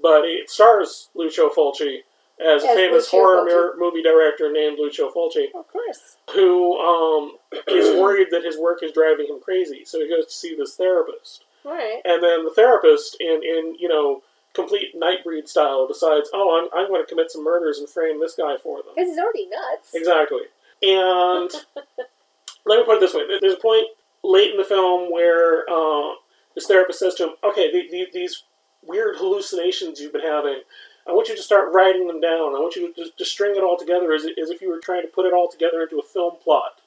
But 0.00 0.24
it 0.24 0.50
stars 0.50 1.08
Lucio 1.14 1.48
Fulci 1.48 2.00
as 2.40 2.62
a 2.62 2.68
famous 2.68 3.04
Lucio 3.12 3.20
horror 3.20 3.72
Fulci. 3.74 3.78
movie 3.78 4.02
director 4.02 4.52
named 4.52 4.78
Lucio 4.78 5.10
Fulci 5.10 5.46
Of 5.54 5.66
course. 5.68 6.16
who 6.34 6.78
um, 6.78 7.36
is 7.68 7.98
worried 7.98 8.28
that 8.30 8.44
his 8.44 8.58
work 8.58 8.82
is 8.82 8.92
driving 8.92 9.26
him 9.26 9.40
crazy. 9.40 9.84
So 9.84 9.98
he 10.00 10.08
goes 10.08 10.26
to 10.26 10.32
see 10.32 10.54
this 10.54 10.74
therapist, 10.76 11.44
right. 11.64 12.00
and 12.04 12.22
then 12.22 12.44
the 12.44 12.52
therapist, 12.54 13.16
in 13.20 13.40
in 13.42 13.74
you 13.78 13.88
know 13.88 14.22
complete 14.54 14.98
nightbreed 14.98 15.48
style, 15.48 15.86
decides, 15.86 16.30
oh, 16.32 16.58
I'm 16.60 16.78
I'm 16.78 16.88
going 16.88 17.02
to 17.02 17.08
commit 17.08 17.30
some 17.30 17.44
murders 17.44 17.78
and 17.78 17.88
frame 17.88 18.20
this 18.20 18.34
guy 18.34 18.56
for 18.62 18.78
them. 18.78 18.92
Because 18.94 19.10
he's 19.10 19.18
already 19.18 19.46
nuts. 19.46 19.90
Exactly. 19.94 20.42
And 20.82 21.50
let 22.66 22.78
me 22.78 22.84
put 22.84 22.96
it 22.96 23.00
this 23.00 23.14
way: 23.14 23.22
there's 23.40 23.54
a 23.54 23.60
point 23.60 23.86
late 24.22 24.50
in 24.50 24.56
the 24.56 24.64
film 24.64 25.12
where 25.12 25.64
uh, 25.70 26.14
this 26.54 26.66
therapist 26.66 26.98
says 26.98 27.14
to 27.16 27.24
him, 27.24 27.30
"Okay, 27.44 27.70
the, 27.70 27.88
the, 27.90 28.06
these 28.12 28.44
weird 28.82 29.16
hallucinations 29.16 30.00
you've 30.00 30.12
been 30.12 30.22
having." 30.22 30.62
I 31.06 31.12
want 31.12 31.28
you 31.28 31.36
to 31.36 31.42
start 31.42 31.72
writing 31.72 32.06
them 32.06 32.20
down. 32.20 32.54
I 32.54 32.60
want 32.60 32.76
you 32.76 32.92
to 32.92 33.10
just 33.18 33.32
string 33.32 33.56
it 33.56 33.64
all 33.64 33.76
together 33.76 34.12
as, 34.12 34.24
as 34.24 34.50
if 34.50 34.60
you 34.60 34.68
were 34.68 34.78
trying 34.78 35.02
to 35.02 35.08
put 35.08 35.26
it 35.26 35.32
all 35.32 35.48
together 35.48 35.82
into 35.82 35.98
a 35.98 36.02
film 36.02 36.34
plot. 36.42 36.80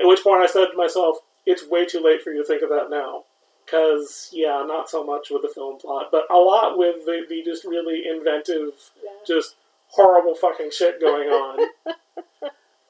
At 0.00 0.06
which 0.06 0.24
point 0.24 0.42
I 0.42 0.46
said 0.46 0.68
to 0.70 0.76
myself, 0.76 1.18
it's 1.44 1.68
way 1.68 1.84
too 1.84 2.02
late 2.02 2.22
for 2.22 2.32
you 2.32 2.42
to 2.42 2.46
think 2.46 2.62
of 2.62 2.70
that 2.70 2.88
now. 2.90 3.24
Because, 3.70 4.30
yeah, 4.32 4.64
not 4.66 4.90
so 4.90 5.04
much 5.04 5.30
with 5.30 5.42
the 5.42 5.48
film 5.48 5.78
plot, 5.78 6.06
but 6.10 6.24
a 6.28 6.36
lot 6.36 6.76
with 6.76 7.04
the, 7.04 7.24
the 7.28 7.42
just 7.44 7.64
really 7.64 8.02
inventive, 8.08 8.72
Yeah. 9.02 9.10
just 9.24 9.54
horrible 9.88 10.34
fucking 10.34 10.70
shit 10.72 11.00
going 11.00 11.28
on. 11.28 11.60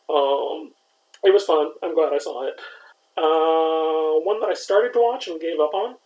um, 0.08 0.72
it 1.22 1.32
was 1.34 1.44
fun. 1.44 1.72
I'm 1.82 1.94
glad 1.94 2.14
I 2.14 2.18
saw 2.18 2.46
it. 2.46 2.54
Uh, 3.16 4.24
one 4.24 4.40
that 4.40 4.48
I 4.48 4.54
started 4.54 4.92
to 4.94 5.00
watch 5.00 5.28
and 5.28 5.38
gave 5.40 5.60
up 5.60 5.74
on 5.74 5.96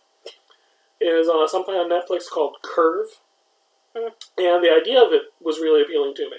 is 0.99 1.29
uh, 1.29 1.47
something 1.47 1.73
on 1.75 1.89
Netflix 1.89 2.29
called 2.29 2.57
Curve. 2.61 3.07
Hmm. 3.95 4.09
And 4.37 4.63
the 4.63 4.71
idea 4.71 5.01
of 5.01 5.13
it 5.13 5.23
was 5.41 5.59
really 5.59 5.83
appealing 5.83 6.15
to 6.15 6.29
me. 6.29 6.37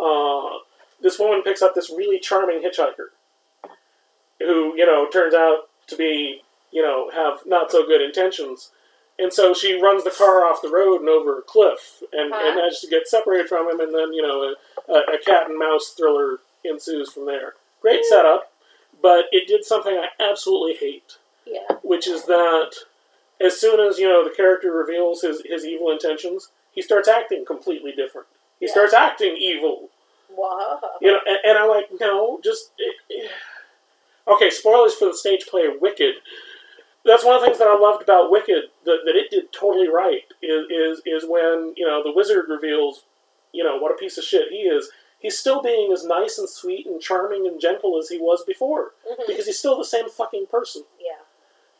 Uh, 0.00 0.58
this 1.02 1.18
woman 1.18 1.42
picks 1.42 1.60
up 1.60 1.74
this 1.74 1.90
really 1.90 2.18
charming 2.18 2.62
hitchhiker 2.62 3.08
who, 4.38 4.74
you 4.76 4.86
know, 4.86 5.08
turns 5.10 5.34
out 5.34 5.68
to 5.88 5.96
be, 5.96 6.42
you 6.70 6.82
know, 6.82 7.10
have 7.14 7.40
not 7.46 7.70
so 7.70 7.86
good 7.86 8.00
intentions. 8.00 8.70
And 9.18 9.32
so 9.32 9.52
she 9.52 9.80
runs 9.80 10.04
the 10.04 10.10
car 10.10 10.44
off 10.44 10.62
the 10.62 10.70
road 10.70 11.00
and 11.00 11.08
over 11.08 11.38
a 11.38 11.42
cliff 11.42 12.02
and, 12.12 12.32
and 12.32 12.54
manages 12.56 12.80
to 12.80 12.88
get 12.88 13.08
separated 13.08 13.48
from 13.48 13.68
him. 13.68 13.80
And 13.80 13.92
then, 13.92 14.12
you 14.12 14.22
know, 14.22 14.54
a, 14.88 14.92
a 15.14 15.18
cat 15.18 15.48
and 15.50 15.58
mouse 15.58 15.92
thriller 15.96 16.38
ensues 16.64 17.12
from 17.12 17.26
there. 17.26 17.54
Great 17.82 18.04
setup, 18.04 18.52
but 19.02 19.24
it 19.32 19.48
did 19.48 19.64
something 19.64 19.94
I 19.94 20.08
absolutely 20.22 20.74
hate, 20.74 21.16
Yeah. 21.46 21.76
which 21.82 22.06
is 22.06 22.26
that 22.26 22.72
as 23.40 23.60
soon 23.60 23.80
as 23.80 23.98
you 23.98 24.08
know 24.08 24.24
the 24.28 24.34
character 24.34 24.72
reveals 24.72 25.22
his 25.22 25.42
his 25.44 25.64
evil 25.64 25.90
intentions, 25.90 26.48
he 26.72 26.82
starts 26.82 27.08
acting 27.08 27.44
completely 27.44 27.92
different. 27.92 28.26
He 28.60 28.66
Yeah. 28.66 28.72
starts 28.72 28.92
acting 28.94 29.36
evil. 29.36 29.90
Wow. 30.30 30.80
You 31.00 31.12
know, 31.12 31.20
and, 31.26 31.38
and 31.44 31.58
I'm 31.58 31.68
like, 31.68 31.86
no, 32.00 32.40
just 32.42 32.70
eh, 32.80 33.14
eh. 33.24 33.28
okay. 34.32 34.50
Spoilers 34.50 34.94
for 34.94 35.06
the 35.06 35.14
stage 35.16 35.46
play 35.46 35.68
Wicked. 35.80 36.16
That's 37.08 37.24
one 37.24 37.34
of 37.34 37.40
the 37.40 37.46
things 37.46 37.58
that 37.58 37.66
I 37.68 37.76
loved 37.76 38.02
about 38.02 38.30
Wicked 38.30 38.64
that, 38.84 38.98
that 39.06 39.16
it 39.16 39.30
did 39.30 39.52
totally 39.52 39.88
right 39.88 40.22
is, 40.42 40.66
is 40.70 41.02
is 41.06 41.24
when 41.28 41.72
you 41.76 41.86
know 41.86 42.02
the 42.04 42.12
wizard 42.12 42.46
reveals, 42.48 43.04
you 43.52 43.64
know, 43.64 43.78
what 43.78 43.90
a 43.92 43.96
piece 43.96 44.18
of 44.18 44.24
shit 44.24 44.48
he 44.50 44.58
is. 44.58 44.90
He's 45.18 45.36
still 45.36 45.60
being 45.62 45.90
as 45.92 46.04
nice 46.04 46.38
and 46.38 46.48
sweet 46.48 46.86
and 46.86 47.00
charming 47.00 47.46
and 47.48 47.60
gentle 47.60 47.98
as 47.98 48.08
he 48.08 48.18
was 48.18 48.44
before 48.44 48.92
Mhm. 49.10 49.26
because 49.26 49.46
he's 49.46 49.58
still 49.58 49.76
the 49.76 49.84
same 49.84 50.08
fucking 50.08 50.46
person. 50.46 50.84
Yeah. 51.00 51.22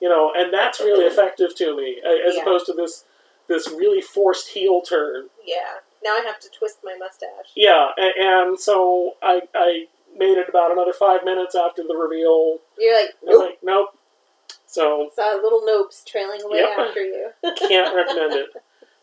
You 0.00 0.08
know, 0.08 0.32
and 0.34 0.52
that's 0.52 0.80
really 0.80 1.04
effective 1.04 1.54
to 1.56 1.76
me 1.76 2.00
as 2.04 2.34
Yeah. 2.34 2.42
opposed 2.42 2.66
to 2.66 2.72
this 2.72 3.04
this 3.48 3.68
really 3.68 4.00
forced 4.02 4.48
heel 4.48 4.80
turn. 4.82 5.30
Yeah. 5.44 5.78
Now 6.04 6.10
I 6.16 6.20
have 6.26 6.38
to 6.40 6.48
twist 6.50 6.78
my 6.84 6.94
mustache. 6.96 7.50
Yeah, 7.56 7.90
and, 7.96 8.14
and 8.16 8.60
so 8.60 9.16
I 9.22 9.42
I 9.54 9.88
made 10.16 10.38
it 10.38 10.48
about 10.48 10.70
another 10.72 10.92
five 10.92 11.24
minutes 11.24 11.54
after 11.54 11.82
the 11.82 11.94
reveal. 11.96 12.58
You're 12.78 13.00
like, 13.00 13.14
nope. 13.22 13.40
like, 13.40 13.58
nope. 13.62 13.97
So 14.68 15.10
Saw 15.16 15.32
little 15.42 15.62
nopes 15.62 16.04
trailing 16.04 16.42
away 16.42 16.58
Yep. 16.58 16.78
after 16.78 17.00
you. 17.00 17.30
can't 17.68 17.94
recommend 17.94 18.34
it. 18.34 18.48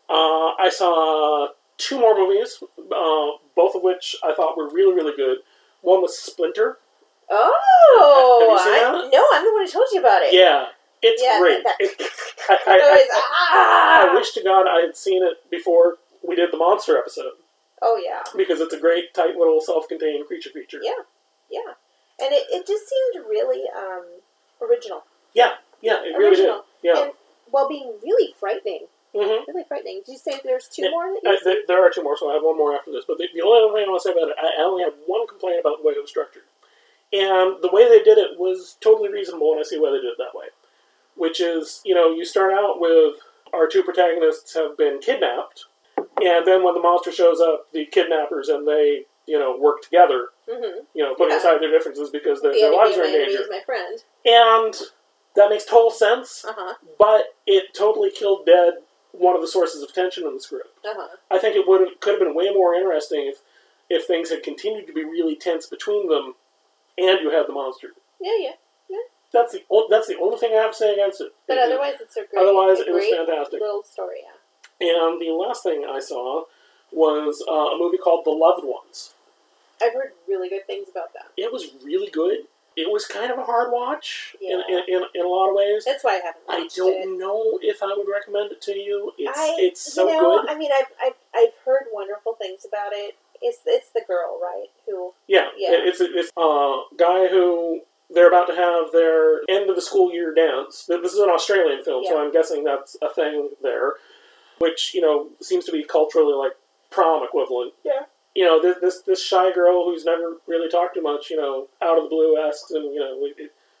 Uh, 0.08 0.54
I 0.58 0.70
saw 0.72 1.48
two 1.76 1.98
more 1.98 2.16
movies, 2.16 2.62
uh, 2.78 3.26
both 3.56 3.74
of 3.74 3.82
which 3.82 4.14
I 4.24 4.32
thought 4.32 4.56
were 4.56 4.68
really 4.70 4.94
really 4.94 5.14
good. 5.16 5.38
One 5.82 6.00
was 6.00 6.16
Splinter. 6.18 6.78
Oh, 7.28 8.56
Have 8.56 8.66
you 8.66 8.72
seen 8.72 8.84
I, 8.86 8.92
that? 8.92 9.10
no, 9.12 9.26
I'm 9.34 9.44
the 9.44 9.52
one 9.52 9.64
who 9.64 9.70
told 9.70 9.88
you 9.92 9.98
about 9.98 10.22
it. 10.22 10.32
Yeah, 10.32 10.66
it's 11.02 11.20
Yeah, 11.20 11.40
great. 11.40 11.64
that- 11.64 11.76
It, 11.80 12.00
I, 12.48 12.58
I, 12.68 13.08
ah! 13.12 14.10
I 14.10 14.14
wish 14.14 14.30
to 14.34 14.42
God 14.44 14.66
I 14.68 14.80
had 14.82 14.96
seen 14.96 15.24
it 15.24 15.50
before 15.50 15.96
we 16.22 16.36
did 16.36 16.52
the 16.52 16.56
monster 16.56 16.96
episode 16.96 17.32
Oh 17.82 18.00
yeah, 18.02 18.22
because 18.36 18.60
it's 18.60 18.72
a 18.72 18.78
great, 18.80 19.12
tight 19.12 19.36
little, 19.36 19.60
self-contained 19.60 20.26
creature 20.28 20.50
feature. 20.50 20.78
Yeah. 20.80 21.02
yeah, 21.50 21.72
and 22.20 22.32
it, 22.32 22.46
it 22.50 22.66
just 22.66 22.84
seemed 22.88 23.26
really 23.28 23.64
um, 23.76 24.04
original. 24.62 25.02
Yeah, 25.36 25.52
yeah, 25.84 26.00
it 26.02 26.16
really 26.16 26.36
did. 26.36 26.50
Yeah. 26.82 27.02
And 27.04 27.12
while 27.52 27.68
being 27.68 27.92
really 28.02 28.34
frightening, 28.40 28.86
hmm 29.14 29.44
really 29.46 29.64
frightening. 29.68 30.02
Did 30.04 30.12
you 30.12 30.18
say 30.18 30.40
there's 30.42 30.66
two 30.68 30.82
Yeah, 30.84 30.90
more 30.90 31.12
that 31.22 31.28
Uh, 31.30 31.36
there, 31.44 31.56
there 31.68 31.80
are 31.86 31.90
two 31.90 32.02
more, 32.02 32.16
so 32.16 32.30
I 32.30 32.34
have 32.34 32.42
one 32.42 32.56
more 32.56 32.74
after 32.74 32.90
this. 32.90 33.04
But 33.06 33.18
the, 33.18 33.28
the 33.32 33.42
only 33.42 33.60
other 33.62 33.72
thing 33.76 33.84
I 33.86 33.90
want 33.90 34.02
to 34.02 34.08
say 34.08 34.12
about 34.16 34.28
it, 34.32 34.36
I, 34.40 34.60
I 34.60 34.64
only 34.64 34.82
have 34.82 34.94
one 35.06 35.26
complaint 35.28 35.60
about 35.60 35.78
the 35.78 35.84
way 35.86 35.92
it 35.94 36.00
was 36.00 36.10
structured. 36.10 36.42
And 37.12 37.62
the 37.62 37.70
way 37.72 37.88
they 37.88 38.02
did 38.02 38.18
it 38.18 38.38
was 38.38 38.76
totally 38.80 39.08
reasonable, 39.12 39.52
and 39.52 39.60
I 39.60 39.62
see 39.62 39.78
why 39.78 39.90
they 39.92 40.02
did 40.02 40.16
it 40.16 40.18
that 40.18 40.34
way. 40.34 40.46
Which 41.14 41.40
is, 41.40 41.80
you 41.84 41.94
know, 41.94 42.10
you 42.10 42.24
start 42.24 42.52
out 42.52 42.80
with 42.80 43.14
our 43.54 43.68
two 43.68 43.82
protagonists 43.84 44.52
have 44.54 44.76
been 44.76 44.98
kidnapped, 44.98 45.64
and 46.20 46.44
then 46.46 46.62
when 46.64 46.74
the 46.74 46.80
monster 46.80 47.12
shows 47.12 47.40
up, 47.40 47.68
the 47.72 47.86
kidnappers 47.86 48.48
and 48.48 48.66
they, 48.66 49.06
you 49.26 49.38
know, 49.38 49.56
work 49.58 49.82
together, 49.82 50.28
Mm-hmm. 50.50 50.80
you 50.94 51.02
know, 51.02 51.14
putting 51.14 51.30
Yeah. 51.32 51.38
aside 51.38 51.60
their 51.62 51.70
differences 51.70 52.10
because 52.10 52.40
their, 52.42 52.52
The 52.52 52.60
their 52.60 52.72
lives 52.72 52.96
are 52.98 53.04
in 53.04 53.12
danger. 53.12 53.44
my 53.50 53.60
friend. 53.64 53.98
And 54.24 54.74
that 55.36 55.50
makes 55.50 55.64
total 55.64 55.90
sense, 55.90 56.44
Uh 56.46 56.52
huh. 56.56 56.74
but 56.98 57.34
it 57.46 57.74
totally 57.74 58.10
killed 58.10 58.46
dead 58.46 58.74
one 59.12 59.34
of 59.34 59.40
the 59.40 59.48
sources 59.48 59.82
of 59.82 59.92
tension 59.94 60.26
in 60.26 60.34
this 60.34 60.46
group. 60.46 60.66
Uh 60.84 60.92
huh. 60.96 61.16
I 61.30 61.38
think 61.38 61.56
it 61.56 61.66
would 61.68 61.80
have, 61.80 62.00
could 62.00 62.14
have 62.14 62.20
been 62.20 62.34
way 62.34 62.50
more 62.50 62.74
interesting 62.74 63.26
if 63.32 63.38
if 63.88 64.06
things 64.06 64.30
had 64.30 64.42
continued 64.42 64.86
to 64.88 64.92
be 64.92 65.04
really 65.04 65.36
tense 65.36 65.66
between 65.66 66.08
them, 66.08 66.34
and 66.98 67.20
you 67.20 67.30
had 67.30 67.46
the 67.46 67.52
monster. 67.52 67.88
Yeah, 68.20 68.32
yeah. 68.38 68.50
yeah. 68.90 68.96
That's 69.32 69.52
the 69.52 69.62
o- 69.70 69.86
that's 69.88 70.08
the 70.08 70.18
only 70.18 70.38
thing 70.38 70.52
I 70.52 70.60
have 70.62 70.72
to 70.72 70.76
say 70.76 70.92
against 70.94 71.20
it. 71.20 71.32
But 71.46 71.56
It- 71.58 71.64
otherwise, 71.64 71.94
it's 72.00 72.16
a 72.16 72.24
great, 72.24 72.42
otherwise, 72.42 72.80
a 72.80 72.86
it 72.88 72.92
was 72.92 73.04
great 73.06 73.16
fantastic. 73.26 73.60
little 73.60 73.82
story. 73.84 74.20
Yeah. 74.80 74.88
And 74.88 75.20
the 75.20 75.30
last 75.30 75.62
thing 75.62 75.86
I 75.88 76.00
saw 76.00 76.44
was 76.92 77.42
uh, 77.48 77.74
a 77.74 77.78
movie 77.78 77.96
called 77.96 78.24
The 78.24 78.30
Loved 78.30 78.64
Ones. 78.64 79.14
I've 79.82 79.92
heard 79.94 80.12
really 80.28 80.48
good 80.48 80.66
things 80.66 80.88
about 80.90 81.12
that. 81.14 81.26
It 81.36 81.52
was 81.52 81.68
really 81.84 82.08
good. 82.10 82.46
It 82.76 82.90
was 82.92 83.06
kind 83.06 83.32
of 83.32 83.38
a 83.38 83.42
hard 83.44 83.72
watch 83.72 84.36
in, 84.40 84.60
Yeah. 84.68 84.76
in, 84.88 84.96
in, 84.96 85.02
in 85.14 85.24
a 85.24 85.28
lot 85.28 85.48
of 85.48 85.54
ways. 85.56 85.84
That's 85.86 86.04
why 86.04 86.12
I 86.12 86.20
haven't 86.26 86.42
I 86.48 86.68
don't 86.76 86.92
it. 87.14 87.18
know 87.18 87.58
if 87.62 87.82
I 87.82 87.86
would 87.96 88.06
recommend 88.12 88.52
it 88.52 88.60
to 88.62 88.72
you. 88.76 89.12
It's 89.18 89.38
I, 89.38 89.56
it's 89.58 89.92
so 89.94 90.06
you 90.08 90.12
know, 90.20 90.42
good. 90.42 90.50
I 90.50 90.58
mean, 90.58 90.70
I've, 90.78 90.86
I've, 91.02 91.14
I've 91.34 91.54
heard 91.64 91.84
wonderful 91.92 92.34
things 92.34 92.66
about 92.66 92.92
it. 92.92 93.14
It's, 93.42 93.58
it's 93.66 93.90
the 93.90 94.02
girl, 94.06 94.38
right? 94.42 94.66
Who, 94.86 95.12
Yeah, 95.26 95.48
Yeah. 95.56 95.72
it- 95.72 95.88
it's 95.88 96.00
it's 96.00 96.30
a 96.36 96.40
uh, 96.40 96.82
guy 96.98 97.28
who 97.28 97.80
they're 98.10 98.28
about 98.28 98.46
to 98.48 98.54
have 98.54 98.92
their 98.92 99.40
end 99.48 99.68
of 99.68 99.76
the 99.76 99.82
school 99.82 100.12
year 100.12 100.32
dance. 100.34 100.84
This 100.86 101.12
is 101.12 101.18
an 101.18 101.28
Australian 101.30 101.82
film, 101.82 102.04
so 102.06 102.22
I'm 102.22 102.32
guessing 102.32 102.62
that's 102.64 102.96
a 103.02 103.12
thing 103.12 103.50
there, 103.62 103.94
which 104.58 104.92
you 104.94 105.00
know 105.00 105.28
seems 105.40 105.64
to 105.64 105.72
be 105.72 105.82
culturally 105.82 106.34
like 106.34 106.52
prom 106.90 107.24
equivalent. 107.24 107.72
Yeah. 107.84 108.02
You 108.36 108.44
know, 108.44 108.60
this 108.60 108.76
this, 108.80 109.00
this 109.02 109.24
shy 109.24 109.52
girl 109.52 109.84
who's 109.84 110.04
never 110.04 110.36
really 110.46 110.68
talked 110.68 110.94
too 110.94 111.02
much, 111.02 111.30
you 111.30 111.36
know, 111.36 111.68
out 111.82 111.96
of 111.96 112.04
the 112.04 112.10
blue 112.10 112.38
asks 112.38 112.70
him, 112.70 112.82
you 112.82 113.00
know, 113.00 113.16
would, 113.18 113.32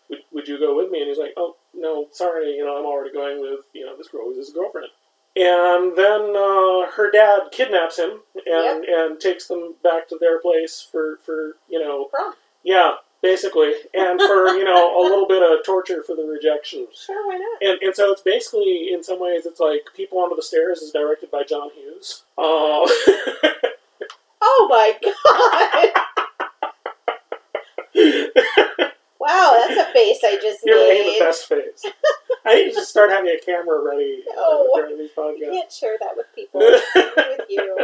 would, 0.08 0.18
would 0.32 0.48
you 0.48 0.58
go 0.58 0.74
with 0.76 0.90
me? 0.90 1.00
And 1.00 1.08
he's 1.08 1.18
like, 1.18 1.34
oh 1.36 1.56
no, 1.74 2.08
sorry, 2.12 2.56
you 2.56 2.64
know, 2.64 2.78
I'm 2.78 2.86
already 2.86 3.12
going 3.12 3.40
with 3.40 3.60
you 3.72 3.84
know 3.84 3.96
this 3.96 4.08
girl 4.08 4.24
who's 4.24 4.38
his 4.38 4.54
girlfriend. 4.54 4.88
And 5.36 5.94
then 5.94 6.34
uh, 6.34 6.90
her 6.92 7.10
dad 7.12 7.50
kidnaps 7.52 7.98
him 7.98 8.20
and, 8.46 8.84
and 8.86 9.20
takes 9.20 9.46
them 9.48 9.74
back 9.84 10.08
to 10.08 10.16
their 10.18 10.40
place 10.40 10.86
for, 10.90 11.18
for 11.26 11.56
you 11.68 11.78
know 11.78 12.06
prom. 12.06 12.32
yeah, 12.64 12.94
basically, 13.22 13.74
and 13.92 14.18
for 14.18 14.48
you 14.56 14.64
know 14.64 14.98
a 14.98 15.02
little 15.02 15.28
bit 15.28 15.42
of 15.42 15.64
torture 15.66 16.02
for 16.02 16.16
the 16.16 16.22
rejection. 16.22 16.86
Sure, 16.94 17.28
why 17.28 17.36
not? 17.36 17.68
And, 17.68 17.82
and 17.82 17.94
so 17.94 18.12
it's 18.12 18.22
basically, 18.22 18.88
in 18.90 19.02
some 19.02 19.20
ways, 19.20 19.44
it's 19.44 19.60
like 19.60 19.82
People 19.94 20.22
Under 20.22 20.34
the 20.34 20.42
Stairs 20.42 20.78
is 20.78 20.90
directed 20.90 21.30
by 21.30 21.42
John 21.46 21.68
Hughes. 21.74 22.22
Uh, 22.38 22.88
Oh 24.40 24.66
my 24.70 24.92
god! 25.02 25.92
wow, 29.20 29.64
that's 29.66 29.88
a 29.88 29.92
face 29.92 30.18
I 30.24 30.38
just 30.40 30.60
you're 30.64 30.76
making 30.88 31.04
the 31.06 31.12
made. 31.12 31.18
best 31.20 31.46
face. 31.48 31.84
I 32.44 32.54
need 32.54 32.64
to 32.70 32.72
just 32.74 32.90
start 32.90 33.10
having 33.10 33.30
a 33.30 33.38
camera 33.44 33.82
ready 33.82 34.22
uh, 34.30 34.34
No. 34.36 34.70
during 34.76 34.98
these 34.98 35.10
You 35.16 35.22
podcasts. 35.22 35.50
can't 35.52 35.72
share 35.72 35.96
that 36.00 36.16
with 36.16 36.26
people. 36.34 36.60
with 36.60 37.40
you. 37.48 37.76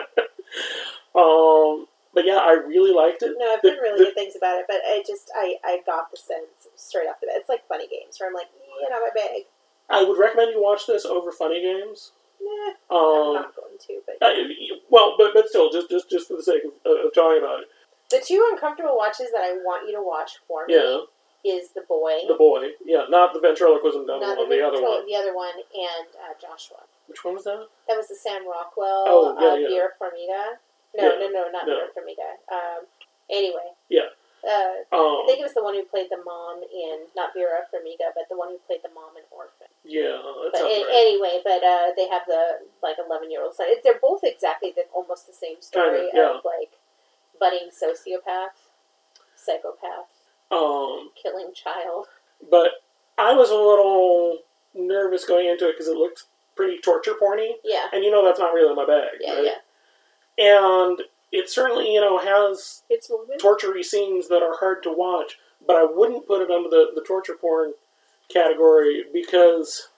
um, 1.15 1.87
but 2.15 2.25
yeah, 2.27 2.37
I 2.37 2.53
really 2.53 2.93
liked 2.93 3.23
it. 3.23 3.33
No, 3.39 3.55
I've 3.55 3.63
heard 3.63 3.81
really 3.83 3.99
the- 3.99 4.05
good 4.07 4.15
things 4.15 4.35
about 4.37 4.59
it, 4.59 4.67
but 4.69 4.81
I 4.87 5.03
just 5.07 5.31
I, 5.35 5.57
I 5.65 5.81
got 5.87 6.11
the 6.11 6.17
sense 6.19 6.69
straight 6.77 7.07
off 7.09 7.17
the 7.21 7.27
bat. 7.27 7.37
It's 7.39 7.49
like 7.49 7.67
funny 7.69 7.89
games 7.89 8.19
where 8.21 8.29
I'm 8.29 8.35
like, 8.35 8.49
yeah, 8.81 8.89
not 8.91 9.01
my 9.03 9.11
bag. 9.15 9.43
I 9.91 10.05
would 10.05 10.19
recommend 10.19 10.53
you 10.53 10.63
watch 10.63 10.87
this 10.87 11.05
over 11.05 11.33
Funny 11.33 11.61
Games. 11.61 12.13
Nah, 12.43 12.73
I'm 12.91 12.97
Um, 12.97 13.35
not 13.35 13.57
going 13.57 13.79
to. 13.79 14.01
But 14.07 14.19
uh, 14.21 14.35
well, 14.91 15.15
but 15.17 15.33
but 15.35 15.49
still, 15.49 15.71
just 15.71 15.89
just 15.91 16.11
just 16.11 16.29
for 16.29 16.37
the 16.37 16.43
sake 16.43 16.63
of, 16.65 16.73
of 16.91 17.15
talking 17.15 17.39
about 17.43 17.61
it, 17.61 17.69
the 18.11 18.21
two 18.21 18.43
uncomfortable 18.53 18.97
watches 18.97 19.31
that 19.33 19.43
I 19.43 19.53
want 19.65 19.87
you 19.89 19.95
to 19.97 20.03
watch 20.03 20.39
for 20.49 20.67
me 20.67 20.75
yeah, 20.75 21.01
is 21.45 21.71
the 21.71 21.83
boy, 21.89 22.27
the 22.29 22.35
boy, 22.35 22.71
yeah, 22.85 23.05
not 23.09 23.33
the 23.33 23.41
ventriloquism 23.41 24.07
not 24.07 24.21
one, 24.21 24.49
the 24.51 24.61
other 24.61 24.83
one. 24.83 25.07
the 25.07 25.15
other 25.17 25.35
one, 25.35 25.55
and 25.55 26.07
uh, 26.19 26.35
Joshua. 26.41 26.83
Which 27.07 27.25
one 27.25 27.35
was 27.35 27.45
that? 27.45 27.67
That 27.89 27.97
was 27.97 28.09
the 28.09 28.15
Sam 28.15 28.47
Rockwell 28.49 29.05
Oh, 29.07 29.37
yeah, 29.39 29.49
uh, 29.49 29.55
yeah. 29.57 29.69
Vera 29.69 29.89
Farmiga. 30.01 30.57
No, 30.97 31.03
Yeah, 31.03 31.19
no, 31.21 31.29
no, 31.31 31.51
not 31.51 31.67
no. 31.67 31.75
Vera 31.75 31.89
Farmiga. 31.97 32.31
Um, 32.53 32.87
anyway. 33.31 33.75
Yeah. 33.89 34.09
Uh, 34.45 34.83
I 34.91 34.97
Um, 34.97 35.23
think 35.27 35.39
it 35.39 35.43
was 35.47 35.55
the 35.55 35.63
one 35.63 35.75
who 35.75 35.85
played 35.85 36.11
the 36.11 36.19
mom 36.25 36.63
in 36.65 37.07
not 37.15 37.33
Vera 37.33 37.63
Farmiga, 37.73 38.11
but 38.15 38.29
the 38.29 38.37
one 38.37 38.49
who 38.49 38.59
played 38.67 38.83
the 38.83 38.91
mom 38.91 39.17
in 39.17 39.23
Orphan. 39.31 39.69
yeah, 39.85 40.19
that 40.19 40.51
But 40.53 40.63
right. 40.63 40.87
anyway, 40.91 41.41
but 41.45 41.63
uh, 41.63 41.93
they 41.97 42.09
have 42.09 42.23
the 42.27 42.67
like 42.83 42.97
eleven 42.99 43.31
year 43.31 43.43
old 43.45 43.55
son. 43.55 43.67
They're 43.85 44.01
both 44.03 44.25
exactly 44.25 44.73
the, 44.75 44.83
almost 44.93 45.27
the 45.29 45.33
same 45.33 45.61
story 45.63 46.11
Kinda, 46.11 46.11
yeah. 46.15 46.31
of 46.39 46.45
like 46.45 46.73
budding 47.39 47.71
sociopath, 47.71 48.59
psychopath, 49.37 50.11
Um, 50.51 51.11
killing 51.15 51.53
child. 51.55 52.07
but 52.51 52.83
I 53.19 53.35
was 53.35 53.51
a 53.51 53.55
little 53.57 54.39
nervous 54.75 55.25
going 55.25 55.47
into 55.47 55.69
it 55.69 55.73
because 55.75 55.87
it 55.89 55.97
looked 55.97 56.25
pretty 56.57 56.79
torture 56.79 57.15
porny, 57.15 57.53
Yeah, 57.63 57.87
and 57.93 58.03
you 58.05 58.11
know 58.11 58.25
that's 58.25 58.39
not 58.41 58.53
really 58.55 58.75
my 58.75 58.87
bag, 58.87 59.19
yeah, 59.21 59.35
right? 59.35 59.45
yeah. 59.45 59.59
And 60.45 61.03
it 61.33 61.49
certainly, 61.51 61.93
you 61.95 62.01
know, 62.01 62.19
has 62.19 62.83
It's 62.91 63.11
tortury 63.41 63.83
scenes 63.83 64.29
that 64.29 64.43
are 64.43 64.59
hard 64.61 64.83
to 64.85 64.93
watch, 64.93 65.39
but 65.67 65.77
I 65.77 65.85
wouldn't 65.85 66.27
put 66.27 66.43
it 66.43 66.51
under 66.51 66.69
the, 66.69 66.93
the 66.95 67.03
torture 67.03 67.35
porn 67.35 67.73
category 68.33 69.05
because 69.13 69.89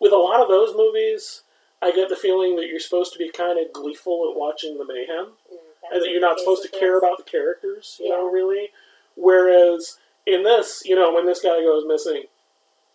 with 0.00 0.12
a 0.12 0.16
lot 0.16 0.40
of 0.40 0.48
those 0.48 0.74
movies, 0.74 1.42
I 1.82 1.92
get 1.92 2.08
the 2.08 2.16
feeling 2.16 2.56
that 2.56 2.66
you're 2.66 2.80
supposed 2.80 3.12
to 3.12 3.18
be 3.18 3.30
kind 3.30 3.58
of 3.58 3.72
gleeful 3.72 4.28
at 4.30 4.38
watching 4.38 4.78
the 4.78 4.84
mayhem, 4.84 5.32
Mm, 5.52 5.58
and 5.92 6.02
that 6.02 6.10
you're 6.10 6.20
not 6.20 6.38
supposed 6.38 6.62
to 6.62 6.68
care 6.68 6.98
about 6.98 7.18
the 7.18 7.22
characters, 7.30 7.96
you 8.00 8.08
know, 8.08 8.28
really. 8.30 8.70
Whereas 9.16 9.96
in 10.26 10.42
this, 10.42 10.82
you 10.84 10.94
know, 10.96 11.12
when 11.12 11.24
this 11.26 11.40
guy 11.40 11.60
goes 11.60 11.84
missing, 11.86 12.24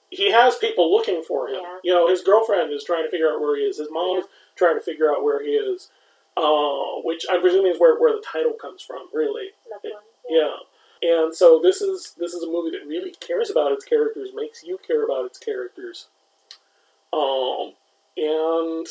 he 0.09 0.31
has 0.31 0.55
people 0.57 0.91
looking 0.93 1.23
for 1.23 1.47
him. 1.47 1.59
Yeah. 1.61 1.77
You 1.83 1.93
know, 1.93 2.07
his 2.07 2.21
girlfriend 2.21 2.71
is 2.71 2.83
trying 2.83 3.03
to 3.03 3.09
figure 3.09 3.29
out 3.31 3.41
where 3.41 3.55
he 3.57 3.63
is. 3.63 3.77
His 3.77 3.89
mom 3.89 4.15
Yeah. 4.17 4.19
is 4.21 4.25
trying 4.55 4.75
to 4.75 4.81
figure 4.81 5.11
out 5.11 5.23
where 5.23 5.41
he 5.43 5.51
is. 5.51 5.89
Uh, 6.37 7.01
which 7.03 7.25
I'm 7.29 7.41
presuming 7.41 7.71
is 7.73 7.79
where, 7.79 7.99
where 7.99 8.11
the 8.13 8.23
title 8.25 8.53
comes 8.53 8.81
from, 8.81 9.07
really. 9.13 9.49
One. 9.81 9.93
Yeah. 10.29 10.55
And 11.01 11.35
so 11.35 11.59
this 11.61 11.81
is 11.81 12.13
this 12.17 12.33
is 12.33 12.43
a 12.43 12.47
movie 12.47 12.71
that 12.71 12.87
really 12.87 13.11
cares 13.19 13.49
about 13.49 13.71
its 13.73 13.83
characters, 13.83 14.29
makes 14.33 14.63
you 14.63 14.79
care 14.87 15.03
about 15.03 15.25
its 15.25 15.37
characters. 15.37 16.07
Um, 17.11 17.73
and 18.17 18.87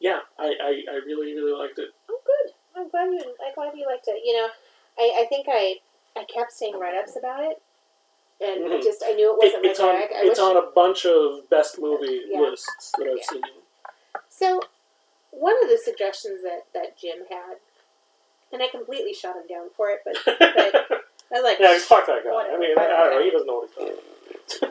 yeah, 0.00 0.20
I, 0.38 0.54
I, 0.62 0.82
I 0.90 0.94
really 1.06 1.34
really 1.34 1.52
liked 1.52 1.78
it. 1.78 1.90
Oh, 2.08 2.18
good. 2.24 2.52
I'm 2.76 2.88
glad 2.88 3.10
you. 3.12 3.34
I'm 3.46 3.54
glad 3.54 3.72
you 3.76 3.86
liked 3.86 4.08
it. 4.08 4.22
You 4.24 4.36
know, 4.38 4.48
I, 4.98 5.22
I 5.22 5.26
think 5.28 5.46
I 5.50 5.74
I 6.16 6.24
kept 6.24 6.52
seeing 6.52 6.78
write 6.78 6.94
ups 6.96 7.16
about 7.16 7.44
it, 7.44 7.60
and 8.40 8.64
I 8.72 8.76
Mhm. 8.78 8.82
just 8.82 9.04
I 9.06 9.12
knew 9.12 9.30
it 9.38 9.44
It- 9.44 9.46
wasn't 9.48 9.66
it's 9.66 9.80
my 9.80 9.86
on 9.88 9.94
bag. 10.00 10.10
I 10.14 10.20
it's 10.20 10.28
wish, 10.30 10.38
on 10.38 10.56
a 10.56 10.70
bunch 10.74 11.04
of 11.04 11.48
best 11.50 11.78
movie 11.78 12.22
Yeah. 12.26 12.40
lists 12.40 12.92
that 12.96 13.06
I've 13.06 13.16
Yeah. 13.18 13.22
seen. 13.22 13.42
So, 14.30 14.60
one 15.30 15.54
of 15.62 15.68
the 15.68 15.78
suggestions 15.82 16.42
that, 16.42 16.66
that 16.74 16.98
Jim 16.98 17.26
had, 17.30 17.56
and 18.52 18.62
I 18.62 18.68
completely 18.68 19.14
shot 19.14 19.36
him 19.36 19.46
down 19.48 19.68
for 19.76 19.90
it, 19.90 20.00
but, 20.04 20.16
but 20.26 20.40
I 21.32 21.34
was 21.38 21.44
like, 21.44 21.58
yeah, 21.60 21.72
he's 21.72 21.84
fuck 21.84 22.06
that 22.06 22.24
guy. 22.24 22.30
I 22.52 22.58
mean, 22.58 22.76
I, 22.78 22.86
don't 22.86 23.10
know. 23.12 23.22
He 23.22 23.30
doesn't 23.30 23.46
know 23.46 23.64
what 23.66 23.70
he's 23.76 24.58
doing. 24.58 24.70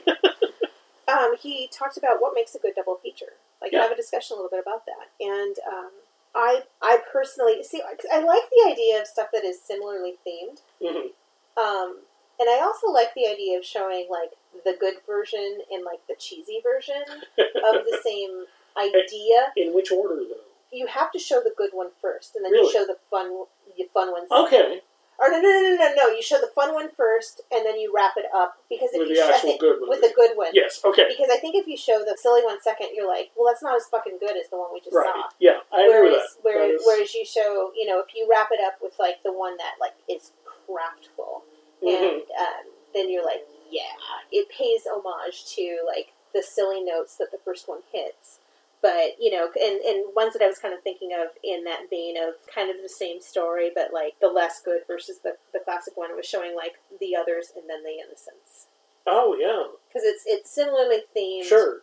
um, 1.07 1.36
he 1.39 1.70
talked 1.72 1.97
about 1.97 2.22
what 2.22 2.34
makes 2.36 2.55
a 2.55 2.60
good 2.60 2.74
double 2.76 2.95
feature. 3.01 3.34
Like, 3.62 3.72
Yeah. 3.72 3.84
have 3.84 3.91
a 3.91 3.95
discussion 3.95 4.36
a 4.36 4.41
little 4.41 4.49
bit 4.49 4.62
about 4.66 4.86
that. 4.86 5.10
And 5.20 5.55
um, 5.68 5.89
I, 6.36 6.64
I 6.82 6.99
personally 7.12 7.64
see. 7.64 7.82
I 8.12 8.20
like 8.20 8.43
the 8.51 8.72
idea 8.72 9.01
of 9.01 9.07
stuff 9.07 9.28
that 9.34 9.43
is 9.43 9.62
similarly 9.62 10.16
themed. 10.28 10.60
Mhm. 10.82 11.12
Um, 11.57 11.97
and 12.39 12.49
I 12.49 12.62
also 12.64 12.88
like 12.88 13.14
the 13.16 13.28
idea 13.28 13.57
of 13.57 13.66
showing 13.66 14.07
like 14.10 14.32
the 14.64 14.76
good 14.80 14.95
version 15.05 15.60
and 15.72 15.84
like 15.84 15.99
the 16.07 16.16
cheesy 16.18 16.62
version 16.64 17.01
of 17.38 17.84
the 17.86 17.99
same 18.03 18.45
idea. 18.78 19.51
In 19.57 19.74
which 19.74 19.91
order 19.91 20.16
though? 20.24 20.45
You 20.72 20.88
have 20.88 21.11
to 21.13 21.20
show 21.20 21.39
the 21.41 21.53
good 21.55 21.72
one 21.74 21.89
first, 22.01 22.36
and 22.36 22.45
then 22.45 22.51
Really? 22.51 22.67
you 22.67 22.72
show 22.72 22.86
the 22.86 22.97
fun, 23.09 23.45
the 23.78 23.86
fun 23.93 24.11
ones 24.11 24.30
Okay, 24.32 24.82
Or 25.22 25.28
no, 25.30 25.41
no, 25.41 25.49
no, 25.49 25.61
no, 25.61 25.76
no, 25.76 25.93
no. 25.95 26.07
You 26.09 26.22
show 26.22 26.39
the 26.39 26.47
fun 26.55 26.74
one 26.74 26.89
first, 26.89 27.41
and 27.51 27.65
then 27.65 27.78
you 27.78 27.91
wrap 27.93 28.15
it 28.15 28.26
up 28.34 28.55
because 28.70 28.91
if 28.93 28.99
with 28.99 29.09
you 29.09 29.15
the 29.15 29.24
actual 29.26 29.49
think, 29.49 29.59
good 29.59 29.80
one. 29.82 29.89
with 29.89 29.99
the 30.01 30.13
good 30.15 30.38
one, 30.38 30.51
Yes. 30.53 30.80
Okay. 30.86 31.07
because 31.09 31.30
I 31.30 31.38
think 31.38 31.55
if 31.55 31.67
you 31.67 31.76
show 31.76 31.99
the 32.05 32.15
silly 32.17 32.41
one 32.45 32.61
second, 32.61 32.89
you're 32.93 33.07
like, 33.07 33.32
well, 33.36 33.51
that's 33.51 33.61
not 33.61 33.76
as 33.76 33.86
fucking 33.88 34.17
good 34.20 34.38
as 34.38 34.47
the 34.49 34.57
one 34.57 34.70
we 34.72 34.80
just 34.80 34.95
Right. 34.95 35.05
saw. 35.13 35.28
Yeah, 35.39 35.59
I 35.74 35.82
agree 35.84 36.11
with 36.11 36.11
Whereas, 36.13 36.34
that. 36.36 36.43
whereas, 36.43 36.70
That 36.70 36.76
is- 36.76 36.86
whereas 36.86 37.15
you 37.15 37.26
show, 37.26 37.72
you 37.76 37.86
know, 37.86 37.99
if 37.99 38.15
you 38.15 38.28
wrap 38.30 38.49
it 38.53 38.61
up 38.61 38.80
with 38.82 38.97
like 38.97 39.22
the 39.24 39.34
one 39.34 39.57
that 39.57 39.76
like 39.82 39.95
is 40.07 40.32
craftful, 40.47 41.41
Mhm. 41.84 42.13
and 42.13 42.22
um, 42.39 42.63
then 42.93 43.09
you're 43.09 43.26
like, 43.26 43.45
yeah, 43.70 43.97
it 44.32 44.47
pays 44.49 44.88
homage 44.88 45.45
to 45.55 45.80
like 45.86 46.13
the 46.34 46.41
silly 46.43 46.82
notes 46.82 47.15
that 47.17 47.32
the 47.32 47.39
first 47.39 47.67
one 47.67 47.84
hits. 47.91 48.38
But 48.82 49.15
you 49.19 49.30
know, 49.32 49.49
and, 49.61 49.82
and 49.82 50.05
ones 50.15 50.34
that 50.34 50.41
I 50.41 50.47
was 50.47 50.57
kind 50.57 50.73
of 50.73 50.82
thinking 50.84 51.11
of 51.13 51.27
in 51.43 51.65
that 51.65 51.89
vein 51.89 52.15
of 52.17 52.36
kind 52.53 52.69
of 52.69 52.77
the 52.82 52.88
same 52.89 53.19
story, 53.21 53.71
but 53.75 53.91
like 53.93 54.13
the 54.21 54.27
less 54.30 54.61
good 54.63 54.82
versus 54.88 55.19
the, 55.23 55.34
the 55.51 55.59
classic 55.59 55.97
one 55.97 56.15
was 56.15 56.25
showing 56.25 56.55
like 56.55 56.75
the 56.99 57.13
others 57.15 57.51
and 57.55 57.69
then 57.69 57.84
the 57.84 57.99
innocents 58.03 58.67
Oh 59.05 59.36
yeah, 59.39 59.75
because 59.88 60.03
it's 60.07 60.23
it's 60.25 60.49
similarly 60.53 60.99
themed. 61.15 61.43
sure. 61.45 61.82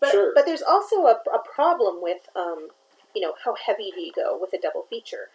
But 0.00 0.12
Sure. 0.12 0.32
but 0.34 0.46
there's 0.46 0.62
also 0.62 1.06
a, 1.06 1.20
a 1.34 1.40
problem 1.54 2.00
with 2.00 2.28
um, 2.36 2.68
you 3.14 3.20
know, 3.20 3.34
how 3.44 3.54
heavy 3.54 3.90
do 3.94 4.00
you 4.00 4.12
go 4.14 4.38
with 4.40 4.52
a 4.54 4.58
double 4.60 4.82
feature? 4.88 5.28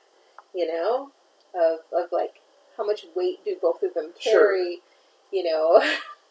You 0.55 0.67
know, 0.67 1.11
of 1.53 1.79
of 1.91 2.11
like 2.11 2.41
how 2.77 2.85
much 2.85 3.05
weight 3.15 3.43
do 3.45 3.55
both 3.61 3.83
of 3.83 3.93
them 3.93 4.13
Sure. 4.19 4.53
carry? 4.53 4.81
You 5.31 5.43
know, 5.43 5.79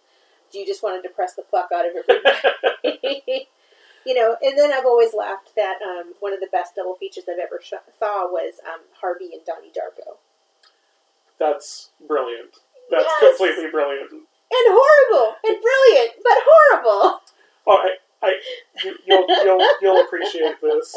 do 0.52 0.58
you 0.58 0.66
just 0.66 0.82
want 0.82 1.00
to 1.00 1.06
depress 1.08 1.34
the 1.34 1.42
fuck 1.42 1.68
out 1.72 1.84
of 1.86 1.92
everybody? 1.96 3.48
you 4.06 4.14
know, 4.14 4.36
and 4.42 4.58
then 4.58 4.72
I've 4.72 4.86
always 4.86 5.14
laughed 5.14 5.54
that 5.56 5.78
um, 5.82 6.14
one 6.20 6.32
of 6.32 6.40
the 6.40 6.48
best 6.52 6.74
double 6.76 6.94
features 6.96 7.24
I've 7.30 7.38
ever 7.38 7.60
sh- 7.62 7.74
saw 7.98 8.26
was 8.30 8.54
um, 8.66 8.80
Harvey 9.00 9.30
and 9.32 9.44
Donnie 9.46 9.70
Darko, 9.70 10.16
That's 11.38 11.90
brilliant. 12.06 12.56
That's 12.90 13.08
Yes! 13.20 13.36
completely 13.38 13.70
brilliant. 13.70 14.10
and 14.12 14.24
horrible 14.52 15.36
and 15.44 15.58
brilliant, 15.62 16.12
but 16.22 16.38
horrible. 16.44 17.20
Oh, 17.66 17.78
I, 17.78 17.90
I, 18.22 18.34
you, 18.84 18.96
you'll, 19.06 19.26
you'll, 19.44 19.66
you'll 19.80 20.04
appreciate 20.04 20.60
this, 20.60 20.94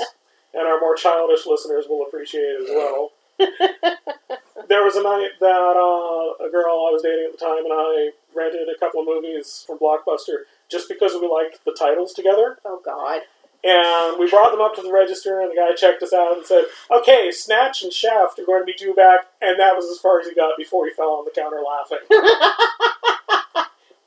and 0.53 0.67
our 0.67 0.79
more 0.79 0.95
childish 0.95 1.45
listeners 1.45 1.85
will 1.87 2.03
appreciate 2.07 2.41
it 2.41 2.63
as 2.63 2.69
well. 2.69 3.11
there 4.67 4.83
was 4.83 4.95
a 4.95 5.03
night 5.03 5.31
that 5.39 5.75
uh, 5.75 6.45
a 6.45 6.49
girl 6.49 6.87
I 6.87 6.91
was 6.91 7.01
dating 7.03 7.29
at 7.31 7.37
the 7.37 7.45
time 7.45 7.65
and 7.65 7.73
I 7.73 8.11
rented 8.33 8.67
a 8.69 8.79
couple 8.79 9.01
of 9.01 9.07
movies 9.07 9.63
from 9.67 9.77
Blockbuster 9.77 10.47
just 10.69 10.89
because 10.89 11.13
we 11.13 11.27
liked 11.27 11.63
the 11.65 11.75
titles 11.77 12.13
together. 12.13 12.57
Oh 12.65 12.81
God. 12.83 13.21
And 13.63 14.19
we 14.19 14.29
brought 14.29 14.51
them 14.51 14.61
up 14.61 14.75
to 14.75 14.81
the 14.83 14.91
register, 14.91 15.41
and 15.41 15.49
the 15.49 15.55
guy 15.55 15.73
checked 15.73 16.03
us 16.03 16.13
out 16.13 16.37
and 16.37 16.45
said, 16.45 16.65
"Okay, 16.91 17.31
Snatch 17.31 17.81
and 17.81 17.91
Shaft 17.91 18.37
are 18.37 18.45
going 18.45 18.61
to 18.61 18.65
be 18.65 18.73
due 18.73 18.93
back." 18.93 19.25
And 19.41 19.59
that 19.59 19.75
was 19.75 19.89
as 19.89 19.97
far 19.97 20.19
as 20.19 20.27
he 20.27 20.35
got 20.35 20.55
before 20.55 20.85
he 20.85 20.91
fell 20.93 21.13
on 21.13 21.25
the 21.25 21.31
counter 21.31 21.63
laughing. 21.65 21.97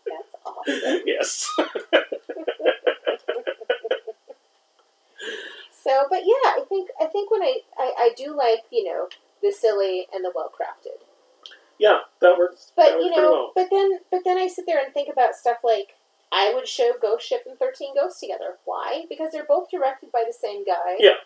That's 0.06 0.34
awesome. 0.46 1.02
yes. 1.04 1.50
So, 5.88 6.04
but 6.10 6.20
yeah, 6.24 6.52
I 6.60 6.64
think 6.68 6.90
I 7.00 7.06
think 7.06 7.30
when 7.30 7.42
I, 7.42 7.60
I 7.78 7.92
I 7.98 8.10
do 8.14 8.36
like 8.36 8.64
you 8.70 8.84
know 8.84 9.08
the 9.42 9.50
silly 9.50 10.06
and 10.12 10.22
the 10.22 10.30
well 10.34 10.52
crafted, 10.52 11.00
yeah, 11.78 12.00
that 12.20 12.36
works. 12.36 12.72
but 12.76 12.84
that 12.90 12.98
works 12.98 13.04
you 13.06 13.16
know, 13.16 13.30
well. 13.32 13.52
but 13.54 13.68
then 13.70 13.98
but 14.10 14.20
then 14.22 14.36
I 14.36 14.48
sit 14.48 14.66
there 14.66 14.84
and 14.84 14.92
think 14.92 15.08
about 15.10 15.34
stuff 15.34 15.58
like 15.64 15.94
I 16.32 16.52
would 16.54 16.68
show 16.68 16.92
Ghost 17.00 17.26
Ship 17.26 17.42
and 17.46 17.58
Thirteen 17.58 17.94
Ghosts 17.94 18.20
together. 18.20 18.56
Why? 18.64 19.04
Because 19.08 19.32
they're 19.32 19.46
both 19.48 19.70
directed 19.70 20.12
by 20.12 20.24
the 20.26 20.32
same 20.32 20.64
guy. 20.64 20.96
Yeah. 20.98 21.20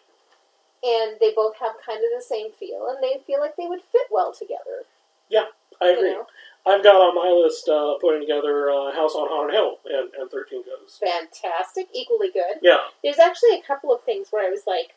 And 0.85 1.17
they 1.21 1.33
both 1.35 1.55
have 1.61 1.75
kind 1.85 1.99
of 1.99 2.11
the 2.15 2.25
same 2.25 2.51
feel, 2.59 2.89
and 2.89 2.99
they 3.03 3.23
feel 3.27 3.41
like 3.41 3.57
they 3.57 3.67
would 3.69 3.83
fit 3.93 4.07
well 4.11 4.33
together. 4.33 4.83
Yeah, 5.29 5.47
I 5.81 5.91
agree. 5.91 6.11
You 6.11 6.15
know, 6.17 6.27
I've 6.67 6.83
got 6.83 6.95
on 6.95 7.15
my 7.15 7.31
list 7.31 7.69
uh, 7.69 7.95
putting 8.01 8.21
together 8.21 8.71
uh, 8.71 8.93
House 8.93 9.15
on 9.15 9.29
Haunted 9.31 9.55
Hill 9.55 9.79
and, 9.87 10.11
and 10.19 10.31
13 10.31 10.63
Ghosts. 10.67 10.99
fantastic, 10.99 11.87
equally 11.95 12.31
good. 12.33 12.59
Yeah. 12.63 12.79
There's 13.03 13.19
actually 13.19 13.55
a 13.59 13.63
couple 13.63 13.95
of 13.95 14.03
things 14.03 14.29
where 14.31 14.47
I 14.47 14.51
was 14.51 14.63
like, 14.67 14.95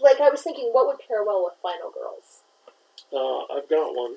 like 0.00 0.20
I 0.20 0.30
was 0.30 0.42
thinking, 0.42 0.70
what 0.72 0.86
would 0.86 0.98
pair 1.06 1.22
well 1.24 1.44
with 1.44 1.54
Final 1.62 1.90
Girls? 1.90 2.42
Uh, 3.12 3.46
I've 3.54 3.68
got 3.68 3.94
one. 3.94 4.16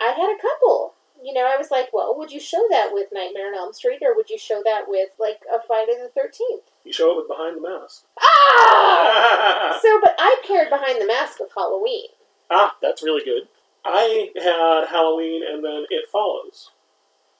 I 0.00 0.12
had 0.12 0.28
a 0.28 0.40
couple. 0.40 0.94
You 1.22 1.32
know, 1.32 1.46
I 1.46 1.56
was 1.56 1.70
like, 1.70 1.88
well, 1.92 2.14
would 2.18 2.30
you 2.30 2.38
show 2.40 2.62
that 2.70 2.90
with 2.92 3.08
Nightmare 3.12 3.48
on 3.48 3.54
Elm 3.56 3.72
Street, 3.72 4.00
or 4.02 4.14
would 4.14 4.28
you 4.30 4.38
show 4.38 4.62
that 4.64 4.82
with 4.86 5.08
like 5.18 5.40
a 5.52 5.58
Friday 5.66 5.94
the 6.00 6.08
Thirteenth? 6.08 6.64
You 6.84 6.92
show 6.92 7.10
it 7.12 7.16
with 7.16 7.28
Behind 7.28 7.56
the 7.56 7.62
Mask. 7.68 8.04
Ah! 8.20 9.78
So, 9.82 10.00
but 10.00 10.14
I 10.18 10.36
paired 10.46 10.70
Behind 10.70 11.00
the 11.00 11.06
Mask 11.06 11.38
with 11.40 11.50
Halloween. 11.54 12.08
ah, 12.50 12.74
that's 12.80 13.02
really 13.02 13.24
good. 13.24 13.48
I 13.84 14.30
had 14.36 14.88
Halloween 14.90 15.42
and 15.46 15.64
then 15.64 15.84
It 15.90 16.06
Follows. 16.10 16.70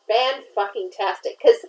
Fan 0.09 0.43
fucking 0.55 0.91
tastic. 0.97 1.39
Because 1.43 1.66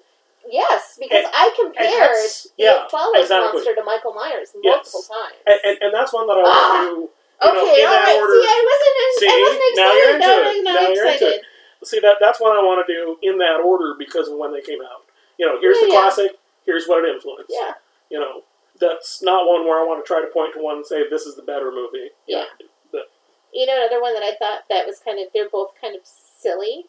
yes, 0.50 0.98
because 1.00 1.26
And- 1.26 1.34
I 1.34 1.50
compared 1.60 2.18
yeah, 2.58 2.86
It 2.86 2.92
Follows 2.92 3.16
exactly. 3.24 3.54
monster 3.54 3.76
to 3.76 3.84
Michael 3.84 4.14
Myers 4.14 4.54
Yes. 4.62 4.94
multiple 4.94 5.06
times. 5.16 5.40
And, 5.48 5.60
and, 5.64 5.78
and 5.82 5.94
that's 5.94 6.14
one 6.14 6.28
that 6.28 6.38
I 6.38 6.42
want 6.44 6.54
Ah! 6.54 6.78
to 6.78 6.90
do. 6.90 6.96
you 7.02 7.50
okay, 7.50 7.58
know, 7.58 7.76
in 7.78 7.88
all 7.88 7.96
right. 7.98 8.18
order. 8.22 8.34
See, 8.38 8.48
I 8.50 8.62
wasn't. 8.70 8.96
See, 9.18 9.30
I 9.30 9.38
wasn't 9.42 9.66
excited. 9.66 9.82
now 9.82 9.92
you're 9.98 10.14
into 10.14 10.28
no, 10.28 10.34
it. 10.38 10.44
no, 10.46 10.62
Now 10.62 10.74
not 10.74 10.94
you're 10.94 11.06
into 11.08 11.26
excited. 11.26 11.42
See, 11.88 12.00
that 12.00 12.18
that's 12.20 12.40
what 12.40 12.56
I 12.58 12.62
want 12.62 12.86
to 12.86 12.94
do 12.94 13.18
in 13.22 13.38
that 13.40 13.62
order 13.64 13.96
because 13.98 14.28
of 14.28 14.38
when 14.38 14.52
they 14.54 14.62
came 14.62 14.82
out. 14.82 15.08
You 15.40 15.46
know, 15.48 15.58
here's 15.62 15.78
Yeah, 15.82 15.88
the 15.88 15.92
classic, 15.94 16.32
here's 16.66 16.86
what 16.88 17.04
it 17.06 17.14
influenced. 17.14 17.50
Yeah. 17.50 17.74
You 18.10 18.20
know, 18.20 18.42
that's 18.80 19.22
not 19.24 19.48
one 19.48 19.66
where 19.66 19.80
I 19.80 19.86
want 19.86 20.04
to 20.04 20.08
try 20.08 20.22
to 20.22 20.28
point 20.34 20.54
to 20.56 20.62
one 20.62 20.78
and 20.78 20.86
say 20.86 21.08
this 21.10 21.24
is 21.24 21.36
the 21.36 21.44
better 21.44 21.72
movie. 21.72 22.10
Yeah. 22.28 22.46
But, 22.92 23.10
You 23.54 23.66
know, 23.66 23.76
another 23.78 24.02
one 24.02 24.14
that 24.14 24.24
I 24.24 24.36
thought 24.38 24.64
that 24.70 24.86
was 24.86 25.00
kind 25.00 25.20
of. 25.20 25.28
They're 25.34 25.50
both 25.50 25.72
kind 25.80 25.96
of 25.96 26.02
silly. 26.04 26.86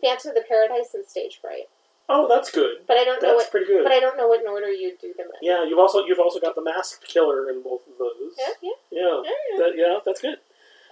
Phantom 0.00 0.30
of 0.30 0.34
the 0.34 0.44
Paradise 0.48 0.94
and 0.94 1.04
Stage 1.04 1.38
Fright. 1.40 1.68
oh, 2.08 2.26
that's 2.26 2.50
good. 2.50 2.86
But 2.88 2.96
I 2.96 3.04
don't 3.04 3.22
know 3.22 3.36
That's 3.36 3.44
what. 3.44 3.50
pretty 3.52 3.66
good. 3.66 3.84
But 3.84 3.92
I 3.92 4.00
don't 4.00 4.16
know 4.16 4.26
what 4.28 4.40
in 4.40 4.48
order 4.48 4.70
you'd 4.70 4.98
do 4.98 5.12
them 5.16 5.26
in. 5.28 5.46
Yeah, 5.46 5.62
you've 5.64 5.78
also 5.78 6.04
you've 6.06 6.18
also 6.18 6.40
got 6.40 6.54
the 6.54 6.62
masked 6.62 7.06
killer 7.06 7.50
in 7.50 7.62
both 7.62 7.82
of 7.86 7.98
those. 7.98 8.32
Yeah, 8.38 8.54
yeah. 8.62 8.70
Yeah, 8.90 9.00
yeah, 9.00 9.30
yeah. 9.52 9.58
that, 9.58 9.72
yeah 9.76 9.98
that's 10.04 10.20
good. 10.20 10.38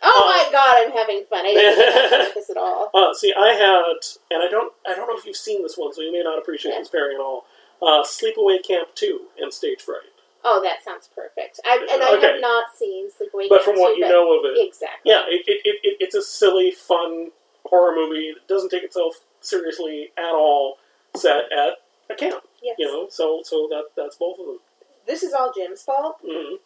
Oh 0.03 0.23
Uh, 0.23 0.27
my 0.27 0.49
god, 0.53 0.75
I'm 0.79 0.93
having 0.93 1.25
fun. 1.25 1.45
I 1.47 1.53
didn't 1.55 1.75
think 1.77 2.13
I 2.13 2.19
like 2.25 2.35
this 2.35 2.51
at 2.51 2.57
all. 2.57 2.91
Uh, 2.95 3.13
see, 3.15 3.33
I 3.37 3.49
had, 3.53 3.97
and 4.31 4.43
I 4.43 4.49
don't, 4.51 4.73
I 4.87 4.95
don't 4.95 5.09
know 5.09 5.17
if 5.19 5.25
you've 5.27 5.37
seen 5.37 5.63
this 5.63 5.77
one, 5.77 5.93
so 5.93 6.01
you 6.03 6.13
may 6.13 6.23
not 6.23 6.39
appreciate 6.39 6.73
Yeah. 6.73 6.79
this 6.81 6.89
pairing 6.89 7.17
at 7.17 7.21
all. 7.21 7.47
Uh, 7.83 8.03
Sleepaway 8.05 8.63
Camp 8.67 8.89
Two 8.95 9.27
and 9.39 9.53
Stage 9.53 9.81
Fright. 9.83 10.11
Oh, 10.45 10.63
that 10.63 10.85
sounds 10.85 11.09
perfect. 11.15 11.61
I, 11.65 11.85
and 11.93 12.03
I 12.03 12.17
Okay. 12.17 12.33
have 12.33 12.41
not 12.41 12.67
seen 12.77 13.09
Sleepaway 13.11 13.49
But 13.49 13.63
Camp 13.63 13.65
from 13.65 13.77
what 13.81 13.95
2, 13.95 14.01
you 14.01 14.09
know 14.09 14.39
of 14.39 14.45
it, 14.45 14.67
Exactly. 14.67 15.11
yeah, 15.11 15.23
it, 15.27 15.43
it, 15.47 15.61
it, 15.65 15.77
it, 15.83 15.97
it's 16.01 16.15
a 16.15 16.23
silly, 16.23 16.71
fun 16.71 17.33
horror 17.65 17.95
movie 17.95 18.33
that 18.33 18.47
doesn't 18.49 18.71
take 18.71 18.83
itself 18.85 19.17
seriously 19.41 20.11
at 20.17 20.33
all. 20.35 20.79
Set 21.17 21.51
at 21.53 21.79
a 22.11 22.15
camp, 22.15 22.45
Yes. 22.63 22.77
you 22.79 22.87
know. 22.87 23.09
So, 23.11 23.41
so 23.43 23.67
that 23.71 23.85
that's 23.97 24.17
both 24.17 24.39
of 24.39 24.47
them. 24.47 24.59
This 25.07 25.23
is 25.23 25.33
all 25.35 25.53
Jim's 25.57 25.83
fault. 25.83 26.19
hmm 26.25 26.57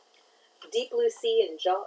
Deep 0.71 0.91
Blue 0.91 1.09
Sea 1.11 1.47
and 1.49 1.59
Jaws. 1.59 1.87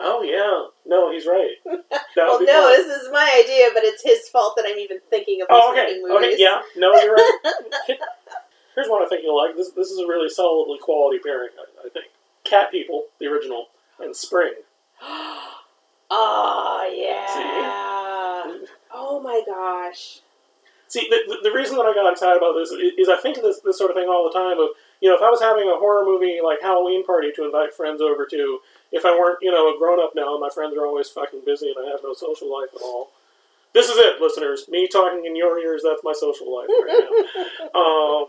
Oh 0.00 0.22
yeah, 0.22 0.68
no, 0.86 1.10
he's 1.12 1.26
right. 1.26 1.54
Well, 2.16 2.40
no, 2.40 2.46
fun. 2.46 2.72
this 2.72 2.86
is 3.02 3.08
my 3.12 3.42
idea, 3.44 3.70
but 3.74 3.82
it's 3.82 4.02
his 4.02 4.28
fault 4.28 4.54
that 4.56 4.64
I'm 4.68 4.78
even 4.78 4.98
thinking 5.10 5.42
of 5.42 5.48
these 5.48 5.58
Oh, 5.60 5.72
okay, 5.72 5.98
movies. 6.00 6.34
okay, 6.34 6.42
yeah, 6.42 6.60
no, 6.76 6.94
you're 6.94 7.14
right. 7.14 7.40
Here's 8.76 8.88
one 8.88 9.02
I 9.02 9.06
think 9.08 9.22
you'll 9.24 9.36
like. 9.36 9.56
This 9.56 9.70
this 9.72 9.88
is 9.90 9.98
a 9.98 10.06
really 10.06 10.28
solidly 10.28 10.78
quality 10.80 11.18
pairing, 11.24 11.50
I, 11.58 11.86
I 11.86 11.90
think. 11.90 12.06
Cat 12.44 12.70
People, 12.70 13.04
the 13.20 13.26
original, 13.26 13.66
and 14.00 14.14
Spring. 14.14 14.52
oh 16.10 16.90
yeah. 16.94 18.66
Oh 18.92 19.20
my 19.20 19.42
gosh. 19.46 20.20
See, 20.88 21.08
the, 21.10 21.18
the, 21.26 21.48
the 21.50 21.56
reason 21.56 21.76
that 21.76 21.86
I 21.86 21.94
got 21.94 22.12
excited 22.12 22.36
about 22.36 22.54
this 22.54 22.70
is, 22.70 22.92
is 22.98 23.08
I 23.08 23.16
think 23.16 23.36
of 23.38 23.42
this, 23.42 23.58
this 23.64 23.78
sort 23.78 23.90
of 23.90 23.96
thing 23.96 24.06
all 24.08 24.30
the 24.30 24.38
time 24.38 24.60
of, 24.60 24.68
you 25.00 25.08
know, 25.08 25.16
if 25.16 25.22
I 25.22 25.30
was 25.30 25.40
having 25.40 25.66
a 25.68 25.74
horror 25.74 26.04
movie 26.04 26.38
like 26.44 26.60
Halloween 26.62 27.04
party 27.04 27.32
to 27.34 27.44
invite 27.44 27.74
friends 27.74 28.00
over 28.00 28.26
to, 28.26 28.58
if 28.94 29.04
I 29.04 29.10
weren't, 29.10 29.38
you 29.42 29.50
know, 29.50 29.74
a 29.74 29.78
grown 29.78 29.98
up 30.00 30.12
now, 30.14 30.32
and 30.32 30.40
my 30.40 30.48
friends 30.48 30.76
are 30.76 30.86
always 30.86 31.10
fucking 31.10 31.42
busy 31.44 31.74
and 31.74 31.84
I 31.84 31.90
have 31.90 32.00
no 32.02 32.14
social 32.14 32.50
life 32.50 32.70
at 32.74 32.80
all. 32.80 33.10
This 33.74 33.88
is 33.90 33.96
it, 33.98 34.20
listeners. 34.20 34.68
Me 34.68 34.86
talking 34.86 35.24
in 35.26 35.34
your 35.34 35.58
ears, 35.58 35.82
that's 35.84 36.02
my 36.04 36.14
social 36.14 36.54
life 36.54 36.68
right 36.70 37.04
now. 37.74 37.80
um, 37.80 38.26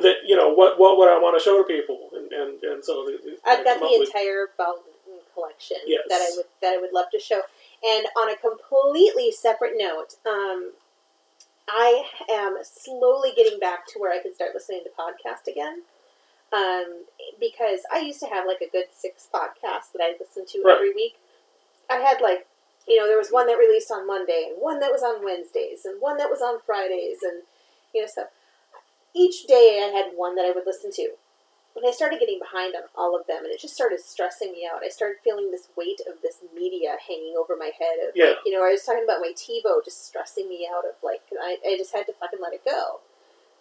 that, 0.00 0.22
you 0.24 0.36
know, 0.36 0.54
what, 0.54 0.78
what 0.78 0.96
would 0.96 1.08
I 1.08 1.18
want 1.18 1.36
to 1.36 1.42
show 1.44 1.58
to 1.58 1.64
people? 1.64 1.98
And, 2.14 2.30
and, 2.32 2.62
and 2.62 2.84
so 2.84 3.10
I've 3.44 3.64
got 3.64 3.80
the 3.80 3.90
entire 4.00 4.46
Baldwin 4.56 4.94
collection 5.34 5.78
Yes. 5.86 6.02
that 6.08 6.22
I 6.22 6.30
would 6.36 6.46
that 6.62 6.74
I 6.74 6.80
would 6.80 6.92
love 6.92 7.06
to 7.12 7.18
show. 7.18 7.42
And 7.82 8.06
on 8.16 8.30
a 8.30 8.36
completely 8.36 9.32
separate 9.32 9.74
note, 9.76 10.14
um, 10.24 10.72
I 11.68 12.04
am 12.30 12.58
slowly 12.62 13.30
getting 13.36 13.58
back 13.58 13.86
to 13.88 13.98
where 13.98 14.12
I 14.12 14.22
can 14.22 14.34
start 14.34 14.50
listening 14.54 14.82
to 14.84 14.90
podcast 14.90 15.50
again. 15.50 15.82
Um, 16.52 17.04
because 17.40 17.80
I 17.92 17.98
used 18.00 18.20
to 18.20 18.26
have 18.26 18.46
like 18.46 18.60
a 18.60 18.70
good 18.70 18.86
six 18.92 19.28
podcasts 19.32 19.90
that 19.92 20.02
I 20.02 20.14
listened 20.20 20.46
to 20.48 20.62
Right. 20.62 20.74
every 20.74 20.94
week. 20.94 21.16
I 21.90 21.96
had 21.96 22.20
like, 22.20 22.46
you 22.86 22.96
know, 22.96 23.06
there 23.06 23.18
was 23.18 23.30
one 23.30 23.46
that 23.46 23.58
released 23.58 23.90
on 23.90 24.06
Monday, 24.06 24.46
and 24.50 24.60
one 24.62 24.78
that 24.80 24.92
was 24.92 25.02
on 25.02 25.24
Wednesdays, 25.24 25.84
and 25.84 26.00
one 26.00 26.16
that 26.18 26.30
was 26.30 26.40
on 26.42 26.60
Fridays, 26.60 27.22
and 27.22 27.42
you 27.92 28.02
know, 28.02 28.08
so 28.12 28.24
each 29.14 29.46
day 29.46 29.80
I 29.82 29.96
had 29.96 30.12
one 30.16 30.34
that 30.36 30.44
I 30.44 30.50
would 30.52 30.66
listen 30.66 30.90
to. 30.92 31.10
And 31.76 31.84
I 31.84 31.90
started 31.90 32.20
getting 32.20 32.38
behind 32.38 32.76
on 32.76 32.82
all 32.94 33.18
of 33.18 33.26
them, 33.26 33.42
and 33.44 33.52
it 33.52 33.58
just 33.60 33.74
started 33.74 33.98
stressing 33.98 34.52
me 34.52 34.62
out. 34.72 34.84
I 34.84 34.88
started 34.88 35.16
feeling 35.24 35.50
this 35.50 35.68
weight 35.76 36.00
of 36.08 36.22
this 36.22 36.36
media 36.54 36.96
hanging 37.08 37.34
over 37.36 37.56
my 37.56 37.72
head. 37.76 37.98
Of, 38.08 38.14
Yeah. 38.14 38.26
like, 38.26 38.38
you 38.46 38.52
know, 38.52 38.62
I 38.64 38.70
was 38.70 38.84
talking 38.84 39.02
about 39.02 39.20
my 39.20 39.32
TiVo 39.34 39.84
just 39.84 40.06
stressing 40.06 40.48
me 40.48 40.68
out 40.72 40.84
of 40.84 40.94
like, 41.02 41.22
I, 41.40 41.58
I 41.66 41.76
just 41.76 41.92
had 41.92 42.06
to 42.06 42.12
fucking 42.12 42.38
let 42.40 42.52
it 42.52 42.64
go. 42.64 43.00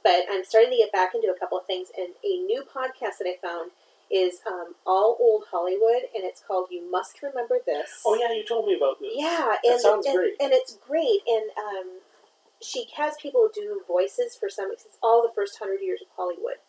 But 0.04 0.26
I'm 0.30 0.44
starting 0.44 0.72
to 0.72 0.78
get 0.78 0.92
back 0.92 1.16
into 1.16 1.32
a 1.34 1.40
couple 1.40 1.58
of 1.58 1.66
things, 1.66 1.90
and 1.98 2.10
a 2.24 2.38
new 2.44 2.64
podcast 2.64 3.20
that 3.20 3.28
I 3.28 3.36
found 3.42 3.72
is 4.12 4.42
um, 4.46 4.76
All 4.86 5.18
Old 5.20 5.46
Hollywood, 5.50 6.04
and 6.14 6.24
it's 6.24 6.42
called 6.46 6.68
You 6.70 6.90
Must 6.92 7.22
Remember 7.24 7.58
This. 7.66 8.02
Oh, 8.06 8.16
yeah, 8.16 8.34
you 8.36 8.44
told 8.46 8.68
me 8.68 8.76
about 8.76 9.00
this. 9.00 9.14
Yeah, 9.16 9.56
That 9.56 9.60
and 9.66 9.80
sounds 9.82 10.06
and, 10.06 10.16
great. 10.18 10.34
and 10.40 10.52
it's 10.52 10.78
great. 10.86 11.22
And 11.28 11.50
um, 11.58 12.00
she 12.62 12.86
has 12.98 13.16
people 13.22 13.50
do 13.54 13.82
voices 13.88 14.36
for 14.36 14.50
some. 14.50 14.72
It's 14.72 14.86
all 15.02 15.22
the 15.24 15.34
first 15.34 15.58
hundred 15.60 15.80
years 15.82 16.02
of 16.02 16.08
Hollywood, 16.16 16.60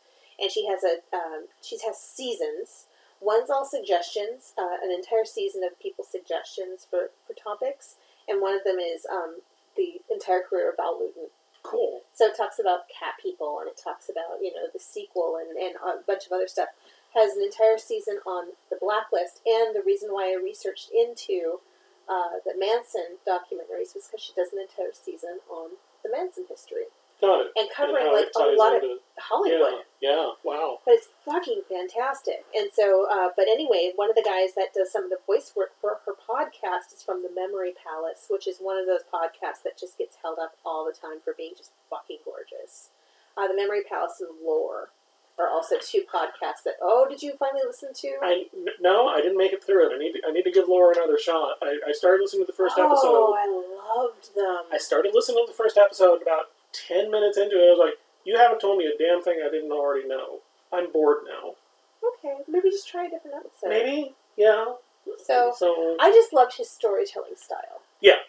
and 0.41 0.51
she 0.51 0.67
has 0.67 0.85
a 0.85 0.99
um, 1.15 1.47
she 1.61 1.77
has 1.87 1.99
seasons. 1.99 2.87
One's 3.21 3.49
all 3.51 3.65
suggestions, 3.65 4.53
uh, 4.59 4.77
an 4.83 4.91
entire 4.91 5.25
season 5.25 5.63
of 5.65 5.79
people's 5.81 6.11
suggestions 6.11 6.87
for 6.89 7.11
for 7.27 7.35
topics, 7.35 7.97
and 8.29 8.41
one 8.41 8.55
of 8.55 8.65
them 8.65 8.79
is 8.79 9.07
um, 9.11 9.39
the 9.77 10.01
entire 10.11 10.41
career 10.41 10.71
of 10.71 10.77
Val 10.77 10.99
Lewton. 10.99 11.29
Cool. 11.65 12.03
So 12.13 12.27
it 12.27 12.37
talks 12.37 12.61
about 12.61 12.93
cat 12.93 13.17
people, 13.21 13.59
and 13.59 13.69
it 13.69 13.81
talks 13.83 14.09
about 14.09 14.39
you 14.41 14.53
know 14.53 14.69
the 14.73 14.79
sequel 14.79 15.41
and 15.41 15.57
and 15.57 15.75
a 15.81 16.05
bunch 16.07 16.27
of 16.27 16.33
other 16.33 16.47
stuff. 16.47 16.69
Has 17.15 17.37
an 17.37 17.43
entire 17.43 17.79
season 17.79 18.19
on 18.27 18.53
the 18.71 18.77
blacklist, 18.77 19.41
and 19.47 19.75
the 19.75 19.83
reason 19.85 20.11
why 20.13 20.31
I 20.31 20.37
researched 20.37 20.91
into 20.93 21.61
uh, 22.09 22.43
the 22.45 22.53
Manson 22.59 23.23
documentaries 23.27 23.95
was 23.95 24.11
because 24.11 24.21
she 24.21 24.35
does 24.37 24.53
an 24.53 24.61
entire 24.61 24.93
season 24.93 25.41
on 25.49 25.81
the 26.05 26.11
Manson 26.13 26.45
history 26.49 26.93
Got 27.25 27.41
it. 27.47 27.53
and 27.57 27.69
covering 27.73 28.05
how 28.05 28.15
like 28.15 28.29
a 28.37 28.57
lot 28.57 28.77
of 28.77 28.83
Hollywood. 29.19 29.85
Yeah, 30.01 30.11
yeah, 30.11 30.29
wow. 30.45 30.79
But 30.85 31.01
it's 31.01 31.09
fucking 31.25 31.63
fantastic. 31.69 32.45
And 32.55 32.69
so, 32.73 33.09
uh, 33.09 33.31
but 33.37 33.49
anyway, 33.49 33.93
one 33.97 34.11
of 34.11 34.17
the 34.17 34.27
guys 34.27 34.55
that 34.57 34.75
does 34.75 34.93
some 34.93 35.05
of 35.05 35.11
the 35.11 35.23
voice 35.27 35.53
work 35.57 35.73
for 35.81 36.01
her 36.05 36.13
podcast 36.13 36.93
is 36.93 37.03
from 37.03 37.23
the 37.23 37.33
Memory 37.33 37.73
Palace, 37.73 38.27
which 38.29 38.47
is 38.47 38.59
one 38.59 38.77
of 38.77 38.87
those 38.87 39.07
podcasts 39.09 39.65
that 39.65 39.79
just 39.79 39.97
gets 39.97 40.19
held 40.23 40.39
up 40.39 40.57
all 40.65 40.85
the 40.85 40.93
time 40.93 41.25
for 41.25 41.33
being 41.37 41.55
just 41.57 41.73
fucking 41.89 42.21
gorgeous. 42.25 42.91
Uh, 43.37 43.49
the 43.49 43.57
Memory 43.57 43.83
Palace 43.89 44.21
and 44.21 44.31
Lore 44.45 44.91
are 45.39 45.51
also 45.51 45.77
two 45.83 46.03
podcasts 46.07 46.63
that, 46.65 46.75
oh, 46.81 47.07
did 47.09 47.23
you 47.23 47.35
finally 47.39 47.63
listen 47.67 47.91
to? 47.93 48.15
I 48.23 48.47
no, 48.81 49.09
I 49.09 49.21
didn't 49.21 49.39
make 49.39 49.53
it 49.53 49.65
through 49.65 49.91
it. 49.91 49.95
I 49.95 49.99
need 49.99 50.13
to, 50.13 50.21
I 50.29 50.31
need 50.31 50.45
to 50.45 50.53
give 50.53 50.69
Laura 50.69 50.95
another 50.97 51.19
shot. 51.19 51.59
I, 51.63 51.79
I 51.89 51.93
started 51.93 52.23
listening 52.23 52.47
to 52.47 52.53
the 52.53 52.57
first 52.57 52.77
oh, 52.79 52.87
episode. 52.87 53.11
Oh, 53.11 53.35
I 53.35 53.47
loved 53.51 54.35
them. 54.37 54.71
I 54.73 54.79
started 54.79 55.13
listening 55.15 55.45
to 55.47 55.51
the 55.51 55.57
first 55.57 55.77
episode 55.77 56.23
about 56.23 56.54
ten 56.89 57.11
minutes 57.11 57.39
into 57.39 57.57
it. 57.57 57.69
I 57.69 57.71
was 57.71 57.79
like, 57.79 57.99
"You 58.25 58.37
haven't 58.37 58.61
told 58.61 58.79
me 58.79 58.87
a 58.87 58.97
damn 58.99 59.23
thing 59.23 59.41
I 59.45 59.51
didn't 59.51 59.73
already 59.73 60.07
know. 60.09 60.41
I'm 60.73 60.91
bored 60.93 61.19
now. 61.29 61.55
Okay, 62.03 62.43
maybe 62.49 62.71
just 62.71 62.89
try 62.89 63.07
a 63.07 63.11
different 63.11 63.37
episode. 63.37 63.69
Maybe, 63.69 64.15
yeah. 64.37 64.75
So, 65.23 65.53
so 65.57 65.97
I 66.01 66.11
just 66.11 66.33
loved 66.33 66.57
his 66.57 66.69
storytelling 66.71 67.37
style. 67.37 67.81
Yeah. 68.01 68.21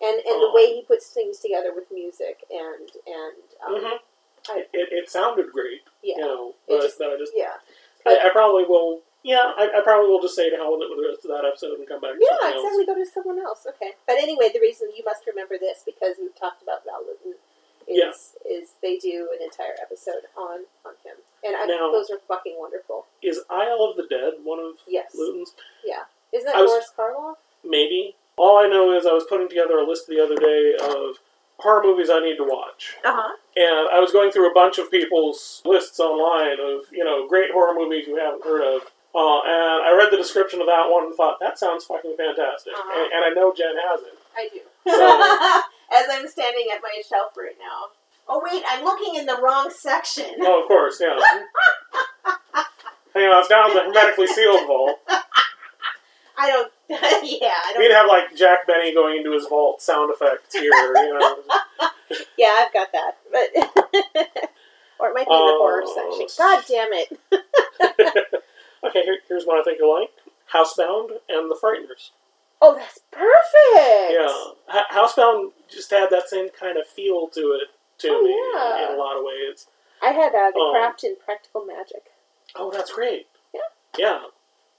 And 0.00 0.14
and 0.18 0.40
the 0.42 0.46
Um, 0.46 0.54
way 0.54 0.74
he 0.74 0.82
puts 0.82 1.08
things 1.10 1.38
together 1.38 1.72
with 1.74 1.90
music 1.92 2.44
and 2.50 2.88
and 3.06 3.42
um, 3.66 3.74
mhm. 3.82 3.98
I, 4.48 4.58
it, 4.72 4.88
it 4.92 5.10
sounded 5.10 5.50
great, 5.52 5.82
yeah 6.02 6.14
you 6.16 6.20
know. 6.22 6.54
But, 6.68 6.82
just- 6.82 7.00
I 7.02 7.16
just, 7.18 7.32
yeah 7.36 7.54
I, 8.06 8.28
I 8.28 8.30
probably 8.30 8.64
will. 8.64 9.02
Yeah, 9.24 9.50
I, 9.58 9.68
I 9.74 9.80
probably 9.82 10.08
will 10.08 10.22
just 10.22 10.36
say 10.36 10.48
to 10.48 10.56
hell 10.56 10.78
with 10.78 10.86
the 10.88 11.02
rest 11.02 11.26
of 11.26 11.34
that 11.34 11.44
episode 11.44 11.76
and 11.82 11.88
come 11.88 12.00
back. 12.00 12.14
yeah 12.22 12.30
something 12.38 12.54
else. 12.54 12.62
exactly. 12.62 12.86
Go 12.86 12.94
to 12.94 13.06
someone 13.10 13.38
else. 13.42 13.66
Okay, 13.68 13.90
but 14.06 14.16
anyway, 14.16 14.48
the 14.54 14.60
reason 14.62 14.88
you 14.96 15.02
must 15.04 15.26
remember 15.26 15.58
this 15.58 15.82
because 15.84 16.14
we've 16.22 16.34
talked 16.38 16.62
about 16.62 16.86
Val 16.86 17.02
Lewton 17.02 17.34
is 17.88 18.34
Yeah. 18.44 18.52
is 18.52 18.70
they 18.82 18.96
do 18.96 19.28
an 19.36 19.42
entire 19.42 19.74
episode 19.80 20.24
on 20.36 20.66
on 20.84 20.92
him, 21.04 21.16
and 21.44 21.56
I, 21.56 21.64
Now- 21.66 21.90
those 21.92 22.10
are 22.10 22.18
fucking 22.28 22.56
wonderful. 22.58 23.06
Is 23.22 23.40
Isle 23.50 23.82
of 23.82 23.96
the 23.96 24.06
Dead 24.06 24.34
one 24.44 24.58
of 24.60 24.76
Yes, 24.86 25.14
Lewton's? 25.14 25.54
Yeah, 25.84 26.04
isn't 26.32 26.46
that 26.46 26.56
I 26.56 26.62
was- 26.62 26.70
Boris 26.70 26.92
Karloff? 26.96 27.36
Maybe. 27.64 28.16
All 28.36 28.58
I 28.58 28.68
know 28.68 28.92
is 28.92 29.04
I 29.06 29.12
was 29.12 29.24
putting 29.24 29.48
together 29.48 29.78
a 29.78 29.84
list 29.84 30.06
the 30.06 30.20
other 30.22 30.36
day 30.36 30.74
of 30.80 31.18
horror 31.58 31.82
movies 31.82 32.08
I 32.08 32.20
need 32.20 32.36
to 32.36 32.44
watch. 32.44 32.96
Uh 33.04 33.12
huh. 33.12 33.36
And 33.56 33.88
I 33.88 33.98
was 33.98 34.12
going 34.12 34.30
through 34.30 34.48
a 34.48 34.54
bunch 34.54 34.78
of 34.78 34.90
people's 34.92 35.60
lists 35.64 35.98
online 35.98 36.60
of, 36.60 36.82
you 36.92 37.02
know, 37.02 37.26
great 37.26 37.50
horror 37.50 37.74
movies 37.74 38.06
you 38.06 38.14
haven't 38.14 38.44
heard 38.44 38.62
of. 38.62 38.82
Uh, 39.12 39.40
and 39.40 39.82
I 39.82 39.92
read 39.98 40.12
the 40.12 40.16
description 40.16 40.60
of 40.60 40.68
that 40.68 40.88
one 40.88 41.06
and 41.06 41.14
thought, 41.16 41.40
that 41.40 41.58
sounds 41.58 41.84
fucking 41.86 42.14
fantastic. 42.16 42.74
Uh-huh. 42.74 43.02
And, 43.02 43.12
and 43.12 43.24
I 43.24 43.30
know 43.30 43.52
Jen 43.52 43.74
has 43.90 44.02
it. 44.02 44.18
I 44.36 44.48
do. 44.52 44.60
So- 44.86 45.60
As 45.94 46.06
I'm 46.10 46.28
standing 46.28 46.66
at 46.74 46.82
my 46.82 46.90
shelf 47.08 47.32
right 47.36 47.56
now. 47.58 47.86
Oh 48.28 48.40
wait, 48.44 48.62
I'm 48.68 48.84
looking 48.84 49.14
in 49.16 49.26
the 49.26 49.40
wrong 49.42 49.70
section. 49.70 50.26
Oh, 50.42 50.62
of 50.62 50.68
course, 50.68 51.00
yeah. 51.00 51.18
Hang 53.14 53.24
on, 53.30 53.38
it's 53.40 53.48
down 53.48 53.70
in 53.70 53.76
the 53.76 53.82
hermetically 53.84 54.26
sealed 54.26 54.66
vault. 54.66 54.98
I 56.40 56.46
don't. 56.50 56.70
yeah, 56.90 56.98
I 57.66 57.72
don't. 57.72 57.78
We'd 57.82 57.90
have, 57.90 58.06
like, 58.06 58.36
Jack 58.36 58.66
Benny 58.66 58.94
going 58.94 59.16
into 59.16 59.32
his 59.32 59.46
vault 59.48 59.82
sound 59.82 60.12
effects 60.14 60.54
here, 60.54 60.64
you 60.72 61.18
know. 61.18 61.36
Yeah, 62.38 62.54
I've 62.60 62.72
got 62.72 62.90
that, 62.92 63.16
but 63.30 63.48
or 64.98 65.08
it 65.10 65.14
might 65.14 65.26
be 65.26 65.34
in 65.34 65.46
the 65.46 65.58
horror 65.58 65.82
Oh. 65.84 66.26
section. 66.26 66.26
God 66.38 66.64
damn 66.66 66.88
it! 66.92 68.42
okay, 68.84 69.02
here, 69.04 69.18
here's 69.28 69.44
one 69.44 69.58
I 69.58 69.62
think 69.62 69.78
you'll 69.78 69.92
like. 70.00 70.10
Housebound 70.54 71.10
and 71.28 71.50
The 71.50 71.58
Frighteners. 71.62 72.10
Oh, 72.62 72.74
that's 72.76 73.00
perfect. 73.10 74.12
Yeah, 74.12 74.74
H- 74.74 74.90
Housebound 74.92 75.50
just 75.70 75.90
had 75.90 76.10
that 76.10 76.28
same 76.28 76.48
kind 76.50 76.78
of 76.78 76.86
feel 76.86 77.28
to 77.28 77.40
it 77.60 77.68
to 77.98 78.08
Oh, 78.10 78.22
me 78.22 78.30
yeah. 78.30 78.88
in 78.88 78.94
a 78.94 78.98
lot 78.98 79.16
of 79.16 79.24
ways. 79.24 79.66
I 80.02 80.10
had 80.10 80.34
uh, 80.34 80.50
the 80.50 80.58
Oh. 80.60 80.70
craft 80.72 81.04
in 81.04 81.16
practical 81.24 81.64
magic. 81.64 82.04
Oh, 82.56 82.70
that's 82.70 82.92
great. 82.92 83.26
Yeah. 83.54 83.60
Yeah. 83.98 84.20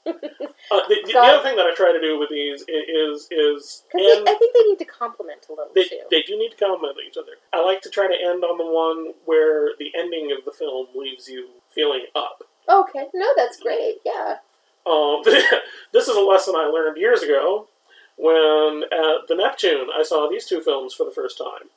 uh, 0.07 0.13
the, 0.87 0.95
the, 1.05 1.11
the 1.11 1.19
other 1.19 1.43
thing 1.43 1.57
that 1.57 1.65
I 1.67 1.73
try 1.75 1.91
to 1.91 1.99
do 1.99 2.17
with 2.17 2.29
these 2.29 2.61
is 2.67 3.27
is 3.29 3.83
end. 3.93 4.27
I 4.29 4.33
think 4.39 4.55
they 4.55 4.63
need 4.63 4.79
to 4.79 4.85
complement 4.85 5.45
a 5.49 5.51
little 5.51 5.67
They, 5.75 5.83
too. 5.83 5.99
they 6.09 6.21
do 6.23 6.37
need 6.39 6.51
to 6.51 6.57
complement 6.57 6.97
each 7.05 7.17
other. 7.17 7.33
I 7.53 7.61
like 7.63 7.81
to 7.81 7.89
try 7.89 8.07
to 8.07 8.13
end 8.15 8.43
on 8.45 8.57
the 8.57 8.65
one 8.65 9.13
where 9.25 9.71
the 9.77 9.91
ending 9.95 10.31
of 10.37 10.45
the 10.45 10.51
film 10.51 10.87
leaves 10.95 11.27
you 11.27 11.49
feeling 11.75 12.05
up. 12.15 12.43
okay, 12.67 13.07
no, 13.13 13.27
that's 13.35 13.59
great. 13.59 13.97
Yeah. 14.05 14.37
Um, 14.87 15.21
this 15.91 16.07
is 16.07 16.15
a 16.15 16.21
lesson 16.21 16.55
I 16.55 16.65
learned 16.65 16.97
years 16.97 17.21
ago 17.21 17.67
when 18.19 18.83
at 18.91 19.27
the 19.27 19.35
Neptune 19.35 19.87
I 19.97 20.03
saw 20.03 20.29
these 20.29 20.45
two 20.45 20.61
films 20.61 20.93
for 20.93 21.05
the 21.05 21.11
first 21.11 21.37
time. 21.37 21.69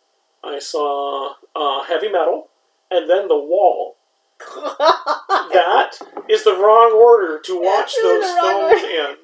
I 0.42 0.58
saw 0.58 1.34
uh, 1.54 1.84
Heavy 1.84 2.10
Metal 2.10 2.48
and 2.90 3.08
then 3.08 3.28
The 3.28 3.38
Wall. 3.38 3.96
That 5.52 5.98
is 6.28 6.44
the 6.44 6.54
wrong 6.54 6.92
order 6.92 7.38
to 7.44 7.60
watch 7.60 7.92
those 8.02 8.24
films 8.24 8.82
in. 8.82 9.16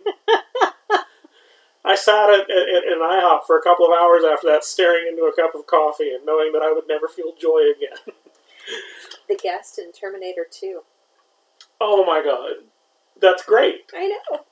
I 1.85 1.95
sat 1.95 2.29
at, 2.29 2.51
at, 2.51 2.69
at 2.69 2.93
an 2.93 2.99
IHOP 3.01 3.47
for 3.47 3.59
a 3.59 3.63
couple 3.63 3.87
of 3.87 3.93
hours 3.93 4.23
after 4.23 4.47
that, 4.49 4.63
staring 4.63 5.07
into 5.09 5.23
a 5.23 5.35
cup 5.35 5.55
of 5.55 5.67
coffee 5.67 6.11
and 6.11 6.25
knowing 6.27 6.53
that 6.53 6.63
I 6.63 6.71
would 6.71 6.85
never 6.87 7.09
feel 7.09 7.33
joy 7.41 7.63
again. 7.75 8.15
the 9.29 9.37
guest 9.43 9.79
in 9.79 9.91
Terminator 9.93 10.47
Two. 10.51 10.83
Oh 11.81 12.05
my 12.05 12.23
god, 12.23 12.67
that's 13.21 13.43
great. 13.43 13.91
I 13.95 14.09
know. 14.31 14.45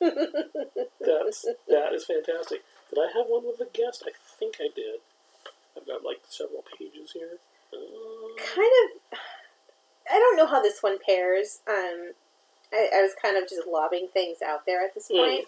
That's 0.00 1.46
that 1.68 1.92
is 1.92 2.04
fantastic. 2.04 2.62
Did 2.92 2.98
I 2.98 3.06
have 3.18 3.26
one 3.28 3.44
with 3.46 3.58
the 3.58 3.68
guest? 3.72 4.02
I 4.06 4.10
think 4.38 4.56
I 4.60 4.68
did. 4.74 5.00
I've 5.76 5.86
got 5.86 6.04
like 6.04 6.20
several 6.28 6.64
pages 6.78 7.12
here. 7.12 7.38
Uh, 7.72 8.42
kind 8.54 8.70
of. 8.84 9.18
I 10.10 10.18
don't 10.18 10.36
know 10.36 10.46
how 10.46 10.60
this 10.60 10.82
one 10.82 10.98
pairs. 11.06 11.60
Um, 11.68 12.12
I, 12.72 12.88
I 12.96 13.02
was 13.02 13.12
kind 13.20 13.36
of 13.36 13.48
just 13.48 13.66
lobbing 13.68 14.08
things 14.12 14.38
out 14.42 14.66
there 14.66 14.82
at 14.84 14.94
this 14.94 15.08
Hmm. 15.08 15.16
point. 15.18 15.44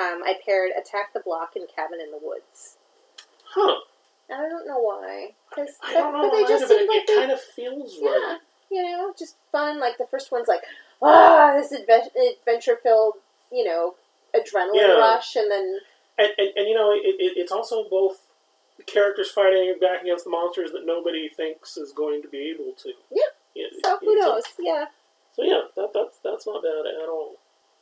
Um, 0.00 0.22
I 0.24 0.34
paired 0.46 0.70
Attack 0.78 1.12
the 1.12 1.20
Block 1.20 1.52
and 1.56 1.66
Cabin 1.74 1.98
in 2.00 2.10
the 2.10 2.20
Woods. 2.22 2.76
Huh. 3.44 3.80
I 4.30 4.48
don't 4.48 4.66
know 4.66 4.78
why. 4.78 5.32
'cause- 5.50 5.76
I 5.82 5.92
but, 5.94 6.00
don't 6.00 6.12
know 6.12 6.30
but 6.30 6.36
they 6.36 6.42
just 6.44 6.68
seemed 6.68 6.82
it, 6.82 6.88
like 6.88 7.00
it 7.02 7.06
they, 7.08 7.14
kind 7.16 7.32
of 7.32 7.40
feels 7.40 7.96
yeah, 8.00 8.08
right. 8.10 8.38
you 8.70 8.82
know, 8.82 9.12
just 9.18 9.36
fun. 9.50 9.80
Like 9.80 9.98
the 9.98 10.06
first 10.06 10.30
one's 10.30 10.46
like, 10.48 10.60
ah, 11.02 11.54
this 11.56 11.72
adventure 11.72 12.76
filled, 12.82 13.14
you 13.52 13.64
know, 13.64 13.94
adrenaline 14.34 14.74
Yeah. 14.74 14.92
rush, 14.98 15.36
and 15.36 15.50
then 15.50 15.80
And, 16.18 16.32
and, 16.38 16.48
and 16.56 16.68
you 16.68 16.74
know, 16.74 16.92
it, 16.92 17.16
it, 17.18 17.32
it's 17.36 17.52
also 17.52 17.88
both 17.88 18.18
characters 18.86 19.30
fighting 19.30 19.76
back 19.80 20.02
against 20.02 20.24
the 20.24 20.30
monsters 20.30 20.72
that 20.72 20.84
nobody 20.84 21.28
thinks 21.28 21.76
is 21.76 21.92
going 21.92 22.22
to 22.22 22.28
be 22.28 22.50
able 22.54 22.72
to. 22.82 22.92
Yeah. 23.10 23.22
Yeah, 23.54 23.66
so 23.84 23.98
who 24.00 24.12
yeah, 24.16 24.24
knows? 24.24 24.44
Yeah. 24.58 24.84
So 25.34 25.42
yeah, 25.42 25.62
that, 25.76 25.90
that's 25.92 26.18
that's 26.22 26.46
not 26.46 26.62
bad 26.62 26.86
at 27.02 27.08
all. 27.08 27.34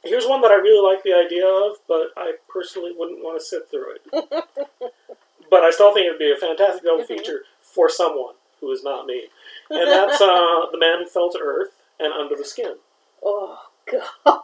Here's 0.04 0.26
one 0.26 0.40
that 0.42 0.50
I 0.50 0.54
really 0.54 0.80
like 0.94 1.02
the 1.02 1.12
idea 1.12 1.46
of, 1.46 1.76
but 1.88 2.08
I 2.16 2.34
personally 2.48 2.92
wouldn't 2.96 3.22
want 3.22 3.38
to 3.38 3.44
sit 3.44 3.68
through 3.70 3.96
it. 3.96 4.02
but 5.50 5.62
I 5.64 5.70
still 5.70 5.92
think 5.92 6.06
it'd 6.06 6.18
be 6.18 6.32
a 6.32 6.36
fantastic 6.36 6.84
double 6.84 7.02
Mhm. 7.02 7.08
feature 7.08 7.44
for 7.60 7.90
someone 7.90 8.34
who 8.60 8.70
is 8.72 8.82
not 8.84 9.04
me, 9.06 9.28
and 9.68 9.90
that's 9.90 10.20
uh, 10.20 10.66
the 10.72 10.78
Man 10.78 11.00
Who 11.00 11.06
Fell 11.08 11.30
to 11.30 11.38
Earth 11.42 11.72
and 12.00 12.12
Under 12.12 12.36
the 12.36 12.44
Skin. 12.44 12.76
Oh 13.22 13.58
God, 13.90 14.42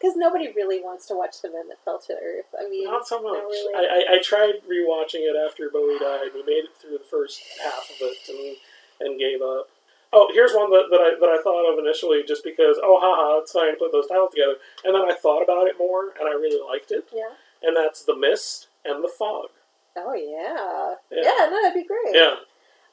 because 0.00 0.16
nobody 0.16 0.48
really 0.56 0.80
wants 0.80 1.06
to 1.06 1.14
watch 1.14 1.42
the 1.42 1.50
men 1.50 1.68
that 1.68 1.84
fell 1.84 1.98
to 2.06 2.14
earth. 2.14 2.46
I 2.58 2.68
mean, 2.70 2.84
Not 2.84 3.06
so 3.06 3.20
much. 3.20 3.42
really. 3.44 3.74
I, 3.74 4.00
I, 4.12 4.14
I 4.14 4.18
tried 4.22 4.64
rewatching 4.64 5.28
it 5.28 5.36
after 5.36 5.68
Bowie 5.68 5.98
died. 5.98 6.30
We 6.34 6.40
made 6.42 6.64
it 6.64 6.76
through 6.80 6.96
the 6.98 7.04
first 7.10 7.40
half 7.62 7.90
of 7.90 7.96
it 8.00 8.16
and 8.28 8.56
and 9.00 9.18
gave 9.18 9.40
up. 9.42 9.68
Oh, 10.12 10.28
here's 10.34 10.52
one 10.52 10.70
that, 10.70 10.88
that 10.90 11.00
I 11.00 11.14
that 11.20 11.28
I 11.28 11.40
thought 11.42 11.70
of 11.72 11.78
initially, 11.78 12.22
just 12.26 12.42
because 12.42 12.76
oh 12.82 12.98
haha, 13.00 13.40
it's 13.40 13.52
fine 13.52 13.72
to 13.72 13.78
put 13.78 13.92
those 13.92 14.06
titles 14.08 14.30
together, 14.32 14.56
and 14.84 14.94
then 14.94 15.02
I 15.02 15.14
thought 15.14 15.42
about 15.42 15.66
it 15.68 15.76
more, 15.78 16.10
and 16.18 16.28
I 16.28 16.32
really 16.32 16.60
liked 16.60 16.90
it, 16.90 17.04
yeah. 17.14 17.36
and 17.62 17.76
that's 17.76 18.02
the 18.04 18.16
Mist 18.16 18.68
and 18.84 19.04
the 19.04 19.08
Fog. 19.18 19.48
Oh 19.96 20.14
yeah. 20.14 20.96
Yeah. 21.10 21.22
Yeah. 21.24 21.50
no, 21.50 21.62
that'd 21.62 21.74
be 21.80 21.86
great. 21.86 22.14
Yeah. 22.14 22.36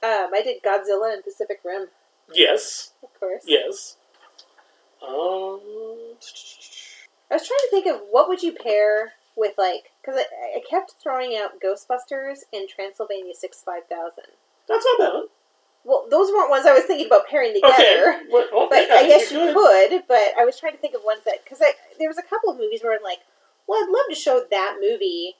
Um, 0.03 0.29
I 0.33 0.41
did 0.43 0.61
Godzilla 0.61 1.11
and 1.13 1.23
Pacific 1.23 1.59
Rim, 1.65 1.87
Yes. 2.33 2.91
of 3.01 3.09
course. 3.19 3.43
Yes. 3.47 3.97
Um. 5.01 5.59
I 7.29 7.35
was 7.35 7.45
trying 7.45 7.49
to 7.67 7.71
think 7.71 7.85
of 7.87 8.01
what 8.11 8.27
would 8.29 8.41
you 8.43 8.53
pair 8.53 9.13
with 9.35 9.53
like 9.57 9.91
because 10.01 10.19
I, 10.19 10.57
I 10.57 10.61
kept 10.67 10.95
throwing 11.01 11.35
out 11.37 11.61
Ghostbusters 11.61 12.39
and 12.53 12.67
Transylvania 12.67 13.33
Six 13.35 13.61
Five 13.63 13.83
Thousand. 13.89 14.25
That's 14.67 14.85
not 14.97 14.99
bad. 15.13 15.23
Well, 15.85 16.05
those 16.11 16.29
weren't 16.31 16.49
ones 16.49 16.65
I 16.65 16.73
was 16.73 16.83
thinking 16.83 17.07
about 17.07 17.27
pairing 17.27 17.53
together. 17.53 17.71
Okay. 17.77 18.19
Well, 18.29 18.67
But 18.69 18.91
I 18.91 19.07
think 19.07 19.09
guess 19.09 19.31
you 19.31 19.53
could. 19.53 20.03
But 20.07 20.33
I 20.37 20.43
was 20.43 20.59
trying 20.59 20.73
to 20.73 20.79
think 20.79 20.95
of 20.95 21.01
ones 21.05 21.21
that 21.25 21.43
because 21.43 21.59
there 21.59 22.09
was 22.09 22.17
a 22.17 22.23
couple 22.23 22.49
of 22.51 22.57
movies 22.57 22.81
where 22.83 22.91
I'm 22.93 23.03
like, 23.03 23.19
well, 23.67 23.79
I'd 23.83 23.87
love 23.89 24.09
to 24.09 24.15
show 24.19 24.43
that 24.51 24.77
movie, 24.81 25.35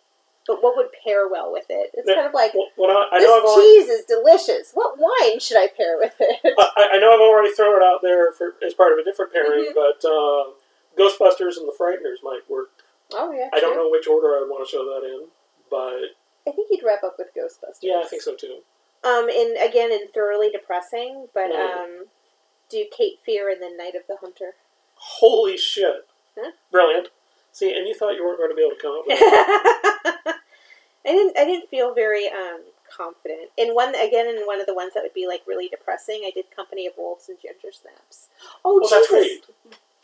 but 0.47 0.63
what 0.63 0.77
would 0.77 0.87
pair 1.03 1.27
well 1.27 1.51
with 1.51 1.65
it? 1.69 1.91
It's 1.95 2.07
kind 2.07 2.27
of 2.27 2.33
like 2.33 2.53
Well, 2.53 2.67
well, 2.77 2.95
I, 2.95 3.17
I 3.17 3.19
this 3.19 3.27
know 3.27 3.37
I've 3.39 3.43
already, 3.43 3.67
cheese 3.67 3.89
is 3.89 4.05
delicious. 4.05 4.71
What 4.73 4.95
wine 4.97 5.39
should 5.41 5.57
I 5.57 5.67
pair 5.67 5.97
with 5.97 6.15
it? 6.19 6.39
I, 6.77 6.95
I 6.95 6.97
know 6.99 7.11
I've 7.11 7.19
already 7.19 7.51
thrown 7.53 7.75
it 7.81 7.83
out 7.83 7.99
there 8.01 8.31
for 8.31 8.53
as 8.63 8.73
part 8.73 8.93
of 8.93 8.99
a 8.99 9.03
different 9.03 9.33
pairing, 9.33 9.71
Mhm. 9.71 9.75
but 9.75 9.99
uh, 10.07 10.55
Ghostbusters 10.97 11.57
and 11.57 11.67
the 11.67 11.75
Frighteners 11.79 12.23
might 12.23 12.41
work. 12.49 12.69
oh 13.13 13.31
yeah, 13.31 13.49
I 13.53 13.59
don't 13.59 13.75
know 13.75 13.89
which 13.89 14.07
order 14.07 14.35
I 14.35 14.41
would 14.41 14.49
want 14.49 14.67
to 14.67 14.71
show 14.71 14.83
that 14.85 15.05
in, 15.07 15.27
but 15.69 16.15
I 16.49 16.55
think 16.55 16.67
you'd 16.71 16.83
wrap 16.85 17.03
up 17.03 17.15
with 17.17 17.27
Ghostbusters. 17.35 17.79
yeah, 17.81 18.01
I 18.03 18.07
think 18.07 18.21
so 18.21 18.35
too. 18.35 18.59
Um, 19.03 19.29
and 19.29 19.57
again, 19.63 19.91
in 19.91 20.07
thoroughly 20.13 20.49
depressing, 20.49 21.27
but 21.33 21.51
Mm. 21.51 21.55
um, 21.83 22.05
do 22.69 22.85
Cape 22.95 23.19
Fear 23.25 23.49
and 23.49 23.61
then 23.61 23.77
Night 23.77 23.95
of 23.95 24.01
the 24.07 24.17
Hunter. 24.17 24.55
Holy 24.95 25.55
shit! 25.57 26.07
Huh? 26.37 26.51
Brilliant. 26.71 27.09
See, 27.51 27.75
and 27.75 27.87
you 27.87 27.93
thought 27.95 28.15
you 28.15 28.25
weren't 28.25 28.37
going 28.39 28.49
to 28.49 28.55
be 28.55 28.61
able 28.63 28.75
to 28.75 28.81
come 28.81 28.91
up 28.99 29.05
with 29.07 29.17
it. 29.19 30.35
I 31.05 31.11
didn't. 31.11 31.37
I 31.37 31.45
didn't 31.45 31.69
feel 31.69 31.93
very 31.93 32.27
um, 32.27 32.61
confident. 32.95 33.49
In 33.55 33.73
one 33.73 33.89
again, 33.95 34.27
in 34.27 34.41
one 34.45 34.59
of 34.59 34.65
the 34.67 34.73
ones 34.73 34.93
that 34.93 35.03
would 35.03 35.13
be 35.13 35.25
like 35.27 35.41
really 35.47 35.69
depressing, 35.69 36.21
I 36.25 36.31
did 36.33 36.45
Company 36.53 36.85
of 36.87 36.93
Wolves 36.97 37.29
and 37.29 37.37
Ginger 37.41 37.71
Snaps. 37.71 38.27
Oh, 38.65 38.79
Well, 38.81 38.89
that's 38.89 39.07
great. 39.07 39.45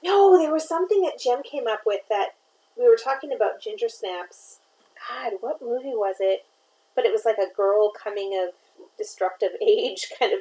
No, 0.03 0.38
there 0.38 0.51
was 0.51 0.67
something 0.67 1.01
that 1.01 1.19
Jim 1.19 1.41
came 1.43 1.67
up 1.67 1.81
with 1.85 2.01
that 2.09 2.35
we 2.77 2.88
were 2.88 2.97
talking 3.01 3.31
about 3.31 3.61
Ginger 3.61 3.89
Snaps. 3.89 4.59
God, 5.09 5.34
what 5.41 5.61
movie 5.61 5.95
was 5.95 6.17
it? 6.19 6.45
But 6.95 7.05
it 7.05 7.11
was 7.11 7.25
like 7.25 7.38
a 7.38 7.53
girl 7.55 7.91
coming 7.91 8.39
of 8.41 8.53
destructive 8.97 9.51
age, 9.61 10.11
kind 10.19 10.34
of. 10.34 10.39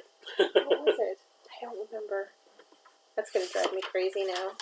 What 0.55 0.85
was 0.85 0.97
it? 1.01 1.19
I 1.51 1.65
don't 1.65 1.89
remember. 1.91 2.29
That's 3.17 3.31
gonna 3.31 3.47
drive 3.53 3.73
me 3.73 3.81
crazy 3.83 4.25
now. 4.25 4.53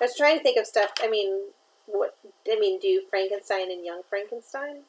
I 0.00 0.04
was 0.04 0.16
trying 0.16 0.38
to 0.38 0.42
think 0.42 0.58
of 0.58 0.66
stuff. 0.66 0.92
I 1.02 1.08
mean, 1.08 1.48
what? 1.86 2.16
I 2.50 2.58
mean, 2.58 2.80
do 2.80 3.02
Frankenstein 3.08 3.70
and 3.70 3.84
Young 3.84 4.02
Frankenstein? 4.08 4.82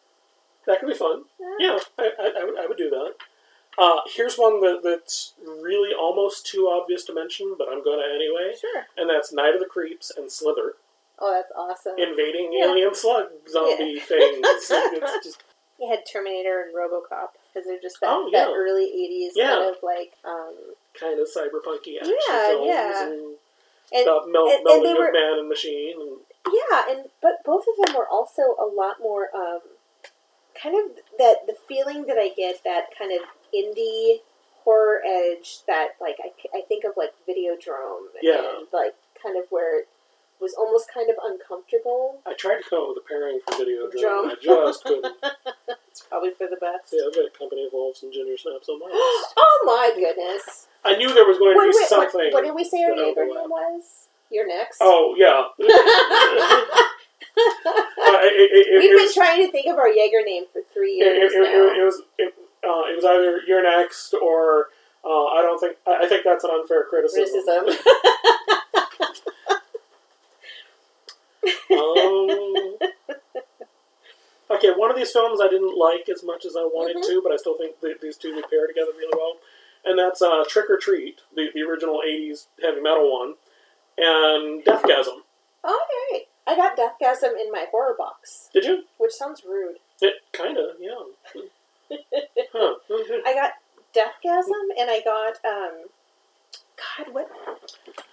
That 0.66 0.80
could 0.80 0.88
be 0.90 0.96
fun. 0.96 1.24
Yeah, 1.60 1.78
I, 2.00 2.10
I, 2.20 2.42
I, 2.42 2.46
would, 2.46 2.58
I 2.58 2.66
would 2.68 2.78
do 2.78 2.90
that. 2.90 3.16
Uh, 3.78 4.02
here's 4.16 4.36
one 4.36 4.62
that, 4.62 4.82
that's 4.84 5.34
really 5.46 5.94
almost 5.94 6.46
too 6.46 6.68
obvious 6.68 7.04
to 7.06 7.14
mention, 7.14 7.56
but 7.58 7.68
I'm 7.70 7.84
going 7.84 8.00
to 8.00 8.14
anyway, 8.14 8.54
Sure. 8.60 8.86
and 8.98 9.10
that's 9.10 9.34
Night 9.34 9.54
of 9.56 9.60
the 9.60 9.66
Creeps 9.66 10.12
and 10.16 10.32
Slither 10.32 10.76
Oh, 11.20 11.32
that's 11.32 11.52
awesome. 11.56 11.94
invading 11.98 12.52
Yeah. 12.54 12.66
alien 12.66 12.94
slug 12.96 13.30
zombie 13.50 13.96
Yeah. 13.98 14.04
things. 14.04 14.40
It's 14.72 15.24
just 15.26 15.44
You 15.80 15.90
had 15.90 16.06
Terminator 16.06 16.62
and 16.62 16.76
RoboCop 16.76 17.30
because 17.54 17.68
they're 17.68 17.80
just 17.82 18.00
that, 18.02 18.10
Oh, 18.10 18.30
yeah. 18.32 18.46
that 18.46 18.52
early 18.54 18.86
'80s 18.86 19.34
Yeah. 19.36 19.50
kind 19.56 19.76
of 19.76 19.84
like. 19.84 20.14
Um, 20.24 20.56
kind 20.94 21.20
of 21.20 21.28
cyberpunky 21.28 21.98
action 22.00 22.16
Yeah, 22.30 22.46
films 22.48 22.68
yeah. 22.68 23.04
and, 23.08 23.36
and 23.92 24.02
about 24.08 24.30
mel- 24.30 24.48
and- 24.50 24.60
and 24.60 24.68
melding 24.68 24.84
they 24.84 24.92
of 24.92 24.98
were- 24.98 25.12
man 25.12 25.40
and 25.40 25.50
machine. 25.50 26.00
And, 26.00 26.20
Yeah, 26.54 26.86
and 26.90 27.10
but 27.22 27.44
both 27.44 27.66
of 27.68 27.76
them 27.86 27.96
were 27.96 28.08
also 28.08 28.56
a 28.60 28.66
lot 28.66 29.00
more 29.00 29.30
um, 29.36 29.62
kind 30.56 30.76
of 30.78 30.98
that 31.18 31.48
the 31.48 31.56
feeling 31.68 32.06
that 32.06 32.18
I 32.20 32.30
get 32.30 32.64
that 32.64 32.96
kind 32.98 33.12
of 33.12 33.28
indie 33.56 34.18
horror 34.64 35.02
edge 35.06 35.60
that 35.68 35.90
like 36.00 36.18
I, 36.24 36.32
I 36.58 36.62
think 36.68 36.84
of 36.86 36.94
like 36.98 37.12
Videodrome 37.28 38.08
Yeah. 38.22 38.58
and 38.58 38.68
like 38.74 38.96
kind 39.22 39.38
of 39.38 39.46
where 39.50 39.80
it 39.80 39.88
was 40.40 40.54
almost 40.58 40.88
kind 40.94 41.10
of 41.10 41.16
uncomfortable. 41.24 42.20
I 42.26 42.34
tried 42.34 42.58
to 42.62 42.70
come 42.70 42.80
up 42.84 42.88
with 42.90 42.98
a 43.04 43.08
pairing 43.08 43.40
for 43.46 43.56
Videodrome. 43.56 44.02
drum. 44.02 44.30
I 44.32 44.36
just 44.42 44.84
couldn't. 44.84 45.16
It's 45.94 46.02
probably 46.10 46.32
for 46.32 46.48
the 46.50 46.58
best. 46.58 46.90
yeah, 46.92 47.06
I've 47.06 47.14
got 47.14 47.38
Company 47.38 47.66
of 47.68 47.72
Wolves 47.72 48.02
and 48.02 48.12
Ginger 48.12 48.36
Snaps 48.36 48.68
on 48.68 48.80
my 48.80 48.88
list. 48.90 49.34
oh 49.38 49.62
my 49.64 49.92
goodness! 49.94 50.66
I 50.84 50.96
knew 50.96 51.14
there 51.14 51.24
was 51.24 51.38
going 51.38 51.54
to 51.54 51.62
be 51.62 51.68
wait, 51.78 51.88
something. 51.88 52.34
what 52.34 52.44
did 52.44 52.56
we 52.56 52.64
say 52.66 52.82
our 52.84 52.96
neighbor 52.96 53.26
name 53.26 53.48
was? 53.48 54.08
You're 54.32 54.48
next. 54.48 54.80
Oh, 54.82 55.14
yeah. 55.16 55.54
Uh, 57.36 58.20
it, 58.30 58.52
it, 58.52 58.68
it, 58.68 58.80
We've 58.80 58.98
been 59.08 59.14
trying 59.14 59.46
to 59.46 59.52
think 59.52 59.66
of 59.68 59.78
our 59.78 59.88
Jaeger 59.88 60.22
name 60.24 60.44
for 60.52 60.62
three 60.74 60.96
years 60.98 61.34
it, 61.34 61.38
it, 61.38 61.42
now. 61.42 61.82
it 61.82 61.84
was 61.84 62.02
uh, 62.66 62.84
it 62.92 62.96
was 62.96 63.06
either 63.06 63.42
you're 63.48 63.64
next 63.64 64.14
or 64.14 64.68
uh, 65.06 65.26
I 65.26 65.42
don't 65.42 65.60
think 65.60 65.78
I 65.88 66.06
I 66.06 66.10
think 66.10 66.24
that's 66.24 66.44
an 66.44 66.52
unfair 66.54 66.86
criticism. 66.90 67.44
Criticism. 67.44 67.68
um, 71.72 72.78
okay, 74.52 74.72
one 74.76 74.90
of 74.90 74.96
these 74.96 75.12
films 75.12 75.40
I 75.42 75.48
didn't 75.50 75.78
like 75.78 76.08
as 76.10 76.24
much 76.24 76.46
as 76.46 76.56
I 76.56 76.62
wanted 76.64 76.98
Mhm. 76.98 77.08
to, 77.08 77.22
but 77.22 77.32
I 77.32 77.38
still 77.38 77.58
think 77.58 77.80
th- 77.82 78.00
these 78.02 78.18
two 78.18 78.36
would 78.36 78.50
pair 78.50 78.68
together 78.68 78.92
really 78.98 79.14
well. 79.16 79.38
And 79.86 80.00
that's 80.00 80.22
uh, 80.22 80.46
Trick 80.48 80.70
or 80.70 80.78
Treat, 80.78 81.20
the, 81.36 81.50
the 81.54 81.62
original 81.64 82.02
'80s 82.06 82.48
heavy 82.62 82.80
metal 82.80 83.12
one, 83.12 83.36
and 83.98 84.64
Deathgasm. 84.64 85.24
Okay. 85.66 86.28
I 86.46 86.56
got 86.56 86.78
Deathgasm 86.78 87.40
in 87.40 87.52
my 87.52 87.66
horror 87.72 87.96
box, 87.98 88.50
Did 88.54 88.66
you? 88.66 88.84
which 88.98 89.14
sounds 89.14 89.44
rude. 89.48 89.78
It 90.02 90.16
kind 90.34 90.58
of, 90.58 90.76
yeah. 90.80 91.42
Huh. 91.92 92.76
I 93.26 93.34
got 93.34 93.52
Deathgasm 93.96 94.80
and 94.80 94.90
I 94.90 95.02
got 95.04 95.38
um 95.46 95.86
God, 96.98 97.14
what 97.14 97.30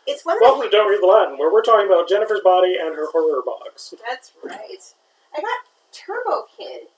it's 0.06 0.24
one 0.24 0.36
of 0.36 0.40
Welcome 0.42 0.64
to 0.64 0.70
Don't 0.70 0.88
Read 0.88 1.02
the 1.02 1.06
Latin, 1.06 1.38
where 1.38 1.52
we're 1.52 1.62
talking 1.62 1.86
about 1.86 2.08
Jennifer's 2.08 2.40
body 2.42 2.76
and 2.80 2.94
her 2.94 3.10
horror 3.10 3.42
box. 3.44 3.94
That's 4.08 4.32
right. 4.44 4.94
I 5.36 5.40
got 5.40 5.60
Turbo 5.92 6.46
Kid. 6.56 6.88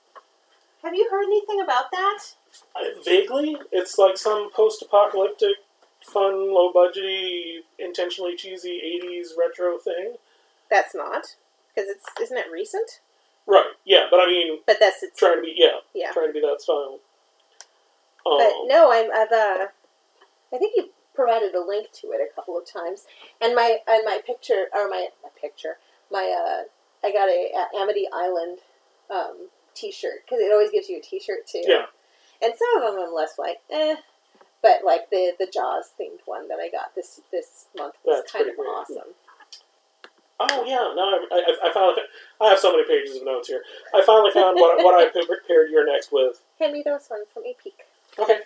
Have 0.83 0.93
you 0.93 1.07
heard 1.09 1.25
anything 1.25 1.61
about 1.61 1.91
that? 1.91 2.19
I, 2.75 2.93
vaguely, 3.05 3.57
it's 3.71 3.97
like 3.97 4.17
some 4.17 4.51
post-apocalyptic, 4.51 5.55
fun, 6.05 6.53
low-budgety, 6.53 7.59
intentionally 7.79 8.35
cheesy 8.35 9.01
'80s 9.03 9.29
retro 9.39 9.77
thing. 9.77 10.15
That's 10.69 10.93
not. 10.93 11.35
Because 11.73 11.89
it's 11.89 12.05
isn't 12.21 12.37
it 12.37 12.51
recent? 12.51 12.99
Right? 13.45 13.71
Yeah, 13.85 14.05
but 14.09 14.19
I 14.19 14.25
mean, 14.27 14.59
But 14.65 14.77
that's 14.79 15.03
it's 15.03 15.19
trying 15.19 15.37
to 15.37 15.41
be 15.41 15.53
yeah, 15.55 15.77
yeah. 15.93 16.11
trying 16.11 16.27
to 16.27 16.33
be 16.33 16.39
that 16.41 16.61
style. 16.61 16.99
Um, 18.25 18.37
But 18.37 18.53
no, 18.65 18.91
I'm 18.91 19.11
I've 19.13 19.31
uh 19.31 19.67
I 20.53 20.57
think 20.57 20.73
you 20.77 20.89
provided 21.13 21.53
a 21.53 21.61
link 21.61 21.91
to 22.01 22.07
it 22.11 22.21
a 22.21 22.33
couple 22.33 22.57
of 22.57 22.65
times. 22.65 23.05
And 23.41 23.53
my 23.55 23.79
and 23.87 24.03
my 24.05 24.19
picture 24.25 24.67
or 24.73 24.89
my, 24.89 25.07
my 25.21 25.29
picture, 25.39 25.77
my 26.11 26.23
uh 26.23 26.63
I 27.05 27.11
got 27.11 27.27
a, 27.27 27.51
a 27.53 27.81
Amity 27.81 28.07
Island 28.13 28.59
um 29.09 29.49
t-shirt 29.75 30.23
because 30.25 30.39
it 30.39 30.51
always 30.51 30.71
gives 30.71 30.87
you 30.87 30.97
a 30.97 31.01
t-shirt 31.01 31.45
too. 31.47 31.63
Yeah. 31.67 31.85
And 32.41 32.53
some 32.57 32.83
of 32.83 32.93
them 32.93 33.03
I'm 33.07 33.13
less 33.13 33.37
like 33.37 33.57
eh 33.71 33.95
but 34.61 34.85
like 34.85 35.09
the 35.09 35.33
the 35.37 35.47
Jaws 35.53 35.91
themed 35.99 36.21
one 36.25 36.47
that 36.47 36.59
I 36.63 36.69
got 36.69 36.95
this 36.95 37.19
this 37.31 37.65
month 37.77 37.95
was 38.05 38.21
That's 38.21 38.31
kind 38.31 38.49
of 38.49 38.55
great. 38.55 38.67
awesome. 38.67 39.13
Oh 40.39 40.63
yeah, 40.65 40.93
no, 40.95 41.19
I, 41.31 41.35
I, 41.35 41.69
I 41.69 41.73
finally 41.73 42.01
I 42.41 42.49
have 42.49 42.59
so 42.59 42.71
many 42.71 42.83
pages 42.87 43.17
of 43.17 43.25
notes 43.25 43.47
here. 43.47 43.61
I 43.93 44.03
finally 44.03 44.31
found 44.31 44.55
what, 44.55 44.83
what 44.83 44.95
I 44.95 45.09
paired 45.47 45.69
You're 45.69 45.85
Next 45.85 46.11
with. 46.11 46.41
Hand 46.59 46.73
me 46.73 46.81
those 46.83 47.07
ones. 47.09 47.27
Let 47.35 47.43
me 47.43 47.55
peek. 47.61 47.79
Okay. 48.19 48.39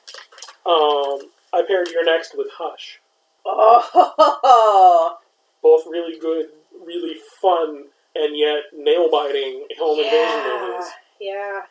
Um, 0.66 1.30
I 1.54 1.64
paired 1.68 1.88
You're 1.92 2.06
Next 2.06 2.38
with 2.38 2.48
Hush. 2.54 3.00
Oh, 3.46 5.18
Both 5.64 5.86
really 5.90 6.20
good, 6.20 6.48
really 6.86 7.16
fun, 7.42 7.86
and 8.16 8.38
yet 8.38 8.64
nail 8.78 9.10
biting 9.10 9.66
home 9.80 10.00
invasion 10.00 10.20
yeah, 10.20 10.68
movies. 10.70 10.92
yeah. 11.22 11.62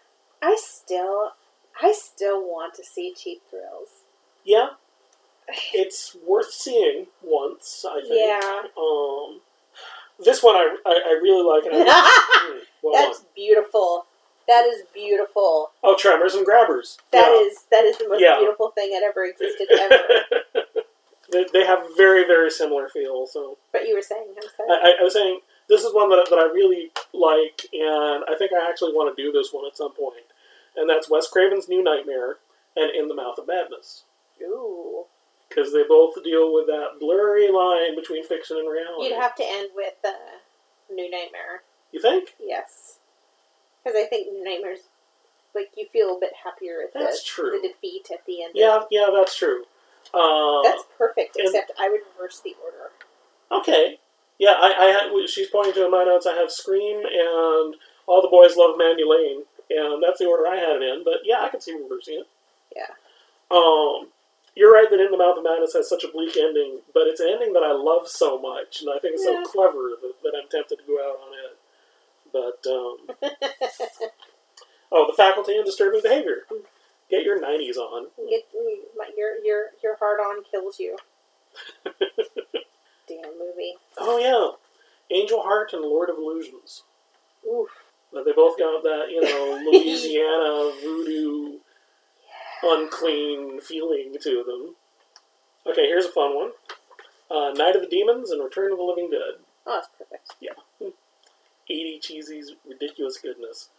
I 0.43 0.57
still, 0.59 1.33
I 1.83 1.93
still 1.93 2.41
want 2.41 2.75
to 2.75 2.85
see 2.85 3.13
Cheap 3.15 3.43
Thrills. 3.51 4.05
Yeah, 4.45 4.69
it's 5.75 6.17
worth 6.27 6.51
seeing 6.51 7.07
once. 7.23 7.85
I 7.89 8.01
think. 8.01 8.15
Yeah. 8.15 8.63
Um, 8.79 9.41
this 10.25 10.43
one 10.43 10.57
I, 10.57 10.77
I, 10.87 10.91
I 11.09 11.21
really 11.23 11.43
like, 11.45 11.65
and 11.71 11.89
I, 11.89 12.23
Hmm, 12.47 12.59
what 12.83 12.93
That's 13.07 13.25
beautiful. 13.35 14.07
That 14.49 14.65
is 14.67 14.83
beautiful. 14.95 15.71
Oh, 15.83 15.97
Tremors 15.99 16.35
and 16.35 16.45
Grabbers. 16.47 16.99
That 17.13 17.27
Yeah. 17.33 17.41
is 17.49 17.65
that 17.71 17.85
is 17.85 17.99
the 17.99 18.09
most 18.09 18.21
Yeah. 18.21 18.39
beautiful 18.39 18.71
thing 18.71 18.91
that 18.91 19.03
ever 19.03 19.25
existed 19.25 19.67
ever. 19.73 20.67
they, 21.33 21.45
they 21.53 21.67
have 21.67 21.81
very 21.97 22.25
very 22.25 22.51
similar 22.51 22.89
feel. 22.89 23.27
So 23.27 23.59
but 23.73 23.87
you 23.89 23.95
were 23.97 24.03
saying, 24.03 24.27
I'm 24.37 24.49
sorry. 24.57 24.69
I, 24.71 24.75
I, 24.75 25.01
I 25.01 25.03
was 25.05 25.13
saying 25.15 25.41
this 25.69 25.83
is 25.83 25.93
one 25.93 26.09
that, 26.11 26.29
that 26.31 26.39
I 26.39 26.45
really 26.45 26.93
like, 27.13 27.67
and 27.73 28.23
I 28.29 28.37
think 28.39 28.53
I 28.53 28.69
actually 28.71 28.93
want 28.93 29.15
to 29.15 29.21
do 29.21 29.33
this 29.33 29.51
one 29.53 29.67
at 29.67 29.77
some 29.77 29.93
point. 29.93 30.27
And 30.77 30.89
that's 30.89 31.11
Wes 31.11 31.27
Craven's 31.29 31.69
New 31.69 31.83
Nightmare 31.83 32.37
and 32.77 32.91
In 32.95 33.09
the 33.09 33.15
Mouth 33.15 33.39
of 33.39 33.49
Madness. 33.49 34.05
Ooh, 34.43 35.07
Because 35.49 35.73
they 35.73 35.85
both 35.89 36.23
deal 36.25 36.53
with 36.53 36.67
that 36.67 36.99
blurry 37.01 37.51
line 37.51 37.95
between 37.95 38.25
fiction 38.25 38.57
and 38.59 38.69
reality. 38.71 39.05
you'd 39.11 39.21
have 39.21 39.35
to 39.37 39.45
end 39.45 39.71
with 39.75 39.95
uh, 40.05 40.11
New 40.93 41.09
Nightmare. 41.11 41.63
you 41.93 42.01
think? 42.03 42.35
Yes, 42.43 42.99
because 43.83 43.97
I 44.01 44.07
think 44.07 44.33
New 44.33 44.45
Nightmare's 44.45 44.81
like 45.55 45.71
you 45.77 45.87
feel 45.93 46.17
a 46.17 46.21
bit 46.21 46.33
happier 46.45 46.81
at 46.85 46.93
That's 46.93 47.23
the, 47.23 47.29
true. 47.29 47.61
the 47.63 47.69
defeat 47.69 48.09
at 48.13 48.27
the 48.27 48.43
end. 48.43 48.53
Yeah, 48.55 48.81
yeah, 48.91 49.09
that's 49.15 49.37
true. 49.37 49.65
Uh, 50.13 50.63
that's 50.65 50.85
perfect. 50.99 51.37
and- 51.37 51.47
Except 51.47 51.73
I 51.79 51.89
would 51.89 52.01
reverse 52.17 52.41
the 52.41 52.55
order. 52.63 52.91
okay. 53.63 53.99
Yeah, 54.39 54.53
I, 54.59 55.09
I 55.11 55.27
she's 55.29 55.49
pointing 55.49 55.73
to 55.75 55.87
in 55.87 55.91
my 55.91 56.05
notes. 56.05 56.27
I 56.27 56.35
have 56.35 56.51
Scream 56.51 56.99
and 56.99 57.75
All 58.07 58.21
the 58.21 58.29
Boys 58.29 58.55
Love 58.55 58.77
Mandy 58.77 59.03
Lane, 59.03 59.45
and 59.71 60.03
that's 60.03 60.19
the 60.19 60.27
order 60.27 60.47
I 60.47 60.57
had 60.57 60.77
it 60.77 60.83
in. 60.83 61.03
But 61.05 61.21
yeah, 61.25 61.41
I 61.41 61.49
can 61.49 61.61
see 61.63 61.73
reversing 61.73 62.21
it. 62.21 62.27
Yeah. 62.77 62.93
Um, 63.51 64.09
you're 64.57 64.73
right 64.73 64.89
that 64.91 65.01
In 65.01 65.11
the 65.13 65.19
Mouth 65.19 65.37
of 65.39 65.45
Madness 65.45 65.75
has 65.75 65.89
such 65.89 66.03
a 66.05 66.09
bleak 66.09 66.37
ending, 66.37 66.81
but 66.95 67.07
it's 67.07 67.21
an 67.21 67.29
ending 67.29 67.53
that 67.53 67.63
I 67.63 67.73
love 67.73 68.09
so 68.09 68.41
much, 68.41 68.81
and 68.81 68.91
I 68.91 68.99
think 68.99 69.15
it's 69.15 69.25
Yeah. 69.27 69.45
so 69.45 69.51
clever 69.51 69.93
that, 70.03 70.15
that 70.25 70.33
I'm 70.35 70.49
tempted 70.49 70.79
to 70.79 70.85
go 70.87 70.99
out 70.99 71.19
on 71.21 71.33
it. 71.37 71.57
But 72.33 72.71
um, 72.71 73.31
oh, 74.93 75.07
the 75.07 75.15
faculty 75.17 75.57
and 75.57 75.65
disturbing 75.65 76.01
behavior. 76.03 76.43
Get 77.09 77.23
your 77.25 77.41
'90s 77.41 77.77
on. 77.77 78.09
Get, 78.29 78.45
your 79.17 79.37
your 79.45 79.67
your 79.83 79.97
hard 79.99 80.19
on 80.21 80.43
kills 80.51 80.81
you. 80.81 80.97
Damn 83.09 83.39
movie. 83.39 83.75
Oh 83.99 84.19
yeah, 84.19 85.17
Angel 85.17 85.41
Heart 85.43 85.73
and 85.75 85.83
Lord 85.83 86.11
of 86.11 86.17
Illusions. 86.19 86.83
Oof. 87.49 87.71
But 88.13 88.25
they 88.25 88.33
both 88.33 88.59
got 88.59 88.83
that, 88.83 89.07
you 89.11 89.21
know, 89.21 89.63
Louisiana 89.71 90.73
voodoo, 90.83 91.59
unclean 92.67 93.61
feeling 93.61 94.17
to 94.21 94.45
them. 94.47 94.75
Okay, 95.71 95.87
here's 95.87 96.07
a 96.07 96.13
fun 96.13 96.35
one: 96.35 96.51
uh, 97.31 97.53
Night 97.53 97.77
of 97.77 97.83
the 97.83 97.89
Demons 97.89 98.31
and 98.31 98.43
Return 98.43 98.73
of 98.73 98.79
the 98.79 98.85
Living 98.85 99.11
Dead. 99.11 99.43
Oh, 99.67 99.81
that's 99.81 99.89
perfect. 99.99 100.35
Yeah. 100.41 100.91
80 101.69 101.99
cheesy, 102.01 102.43
ridiculous 102.69 103.19
goodness. 103.19 103.71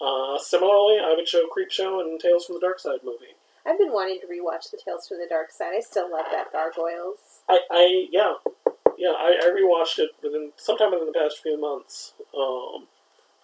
Uh, 0.00 0.38
similarly, 0.38 0.98
I 0.98 1.14
would 1.16 1.28
show 1.28 1.44
Creepshow 1.46 2.00
and 2.00 2.18
Tales 2.18 2.46
from 2.46 2.56
the 2.56 2.66
Darkside 2.66 3.04
movie. 3.04 3.36
I've 3.66 3.78
been 3.78 3.92
wanting 3.92 4.20
to 4.20 4.26
rewatch 4.26 4.70
the 4.70 4.78
Tales 4.82 5.08
from 5.08 5.18
the 5.18 5.28
Darkside. 5.30 5.76
I 5.76 5.80
still 5.80 6.10
love 6.10 6.26
that 6.32 6.52
Gargoyles. 6.52 7.40
I, 7.48 7.60
I 7.70 8.08
yeah, 8.10 8.34
yeah, 8.98 9.12
I, 9.16 9.40
I 9.42 9.48
rewatched 9.48 9.98
it 9.98 10.10
within 10.22 10.52
sometime 10.56 10.90
within 10.90 11.06
the 11.06 11.18
past 11.18 11.42
few 11.42 11.58
months. 11.58 12.12
Um, 12.36 12.86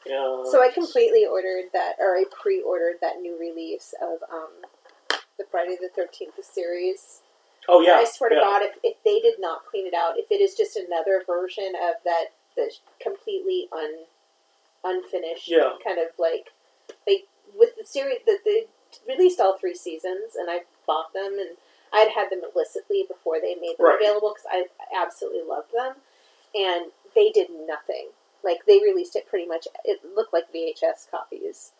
yeah. 0.07 0.45
So 0.51 0.63
I 0.63 0.71
completely 0.73 1.25
ordered 1.25 1.67
that, 1.73 1.95
or 1.99 2.17
I 2.17 2.25
pre-ordered 2.31 2.97
that 3.01 3.21
new 3.21 3.39
release 3.39 3.95
of 4.03 4.19
um, 4.31 4.51
the 5.41 5.47
Friday 5.51 5.77
the 5.81 5.89
Thirteenth 5.89 6.35
series. 6.45 7.23
Oh 7.69 7.81
yeah. 7.81 7.95
I 7.95 8.05
swear 8.05 8.31
to 8.31 8.37
yeah. 8.37 8.43
God, 8.43 8.63
if, 8.63 8.77
if 8.85 8.97
they 9.05 9.21
did 9.21 9.41
not 9.41 9.65
clean 9.67 9.87
it 9.87 9.95
out, 9.95 10.15
if 10.19 10.31
it 10.31 10.41
is 10.41 10.55
just 10.55 10.77
another 10.77 11.23
version 11.27 11.73
of 11.81 11.97
that, 12.05 12.27
the 12.57 12.71
completely 13.01 13.69
un 13.73 14.05
unfinished 14.85 15.49
Yeah. 15.49 15.73
kind 15.85 15.99
of 15.99 16.09
like 16.19 16.53
like 17.07 17.25
with 17.57 17.71
the 17.77 17.85
series 17.87 18.21
that 18.27 18.39
they 18.45 18.65
released 19.09 19.41
all 19.41 19.57
three 19.59 19.75
seasons, 19.75 20.37
and 20.39 20.51
I 20.51 20.61
bought 20.87 21.13
them, 21.15 21.39
and 21.39 21.57
I'd 21.93 22.13
had 22.15 22.31
them 22.31 22.41
illicitly 22.55 23.05
before 23.09 23.41
they 23.41 23.55
made 23.55 23.77
them 23.79 23.87
Right. 23.87 24.01
available 24.01 24.35
because 24.35 24.47
I 24.51 24.67
absolutely 24.97 25.43
loved 25.43 25.73
them, 25.73 25.95
and 26.55 26.93
they 27.15 27.31
did 27.31 27.49
nothing. 27.51 28.09
Like 28.43 28.65
they 28.67 28.79
released 28.81 29.17
it 29.17 29.27
pretty 29.29 29.47
much. 29.47 29.69
It 29.85 30.01
looked 30.17 30.33
like 30.33 30.53
VHS 30.53 31.11
copies. 31.11 31.73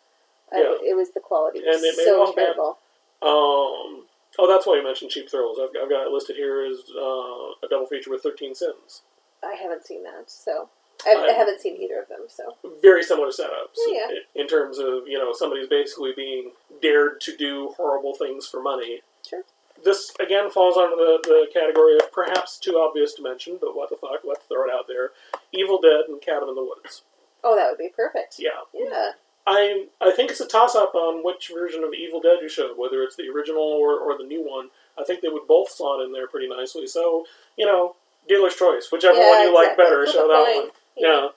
Uh, 0.53 0.57
Yeah. 0.59 0.91
it 0.91 0.95
was 0.95 1.11
the 1.11 1.19
quality 1.21 1.59
was 1.61 1.77
And 1.77 1.85
it 1.85 1.97
it 1.97 2.05
so 2.05 2.31
terrible. 2.33 2.77
Um. 3.21 4.05
Oh, 4.39 4.47
that's 4.47 4.65
why 4.65 4.75
you 4.77 4.83
mentioned 4.83 5.11
Cheap 5.11 5.29
Thrills. 5.29 5.59
I've, 5.61 5.69
I've 5.81 5.89
got 5.89 6.07
it 6.07 6.11
listed 6.11 6.35
here 6.37 6.65
as 6.65 6.79
uh, 6.95 7.51
a 7.63 7.67
double 7.69 7.85
feature 7.85 8.09
with 8.09 8.23
Thirteen 8.23 8.55
Sins. 8.55 9.01
I 9.43 9.55
haven't 9.55 9.85
seen 9.85 10.03
that, 10.03 10.31
so 10.31 10.69
I, 11.05 11.15
I 11.15 11.29
I- 11.29 11.33
haven't 11.33 11.59
seen 11.61 11.75
either 11.75 12.01
of 12.01 12.07
them. 12.07 12.21
So 12.27 12.55
Very 12.81 13.03
similar 13.03 13.27
setups 13.29 13.75
Oh, 13.77 13.91
yeah. 13.93 14.15
in, 14.35 14.41
in 14.43 14.47
terms 14.47 14.77
of 14.79 15.07
you 15.07 15.17
know 15.19 15.33
somebody's 15.33 15.67
basically 15.67 16.13
being 16.15 16.51
dared 16.81 17.19
to 17.21 17.35
do 17.35 17.73
horrible 17.77 18.15
things 18.15 18.47
for 18.47 18.61
money. 18.61 19.01
Sure. 19.27 19.43
This 19.83 20.11
again 20.19 20.49
falls 20.49 20.77
under 20.77 20.95
the, 20.95 21.19
the 21.23 21.47
category 21.53 21.95
of 21.97 22.11
perhaps 22.11 22.57
too 22.57 22.77
obvious 22.77 23.13
to 23.15 23.21
mention, 23.23 23.57
but 23.59 23.75
what 23.75 23.89
the 23.89 23.95
fuck? 23.97 24.21
Let's 24.23 24.45
throw 24.45 24.63
it 24.65 24.71
out 24.73 24.87
there. 24.87 25.11
Evil 25.51 25.79
Dead 25.81 26.05
and 26.07 26.21
Cabin 26.21 26.49
in 26.49 26.55
the 26.55 26.63
Woods. 26.63 27.01
oh, 27.43 27.55
that 27.55 27.69
would 27.69 27.77
be 27.79 27.89
perfect. 27.95 28.35
Yeah. 28.39 28.61
Yeah. 28.73 29.11
I 29.47 29.87
I 29.99 30.11
think 30.11 30.31
it's 30.31 30.41
a 30.41 30.47
toss 30.47 30.75
up 30.75 30.93
on 30.95 31.23
which 31.23 31.51
version 31.53 31.83
of 31.83 31.93
Evil 31.93 32.21
Dead 32.21 32.37
you 32.41 32.49
show, 32.49 32.73
whether 32.77 33.01
it's 33.03 33.15
the 33.15 33.29
original 33.29 33.61
or, 33.63 33.97
or 33.99 34.17
the 34.17 34.23
new 34.23 34.43
one. 34.47 34.69
I 34.99 35.03
think 35.03 35.21
they 35.21 35.29
would 35.29 35.47
both 35.47 35.69
slot 35.71 36.01
in 36.03 36.11
there 36.11 36.27
pretty 36.27 36.47
nicely. 36.47 36.87
So 36.87 37.25
you 37.57 37.65
know, 37.65 37.95
dealer's 38.27 38.55
choice, 38.55 38.89
whichever 38.91 39.17
Yeah, 39.17 39.29
one 39.29 39.41
you 39.47 39.53
like 39.53 39.77
better, 39.77 40.05
show 40.05 40.27
that 40.27 40.55
one. 40.55 40.71
Yeah. 40.95 41.29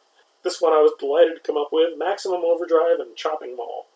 This 0.42 0.60
one 0.60 0.74
I 0.74 0.82
was 0.82 0.92
delighted 1.00 1.34
to 1.36 1.40
come 1.40 1.56
up 1.56 1.68
with: 1.72 1.96
Maximum 1.98 2.42
Overdrive 2.44 3.00
and 3.00 3.16
Chopping 3.16 3.56
Mall. 3.56 3.86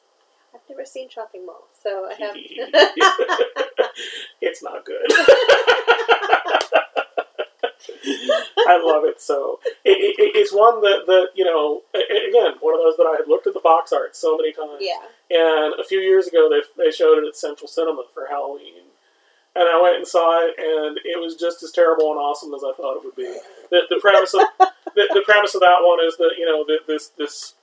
I've 0.55 0.61
never 0.71 0.87
seen 0.87 1.09
Chopping 1.11 1.45
Mall, 1.45 1.69
so 1.83 2.09
I 2.11 2.15
have. 2.19 2.35
it's 4.41 4.63
not 4.63 4.85
good. 4.87 5.13
I 8.05 8.81
love 8.83 9.05
it 9.05 9.21
so. 9.21 9.61
It, 9.85 10.17
it, 10.19 10.37
it's 10.37 10.53
one 10.53 10.81
that, 10.83 11.05
that 11.07 11.29
you 11.35 11.45
know, 11.45 11.83
again, 11.95 12.55
one 12.61 12.75
of 12.75 12.81
those 12.81 12.97
that 12.97 13.09
I 13.09 13.17
had 13.19 13.29
looked 13.29 13.47
at 13.47 13.55
the 13.55 13.61
box 13.61 13.93
art 13.93 14.17
so 14.17 14.37
many 14.37 14.53
times. 14.53 14.81
yeah. 14.81 15.01
And 15.31 15.75
a 15.79 15.85
few 15.85 16.01
years 16.01 16.27
ago, 16.27 16.49
they, 16.49 16.63
they 16.83 16.91
showed 16.91 17.19
it 17.19 17.27
at 17.27 17.37
Central 17.37 17.69
Cinema 17.69 18.05
for 18.15 18.27
Halloween. 18.29 18.89
And 19.57 19.69
I 19.69 19.81
went 19.81 19.97
and 19.97 20.07
saw 20.07 20.47
it, 20.47 20.55
and 20.57 20.99
it 21.05 21.19
was 21.21 21.35
just 21.35 21.63
as 21.63 21.73
terrible 21.73 22.11
and 22.13 22.21
awesome 22.21 22.55
as 22.55 22.63
I 22.63 22.73
thought 22.77 22.97
it 22.97 23.05
would 23.05 23.17
be. 23.17 23.27
The, 23.71 23.83
the 23.91 23.99
premise 24.01 24.33
of 24.35 24.47
the, 24.95 25.09
the 25.13 25.23
premise 25.25 25.55
of 25.55 25.61
that 25.63 25.83
one 25.83 25.99
is 26.07 26.17
that 26.17 26.35
you 26.39 26.47
know 26.47 26.65
that 26.67 26.87
this 26.87 27.09
this 27.19 27.55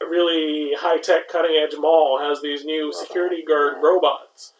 really 0.00 0.72
high 0.78 0.98
tech 0.98 1.28
cutting 1.28 1.56
edge 1.56 1.76
mall 1.78 2.20
has 2.20 2.40
these 2.40 2.64
new 2.64 2.92
security 2.92 3.42
guard 3.42 3.82
robots, 3.82 4.52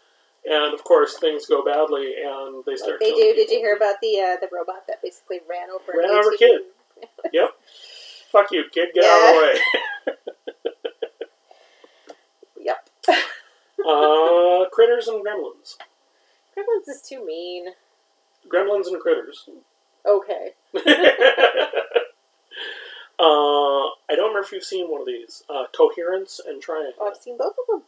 and 0.46 0.74
of 0.74 0.84
course 0.84 1.18
things 1.18 1.46
go 1.46 1.64
badly, 1.64 2.14
and 2.24 2.64
they 2.66 2.76
start. 2.76 3.00
They 3.00 3.10
do. 3.10 3.16
killing 3.16 3.36
Did 3.36 3.50
you 3.50 3.58
hear 3.58 3.76
about 3.76 3.96
the 4.02 4.20
uh, 4.20 4.36
the 4.40 4.48
robot 4.52 4.86
that 4.88 5.02
basically 5.02 5.40
ran 5.48 5.70
over 5.70 5.92
Ran 5.98 6.10
over 6.10 6.30
a 6.30 6.36
kid. 6.38 6.60
Yep. 7.32 7.50
Fuck 8.30 8.52
you, 8.52 8.64
kid. 8.72 8.88
Get 8.94 9.04
out 9.04 9.28
of 9.28 9.34
the 9.34 9.40
way. 9.40 10.14
Yep. 12.60 12.88
Uh, 13.86 14.64
critters 14.70 15.08
and 15.08 15.22
gremlins. 15.22 15.76
Gremlins 16.56 16.88
is 16.88 17.02
too 17.06 17.22
mean. 17.26 17.66
Gremlins 18.48 18.86
and 18.86 18.98
critters. 18.98 19.46
Okay. 20.06 20.52
uh, 20.74 20.80
I 23.18 24.14
don't 24.16 24.28
remember 24.28 24.38
if 24.40 24.52
you've 24.52 24.64
seen 24.64 24.90
one 24.90 25.02
of 25.02 25.06
these. 25.06 25.42
Uh, 25.50 25.64
Coherence 25.76 26.40
and 26.46 26.62
Triangle. 26.62 26.94
Oh, 26.98 27.10
I've 27.10 27.20
seen 27.20 27.36
both 27.36 27.56
of 27.60 27.66
them. 27.68 27.82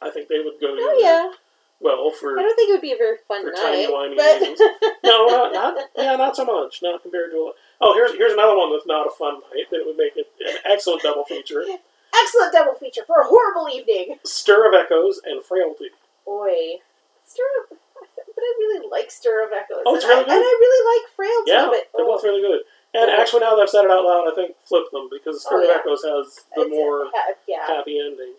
I 0.00 0.10
think 0.10 0.28
they 0.28 0.38
would 0.38 0.60
go 0.60 0.68
Oh 0.78 0.98
yeah. 1.02 1.32
Well 1.80 2.10
for 2.10 2.38
I 2.38 2.42
don't 2.42 2.56
think 2.56 2.70
it 2.70 2.72
would 2.72 2.80
be 2.82 2.92
a 2.92 2.96
very 2.96 3.16
fun 3.28 3.42
for 3.44 3.52
night. 3.52 3.60
tiny-whiny 3.60 4.16
but 4.16 4.40
reasons. 4.40 4.60
no, 5.04 5.26
not, 5.26 5.52
not 5.52 5.76
yeah, 5.96 6.16
not 6.16 6.36
so 6.36 6.44
much. 6.44 6.80
Not 6.82 7.02
compared 7.02 7.30
to. 7.32 7.36
A, 7.36 7.52
oh, 7.80 7.94
here's 7.94 8.12
here's 8.16 8.32
another 8.32 8.56
one 8.56 8.72
that's 8.72 8.86
not 8.86 9.06
a 9.06 9.10
fun 9.10 9.34
night, 9.52 9.66
but 9.70 9.80
it 9.80 9.86
would 9.86 9.96
make 9.96 10.16
it 10.16 10.26
an 10.46 10.56
excellent 10.64 11.02
double 11.02 11.24
feature: 11.24 11.64
excellent 12.14 12.52
double 12.52 12.74
feature 12.74 13.02
for 13.06 13.20
a 13.20 13.26
horrible 13.26 13.68
evening. 13.68 14.16
Stir 14.24 14.68
of 14.68 14.74
Echoes 14.74 15.20
and 15.24 15.42
Frailty. 15.44 15.90
Boy, 16.24 16.80
Stir 17.26 17.44
of, 17.68 17.76
but 18.16 18.42
I 18.42 18.52
really 18.58 18.88
like 18.90 19.10
Stir 19.10 19.44
of 19.44 19.52
Echoes. 19.52 19.82
Oh, 19.84 19.94
it's 19.96 20.04
and 20.04 20.12
I, 20.12 20.16
really 20.16 20.24
good. 20.26 20.34
and 20.36 20.44
I 20.44 20.54
really 20.60 20.82
like 20.88 21.04
Frailty. 21.14 21.50
Yeah, 21.50 21.66
but 21.70 21.82
they're 21.94 22.06
oh, 22.06 22.14
both 22.16 22.24
really 22.24 22.40
good. 22.40 22.60
And 22.94 23.10
oh. 23.10 23.20
actually, 23.20 23.40
now 23.40 23.56
that 23.56 23.62
I've 23.62 23.68
said 23.68 23.84
it 23.84 23.90
out 23.90 24.04
loud, 24.04 24.30
I 24.30 24.34
think 24.34 24.54
flip 24.64 24.84
them 24.92 25.08
because 25.10 25.42
Spirit 25.42 25.66
Oh, 25.66 25.68
yeah. 25.68 25.74
of 25.74 25.80
Echoes 25.82 26.02
has 26.04 26.26
the 26.54 26.62
It's 26.62 26.70
more 26.70 27.10
ha- 27.12 27.34
yeah. 27.46 27.66
happy 27.66 27.98
ending. 27.98 28.34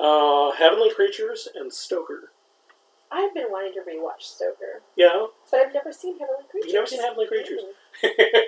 Uh, 0.00 0.52
Heavenly 0.52 0.92
Creatures 0.92 1.48
and 1.54 1.72
Stoker. 1.72 2.30
I've 3.12 3.32
been 3.32 3.46
wanting 3.48 3.72
to 3.74 3.80
rewatch 3.80 4.22
Stoker, 4.22 4.82
Yeah, 4.96 5.26
but 5.50 5.60
I've 5.60 5.72
never 5.74 5.92
seen 5.92 6.18
Heavenly 6.18 6.42
Creatures. 6.50 6.66
You've 6.66 6.74
never 6.74 6.86
seen 6.86 7.00
Heavenly 7.00 7.26
Creatures? 7.28 7.60
Mm. 8.02 8.10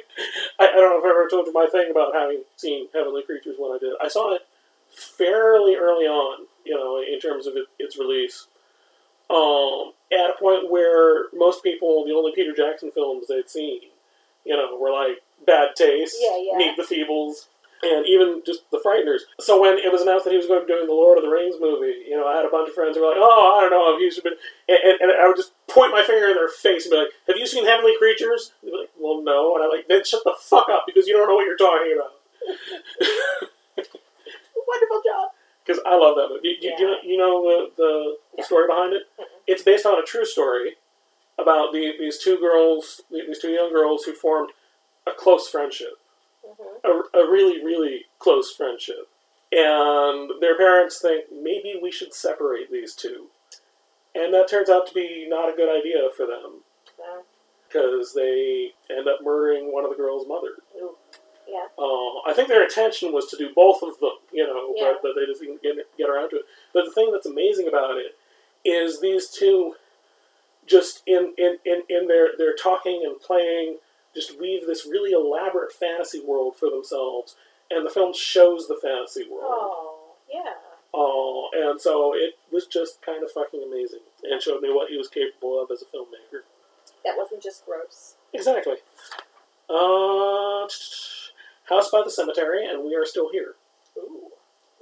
I, 0.58 0.66
I 0.68 0.72
don't 0.72 0.90
know 0.90 0.98
if 0.98 1.04
I 1.04 1.10
ever 1.10 1.28
told 1.30 1.46
you 1.46 1.52
my 1.52 1.66
thing 1.70 1.90
about 1.90 2.14
having 2.14 2.42
seen 2.56 2.88
Heavenly 2.92 3.22
Creatures 3.22 3.54
when 3.58 3.70
I 3.72 3.78
did. 3.78 3.92
I 4.02 4.08
saw 4.08 4.34
it 4.34 4.42
fairly 4.90 5.76
early 5.76 6.06
on, 6.06 6.46
you 6.64 6.74
know, 6.74 7.00
in 7.00 7.20
terms 7.20 7.46
of 7.46 7.54
it, 7.56 7.66
its 7.78 7.96
release. 7.98 8.48
Um, 9.30 9.92
at 10.12 10.30
a 10.30 10.34
point 10.38 10.70
where 10.70 11.26
most 11.34 11.62
people, 11.62 12.04
the 12.04 12.14
only 12.14 12.32
Peter 12.34 12.52
Jackson 12.54 12.90
films 12.92 13.26
they'd 13.28 13.48
seen, 13.48 13.80
you 14.44 14.56
know, 14.56 14.76
were 14.80 14.92
like 14.92 15.18
Bad 15.46 15.76
Taste, 15.76 16.16
Yeah, 16.20 16.38
yeah. 16.40 16.58
Meet 16.58 16.76
the 16.76 16.82
Feebles, 16.82 17.46
and 17.82 18.06
even 18.06 18.42
just 18.44 18.70
The 18.70 18.80
Frighteners. 18.84 19.28
So 19.40 19.60
when 19.60 19.78
it 19.78 19.92
was 19.92 20.02
announced 20.02 20.24
that 20.24 20.30
he 20.32 20.36
was 20.36 20.46
going 20.46 20.60
to 20.60 20.66
be 20.66 20.72
doing 20.72 20.86
the 20.86 20.92
Lord 20.96 21.18
of 21.18 21.24
the 21.24 21.30
Rings 21.30 21.56
movie, 21.60 22.04
you 22.08 22.16
know, 22.16 22.26
I 22.26 22.36
had 22.36 22.44
a 22.46 22.50
bunch 22.50 22.68
of 22.68 22.74
friends 22.74 22.96
who 22.96 23.02
were 23.02 23.10
like, 23.10 23.20
"Oh, 23.20 23.56
I 23.56 23.60
don't 23.60 23.70
know 23.70 23.94
if 23.94 24.00
you 24.00 24.10
should 24.10 24.24
be," 24.24 24.30
and, 24.68 24.78
and, 24.84 24.96
and 25.00 25.10
I 25.20 25.26
would 25.28 25.36
just 25.36 25.52
point 25.68 25.92
my 25.92 26.02
finger 26.02 26.28
in 26.28 26.34
their 26.34 26.48
face 26.48 26.86
and 26.86 26.92
be 26.92 26.98
like, 26.98 27.12
"Have 27.28 27.36
you 27.36 27.46
seen 27.46 27.66
Heavenly 27.66 27.96
Creatures?" 27.98 28.52
They'd 28.62 28.70
be 28.70 28.76
like, 28.76 28.90
"Well, 28.98 29.22
no," 29.22 29.54
and 29.56 29.64
I'm 29.64 29.70
like, 29.70 29.88
"Then 29.88 30.04
shut 30.04 30.24
the 30.24 30.34
fuck 30.38 30.68
up 30.68 30.84
because 30.86 31.06
you 31.06 31.14
don't 31.16 31.28
know 31.28 31.34
what 31.36 31.46
you're 31.46 31.56
talking 31.60 31.92
about." 31.96 32.12
Wonderful 34.66 35.02
job. 35.04 35.30
Because 35.64 35.82
I 35.84 35.96
love 35.96 36.16
that 36.16 36.28
movie. 36.30 36.56
You, 36.60 36.70
you- 36.70 36.76
you 36.78 36.86
know, 36.86 36.96
you 37.04 37.16
know 37.18 37.42
the, 37.42 37.70
the, 37.76 38.16
the 38.38 38.42
story 38.44 38.66
behind 38.68 38.92
it? 38.94 39.02
It's 39.46 39.62
based 39.62 39.86
on 39.86 39.98
a 39.98 40.02
true 40.02 40.24
story 40.24 40.76
about 41.38 41.72
the, 41.72 41.92
these 41.98 42.18
two 42.18 42.38
girls, 42.38 43.02
these 43.10 43.38
two 43.38 43.50
young 43.50 43.72
girls 43.72 44.04
who 44.04 44.12
formed 44.14 44.50
a 45.06 45.12
close 45.12 45.48
friendship. 45.48 45.98
A, 46.84 47.18
a 47.18 47.30
really, 47.30 47.64
really 47.64 48.06
close 48.18 48.52
friendship. 48.54 49.08
And 49.52 50.30
their 50.40 50.56
parents 50.56 51.00
think 51.00 51.26
maybe 51.32 51.78
we 51.80 51.90
should 51.92 52.12
separate 52.12 52.70
these 52.70 52.94
two. 52.94 53.26
And 54.14 54.32
that 54.34 54.48
turns 54.48 54.70
out 54.70 54.86
to 54.88 54.94
be 54.94 55.26
not 55.28 55.52
a 55.52 55.56
good 55.56 55.68
idea 55.68 56.08
for 56.16 56.26
them 56.26 56.62
because 57.68 58.12
they 58.14 58.70
end 58.90 59.08
up 59.08 59.20
murdering 59.22 59.72
one 59.72 59.84
of 59.84 59.90
the 59.90 59.96
girls' 59.96 60.26
mothers. 60.26 60.60
Ooh. 60.80 60.96
Yeah. 61.48 61.66
Uh, 61.78 62.28
I 62.28 62.32
think 62.34 62.48
their 62.48 62.64
intention 62.64 63.12
was 63.12 63.26
to 63.26 63.36
do 63.36 63.50
both 63.54 63.82
of 63.82 63.98
them, 64.00 64.18
you 64.32 64.44
know, 64.46 64.72
Yeah. 64.74 64.94
but, 64.94 65.02
but 65.02 65.12
they 65.14 65.26
just 65.26 65.40
didn't 65.40 65.62
get, 65.62 65.76
get 65.96 66.08
around 66.08 66.30
to 66.30 66.36
it. 66.36 66.42
But 66.74 66.86
the 66.86 66.90
thing 66.92 67.12
that's 67.12 67.26
amazing 67.26 67.68
about 67.68 67.96
it 67.98 68.16
is 68.64 69.00
these 69.00 69.28
two 69.30 69.74
just 70.66 71.02
in, 71.06 71.32
in, 71.38 71.58
in, 71.64 71.82
in 71.88 72.08
their, 72.08 72.30
their 72.36 72.54
talking 72.56 73.02
and 73.06 73.20
playing 73.20 73.76
just 74.16 74.40
weave 74.40 74.66
this 74.66 74.86
really 74.86 75.12
elaborate 75.12 75.72
fantasy 75.72 76.20
world 76.26 76.56
for 76.58 76.70
themselves, 76.70 77.36
and 77.70 77.86
the 77.86 77.90
film 77.90 78.12
shows 78.14 78.66
the 78.66 78.78
fantasy 78.82 79.28
world. 79.30 79.44
Oh, 79.46 80.14
yeah. 80.32 80.54
Uh, 80.94 81.68
and 81.70 81.80
so 81.80 82.14
it 82.14 82.34
was 82.50 82.66
just 82.66 83.02
kind 83.02 83.22
of 83.22 83.30
fucking 83.30 83.62
amazing 83.62 84.00
and 84.22 84.40
showed 84.40 84.62
me 84.62 84.72
what 84.72 84.88
he 84.88 84.96
was 84.96 85.08
capable 85.08 85.62
of 85.62 85.70
as 85.70 85.82
a 85.82 85.84
filmmaker. 85.84 86.40
That 87.04 87.14
wasn't 87.18 87.42
just 87.42 87.66
gross. 87.66 88.14
Exactly. 88.32 88.76
Uh, 89.68 90.66
House 91.68 91.90
by 91.90 92.02
the 92.02 92.10
Cemetery, 92.10 92.66
and 92.66 92.82
We 92.84 92.94
Are 92.94 93.04
Still 93.04 93.30
Here. 93.30 93.54
Ooh. 93.98 94.30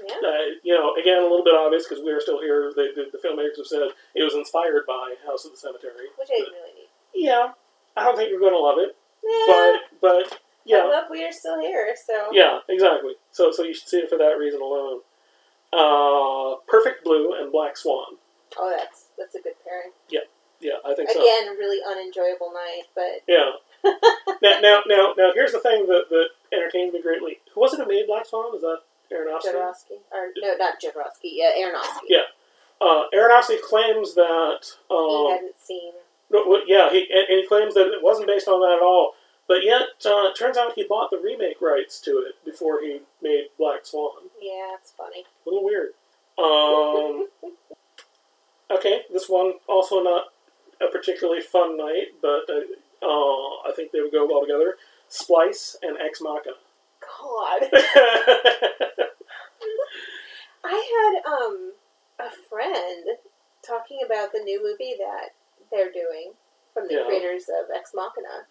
Yeah. 0.07 0.17
Uh, 0.17 0.55
you 0.63 0.75
know, 0.75 0.95
again, 0.95 1.19
a 1.19 1.23
little 1.23 1.45
bit 1.45 1.55
obvious 1.55 1.89
because 1.89 2.05
We 2.05 2.13
Are 2.13 2.21
Still 2.21 2.41
Here, 2.41 2.73
the, 2.77 2.89
the, 2.95 3.05
the 3.11 3.19
filmmakers 3.19 3.57
have 3.57 3.67
said 3.67 3.89
it 4.15 4.23
was 4.23 4.35
inspired 4.35 4.85
by 4.87 5.15
House 5.27 5.45
of 5.45 5.51
the 5.53 5.57
Cemetery. 5.57 6.13
Which 6.19 6.29
I 6.31 6.41
really 6.45 6.75
need. 6.77 7.27
yeah, 7.27 7.53
I 7.97 8.05
don't 8.05 8.17
think 8.17 8.31
you're 8.31 8.41
going 8.41 8.53
to 8.53 8.59
love 8.59 8.79
it, 8.79 8.97
But, 9.47 9.81
but 10.01 10.33
I 10.33 10.37
yeah. 10.65 10.85
love 10.85 11.05
we 11.11 11.25
are 11.25 11.33
still 11.33 11.61
here, 11.61 11.95
so. 11.97 12.29
Yeah, 12.33 12.61
exactly. 12.69 13.13
So, 13.31 13.51
so 13.53 13.63
you 13.63 13.75
should 13.75 13.89
see 13.89 13.99
it 13.99 14.09
for 14.09 14.19
that 14.19 14.37
reason 14.39 14.61
alone. 14.61 15.01
Uh, 15.73 16.57
Perfect 16.69 17.05
Blue 17.05 17.35
and 17.35 17.51
Black 17.51 17.77
Swan. 17.77 18.17
Oh, 18.59 18.73
that's 18.77 19.07
that's 19.19 19.35
a 19.35 19.41
good 19.43 19.55
pairing. 19.67 19.91
Yeah, 20.09 20.21
yeah, 20.61 20.79
I 20.87 20.95
think 20.95 21.11
so. 21.11 21.21
Again, 21.21 21.57
really 21.59 21.81
unenjoyable 21.85 22.53
night, 22.53 22.85
but 22.95 23.23
Yeah. 23.27 23.51
now, 24.43 24.61
now, 24.63 24.81
now, 24.87 25.13
now, 25.17 25.31
here's 25.35 25.53
the 25.53 25.61
thing 25.61 25.87
that, 25.87 26.05
that 26.09 26.29
entertained 26.53 26.93
me 26.93 27.03
greatly. 27.03 27.39
Who 27.55 27.61
was 27.61 27.75
it 27.75 27.81
who 27.81 27.87
made 27.87 28.07
Black 28.07 28.27
Swan? 28.27 28.55
Is 28.55 28.63
that 28.63 28.79
Aronofsky? 29.13 29.53
Jodorowsky 29.53 29.99
or 30.13 30.29
no, 30.41 30.55
not 30.57 30.81
Jodorowsky. 30.81 31.33
Yeah, 31.35 31.51
Aronofsky. 31.59 32.07
Yeah. 32.09 32.23
Uh, 32.81 33.05
Aronofsky 33.13 33.61
claims 33.61 34.15
that. 34.15 34.61
He 34.89 34.95
Um, 34.95 35.31
hadn't 35.33 35.59
seen. 35.59 35.93
Yeah, 36.67 36.91
he 36.91 37.07
and, 37.11 37.27
and 37.29 37.41
he 37.41 37.47
claims 37.47 37.75
that 37.75 37.87
it 37.87 38.03
wasn't 38.03 38.27
based 38.27 38.49
on 38.49 38.61
that 38.61 38.77
at 38.79 38.83
all. 38.83 39.15
But 39.47 39.63
yet, 39.63 39.83
uh, 40.07 40.29
it 40.29 40.37
turns 40.37 40.57
out 40.57 40.73
he 40.75 40.87
bought 40.89 41.11
the 41.11 41.19
remake 41.19 41.61
rights 41.61 42.01
to 42.01 42.11
it 42.13 42.35
before 42.45 42.81
he 42.81 43.01
made 43.23 43.49
Black 43.59 43.85
Swan. 43.85 44.31
Yeah, 44.41 44.75
it's 44.81 44.93
funny. 44.93 45.25
A 45.45 45.49
little 45.49 45.65
weird. 45.65 45.91
Um, 46.39 47.29
okay, 48.79 49.03
this 49.13 49.29
one 49.29 49.55
also 49.69 50.03
not 50.03 50.29
a 50.81 50.91
particularly 50.91 51.43
fun 51.43 51.77
night, 51.77 52.15
but 52.23 52.49
uh, 52.49 52.61
uh, 53.03 53.69
I 53.69 53.73
think 53.77 53.93
they 53.93 54.01
would 54.01 54.13
go 54.13 54.27
well 54.27 54.41
together. 54.41 54.77
Splice 55.09 55.77
and 55.83 55.99
Ex 56.01 56.21
Machina. 56.23 56.57
God, 57.01 57.69
I 60.65 60.73
had 60.73 61.23
um 61.31 61.73
a 62.19 62.31
friend 62.49 63.05
talking 63.67 63.99
about 64.05 64.33
the 64.33 64.41
new 64.41 64.63
movie 64.63 64.97
that 64.99 65.31
they're 65.71 65.93
doing 65.93 66.33
from 66.73 66.89
the 66.89 66.95
Yeah. 66.95 67.05
creators 67.05 67.49
of 67.49 67.71
Ex 67.71 67.93
Machina, 67.95 68.47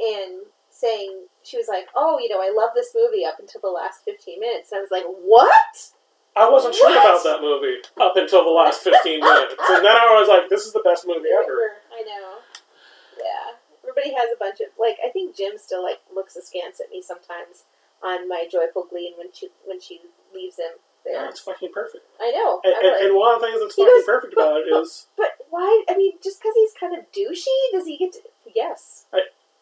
and 0.00 0.46
saying 0.70 1.28
she 1.42 1.56
was 1.56 1.68
like, 1.68 1.88
"Oh, 1.94 2.18
you 2.18 2.28
know, 2.28 2.40
I 2.42 2.48
love 2.50 2.70
this 2.74 2.94
movie 2.94 3.24
up 3.24 3.38
until 3.38 3.60
the 3.60 3.70
last 3.70 4.04
fifteen 4.04 4.40
minutes." 4.40 4.72
And 4.72 4.78
I 4.78 4.82
was 4.82 4.90
like, 4.90 5.04
"What?" 5.04 5.90
I 6.36 6.48
wasn't 6.50 6.74
sure 6.74 6.90
about 6.90 7.22
that 7.22 7.40
movie 7.40 7.80
up 8.00 8.16
until 8.16 8.42
the 8.42 8.50
last 8.50 8.82
15 8.82 9.20
minutes. 9.20 9.54
And 9.68 9.84
then 9.84 9.96
I 9.96 10.18
was 10.18 10.26
like, 10.28 10.48
this 10.48 10.66
is 10.66 10.72
the 10.72 10.82
best 10.82 11.06
movie 11.06 11.28
ever. 11.30 11.76
I 11.92 12.02
know. 12.02 12.38
Yeah. 13.16 13.54
Everybody 13.84 14.12
has 14.14 14.30
a 14.34 14.36
bunch 14.36 14.58
of 14.60 14.66
like 14.76 14.98
I 15.04 15.10
think 15.10 15.36
Jim 15.36 15.56
still 15.58 15.84
like 15.84 16.00
looks 16.12 16.34
askance 16.34 16.80
at 16.80 16.90
me 16.90 17.02
sometimes 17.02 17.66
on 18.02 18.26
my 18.28 18.48
joyful 18.50 18.82
gleam 18.82 19.12
when 19.16 19.30
she 19.32 19.50
when 19.64 19.80
she 19.80 20.00
leaves 20.34 20.58
him 20.58 20.80
there. 21.04 21.14
Yeah, 21.14 21.24
oh, 21.26 21.28
it's 21.28 21.40
fucking 21.40 21.70
perfect. 21.72 22.04
I 22.20 22.30
know. 22.32 22.60
And, 22.64 22.74
and, 22.74 22.92
like, 22.92 23.00
and 23.02 23.16
one 23.16 23.34
of 23.34 23.40
the 23.40 23.46
things 23.46 23.60
that's 23.60 23.74
fucking 23.74 23.92
goes, 23.92 24.04
perfect 24.04 24.34
but- 24.34 24.42
about 24.42 24.60
it 24.60 24.70
is 24.82 25.06
but 25.16 25.28
why 25.50 25.84
I 25.88 25.96
mean, 25.96 26.12
just 26.22 26.40
because 26.40 26.54
he's 26.56 26.72
kind 26.78 26.96
of 26.96 27.04
douchey, 27.12 27.72
does 27.72 27.86
he 27.86 27.96
get 27.98 28.12
to 28.14 28.20
Yes. 28.54 29.06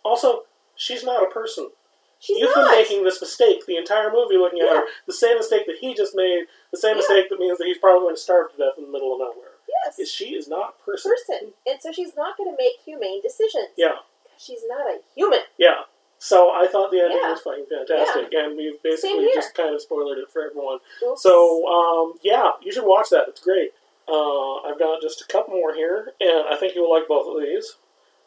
also, 0.04 0.42
she's 0.76 1.02
not 1.04 1.22
a 1.22 1.30
person. 1.30 1.70
She's 2.20 2.38
You've 2.38 2.54
not 2.54 2.70
been 2.70 2.78
making 2.80 3.04
this 3.04 3.20
mistake 3.20 3.66
the 3.66 3.76
entire 3.76 4.10
movie 4.12 4.36
looking 4.36 4.60
at 4.60 4.68
her. 4.68 4.84
The 5.06 5.12
same 5.12 5.38
mistake 5.38 5.66
that 5.66 5.76
he 5.80 5.92
just 5.94 6.14
made, 6.14 6.44
the 6.70 6.76
same 6.78 6.90
Yeah. 6.92 6.96
mistake 6.98 7.28
that 7.30 7.38
means 7.40 7.58
that 7.58 7.66
he's 7.66 7.78
probably 7.78 8.02
going 8.06 8.14
to 8.14 8.20
starve 8.20 8.52
to 8.52 8.56
death 8.58 8.74
in 8.78 8.84
the 8.84 8.90
middle 8.90 9.12
of 9.14 9.18
nowhere. 9.18 9.48
yes. 9.84 9.98
Is 9.98 10.10
she 10.10 10.34
is 10.34 10.46
not 10.48 10.76
a 10.80 10.84
person. 10.84 11.10
person. 11.10 11.52
And 11.66 11.80
so 11.82 11.90
she's 11.90 12.14
not 12.14 12.36
gonna 12.36 12.54
make 12.56 12.78
humane 12.84 13.20
decisions. 13.22 13.70
Yeah. 13.76 13.96
She's 14.38 14.62
not 14.68 14.86
a 14.86 15.00
human. 15.16 15.40
Yeah. 15.58 15.82
So 16.24 16.50
I 16.52 16.68
thought 16.68 16.92
the 16.92 17.00
ending 17.00 17.18
Yeah. 17.20 17.30
was 17.32 17.40
fucking 17.40 17.66
fantastic, 17.66 18.32
and 18.32 18.56
we've 18.56 18.80
basically 18.80 19.28
just 19.34 19.54
kind 19.54 19.74
of 19.74 19.82
spoiled 19.82 20.16
it 20.18 20.30
for 20.30 20.42
everyone. 20.42 20.78
Oops. 21.04 21.20
So 21.20 21.66
um, 21.66 22.14
yeah, 22.22 22.50
you 22.62 22.70
should 22.70 22.84
watch 22.84 23.10
that. 23.10 23.24
It's 23.26 23.40
great. 23.40 23.72
Uh, 24.06 24.56
I've 24.62 24.78
got 24.78 25.00
just 25.02 25.20
a 25.20 25.26
couple 25.26 25.54
more 25.54 25.74
here, 25.74 26.12
and 26.20 26.44
I 26.48 26.56
think 26.56 26.76
you 26.76 26.82
will 26.82 26.92
like 26.92 27.08
both 27.08 27.26
of 27.26 27.42
these. 27.42 27.74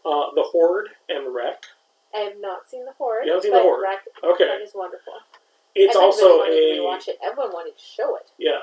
Uh, 0.05 0.27
the 0.35 0.43
Horde 0.43 0.89
and 1.07 1.34
Rec. 1.34 1.63
I 2.13 2.19
have 2.19 2.34
not 2.39 2.69
seen 2.69 2.85
the 2.85 2.91
horde. 2.97 3.26
You 3.26 3.31
haven't 3.31 3.43
seen 3.43 3.51
The 3.53 3.61
Horde? 3.61 3.81
Rack- 3.84 4.07
Okay. 4.23 4.45
That 4.45 4.61
is 4.61 4.72
wonderful. 4.76 5.13
It's 5.73 5.95
also 5.95 6.26
really 6.43 6.72
a 6.72 6.76
to 6.76 6.81
rewatch 6.81 7.07
it. 7.09 7.17
Everyone 7.23 7.51
wanted 7.53 7.77
to 7.77 7.84
show 7.84 8.15
it. 8.17 8.27
yeah. 8.38 8.59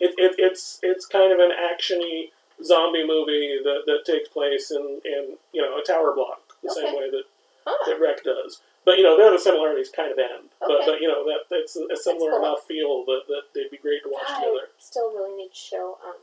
It, 0.00 0.14
it, 0.18 0.34
it's 0.38 0.78
it's 0.82 1.04
kind 1.04 1.30
of 1.32 1.38
an 1.38 1.50
actiony 1.52 2.30
zombie 2.64 3.06
movie 3.06 3.58
that, 3.62 3.82
that 3.86 4.04
takes 4.06 4.28
place 4.30 4.70
in, 4.70 5.00
in 5.04 5.36
you 5.52 5.60
know 5.62 5.78
a 5.78 5.82
tower 5.82 6.14
block 6.14 6.40
the 6.62 6.70
same 6.72 6.94
way 6.96 7.10
that 7.10 7.24
Huh. 7.66 7.76
that 7.90 8.00
Rec 8.00 8.24
does. 8.24 8.60
But 8.90 8.98
you 8.98 9.04
know, 9.06 9.14
there 9.16 9.30
the 9.30 9.38
similarities 9.38 9.86
kind 9.94 10.10
of 10.10 10.18
end. 10.18 10.50
But, 10.58 10.82
Okay. 10.82 10.86
but 10.90 11.00
you 11.00 11.06
know 11.06 11.22
that 11.30 11.46
that's 11.46 11.76
a, 11.78 11.86
a 11.94 11.96
similar 11.96 12.34
cool. 12.34 12.42
enough 12.42 12.66
feel 12.66 13.04
that, 13.06 13.22
that 13.30 13.42
they'd 13.54 13.70
be 13.70 13.78
great 13.78 14.02
to 14.02 14.10
watch 14.10 14.26
I 14.26 14.42
together. 14.42 14.66
still 14.82 15.14
really 15.14 15.36
need 15.38 15.50
to 15.54 15.60
show 15.70 15.98
um, 16.02 16.18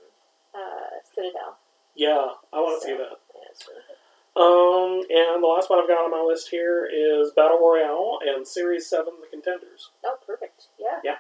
uh, 0.51 0.99
Citadel. 1.15 1.55
Yeah, 1.95 2.35
I 2.51 2.59
want 2.59 2.75
to 2.75 2.83
So, 2.83 2.91
see 2.91 2.97
that. 2.99 3.15
Yeah, 3.31 3.55
really. 3.71 3.95
Um, 4.35 4.99
and 5.09 5.41
the 5.41 5.47
last 5.47 5.69
one 5.71 5.79
I've 5.79 5.87
got 5.87 6.03
on 6.03 6.11
my 6.11 6.21
list 6.21 6.49
here 6.49 6.85
is 6.85 7.31
Battle 7.31 7.57
Royale 7.57 8.19
and 8.27 8.45
Series 8.45 8.85
Seven: 8.89 9.13
The 9.23 9.27
Contenders. 9.31 9.89
Oh, 10.03 10.17
perfect. 10.27 10.67
Yeah. 10.77 11.15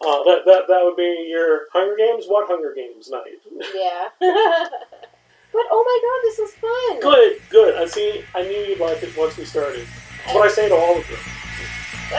Uh, 0.00 0.22
that, 0.24 0.42
that 0.46 0.62
that 0.68 0.80
would 0.82 0.96
be 0.96 1.26
your 1.28 1.66
Hunger 1.72 1.96
Games. 1.98 2.26
What 2.26 2.48
Hunger 2.48 2.72
Games 2.74 3.10
night? 3.10 3.42
Yeah. 3.74 4.08
but 5.52 5.62
oh 5.70 5.82
my 5.84 5.98
god, 6.02 6.20
this 6.24 6.38
was 6.38 6.52
fun. 6.60 7.00
good, 7.00 7.40
good. 7.50 7.74
I 7.76 7.86
see. 7.86 8.24
I 8.34 8.42
knew 8.42 8.58
you'd 8.58 8.80
like 8.80 9.02
it 9.02 9.16
once 9.16 9.36
we 9.36 9.44
started. 9.44 9.86
That's 10.24 10.34
what 10.34 10.48
I 10.50 10.52
say 10.52 10.68
to 10.68 10.74
all 10.74 10.98
of 10.98 11.10
you. 11.10 11.16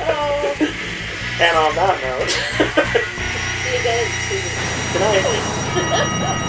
oh, 0.00 0.56
And 1.40 1.56
on 1.56 1.74
that 1.74 2.00
note, 2.02 2.30
see 3.64 3.76
you 3.76 3.82
guys. 3.84 4.10
good 4.92 5.00
night. 5.00 6.44